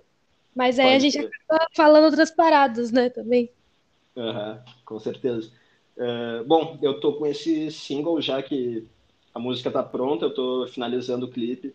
Mas 0.56 0.80
aí 0.80 0.86
Pode 0.86 0.96
a 0.96 1.00
gente 1.00 1.14
ser. 1.14 1.30
acaba 1.48 1.68
falando 1.76 2.06
outras 2.06 2.32
paradas, 2.32 2.92
né, 2.92 3.10
também. 3.10 3.52
Uhum, 4.16 4.60
com 4.86 5.00
certeza. 5.00 5.52
Uh, 5.98 6.44
bom, 6.46 6.80
eu 6.82 7.00
tô 7.00 7.14
com 7.18 7.26
esse 7.26 7.72
single 7.72 8.22
já 8.22 8.42
que 8.42 8.88
a 9.34 9.40
música 9.40 9.72
tá 9.72 9.84
pronta, 9.84 10.26
eu 10.26 10.34
tô 10.34 10.68
finalizando 10.68 11.26
o 11.26 11.30
clipe 11.32 11.74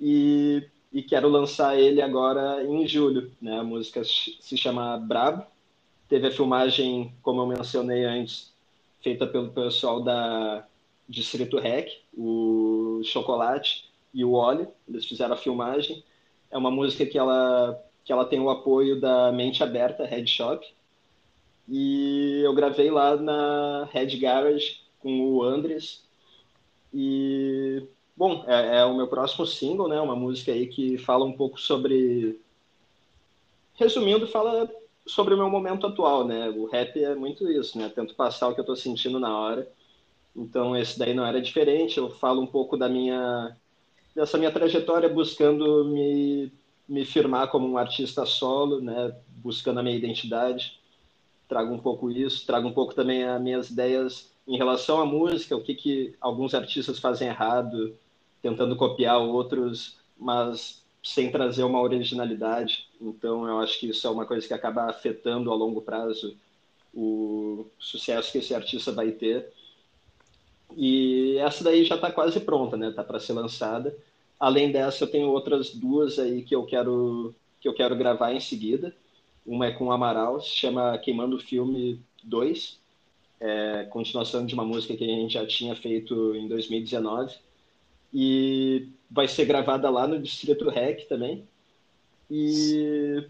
e, 0.00 0.68
e 0.92 1.02
quero 1.02 1.28
lançar 1.28 1.78
ele 1.78 2.02
agora 2.02 2.64
em 2.64 2.86
julho, 2.86 3.32
né? 3.40 3.58
A 3.58 3.64
música 3.64 4.02
se 4.04 4.56
chama 4.56 4.98
Brabo. 4.98 5.46
Teve 6.08 6.28
a 6.28 6.30
filmagem, 6.30 7.12
como 7.22 7.42
eu 7.42 7.46
mencionei 7.46 8.04
antes, 8.04 8.52
feita 9.02 9.26
pelo 9.26 9.50
pessoal 9.50 10.00
da 10.02 10.66
Distrito 11.08 11.58
Rec, 11.58 11.90
o 12.16 13.00
Chocolate, 13.04 13.88
e 14.12 14.24
o 14.24 14.32
Oli, 14.32 14.66
eles 14.88 15.04
fizeram 15.04 15.34
a 15.34 15.38
filmagem. 15.38 16.02
É 16.50 16.56
uma 16.56 16.70
música 16.70 17.04
que 17.04 17.18
ela, 17.18 17.78
que 18.04 18.12
ela 18.12 18.24
tem 18.24 18.40
o 18.40 18.50
apoio 18.50 19.00
da 19.00 19.30
Mente 19.30 19.62
Aberta, 19.62 20.06
Red 20.06 20.26
Shop. 20.26 20.66
E 21.68 22.40
eu 22.42 22.54
gravei 22.54 22.90
lá 22.90 23.16
na 23.16 23.88
Red 23.92 24.16
Garage 24.18 24.80
com 25.00 25.20
o 25.20 25.42
Andres. 25.42 26.04
E, 26.92 27.86
bom, 28.16 28.44
é, 28.46 28.78
é 28.78 28.84
o 28.84 28.96
meu 28.96 29.08
próximo 29.08 29.46
single, 29.46 29.88
né? 29.88 30.00
Uma 30.00 30.16
música 30.16 30.52
aí 30.52 30.66
que 30.66 30.96
fala 30.98 31.24
um 31.24 31.32
pouco 31.32 31.60
sobre... 31.60 32.40
Resumindo, 33.74 34.26
fala 34.26 34.68
sobre 35.08 35.34
o 35.34 35.36
meu 35.36 35.50
momento 35.50 35.86
atual, 35.86 36.26
né? 36.26 36.48
O 36.50 36.66
rap 36.66 37.02
é 37.02 37.14
muito 37.14 37.50
isso, 37.50 37.78
né? 37.78 37.88
Tento 37.88 38.14
passar 38.14 38.48
o 38.48 38.54
que 38.54 38.60
eu 38.60 38.64
tô 38.64 38.76
sentindo 38.76 39.18
na 39.18 39.36
hora. 39.36 39.68
Então, 40.36 40.76
esse 40.76 40.98
daí 40.98 41.14
não 41.14 41.26
era 41.26 41.40
diferente. 41.40 41.98
Eu 41.98 42.10
falo 42.10 42.40
um 42.40 42.46
pouco 42.46 42.76
da 42.76 42.88
minha 42.88 43.56
dessa 44.14 44.36
minha 44.36 44.50
trajetória 44.50 45.08
buscando 45.08 45.84
me, 45.84 46.52
me 46.88 47.04
firmar 47.04 47.48
como 47.48 47.68
um 47.68 47.78
artista 47.78 48.26
solo, 48.26 48.80
né, 48.80 49.14
buscando 49.28 49.78
a 49.78 49.82
minha 49.82 49.96
identidade. 49.96 50.80
Trago 51.48 51.72
um 51.72 51.78
pouco 51.78 52.10
isso, 52.10 52.44
trago 52.44 52.66
um 52.66 52.72
pouco 52.72 52.94
também 52.94 53.22
as 53.24 53.40
minhas 53.40 53.70
ideias 53.70 54.32
em 54.46 54.56
relação 54.56 55.00
à 55.00 55.06
música, 55.06 55.56
o 55.56 55.62
que, 55.62 55.74
que 55.74 56.14
alguns 56.20 56.52
artistas 56.52 56.98
fazem 56.98 57.28
errado, 57.28 57.96
tentando 58.42 58.74
copiar 58.74 59.18
outros, 59.18 59.98
mas 60.18 60.82
sem 61.08 61.30
trazer 61.30 61.64
uma 61.64 61.80
originalidade. 61.80 62.86
Então, 63.00 63.48
eu 63.48 63.60
acho 63.60 63.80
que 63.80 63.88
isso 63.88 64.06
é 64.06 64.10
uma 64.10 64.26
coisa 64.26 64.46
que 64.46 64.52
acaba 64.52 64.84
afetando 64.84 65.50
a 65.50 65.54
longo 65.54 65.80
prazo 65.80 66.36
o 66.92 67.66
sucesso 67.78 68.30
que 68.30 68.38
esse 68.38 68.54
artista 68.54 68.92
vai 68.92 69.12
ter. 69.12 69.50
E 70.76 71.38
essa 71.38 71.64
daí 71.64 71.82
já 71.82 71.94
está 71.94 72.12
quase 72.12 72.40
pronta, 72.40 72.76
né? 72.76 72.90
Tá 72.90 73.02
para 73.02 73.18
ser 73.18 73.32
lançada. 73.32 73.96
Além 74.38 74.70
dessa, 74.70 75.04
eu 75.04 75.10
tenho 75.10 75.28
outras 75.28 75.70
duas 75.70 76.18
aí 76.18 76.42
que 76.42 76.54
eu 76.54 76.66
quero 76.66 77.34
que 77.58 77.66
eu 77.66 77.74
quero 77.74 77.96
gravar 77.96 78.34
em 78.34 78.40
seguida. 78.40 78.94
Uma 79.46 79.66
é 79.68 79.72
com 79.72 79.86
o 79.86 79.92
Amaral, 79.92 80.42
se 80.42 80.50
chama 80.50 80.98
Queimando 80.98 81.36
o 81.36 81.40
Filme 81.40 82.00
2, 82.22 82.78
é 83.40 83.84
continuação 83.84 84.44
de 84.44 84.52
uma 84.52 84.64
música 84.64 84.94
que 84.94 85.04
a 85.04 85.06
gente 85.06 85.32
já 85.32 85.46
tinha 85.46 85.74
feito 85.74 86.34
em 86.36 86.46
2019. 86.46 87.34
E 88.12 88.88
vai 89.10 89.26
ser 89.26 89.44
gravada 89.44 89.88
lá 89.90 90.06
no 90.06 90.20
Distrito 90.20 90.68
Rec 90.68 91.06
também. 91.08 91.46
E, 92.30 93.26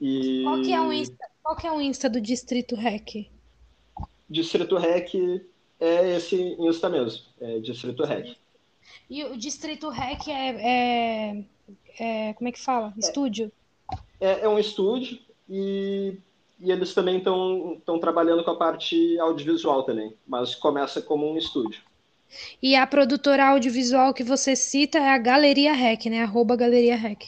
e... 0.00 0.42
Qual, 0.44 0.62
que 0.62 0.72
é 0.72 0.80
o 0.80 0.92
Insta, 0.92 1.26
qual 1.42 1.56
que 1.56 1.66
é 1.66 1.72
o 1.72 1.80
Insta 1.80 2.10
do 2.10 2.20
Distrito 2.20 2.74
Rec? 2.74 3.26
Distrito 4.28 4.76
Rec 4.76 5.14
é 5.80 6.16
esse 6.16 6.36
Insta 6.58 6.88
mesmo, 6.88 7.24
é 7.40 7.58
Distrito 7.60 8.04
Rec. 8.04 8.36
E 9.08 9.24
o 9.24 9.36
Distrito 9.36 9.88
Rec 9.88 10.28
é, 10.28 11.36
é, 11.38 11.44
é 11.98 12.32
como 12.34 12.48
é 12.48 12.52
que 12.52 12.60
fala? 12.60 12.92
É. 12.96 13.00
Estúdio? 13.00 13.50
É, 14.20 14.40
é 14.40 14.48
um 14.48 14.58
estúdio 14.58 15.18
e, 15.48 16.18
e 16.60 16.70
eles 16.70 16.94
também 16.94 17.18
estão 17.18 17.98
trabalhando 18.00 18.44
com 18.44 18.50
a 18.50 18.56
parte 18.56 19.18
audiovisual 19.18 19.82
também, 19.82 20.14
mas 20.26 20.54
começa 20.54 21.00
como 21.00 21.30
um 21.30 21.36
estúdio. 21.36 21.82
E 22.62 22.74
a 22.74 22.86
produtora 22.86 23.50
audiovisual 23.50 24.12
que 24.12 24.24
você 24.24 24.56
cita 24.56 24.98
é 24.98 25.10
a 25.10 25.18
Galeria 25.18 25.72
Rec, 25.72 26.06
né? 26.06 26.22
Arroba 26.22 26.56
Galeria 26.56 26.96
Rec. 26.96 27.22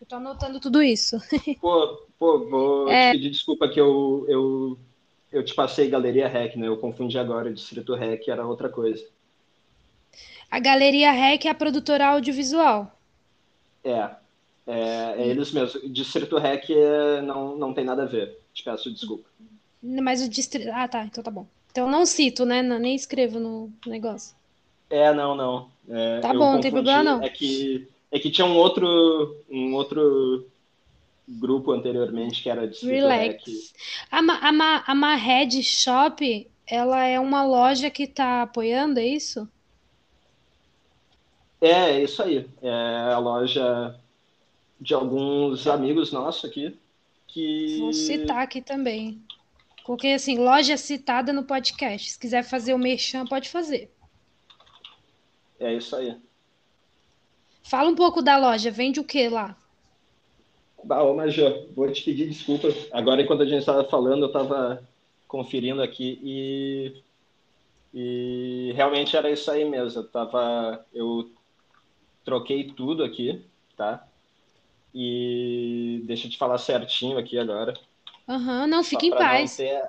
Eu 0.00 0.06
tô 0.06 0.16
anotando 0.16 0.58
tudo 0.60 0.82
isso. 0.82 1.18
Pô, 1.60 2.06
pô 2.18 2.48
vou 2.48 2.88
é... 2.88 3.10
te 3.10 3.18
pedir 3.18 3.30
desculpa 3.30 3.68
que 3.68 3.80
eu, 3.80 4.24
eu, 4.28 4.78
eu 5.30 5.44
te 5.44 5.54
passei 5.54 5.88
Galeria 5.88 6.28
Rec, 6.28 6.56
né? 6.56 6.66
Eu 6.66 6.76
confundi 6.78 7.18
agora, 7.18 7.52
Distrito 7.52 7.94
Rec 7.94 8.26
era 8.28 8.46
outra 8.46 8.68
coisa. 8.68 9.04
A 10.52 10.58
Galeria 10.58 11.10
REC 11.10 11.46
é 11.46 11.48
a 11.48 11.54
produtora 11.54 12.08
audiovisual. 12.08 12.94
É, 13.82 14.10
é, 14.66 15.14
é 15.16 15.26
eles 15.26 15.50
mesmos. 15.50 15.80
Distrito 15.90 16.36
REC 16.36 16.68
é, 16.68 17.22
não, 17.22 17.56
não 17.56 17.72
tem 17.72 17.86
nada 17.86 18.02
a 18.02 18.06
ver. 18.06 18.38
Te 18.52 18.62
peço 18.62 18.92
desculpa. 18.92 19.24
Mas 19.82 20.20
o 20.20 20.28
distrito. 20.28 20.70
Ah, 20.74 20.86
tá. 20.86 21.06
Então 21.06 21.24
tá 21.24 21.30
bom. 21.30 21.46
Então 21.72 21.90
não 21.90 22.04
cito, 22.04 22.44
né? 22.44 22.62
Não, 22.62 22.78
nem 22.78 22.94
escrevo 22.94 23.40
no 23.40 23.72
negócio. 23.86 24.36
É, 24.90 25.12
não, 25.12 25.34
não. 25.34 25.70
É, 25.88 26.20
tá 26.20 26.32
bom, 26.32 26.52
não 26.52 26.60
tem 26.60 26.70
problema 26.70 27.02
não. 27.02 27.22
É 27.22 27.30
que, 27.30 27.88
é 28.10 28.18
que 28.18 28.30
tinha 28.30 28.46
um 28.46 28.54
outro, 28.54 29.42
um 29.50 29.74
outro 29.74 30.46
grupo 31.26 31.72
anteriormente 31.72 32.42
que 32.42 32.50
era 32.50 32.68
Distrito 32.68 32.92
Relax. 32.92 33.44
REC. 33.46 33.70
A, 34.10 34.18
a, 34.18 34.84
a 34.86 34.94
Mahed 34.94 35.62
Shop, 35.62 36.46
ela 36.66 37.04
é 37.04 37.18
uma 37.18 37.42
loja 37.42 37.90
que 37.90 38.06
tá 38.06 38.42
apoiando, 38.42 39.00
é 39.00 39.06
isso? 39.06 39.48
É, 41.58 41.92
é 41.92 42.02
isso 42.02 42.22
aí. 42.22 42.46
É 42.60 43.12
a 43.14 43.18
loja 43.18 43.98
de 44.78 44.92
alguns 44.92 45.66
amigos 45.66 46.12
nossos 46.12 46.44
aqui. 46.44 46.76
Que... 47.28 47.78
Vou 47.78 47.92
citar 47.94 48.42
aqui 48.42 48.60
também. 48.60 49.22
Coloquei 49.84 50.14
assim, 50.14 50.38
loja 50.38 50.76
citada 50.76 51.32
no 51.32 51.44
podcast. 51.44 52.12
Se 52.12 52.18
quiser 52.18 52.44
fazer 52.44 52.72
o 52.74 52.78
merchan, 52.78 53.26
pode 53.26 53.48
fazer. 53.48 53.92
É 55.58 55.74
isso 55.74 55.94
aí. 55.96 56.16
Fala 57.62 57.88
um 57.88 57.94
pouco 57.94 58.22
da 58.22 58.36
loja. 58.36 58.70
Vende 58.70 59.00
o 59.00 59.04
que 59.04 59.28
lá? 59.28 59.56
Bah, 60.84 61.02
ô 61.02 61.14
Major, 61.14 61.68
vou 61.74 61.90
te 61.92 62.02
pedir 62.02 62.28
desculpa. 62.28 62.68
Agora, 62.92 63.22
enquanto 63.22 63.42
a 63.42 63.46
gente 63.46 63.60
estava 63.60 63.84
falando, 63.84 64.22
eu 64.22 64.26
estava 64.26 64.86
conferindo 65.28 65.80
aqui 65.80 66.18
e, 66.22 67.02
e 67.94 68.72
realmente 68.74 69.16
era 69.16 69.30
isso 69.30 69.50
aí 69.50 69.64
mesmo. 69.64 70.00
Eu, 70.00 70.08
tava, 70.08 70.84
eu 70.92 71.30
troquei 72.24 72.72
tudo 72.72 73.04
aqui, 73.04 73.44
tá? 73.76 74.06
E 74.94 76.02
deixa 76.04 76.26
eu 76.26 76.30
te 76.30 76.36
falar 76.36 76.58
certinho 76.58 77.16
aqui 77.16 77.38
agora. 77.38 77.74
Aham, 78.28 78.62
uhum, 78.62 78.66
não, 78.66 78.84
fique 78.84 79.06
em 79.06 79.10
paz. 79.10 79.56
Ter, 79.56 79.82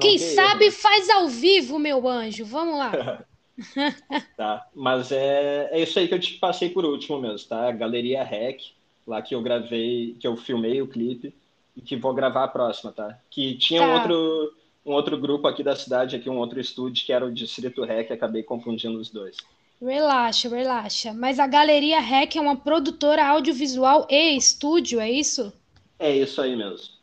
Quem 0.00 0.18
sabe 0.18 0.66
erro. 0.66 0.74
faz 0.74 1.10
ao 1.10 1.28
vivo, 1.28 1.78
meu 1.78 2.06
anjo. 2.08 2.44
Vamos 2.44 2.78
lá. 2.78 3.24
tá, 4.36 4.66
mas 4.74 5.12
é, 5.12 5.68
é 5.72 5.80
isso 5.80 5.98
aí 5.98 6.08
que 6.08 6.14
eu 6.14 6.20
te 6.20 6.34
passei 6.34 6.70
por 6.70 6.84
último 6.84 7.18
mesmo, 7.20 7.48
tá? 7.48 7.70
Galeria 7.72 8.22
Rec, 8.22 8.60
lá 9.06 9.22
que 9.22 9.34
eu 9.34 9.42
gravei, 9.42 10.16
que 10.20 10.26
eu 10.26 10.36
filmei 10.36 10.82
o 10.82 10.88
clipe 10.88 11.34
e 11.76 11.80
que 11.80 11.96
vou 11.96 12.14
gravar 12.14 12.44
a 12.44 12.48
próxima, 12.48 12.92
tá? 12.92 13.18
Que 13.30 13.54
tinha 13.56 13.80
tá. 13.80 13.86
um 13.86 13.92
outro 13.94 14.54
um 14.86 14.92
outro 14.92 15.18
grupo 15.18 15.48
aqui 15.48 15.64
da 15.64 15.74
cidade, 15.74 16.14
aqui 16.14 16.30
um 16.30 16.38
outro 16.38 16.60
estúdio 16.60 17.04
que 17.04 17.12
era 17.12 17.26
o 17.26 17.32
Distrito 17.32 17.82
Rec, 17.84 18.08
acabei 18.12 18.44
confundindo 18.44 18.98
os 18.98 19.10
dois. 19.10 19.36
Relaxa, 19.82 20.48
relaxa. 20.48 21.12
Mas 21.12 21.40
a 21.40 21.46
Galeria 21.46 21.98
Rec 21.98 22.36
é 22.36 22.40
uma 22.40 22.56
produtora 22.56 23.26
audiovisual 23.26 24.06
e 24.08 24.36
estúdio, 24.36 25.00
é 25.00 25.10
isso? 25.10 25.52
É 25.98 26.14
isso 26.14 26.40
aí 26.40 26.54
mesmo. 26.54 26.95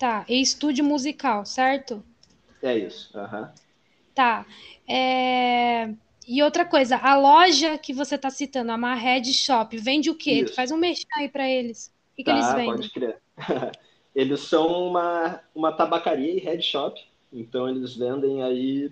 Tá, 0.00 0.24
e 0.26 0.40
estúdio 0.40 0.82
musical, 0.82 1.44
certo? 1.44 2.02
É 2.62 2.74
isso. 2.74 3.14
Uhum. 3.14 3.48
Tá. 4.14 4.46
É... 4.88 5.92
E 6.26 6.42
outra 6.42 6.64
coisa, 6.64 6.96
a 6.96 7.14
loja 7.18 7.76
que 7.76 7.92
você 7.92 8.14
está 8.14 8.30
citando, 8.30 8.72
a 8.72 8.78
Marred 8.78 9.30
Shop, 9.34 9.76
vende 9.76 10.08
o 10.08 10.14
quê? 10.14 10.44
Isso. 10.44 10.54
Faz 10.54 10.70
um 10.70 10.78
mexer 10.78 11.06
aí 11.18 11.28
para 11.28 11.46
eles. 11.46 11.92
O 12.12 12.16
que, 12.16 12.24
tá, 12.24 12.32
que 12.32 12.38
eles 12.38 12.52
vendem? 12.54 12.76
pode 12.76 12.90
crer. 12.90 13.20
eles 14.16 14.40
são 14.40 14.68
uma, 14.88 15.38
uma 15.54 15.70
tabacaria 15.70 16.32
e 16.32 16.38
head 16.38 16.62
shop, 16.62 16.98
então 17.30 17.68
eles 17.68 17.94
vendem 17.94 18.42
aí 18.42 18.90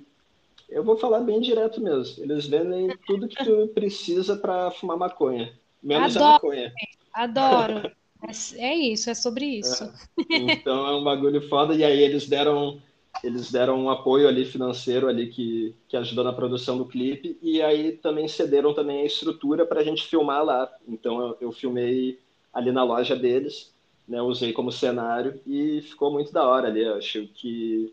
eu 0.69 0.85
vou 0.85 0.99
falar 0.99 1.21
bem 1.21 1.41
direto 1.41 1.81
mesmo. 1.81 2.23
Eles 2.23 2.47
vendem 2.47 2.89
tudo 3.07 3.29
que 3.29 3.43
tu 3.43 3.69
precisa 3.73 4.37
para 4.37 4.71
fumar 4.73 4.99
maconha, 4.99 5.59
menos 5.83 6.15
Adoro, 6.15 6.29
a 6.29 6.33
maconha. 6.35 6.73
Adoro. 7.15 7.98
É, 8.23 8.65
é 8.65 8.77
isso, 8.77 9.11
é 9.11 9.15
sobre 9.15 9.45
isso. 9.45 9.85
É. 9.85 10.37
Então 10.53 10.87
é 10.87 10.97
um 10.97 11.05
bagulho 11.05 11.49
foda 11.49 11.75
e 11.75 11.85
aí 11.85 12.03
eles 12.03 12.29
deram 12.29 12.81
eles 13.23 13.51
deram 13.51 13.81
um 13.81 13.91
apoio 13.91 14.29
ali 14.29 14.45
financeiro 14.45 15.09
ali 15.09 15.29
que, 15.29 15.75
que 15.89 15.97
ajudou 15.97 16.23
na 16.23 16.33
produção 16.33 16.79
do 16.79 16.87
clipe 16.87 17.37
e 17.43 17.61
aí 17.61 17.93
também 17.93 18.29
cederam 18.29 18.73
também 18.75 19.01
a 19.01 19.07
estrutura 19.07 19.67
para 19.67 19.81
a 19.81 19.85
gente 19.85 20.07
filmar 20.07 20.45
lá. 20.45 20.71
Então 20.87 21.21
eu, 21.21 21.37
eu, 21.41 21.53
filmei 21.53 22.21
ali 22.53 22.71
na 22.71 22.85
loja 22.85 23.17
deles, 23.17 23.75
né? 24.07 24.23
Usei 24.23 24.53
como 24.53 24.71
cenário 24.71 25.41
e 25.47 25.81
ficou 25.83 26.13
muito 26.13 26.33
da 26.33 26.47
hora 26.47 26.69
ali. 26.69 26.83
Eu 26.83 26.97
acho 26.97 27.27
que 27.29 27.93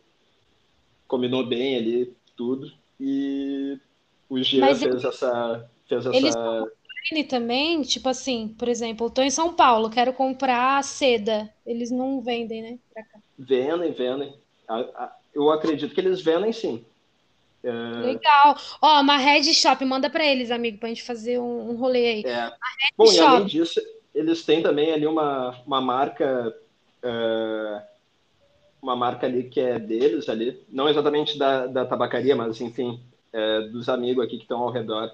combinou 1.07 1.45
bem 1.45 1.77
ali 1.77 2.14
tudo 2.35 2.72
e 2.99 3.80
o 4.30 4.35
Mas 4.35 4.49
fez 4.49 4.81
ele... 4.84 5.07
essa 5.07 5.69
fez 5.88 6.06
essa 6.06 6.15
eles 6.15 6.35
também, 7.27 7.82
tipo 7.82 8.10
assim, 8.10 8.53
por 8.57 8.68
exemplo, 8.68 9.10
tô 9.10 9.22
em 9.22 9.30
São 9.30 9.53
Paulo, 9.53 9.90
quero 9.90 10.14
comprar 10.14 10.84
seda. 10.84 11.53
Eles 11.65 11.91
não 11.91 12.22
vendem, 12.22 12.61
né? 12.61 12.80
Vendem, 13.38 13.91
vendem 13.91 14.34
eu 15.34 15.52
acredito 15.52 15.94
que 15.94 15.99
eles 15.99 16.22
vendem 16.22 16.52
sim. 16.52 16.84
É... 17.64 17.69
Legal. 17.69 18.56
Ó, 18.82 19.02
uma 19.02 19.18
Red 19.18 19.53
Shop, 19.53 19.84
manda 19.84 20.10
para 20.10 20.26
eles, 20.26 20.49
amigo, 20.49 20.77
para 20.77 20.88
a 20.88 20.90
gente 20.90 21.03
fazer 21.03 21.40
um, 21.40 21.72
um 21.72 21.76
rolê 21.76 22.07
aí. 22.07 22.23
É. 22.26 22.52
Bom, 22.98 23.07
Shop. 23.07 23.18
e 23.18 23.22
além 23.22 23.45
disso, 23.45 23.82
eles 24.14 24.44
têm 24.44 24.64
também 24.64 24.91
ali 24.94 25.06
uma, 25.06 25.60
uma 25.65 25.82
marca. 25.82 26.56
Uh, 27.03 27.95
uma 28.82 28.95
marca 28.95 29.26
ali 29.26 29.49
que 29.49 29.60
é 29.60 29.80
deles 29.80 30.30
ali, 30.30 30.64
não 30.69 30.88
exatamente 30.88 31.40
da, 31.40 31.65
da 31.65 31.86
tabacaria, 31.86 32.36
mas 32.36 32.61
enfim, 32.61 32.99
é, 33.34 33.61
dos 33.61 33.90
amigos 33.90 34.23
aqui 34.23 34.38
que 34.38 34.44
estão 34.44 34.61
ao 34.61 34.69
redor, 34.69 35.11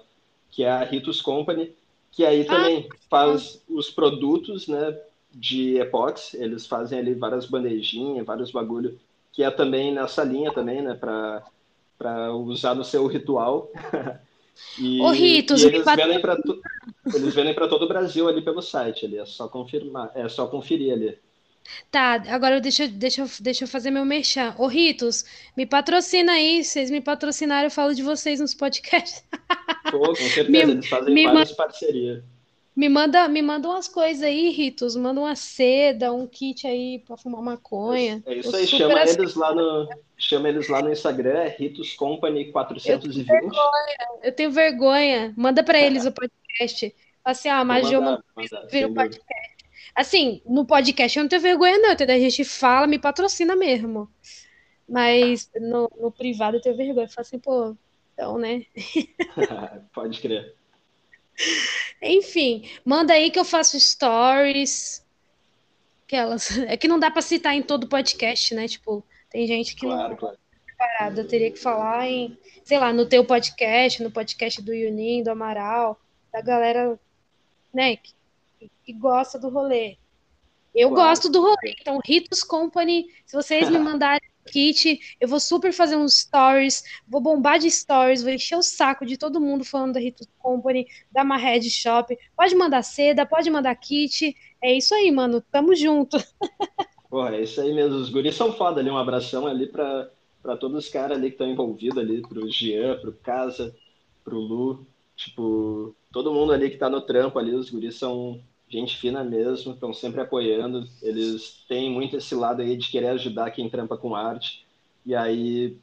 que 0.50 0.62
é 0.62 0.70
a 0.70 0.84
Ritus 0.84 1.22
Company, 1.22 1.74
que 2.12 2.24
aí 2.24 2.42
ah, 2.42 2.46
também 2.46 2.88
faz 3.10 3.62
os 3.68 3.90
produtos, 3.90 4.68
né, 4.68 4.96
de 5.34 5.78
epox, 5.78 6.34
eles 6.34 6.66
fazem 6.66 6.98
ali 6.98 7.14
várias 7.14 7.46
bandejinhas, 7.46 8.24
vários 8.24 8.52
bagulho 8.52 8.98
que 9.32 9.42
é 9.42 9.50
também 9.50 9.92
nessa 9.92 10.22
linha 10.22 10.52
também, 10.52 10.82
né, 10.82 10.94
para 10.94 12.34
usar 12.34 12.74
no 12.74 12.84
seu 12.84 13.06
ritual. 13.06 13.70
e, 14.78 15.00
o 15.00 15.10
Ritos, 15.10 15.62
e 15.62 15.68
eles, 15.68 15.84
vendem 15.84 16.20
pra 16.20 16.36
eles 17.14 17.34
vendem 17.34 17.54
para 17.54 17.66
todo 17.66 17.86
o 17.86 17.88
Brasil 17.88 18.28
ali 18.28 18.42
pelo 18.42 18.60
site, 18.60 19.06
ali, 19.06 19.18
é 19.18 19.24
só 19.24 19.48
confirmar, 19.48 20.10
é 20.14 20.28
só 20.28 20.46
conferir 20.46 20.92
ali. 20.92 21.18
Tá, 21.90 22.22
agora 22.28 22.60
deixa, 22.60 22.88
deixa, 22.88 23.24
deixa 23.40 23.64
eu 23.64 23.68
fazer 23.68 23.90
meu 23.90 24.04
merchan. 24.04 24.54
Ô, 24.58 24.66
Ritos, 24.66 25.24
me 25.56 25.64
patrocina 25.64 26.32
aí. 26.32 26.64
Vocês 26.64 26.90
me 26.90 27.00
patrocinaram, 27.00 27.66
eu 27.66 27.70
falo 27.70 27.94
de 27.94 28.02
vocês 28.02 28.40
nos 28.40 28.52
podcasts. 28.52 29.24
Pô, 29.90 29.98
com 29.98 30.14
certeza, 30.14 30.66
me, 30.66 30.72
eles 30.72 30.88
fazem 30.88 31.14
me 31.14 31.24
várias 31.24 31.52
parcerias. 31.52 32.22
Me 32.74 32.88
manda, 32.88 33.28
me 33.28 33.42
manda 33.42 33.68
umas 33.68 33.86
coisas 33.86 34.22
aí, 34.22 34.48
Ritos. 34.48 34.96
Manda 34.96 35.20
uma 35.20 35.36
seda, 35.36 36.12
um 36.12 36.26
kit 36.26 36.66
aí 36.66 37.00
para 37.00 37.18
fumar 37.18 37.42
maconha. 37.42 38.22
É, 38.24 38.34
isso 38.34 38.56
aí, 38.56 38.66
chama 38.66 39.02
eles, 39.02 39.34
lá 39.34 39.54
no, 39.54 39.88
chama 40.16 40.48
eles 40.48 40.68
lá 40.68 40.80
no 40.80 40.90
Instagram, 40.90 41.38
é 41.38 41.48
Ritos 41.48 41.92
Company 41.94 42.50
420. 42.50 42.88
Eu 42.88 43.00
tenho 43.00 43.40
vergonha, 43.40 43.96
eu 44.22 44.32
tenho 44.32 44.50
vergonha. 44.50 45.34
Manda 45.36 45.62
para 45.62 45.78
eles 45.78 46.06
o 46.06 46.12
podcast. 46.12 46.94
Assim, 47.22 47.48
ah, 47.50 47.62
mas 47.62 47.90
eu 47.92 48.00
vira 48.70 48.88
um 48.88 48.94
podcast. 48.94 49.52
Assim, 49.94 50.40
no 50.46 50.64
podcast 50.64 51.18
eu 51.18 51.24
não 51.24 51.28
tenho 51.28 51.42
vergonha, 51.42 51.78
não, 51.78 51.92
entendeu? 51.92 52.16
A 52.16 52.18
gente 52.18 52.42
fala, 52.44 52.86
me 52.86 52.98
patrocina 52.98 53.54
mesmo. 53.54 54.08
Mas 54.88 55.50
no, 55.60 55.90
no 56.00 56.10
privado 56.10 56.56
eu 56.56 56.60
tenho 56.62 56.76
vergonha. 56.76 57.04
Eu 57.04 57.10
falo 57.10 57.26
assim, 57.26 57.38
pô, 57.38 57.76
então, 58.22 58.38
né? 58.38 58.64
Pode 59.92 60.20
crer. 60.20 60.54
Enfim, 62.00 62.70
manda 62.84 63.12
aí 63.12 63.30
que 63.30 63.38
eu 63.38 63.44
faço 63.44 63.78
stories. 63.78 65.04
Aquelas. 66.04 66.56
É 66.58 66.76
que 66.76 66.86
não 66.86 67.00
dá 67.00 67.10
para 67.10 67.20
citar 67.20 67.54
em 67.54 67.62
todo 67.62 67.88
podcast, 67.88 68.54
né? 68.54 68.68
Tipo, 68.68 69.04
tem 69.28 69.46
gente 69.46 69.74
que 69.74 69.86
claro, 69.86 70.10
não 70.10 70.16
claro. 70.16 70.38
preparada. 70.64 71.20
Eu 71.20 71.26
teria 71.26 71.50
que 71.50 71.58
falar 71.58 72.08
em, 72.08 72.38
sei 72.64 72.78
lá, 72.78 72.92
no 72.92 73.06
teu 73.06 73.24
podcast, 73.24 74.02
no 74.02 74.10
podcast 74.10 74.62
do 74.62 74.72
Yunin, 74.72 75.24
do 75.24 75.30
Amaral, 75.30 76.00
da 76.32 76.40
galera, 76.40 76.98
né, 77.74 77.96
que, 77.96 78.12
que 78.84 78.92
gosta 78.92 79.38
do 79.38 79.48
rolê. 79.48 79.96
Eu 80.74 80.90
claro. 80.90 81.08
gosto 81.08 81.28
do 81.28 81.40
rolê. 81.40 81.74
Então, 81.80 81.98
Ritos 82.04 82.42
Company, 82.42 83.08
se 83.26 83.34
vocês 83.34 83.68
me 83.68 83.78
mandarem 83.80 84.31
kit, 84.50 84.98
eu 85.20 85.28
vou 85.28 85.40
super 85.40 85.72
fazer 85.72 85.96
uns 85.96 86.20
stories, 86.20 86.84
vou 87.06 87.20
bombar 87.20 87.58
de 87.58 87.70
stories, 87.70 88.22
vou 88.22 88.32
encher 88.32 88.56
o 88.56 88.62
saco 88.62 89.06
de 89.06 89.16
todo 89.16 89.40
mundo 89.40 89.64
falando 89.64 89.94
da 89.94 90.00
Ritus 90.00 90.28
Company, 90.38 90.86
da 91.10 91.24
Mahed 91.24 91.68
Shop. 91.70 92.16
Pode 92.36 92.54
mandar 92.54 92.82
seda, 92.82 93.26
pode 93.26 93.50
mandar 93.50 93.74
kit. 93.76 94.36
É 94.62 94.72
isso 94.76 94.94
aí, 94.94 95.10
mano. 95.10 95.40
Tamo 95.50 95.74
junto. 95.74 96.16
Porra, 97.08 97.36
é 97.36 97.42
isso 97.42 97.60
aí 97.60 97.74
mesmo. 97.74 97.96
Os 97.96 98.08
guris 98.08 98.34
são 98.34 98.52
foda 98.52 98.80
ali. 98.80 98.90
Um 98.90 98.96
abração 98.96 99.46
ali 99.46 99.66
pra, 99.66 100.08
pra 100.42 100.56
todos 100.56 100.84
os 100.84 100.90
caras 100.90 101.18
ali 101.18 101.28
que 101.28 101.34
estão 101.34 101.48
envolvidos 101.48 101.98
ali, 101.98 102.22
pro 102.22 102.50
Jean, 102.50 102.98
pro 102.98 103.12
Casa, 103.12 103.74
pro 104.24 104.38
Lu. 104.38 104.86
Tipo, 105.14 105.94
todo 106.10 106.32
mundo 106.32 106.52
ali 106.52 106.70
que 106.70 106.78
tá 106.78 106.88
no 106.88 107.00
trampo 107.02 107.38
ali, 107.38 107.54
os 107.54 107.70
guris 107.70 107.96
são 107.96 108.40
gente 108.80 108.96
fina 108.96 109.22
mesmo, 109.24 109.72
estão 109.72 109.92
sempre 109.92 110.20
apoiando. 110.20 110.88
Eles 111.02 111.64
têm 111.68 111.90
muito 111.90 112.16
esse 112.16 112.34
lado 112.34 112.62
aí 112.62 112.76
de 112.76 112.90
querer 112.90 113.08
ajudar 113.08 113.50
quem 113.50 113.68
trampa 113.68 113.96
com 113.96 114.14
arte. 114.14 114.64
E 115.04 115.14
aí, 115.14 115.76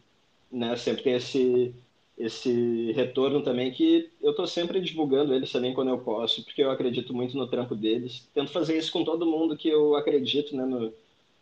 né, 0.51 0.75
sempre 0.75 1.03
tem 1.03 1.13
esse 1.13 1.73
esse 2.17 2.91
retorno 2.91 3.41
também 3.41 3.71
que 3.71 4.11
eu 4.21 4.31
estou 4.31 4.45
sempre 4.45 4.81
divulgando 4.81 5.33
eles 5.33 5.53
também 5.53 5.73
quando 5.73 5.87
eu 5.87 5.99
posso, 5.99 6.43
porque 6.43 6.61
eu 6.61 6.69
acredito 6.69 7.13
muito 7.13 7.37
no 7.37 7.47
trampo 7.47 7.73
deles. 7.73 8.29
Tento 8.33 8.51
fazer 8.51 8.77
isso 8.77 8.91
com 8.91 9.05
todo 9.05 9.25
mundo 9.25 9.55
que 9.55 9.69
eu 9.69 9.95
acredito, 9.95 10.53
né, 10.53 10.65
no, 10.65 10.93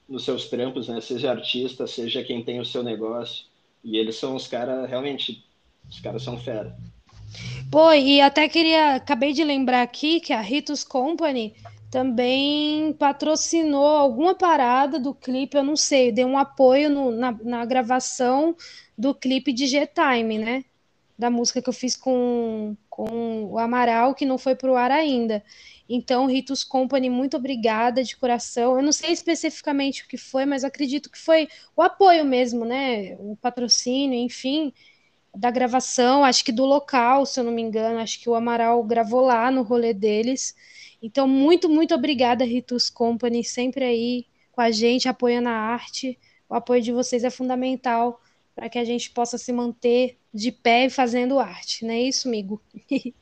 nos 0.07 0.23
seus 0.23 0.47
trampos, 0.47 0.87
né, 0.87 1.01
seja 1.01 1.31
artista, 1.31 1.87
seja 1.87 2.23
quem 2.23 2.43
tem 2.43 2.59
o 2.59 2.65
seu 2.65 2.83
negócio. 2.83 3.45
E 3.83 3.97
eles 3.97 4.17
são 4.17 4.35
os 4.35 4.47
caras, 4.47 4.87
realmente, 4.87 5.43
os 5.89 5.99
caras 5.99 6.21
são 6.21 6.37
fera. 6.37 6.77
Pô, 7.71 7.91
e 7.91 8.21
até 8.21 8.47
queria, 8.47 8.95
acabei 8.95 9.33
de 9.33 9.43
lembrar 9.43 9.81
aqui 9.81 10.19
que 10.19 10.31
a 10.31 10.39
Ritus 10.39 10.83
Company 10.83 11.53
também 11.91 12.93
patrocinou 12.93 13.85
alguma 13.85 14.35
parada 14.35 14.99
do 14.99 15.13
clipe, 15.13 15.57
eu 15.57 15.63
não 15.63 15.75
sei, 15.75 16.11
deu 16.11 16.27
um 16.27 16.37
apoio 16.37 16.89
no, 16.89 17.11
na, 17.11 17.31
na 17.43 17.65
gravação 17.65 18.55
do 18.97 19.13
clipe 19.13 19.51
de 19.51 19.67
G-Time, 19.67 20.37
né? 20.37 20.63
Da 21.17 21.29
música 21.29 21.61
que 21.61 21.69
eu 21.69 21.73
fiz 21.73 21.95
com, 21.95 22.75
com 22.89 23.45
o 23.45 23.57
Amaral, 23.57 24.13
que 24.15 24.25
não 24.25 24.37
foi 24.37 24.55
pro 24.55 24.75
ar 24.75 24.91
ainda. 24.91 25.43
Então, 25.89 26.25
Ritus 26.25 26.63
Company, 26.63 27.09
muito 27.09 27.37
obrigada 27.37 28.03
de 28.03 28.15
coração. 28.15 28.77
Eu 28.77 28.83
não 28.83 28.91
sei 28.91 29.11
especificamente 29.11 30.03
o 30.03 30.07
que 30.07 30.17
foi, 30.17 30.45
mas 30.45 30.63
acredito 30.63 31.09
que 31.09 31.17
foi 31.17 31.47
o 31.75 31.81
apoio 31.81 32.25
mesmo, 32.25 32.65
né? 32.65 33.15
O 33.19 33.35
patrocínio, 33.35 34.17
enfim 34.19 34.73
da 35.37 35.51
gravação, 35.51 36.23
acho 36.23 36.43
que 36.43 36.51
do 36.51 36.65
local, 36.65 37.25
se 37.25 37.39
eu 37.39 37.43
não 37.43 37.51
me 37.51 37.61
engano, 37.61 37.99
acho 37.99 38.19
que 38.19 38.29
o 38.29 38.35
Amaral 38.35 38.83
gravou 38.83 39.21
lá 39.21 39.51
no 39.51 39.61
rolê 39.61 39.93
deles. 39.93 40.55
Então, 41.01 41.27
muito, 41.27 41.69
muito 41.69 41.93
obrigada, 41.93 42.43
Ritus 42.43 42.89
Company, 42.89 43.43
sempre 43.43 43.83
aí 43.85 44.25
com 44.51 44.61
a 44.61 44.71
gente, 44.71 45.07
apoiando 45.07 45.49
a 45.49 45.53
arte. 45.53 46.17
O 46.49 46.55
apoio 46.55 46.81
de 46.81 46.91
vocês 46.91 47.23
é 47.23 47.29
fundamental 47.29 48.19
para 48.55 48.69
que 48.69 48.79
a 48.79 48.83
gente 48.83 49.11
possa 49.11 49.37
se 49.37 49.53
manter 49.53 50.17
de 50.33 50.51
pé 50.51 50.85
e 50.85 50.89
fazendo 50.89 51.39
arte, 51.39 51.85
não 51.85 51.93
é 51.93 52.01
isso, 52.01 52.27
amigo? 52.27 52.59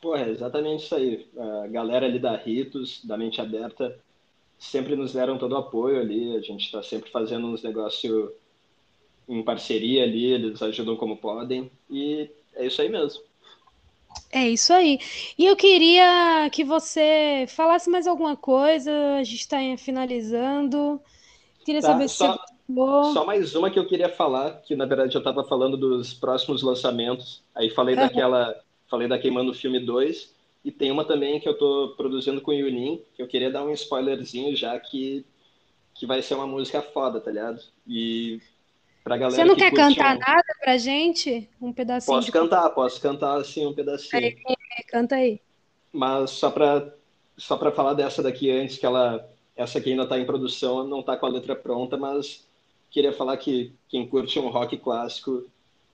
Pô, 0.00 0.14
é 0.14 0.28
exatamente 0.28 0.84
isso 0.84 0.94
aí. 0.94 1.26
A 1.64 1.66
galera 1.68 2.04
ali 2.04 2.18
da 2.18 2.36
Ritos, 2.36 3.02
da 3.04 3.16
Mente 3.16 3.40
Aberta, 3.40 3.98
sempre 4.58 4.94
nos 4.96 5.14
deram 5.14 5.38
todo 5.38 5.52
o 5.52 5.58
apoio 5.58 6.00
ali. 6.00 6.36
A 6.36 6.40
gente 6.40 6.66
está 6.66 6.82
sempre 6.82 7.10
fazendo 7.10 7.46
uns 7.46 7.62
negócios 7.62 8.30
em 9.28 9.42
parceria 9.42 10.04
ali, 10.04 10.24
eles 10.24 10.62
ajudam 10.62 10.96
como 10.96 11.16
podem. 11.16 11.70
E 11.90 12.30
é 12.54 12.66
isso 12.66 12.80
aí 12.80 12.88
mesmo. 12.88 13.22
É 14.30 14.48
isso 14.48 14.72
aí. 14.72 14.98
E 15.38 15.46
eu 15.46 15.56
queria 15.56 16.48
que 16.50 16.64
você 16.64 17.46
falasse 17.48 17.90
mais 17.90 18.06
alguma 18.06 18.36
coisa. 18.36 18.90
A 19.18 19.24
gente 19.24 19.40
está 19.40 19.58
finalizando. 19.76 21.00
Queria 21.64 21.80
tá, 21.80 21.88
saber 21.88 22.08
só, 22.08 22.34
se 22.34 23.12
só 23.12 23.24
mais 23.24 23.54
uma 23.54 23.70
que 23.70 23.78
eu 23.78 23.86
queria 23.86 24.08
falar, 24.08 24.62
que 24.62 24.76
na 24.76 24.86
verdade 24.86 25.14
eu 25.14 25.18
estava 25.20 25.44
falando 25.44 25.76
dos 25.76 26.14
próximos 26.14 26.62
lançamentos. 26.62 27.42
Aí 27.54 27.70
falei 27.70 27.94
uhum. 27.94 28.02
daquela, 28.02 28.54
falei 28.88 29.08
da 29.08 29.18
Queimando 29.18 29.54
Filme 29.54 29.80
2 29.80 30.32
e 30.64 30.70
tem 30.70 30.90
uma 30.90 31.04
também 31.04 31.40
que 31.40 31.48
eu 31.48 31.52
estou 31.52 31.90
produzindo 31.90 32.40
com 32.40 32.50
o 32.50 32.54
Yunin, 32.54 33.02
que 33.14 33.22
eu 33.22 33.28
queria 33.28 33.50
dar 33.50 33.64
um 33.64 33.70
spoilerzinho 33.72 34.56
já 34.56 34.78
que 34.78 35.24
que 35.94 36.06
vai 36.06 36.20
ser 36.20 36.34
uma 36.34 36.46
música 36.46 36.82
foda, 36.82 37.20
tá 37.20 37.30
ligado? 37.30 37.60
E 37.86 38.40
pra 39.04 39.18
galera 39.18 39.36
Você 39.36 39.44
não 39.44 39.54
quer 39.54 39.72
cantar 39.72 40.16
um... 40.16 40.18
nada 40.18 40.56
pra 40.60 40.78
gente? 40.78 41.48
Um 41.60 41.72
pedacinho? 41.72 42.16
Posso 42.16 42.32
cantar, 42.32 42.70
posso 42.70 43.00
cantar 43.00 43.36
assim 43.36 43.66
um 43.66 43.74
pedacinho. 43.74 44.34
Canta 44.88 45.16
aí. 45.16 45.40
Mas 45.92 46.30
só 46.30 46.50
pra 46.50 46.90
só 47.36 47.56
para 47.56 47.70
falar 47.70 47.94
dessa 47.94 48.22
daqui 48.22 48.50
antes 48.50 48.78
que 48.78 48.86
ela 48.86 49.28
essa 49.56 49.78
aqui 49.78 49.90
ainda 49.90 50.04
está 50.04 50.18
em 50.18 50.26
produção, 50.26 50.86
não 50.86 51.00
está 51.00 51.16
com 51.16 51.26
a 51.26 51.28
letra 51.28 51.54
pronta, 51.54 51.96
mas 51.96 52.46
queria 52.90 53.12
falar 53.12 53.36
que 53.36 53.72
quem 53.88 54.06
curte 54.08 54.38
um 54.38 54.48
rock 54.48 54.76
clássico, 54.76 55.44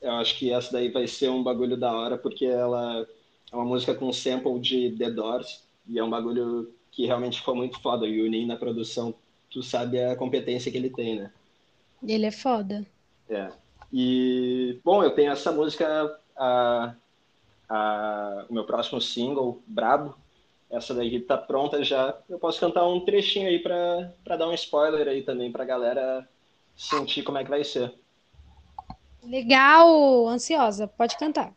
eu 0.01 0.13
acho 0.13 0.39
que 0.39 0.51
essa 0.51 0.73
daí 0.73 0.89
vai 0.89 1.07
ser 1.07 1.29
um 1.29 1.43
bagulho 1.43 1.77
da 1.77 1.93
hora, 1.93 2.17
porque 2.17 2.47
ela 2.47 3.07
é 3.53 3.57
uma 3.57 3.65
música 3.65 3.95
com 3.95 4.13
sample 4.13 4.59
de 4.61 4.93
The 4.97 5.11
Doors, 5.11 5.63
e 5.87 5.99
é 5.99 6.05
um 6.05 6.09
bagulho 6.09 6.73
que 6.91 7.07
realmente 7.07 7.39
ficou 7.39 7.55
muito 7.55 7.81
foda. 7.81 8.07
E 8.07 8.23
o 8.23 8.31
Nin 8.31 8.47
na 8.47 8.57
produção, 8.57 9.15
tu 9.51 9.63
sabe 9.63 10.03
a 10.03 10.17
competência 10.17 10.71
que 10.71 10.79
ele 10.79 10.91
tem, 10.91 11.17
né? 11.17 11.31
Ele 12.03 12.25
é 12.25 12.31
foda. 12.31 12.87
É. 13.31 13.49
E, 13.93 14.81
bom, 14.85 15.03
eu 15.03 15.15
tenho 15.15 15.31
essa 15.31 15.53
música, 15.53 16.19
a, 16.37 16.95
a, 17.69 18.47
o 18.49 18.55
meu 18.55 18.65
próximo 18.65 19.01
single, 19.01 19.63
Brabo, 19.67 20.17
essa 20.69 20.93
daí 20.95 21.21
tá 21.21 21.39
pronta 21.39 21.83
já. 21.83 22.17
Eu 22.29 22.39
posso 22.39 22.61
cantar 22.61 22.87
um 22.87 23.01
trechinho 23.05 23.49
aí 23.49 23.59
para 23.59 24.37
dar 24.37 24.49
um 24.49 24.55
spoiler 24.55 25.07
aí 25.09 25.23
também 25.23 25.51
pra 25.51 25.65
galera 25.65 26.29
sentir 26.77 27.23
como 27.23 27.39
é 27.39 27.45
que 27.45 27.51
vai 27.51 27.65
ser. 27.65 27.95
Legal, 29.23 30.29
ansiosa, 30.29 30.87
pode 30.89 31.17
cantar. 31.17 31.53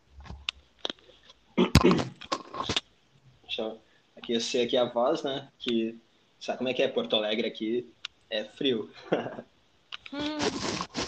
Deixa 3.42 3.62
eu 3.62 3.80
aquecer 4.16 4.66
aqui 4.66 4.76
a 4.76 4.84
voz, 4.84 5.22
né? 5.22 5.48
Que 5.58 5.98
sabe 6.40 6.58
como 6.58 6.68
é 6.68 6.74
que 6.74 6.82
é 6.82 6.88
Porto 6.88 7.16
Alegre 7.16 7.46
aqui? 7.46 7.92
É 8.28 8.44
frio. 8.44 8.90
hum. 10.12 11.04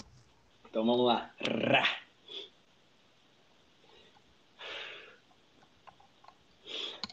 Então 0.77 0.85
vamos 0.85 1.07
lá. 1.07 1.33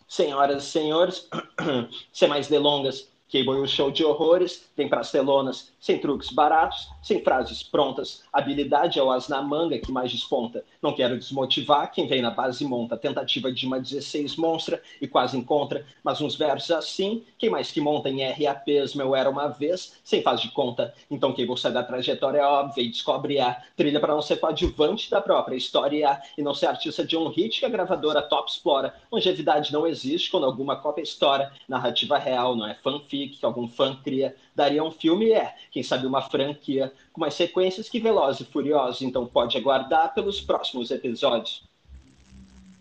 Senhoras 0.07 0.65
e 0.65 0.67
senhores, 0.67 1.31
sem 2.13 2.29
mais 2.29 2.47
delongas, 2.47 3.11
Cable 3.33 3.63
um 3.63 3.67
show 3.67 3.91
de 3.91 4.05
horrores, 4.05 4.71
tem 4.77 4.87
prastelonas, 4.87 5.73
sem 5.85 5.99
truques 5.99 6.31
baratos, 6.31 6.89
sem 7.03 7.23
frases 7.23 7.63
prontas. 7.63 8.23
Habilidade 8.33 8.99
é 8.99 9.03
o 9.03 9.11
as 9.11 9.29
na 9.29 9.43
manga 9.43 9.79
que 9.79 9.93
mais 9.93 10.11
desponta. 10.11 10.65
Não 10.81 10.95
quero 10.95 11.19
desmotivar 11.19 11.93
quem 11.93 12.07
vem 12.07 12.23
na 12.23 12.31
base 12.31 12.65
monta. 12.65 12.97
Tentativa 12.97 13.53
de 13.53 13.67
uma 13.67 13.79
16 13.79 14.37
monstra 14.37 14.81
e 14.99 15.07
quase 15.07 15.37
encontra, 15.37 15.85
mas 16.03 16.23
uns 16.23 16.37
versos 16.37 16.71
assim, 16.71 17.23
quem 17.37 17.51
mais 17.51 17.71
que 17.71 17.83
monta 17.83 18.09
em 18.09 18.23
RAPs, 18.23 18.95
meu 18.95 19.15
era 19.15 19.29
uma 19.29 19.49
vez, 19.49 20.01
sem 20.03 20.23
faz 20.23 20.41
de 20.41 20.51
conta. 20.53 20.95
Então 21.11 21.35
Cable 21.35 21.59
sai 21.59 21.71
da 21.71 21.83
trajetória 21.83 22.49
óbvia 22.49 22.83
e 22.83 22.89
descobre 22.89 23.39
a 23.39 23.63
trilha 23.77 24.01
para 24.01 24.15
não 24.15 24.23
ser 24.23 24.37
coadjuvante 24.37 25.11
da 25.11 25.21
própria 25.21 25.55
história 25.55 26.19
e 26.39 26.43
não 26.43 26.55
ser 26.55 26.69
artista 26.69 27.05
de 27.05 27.15
um 27.15 27.29
hit 27.29 27.61
que 27.61 27.67
a 27.67 27.69
gravadora 27.69 28.23
top 28.23 28.51
explora. 28.51 28.95
Longevidade 29.13 29.71
não 29.71 29.87
existe 29.87 30.31
quando 30.31 30.47
alguma 30.47 30.77
cópia 30.77 31.03
estoura. 31.03 31.53
Narrativa 31.69 32.17
real, 32.17 32.57
não 32.57 32.67
é 32.67 32.73
fanfic 32.73 33.37
que 33.37 33.45
algum 33.45 33.69
fã 33.69 33.95
cria, 34.03 34.35
daria 34.55 34.85
um 34.85 34.91
filme, 34.91 35.33
é, 35.33 35.55
quem 35.71 35.83
sabe 35.83 36.07
uma 36.07 36.23
franquia, 36.23 36.93
com 37.13 37.21
mais 37.21 37.35
sequências 37.35 37.89
que 37.89 37.99
Velozes 38.01 38.47
e 38.47 38.51
Furiosos, 38.51 39.03
então 39.03 39.27
pode 39.27 39.57
aguardar 39.59 40.15
pelos 40.15 40.41
próximos 40.41 40.91
episódios. 40.91 41.65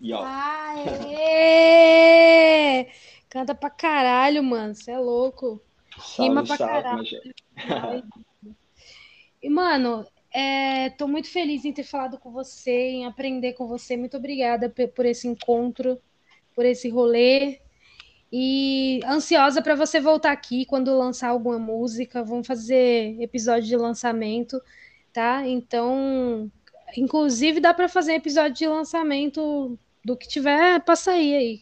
E 0.00 0.12
ó. 0.12 0.22
Aê! 0.24 1.64
Canta 3.28 3.54
pra 3.54 3.70
caralho, 3.70 4.42
mano, 4.42 4.74
você 4.74 4.92
é 4.92 4.98
louco. 4.98 5.60
Salve, 5.98 6.28
Rima 6.28 6.44
pra 6.44 6.56
salve, 6.56 7.20
caralho. 7.56 8.04
E, 9.42 9.50
mano, 9.50 10.06
é, 10.32 10.88
tô 10.88 11.06
muito 11.06 11.28
feliz 11.28 11.66
em 11.66 11.72
ter 11.72 11.82
falado 11.82 12.18
com 12.18 12.32
você, 12.32 12.70
em 12.70 13.04
aprender 13.04 13.52
com 13.52 13.66
você. 13.68 13.94
Muito 13.94 14.16
obrigada 14.16 14.70
por 14.70 15.04
esse 15.04 15.28
encontro, 15.28 16.00
por 16.54 16.64
esse 16.64 16.88
rolê. 16.88 17.60
E 18.32 19.00
ansiosa 19.06 19.62
para 19.62 19.74
você 19.74 20.00
voltar 20.00 20.32
aqui 20.32 20.64
quando 20.64 20.96
lançar 20.98 21.28
alguma 21.28 21.58
música. 21.58 22.24
Vamos 22.24 22.46
fazer 22.46 23.16
episódio 23.20 23.68
de 23.68 23.76
lançamento, 23.76 24.60
tá? 25.12 25.46
Então, 25.46 26.50
inclusive 26.96 27.60
dá 27.60 27.72
para 27.72 27.88
fazer 27.88 28.14
episódio 28.14 28.54
de 28.54 28.66
lançamento 28.66 29.78
do 30.04 30.16
que 30.16 30.28
tiver 30.28 30.80
para 30.80 30.96
sair 30.96 31.34
aí. 31.36 31.60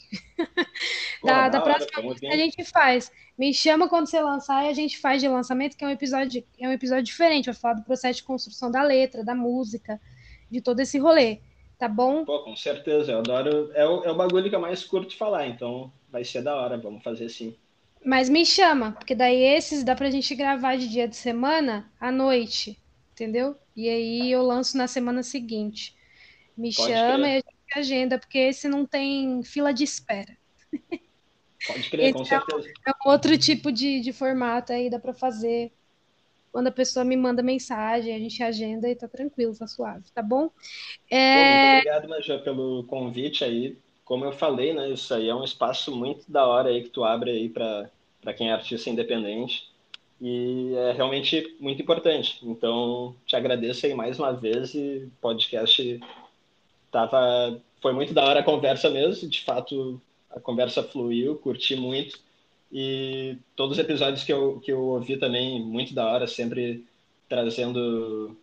Da, 1.22 1.48
da 1.48 1.60
próxima 1.60 2.02
música 2.02 2.26
a 2.26 2.36
gente 2.36 2.64
faz. 2.64 3.12
Me 3.38 3.54
chama 3.54 3.88
quando 3.88 4.08
você 4.08 4.20
lançar 4.20 4.64
e 4.64 4.68
a 4.68 4.72
gente 4.72 4.98
faz 4.98 5.22
de 5.22 5.28
lançamento, 5.28 5.76
que 5.76 5.84
é 5.84 5.86
um 5.86 5.90
episódio, 5.90 6.44
é 6.58 6.68
um 6.68 6.72
episódio 6.72 7.04
diferente. 7.04 7.46
Vai 7.46 7.54
falar 7.54 7.74
do 7.74 7.82
processo 7.82 8.16
de 8.16 8.24
construção 8.24 8.70
da 8.70 8.82
letra, 8.82 9.24
da 9.24 9.34
música, 9.34 10.00
de 10.50 10.60
todo 10.60 10.80
esse 10.80 10.98
rolê. 10.98 11.38
Tá 11.78 11.86
bom? 11.88 12.24
Pô, 12.24 12.40
com 12.40 12.56
certeza. 12.56 13.12
Eu 13.12 13.18
adoro. 13.18 13.70
É 13.74 13.86
o, 13.86 14.04
é 14.04 14.10
o 14.10 14.16
bagulho 14.16 14.50
que 14.50 14.56
eu 14.56 14.60
mais 14.60 14.84
curto 14.84 15.16
falar, 15.16 15.46
então 15.46 15.92
vai 16.12 16.22
ser 16.24 16.42
da 16.42 16.54
hora, 16.54 16.76
vamos 16.76 17.02
fazer 17.02 17.28
sim. 17.30 17.56
Mas 18.04 18.28
me 18.28 18.44
chama, 18.44 18.92
porque 18.92 19.14
daí 19.14 19.42
esses 19.42 19.82
dá 19.82 19.94
pra 19.94 20.10
gente 20.10 20.34
gravar 20.34 20.76
de 20.76 20.88
dia 20.88 21.08
de 21.08 21.16
semana 21.16 21.90
à 21.98 22.12
noite, 22.12 22.78
entendeu? 23.12 23.56
E 23.74 23.88
aí 23.88 24.30
eu 24.30 24.42
lanço 24.42 24.76
na 24.76 24.86
semana 24.86 25.22
seguinte. 25.22 25.96
Me 26.56 26.74
Pode 26.74 26.92
chama 26.92 27.24
crer. 27.24 27.28
e 27.28 27.30
a 27.30 27.34
gente 27.36 27.78
agenda, 27.78 28.18
porque 28.18 28.38
esse 28.38 28.68
não 28.68 28.84
tem 28.84 29.42
fila 29.42 29.72
de 29.72 29.84
espera. 29.84 30.36
Pode 31.66 31.88
crer, 31.90 32.06
esse 32.06 32.12
com 32.12 32.24
certeza. 32.24 32.68
É, 32.68 32.90
um, 32.90 32.92
é 32.92 33.08
um 33.08 33.10
outro 33.10 33.38
tipo 33.38 33.72
de, 33.72 34.00
de 34.00 34.12
formato 34.12 34.72
aí, 34.72 34.90
dá 34.90 34.98
pra 34.98 35.14
fazer 35.14 35.72
quando 36.50 36.66
a 36.66 36.72
pessoa 36.72 37.02
me 37.02 37.16
manda 37.16 37.42
mensagem, 37.42 38.14
a 38.14 38.18
gente 38.18 38.42
agenda 38.42 38.86
e 38.86 38.94
tá 38.94 39.08
tranquilo, 39.08 39.56
tá 39.56 39.66
suave, 39.66 40.04
tá 40.14 40.22
bom? 40.22 40.50
É... 41.10 41.34
Pô, 41.34 41.50
muito 41.50 41.78
obrigado, 41.78 42.08
Major, 42.10 42.44
pelo 42.44 42.84
convite 42.84 43.42
aí 43.42 43.78
como 44.12 44.26
eu 44.26 44.32
falei, 44.32 44.74
né, 44.74 44.90
isso 44.90 45.14
aí 45.14 45.30
é 45.30 45.34
um 45.34 45.42
espaço 45.42 45.90
muito 45.90 46.30
da 46.30 46.46
hora 46.46 46.68
aí 46.68 46.82
que 46.82 46.90
tu 46.90 47.02
abre 47.02 47.30
aí 47.30 47.48
para 47.48 48.34
quem 48.36 48.50
é 48.50 48.52
artista 48.52 48.90
independente 48.90 49.66
e 50.20 50.74
é 50.74 50.92
realmente 50.92 51.56
muito 51.58 51.80
importante. 51.80 52.38
Então, 52.42 53.16
te 53.24 53.34
agradeço 53.36 53.86
aí 53.86 53.94
mais 53.94 54.18
uma 54.18 54.30
vez 54.30 54.74
e 54.74 55.10
podcast 55.18 55.98
tava 56.90 57.58
foi 57.80 57.94
muito 57.94 58.12
da 58.12 58.22
hora 58.26 58.40
a 58.40 58.44
conversa 58.44 58.90
mesmo, 58.90 59.30
de 59.30 59.40
fato 59.40 59.98
a 60.30 60.38
conversa 60.38 60.82
fluiu, 60.82 61.38
curti 61.38 61.74
muito 61.74 62.18
e 62.70 63.38
todos 63.56 63.78
os 63.78 63.82
episódios 63.82 64.24
que 64.24 64.32
eu, 64.34 64.60
que 64.60 64.72
eu 64.72 64.80
ouvi 64.88 65.16
também 65.16 65.58
muito 65.58 65.94
da 65.94 66.06
hora, 66.06 66.26
sempre 66.26 66.84
trazendo 67.30 68.36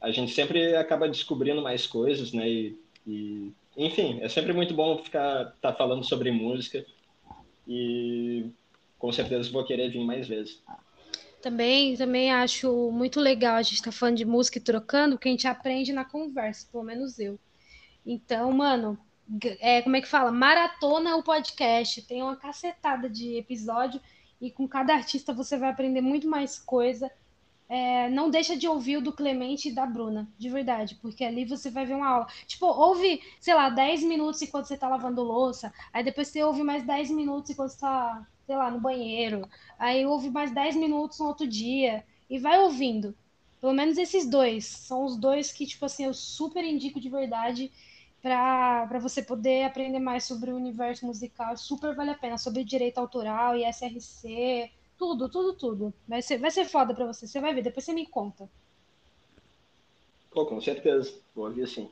a 0.00 0.12
gente 0.12 0.30
sempre 0.30 0.76
acaba 0.76 1.08
descobrindo 1.08 1.60
mais 1.60 1.84
coisas, 1.84 2.32
né? 2.32 2.48
E, 2.48 2.78
e 3.04 3.52
enfim, 3.76 4.20
é 4.20 4.28
sempre 4.28 4.52
muito 4.52 4.74
bom 4.74 4.98
ficar 4.98 5.54
tá 5.60 5.72
falando 5.72 6.04
sobre 6.04 6.30
música 6.30 6.84
e 7.66 8.46
com 8.98 9.12
certeza 9.12 9.50
vou 9.50 9.64
querer 9.64 9.90
vir 9.90 10.04
mais 10.04 10.28
vezes. 10.28 10.62
Também, 11.42 11.94
também 11.96 12.32
acho 12.32 12.90
muito 12.90 13.20
legal 13.20 13.56
a 13.56 13.62
gente 13.62 13.74
estar 13.74 13.90
tá 13.90 13.96
falando 13.96 14.16
de 14.16 14.24
música 14.24 14.58
e 14.58 14.62
trocando, 14.62 15.16
porque 15.16 15.28
a 15.28 15.32
gente 15.32 15.46
aprende 15.46 15.92
na 15.92 16.04
conversa, 16.04 16.66
pelo 16.70 16.84
menos 16.84 17.18
eu. 17.18 17.38
Então, 18.06 18.50
mano, 18.52 18.98
é, 19.60 19.82
como 19.82 19.96
é 19.96 20.00
que 20.00 20.08
fala? 20.08 20.30
Maratona 20.30 21.16
o 21.16 21.22
podcast, 21.22 22.02
tem 22.02 22.22
uma 22.22 22.36
cacetada 22.36 23.10
de 23.10 23.36
episódio 23.36 24.00
e 24.40 24.50
com 24.50 24.68
cada 24.68 24.94
artista 24.94 25.32
você 25.32 25.56
vai 25.56 25.70
aprender 25.70 26.00
muito 26.00 26.28
mais 26.28 26.58
coisa 26.58 27.10
é, 27.68 28.08
não 28.10 28.30
deixa 28.30 28.56
de 28.56 28.68
ouvir 28.68 28.98
o 28.98 29.00
do 29.02 29.12
Clemente 29.12 29.68
e 29.68 29.72
da 29.74 29.86
Bruna, 29.86 30.28
de 30.38 30.48
verdade, 30.48 30.96
porque 31.00 31.24
ali 31.24 31.44
você 31.44 31.70
vai 31.70 31.86
ver 31.86 31.94
uma 31.94 32.08
aula. 32.08 32.26
Tipo, 32.46 32.66
ouve, 32.66 33.22
sei 33.40 33.54
lá, 33.54 33.70
10 33.70 34.02
minutos 34.02 34.42
enquanto 34.42 34.66
você 34.66 34.76
tá 34.76 34.88
lavando 34.88 35.22
louça, 35.22 35.72
aí 35.92 36.04
depois 36.04 36.28
você 36.28 36.42
ouve 36.42 36.62
mais 36.62 36.84
10 36.84 37.10
minutos 37.10 37.50
enquanto 37.50 37.70
você 37.70 37.80
tá, 37.80 38.26
sei 38.46 38.56
lá, 38.56 38.70
no 38.70 38.80
banheiro, 38.80 39.48
aí 39.78 40.04
ouve 40.06 40.30
mais 40.30 40.52
10 40.52 40.76
minutos 40.76 41.18
no 41.18 41.26
outro 41.26 41.46
dia, 41.46 42.04
e 42.28 42.38
vai 42.38 42.58
ouvindo. 42.60 43.14
Pelo 43.60 43.72
menos 43.72 43.96
esses 43.96 44.28
dois, 44.28 44.66
são 44.66 45.04
os 45.04 45.16
dois 45.16 45.50
que, 45.50 45.66
tipo 45.66 45.84
assim, 45.86 46.04
eu 46.04 46.12
super 46.14 46.62
indico 46.64 47.00
de 47.00 47.08
verdade 47.08 47.72
para 48.20 48.98
você 49.00 49.22
poder 49.22 49.64
aprender 49.64 49.98
mais 49.98 50.24
sobre 50.24 50.50
o 50.50 50.56
universo 50.56 51.04
musical, 51.06 51.56
super 51.56 51.94
vale 51.94 52.10
a 52.10 52.14
pena, 52.14 52.38
sobre 52.38 52.64
direito 52.64 52.98
autoral 52.98 53.56
e 53.56 53.64
SRC, 53.64 54.70
Tudo, 55.04 55.28
tudo, 55.28 55.52
tudo. 55.52 55.94
Vai 56.08 56.22
ser, 56.22 56.38
vai 56.38 56.50
ser 56.50 56.64
foda 56.64 56.94
pra 56.94 57.04
você. 57.06 57.26
Você 57.26 57.38
vai 57.38 57.52
ver, 57.54 57.62
depois 57.62 57.84
você 57.84 57.92
me 57.92 58.06
conta. 58.06 58.48
Pô, 60.30 60.46
com 60.46 60.60
certeza. 60.60 61.12
Vou 61.34 61.46
ouvir 61.46 61.66
sim. 61.68 61.90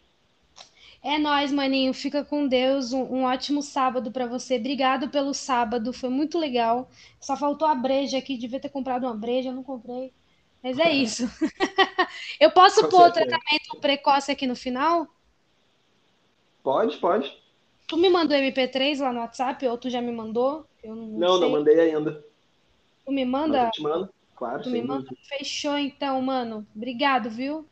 É 1.02 1.18
nóis, 1.18 1.52
maninho. 1.52 1.92
Fica 1.92 2.24
com 2.24 2.48
Deus. 2.48 2.92
Um, 2.92 3.02
um 3.02 3.24
ótimo 3.24 3.60
sábado 3.62 4.10
para 4.10 4.26
você. 4.26 4.56
Obrigado 4.56 5.10
pelo 5.10 5.34
sábado. 5.34 5.92
Foi 5.92 6.08
muito 6.08 6.38
legal. 6.38 6.88
Só 7.20 7.36
faltou 7.36 7.68
a 7.68 7.74
breja 7.74 8.16
aqui. 8.18 8.36
Devia 8.38 8.60
ter 8.60 8.70
comprado 8.70 9.04
uma 9.04 9.14
breja, 9.14 9.52
não 9.52 9.62
comprei. 9.62 10.12
Mas 10.62 10.78
é 10.78 10.90
isso. 10.90 11.24
Eu 12.40 12.50
posso 12.52 12.82
Com 12.82 12.88
pôr 12.88 13.10
o 13.10 13.12
certeza. 13.12 13.26
tratamento 13.26 13.80
precoce 13.80 14.32
aqui 14.32 14.46
no 14.46 14.56
final? 14.56 15.06
Pode, 16.62 16.96
pode. 16.98 17.42
Tu 17.86 17.96
me 17.96 18.08
mandou 18.08 18.36
MP3 18.36 19.00
lá 19.00 19.12
no 19.12 19.20
WhatsApp 19.20 19.66
ou 19.66 19.76
tu 19.78 19.90
já 19.90 20.00
me 20.00 20.12
mandou? 20.12 20.66
Eu 20.82 20.94
não, 20.96 21.06
Não, 21.18 21.32
sei. 21.32 21.40
não 21.40 21.50
mandei 21.50 21.78
ainda. 21.80 22.24
Tu 23.04 23.12
me 23.12 23.24
Mas 23.24 23.30
manda? 23.30 23.62
eu 23.62 23.70
te 23.70 23.82
mando. 23.82 24.14
Claro, 24.36 24.62
Tu 24.62 24.70
me 24.70 24.82
manda? 24.82 25.04
dúvida. 25.04 25.16
Fechou 25.28 25.76
então, 25.78 26.20
mano. 26.22 26.66
Obrigado, 26.74 27.30
viu? 27.30 27.68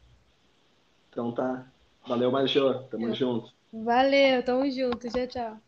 Então 1.11 1.33
tá. 1.35 1.71
Valeu, 2.07 2.33
Major. 2.33 2.89
Tamo 2.89 3.13
junto. 3.15 3.53
Valeu, 3.73 4.45
tamo 4.45 4.71
junto. 4.71 5.09
Tchau, 5.11 5.27
tchau. 5.27 5.61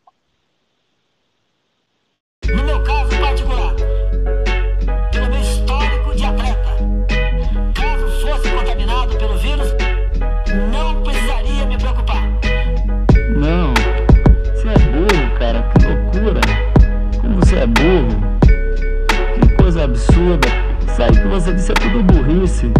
Aí 21.03 21.11
que 21.11 21.27
você 21.27 21.53
disse 21.53 21.71
é 21.71 21.75
tudo 21.75 22.03
burrice. 22.03 22.71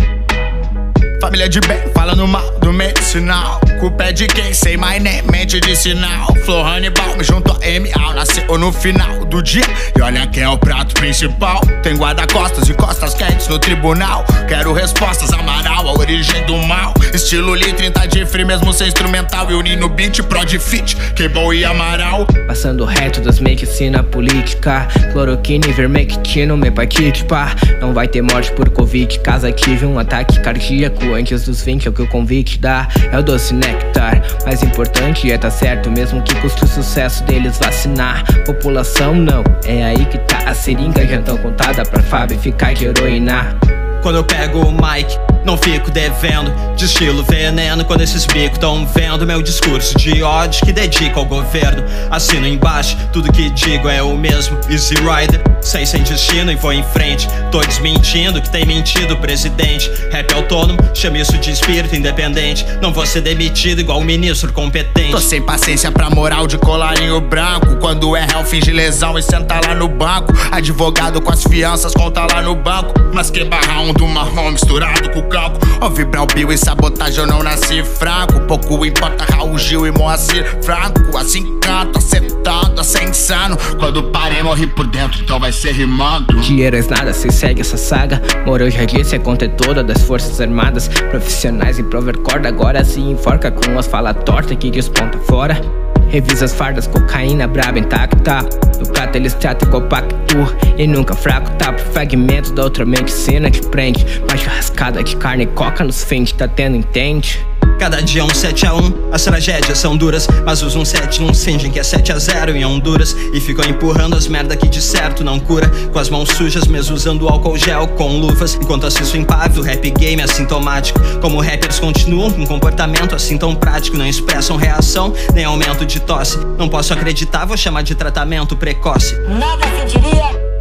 Família 1.23 1.47
de 1.47 1.61
bem, 1.61 1.79
falando 1.95 2.27
mal 2.27 2.59
do 2.59 2.73
medicinal. 2.73 3.61
Culpa 3.79 4.03
é 4.03 4.11
de 4.11 4.27
quem? 4.27 4.53
Sei 4.53 4.75
my 4.75 4.99
name, 4.99 5.23
mente 5.31 5.57
de 5.57 5.73
sinal. 5.73 6.27
Flor 6.43 6.67
Hannibal, 6.67 7.15
me 7.15 7.23
junto 7.23 7.49
a 7.49 7.55
MA. 7.55 8.13
Nasceu 8.13 8.57
no 8.57 8.73
final 8.73 9.23
do 9.23 9.41
dia. 9.41 9.63
E 9.97 10.01
olha 10.01 10.27
quem 10.27 10.43
é 10.43 10.49
o 10.49 10.57
prato 10.57 10.93
principal. 10.93 11.61
Tem 11.81 11.95
guarda-costas 11.95 12.67
e 12.67 12.73
costas 12.73 13.13
quentes 13.13 13.47
no 13.47 13.57
tribunal. 13.57 14.25
Quero 14.49 14.73
respostas, 14.73 15.31
Amaral, 15.31 15.87
a 15.87 15.93
origem 15.93 16.45
do 16.45 16.57
mal. 16.57 16.93
Estilo 17.13 17.53
Lee, 17.53 17.71
30 17.71 18.05
de 18.07 18.25
free, 18.25 18.43
mesmo 18.43 18.73
sem 18.73 18.87
instrumental. 18.87 19.49
E 19.49 19.53
unindo 19.53 19.87
beat, 19.87 20.21
prod 20.23 20.59
fit, 20.59 20.95
Cable 21.15 21.57
e 21.57 21.63
Amaral. 21.63 22.27
Passando 22.47 22.83
reto 22.83 23.21
das 23.21 23.39
medicina 23.39 24.03
política 24.03 24.87
Cloroquina, 25.11 25.67
ivermectina, 25.67 26.53
hepatite, 26.67 27.23
pá 27.25 27.55
Não 27.79 27.93
vai 27.93 28.07
ter 28.07 28.21
morte 28.21 28.51
por 28.51 28.69
covid 28.69 29.19
Caso 29.19 29.47
ative 29.47 29.85
um 29.85 29.97
ataque 29.97 30.39
cardíaco 30.39 31.12
Antes 31.13 31.43
dos 31.43 31.61
20 31.61 31.87
é 31.87 31.89
o 31.89 31.93
que 31.93 32.01
o 32.01 32.07
convite 32.07 32.59
dá 32.59 32.87
É 33.11 33.17
o 33.17 33.23
doce 33.23 33.53
néctar. 33.53 34.21
Mais 34.45 34.63
importante 34.63 35.31
é 35.31 35.37
tá 35.37 35.49
certo 35.49 35.89
Mesmo 35.91 36.21
que 36.21 36.35
custe 36.35 36.63
o 36.63 36.67
sucesso 36.67 37.23
deles 37.23 37.57
vacinar. 37.57 38.23
População 38.45 39.15
não, 39.15 39.43
é 39.65 39.83
aí 39.83 40.05
que 40.05 40.17
tá 40.19 40.39
A 40.45 40.53
seringa 40.53 41.05
já 41.05 41.21
tão 41.21 41.37
contada 41.37 41.83
pra 41.83 42.01
Fábio 42.01 42.37
ficar 42.39 42.73
de 42.73 42.85
heroína 42.85 43.57
Quando 44.03 44.17
eu 44.17 44.23
pego 44.25 44.59
o 44.59 44.71
mic, 44.71 45.17
não 45.45 45.57
fico 45.57 45.89
devendo. 45.89 46.53
De 46.75 46.85
estilo 46.85 47.23
veneno, 47.23 47.85
quando 47.85 48.01
esses 48.01 48.25
bicos 48.25 48.57
tão 48.57 48.85
vendo 48.85 49.25
meu 49.25 49.41
discurso 49.41 49.97
de 49.97 50.21
ódio 50.21 50.65
que 50.65 50.73
dedico 50.73 51.19
ao 51.19 51.25
governo. 51.25 51.83
Assino 52.11 52.45
embaixo, 52.45 52.97
tudo 53.13 53.31
que 53.31 53.49
digo 53.51 53.87
é 53.87 54.03
o 54.03 54.17
mesmo. 54.17 54.57
Easy 54.69 54.95
Rider, 54.95 55.41
sei 55.61 55.85
sem 55.85 56.03
destino 56.03 56.51
e 56.51 56.55
vou 56.55 56.73
em 56.73 56.83
frente. 56.83 57.29
Tô 57.49 57.61
desmentindo 57.61 58.41
que 58.41 58.49
tem 58.49 58.65
mentido 58.65 59.13
o 59.13 59.17
presidente. 59.17 59.89
Rap 60.11 60.33
autônomo, 60.33 60.77
chama 60.93 61.19
isso 61.19 61.37
de 61.37 61.51
espírito 61.51 61.95
independente. 61.95 62.65
Não 62.81 62.91
vou 62.91 63.05
ser 63.05 63.21
demitido 63.21 63.79
igual 63.79 63.99
um 63.99 64.03
ministro 64.03 64.51
competente. 64.51 65.11
Tô 65.11 65.21
sem 65.21 65.41
paciência 65.41 65.89
pra 65.91 66.09
moral 66.09 66.45
de 66.45 66.57
colarinho 66.57 67.21
branco. 67.21 67.77
Quando 67.77 68.17
é 68.17 68.25
réu, 68.25 68.43
finge 68.43 68.71
lesão 68.71 69.17
e 69.17 69.23
senta 69.23 69.61
lá 69.65 69.73
no 69.73 69.87
banco. 69.87 70.33
Advogado 70.51 71.21
com 71.21 71.31
as 71.31 71.43
fianças, 71.43 71.93
conta 71.93 72.25
lá 72.29 72.41
no 72.41 72.55
banco. 72.55 72.93
Mas 73.13 73.29
que 73.29 73.43
barra 73.45 73.81
um 73.81 73.92
do 73.93 74.07
marrom 74.07 74.51
misturado 74.51 75.09
com 75.11 75.19
o 75.19 75.29
calco. 75.29 75.59
Ouvi 75.81 76.05
Brau 76.05 76.27
Bill 76.27 76.51
e 76.51 76.57
sabotagem, 76.57 77.19
eu 77.19 77.27
não 77.27 77.43
nasci 77.43 77.83
fraco. 77.83 78.39
Pouco 78.41 78.85
importa 78.85 79.25
Raul 79.33 79.57
Gil 79.57 79.87
e 79.87 79.91
Moacir 79.91 80.45
Franco. 80.63 81.17
Assim 81.17 81.59
canto, 81.59 81.97
acertando, 81.97 82.81
assim 82.81 83.05
insano. 83.05 83.57
Quando 83.79 84.03
parei, 84.11 84.43
morri 84.43 84.67
por 84.67 84.87
dentro, 84.87 85.21
então 85.21 85.39
vai 85.39 85.51
ser 85.51 85.71
rimando. 85.71 86.41
Dinheiro 86.41 86.75
é 86.75 86.81
nada, 86.81 87.13
se 87.13 87.31
segue 87.31 87.61
essa 87.61 87.77
saga. 87.77 88.21
Moro 88.45 88.69
já 88.69 88.85
disse, 88.85 89.15
a 89.15 89.19
conta 89.19 89.45
é 89.45 89.47
toda 89.47 89.83
das 89.83 90.01
Forças 90.03 90.41
Armadas. 90.41 90.87
Profissionais 90.87 91.79
em 91.79 91.83
prover 91.83 92.17
corda, 92.19 92.49
agora 92.49 92.83
se 92.83 92.99
enforca 92.99 93.51
com 93.51 93.77
as 93.77 93.87
fala 93.87 94.13
torta 94.13 94.55
que 94.55 94.71
desponta 94.71 95.17
fora. 95.19 95.82
Revisa 96.13 96.45
as 96.45 96.53
fardas, 96.53 96.85
cocaína 96.85 97.47
braba 97.47 97.79
intacta. 97.79 98.43
Do 98.77 98.87
prato 98.91 99.15
eles 99.15 99.33
tratam 99.33 99.67
igual 99.67 99.81
pacto. 99.87 100.37
E 100.77 100.85
nunca 100.85 101.15
fraco, 101.15 101.49
tá 101.57 101.73
pro 101.73 101.83
fragmento 101.85 102.53
da 102.53 102.65
outra 102.65 102.85
medicina 102.85 103.49
que 103.49 103.65
prende. 103.65 104.05
Uma 104.21 104.37
churrascada 104.37 105.03
de 105.03 105.15
carne 105.17 105.45
e 105.45 105.47
coca 105.47 105.83
nos 105.83 106.03
fins, 106.03 106.31
tá 106.31 106.47
tendo, 106.47 106.75
entende? 106.77 107.43
Cada 107.79 108.01
dia 108.01 108.21
é 108.21 108.23
um 108.23 108.33
7 108.33 108.65
a 108.65 108.73
1 108.73 109.09
As 109.11 109.23
tragédias 109.23 109.77
são 109.77 109.95
duras 109.95 110.27
Mas 110.45 110.61
os 110.61 110.73
171 110.73 111.33
fingem 111.33 111.71
que 111.71 111.79
é 111.79 111.83
7 111.83 112.11
a 112.11 112.19
0 112.19 112.55
em 112.55 112.65
Honduras. 112.65 113.15
E 113.33 113.39
ficam 113.39 113.65
empurrando 113.65 114.15
as 114.15 114.27
merda 114.27 114.55
que 114.55 114.67
de 114.67 114.81
certo 114.81 115.23
não 115.23 115.39
cura. 115.39 115.69
Com 115.91 115.99
as 115.99 116.09
mãos 116.09 116.29
sujas, 116.29 116.67
mesmo 116.67 116.95
usando 116.95 117.27
álcool 117.27 117.57
gel 117.57 117.87
com 117.89 118.19
luvas. 118.19 118.55
Enquanto 118.55 118.85
assisto 118.85 119.17
impávido, 119.17 119.61
rap 119.61 119.89
game 119.91 120.21
assintomático. 120.21 120.99
Como 121.21 121.41
rappers 121.41 121.79
continuam 121.79 122.31
com 122.31 122.41
um 122.41 122.45
comportamento 122.45 123.15
assim 123.15 123.37
tão 123.37 123.55
prático 123.55 123.97
Não 123.97 124.07
expressam 124.07 124.55
reação, 124.55 125.13
nem 125.33 125.45
aumento 125.45 125.85
de 125.85 125.99
tosse. 125.99 126.37
Não 126.57 126.69
posso 126.69 126.93
acreditar, 126.93 127.45
vou 127.45 127.57
chamar 127.57 127.81
de 127.83 127.95
tratamento 127.95 128.55
precoce. 128.55 129.15
Nada 129.27 129.65
se 129.77 129.97
diria 129.97 130.52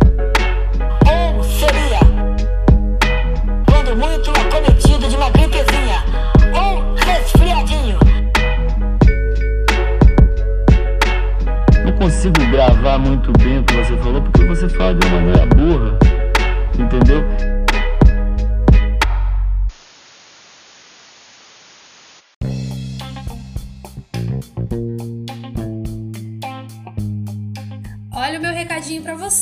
muito 12.98 13.32
bem 13.38 13.60
o 13.60 13.64
que 13.64 13.74
você 13.74 13.96
falou 13.98 14.20
porque 14.20 14.44
você 14.44 14.68
fala 14.68 14.94
de 14.94 15.06
uma 15.06 15.20
maneira 15.20 15.46
burra. 15.46 15.98
Entendeu? 16.76 17.22
Olha 28.14 28.38
o 28.38 28.42
meu 28.42 28.52
recadinho 28.52 29.02
pra 29.02 29.14
você, 29.14 29.41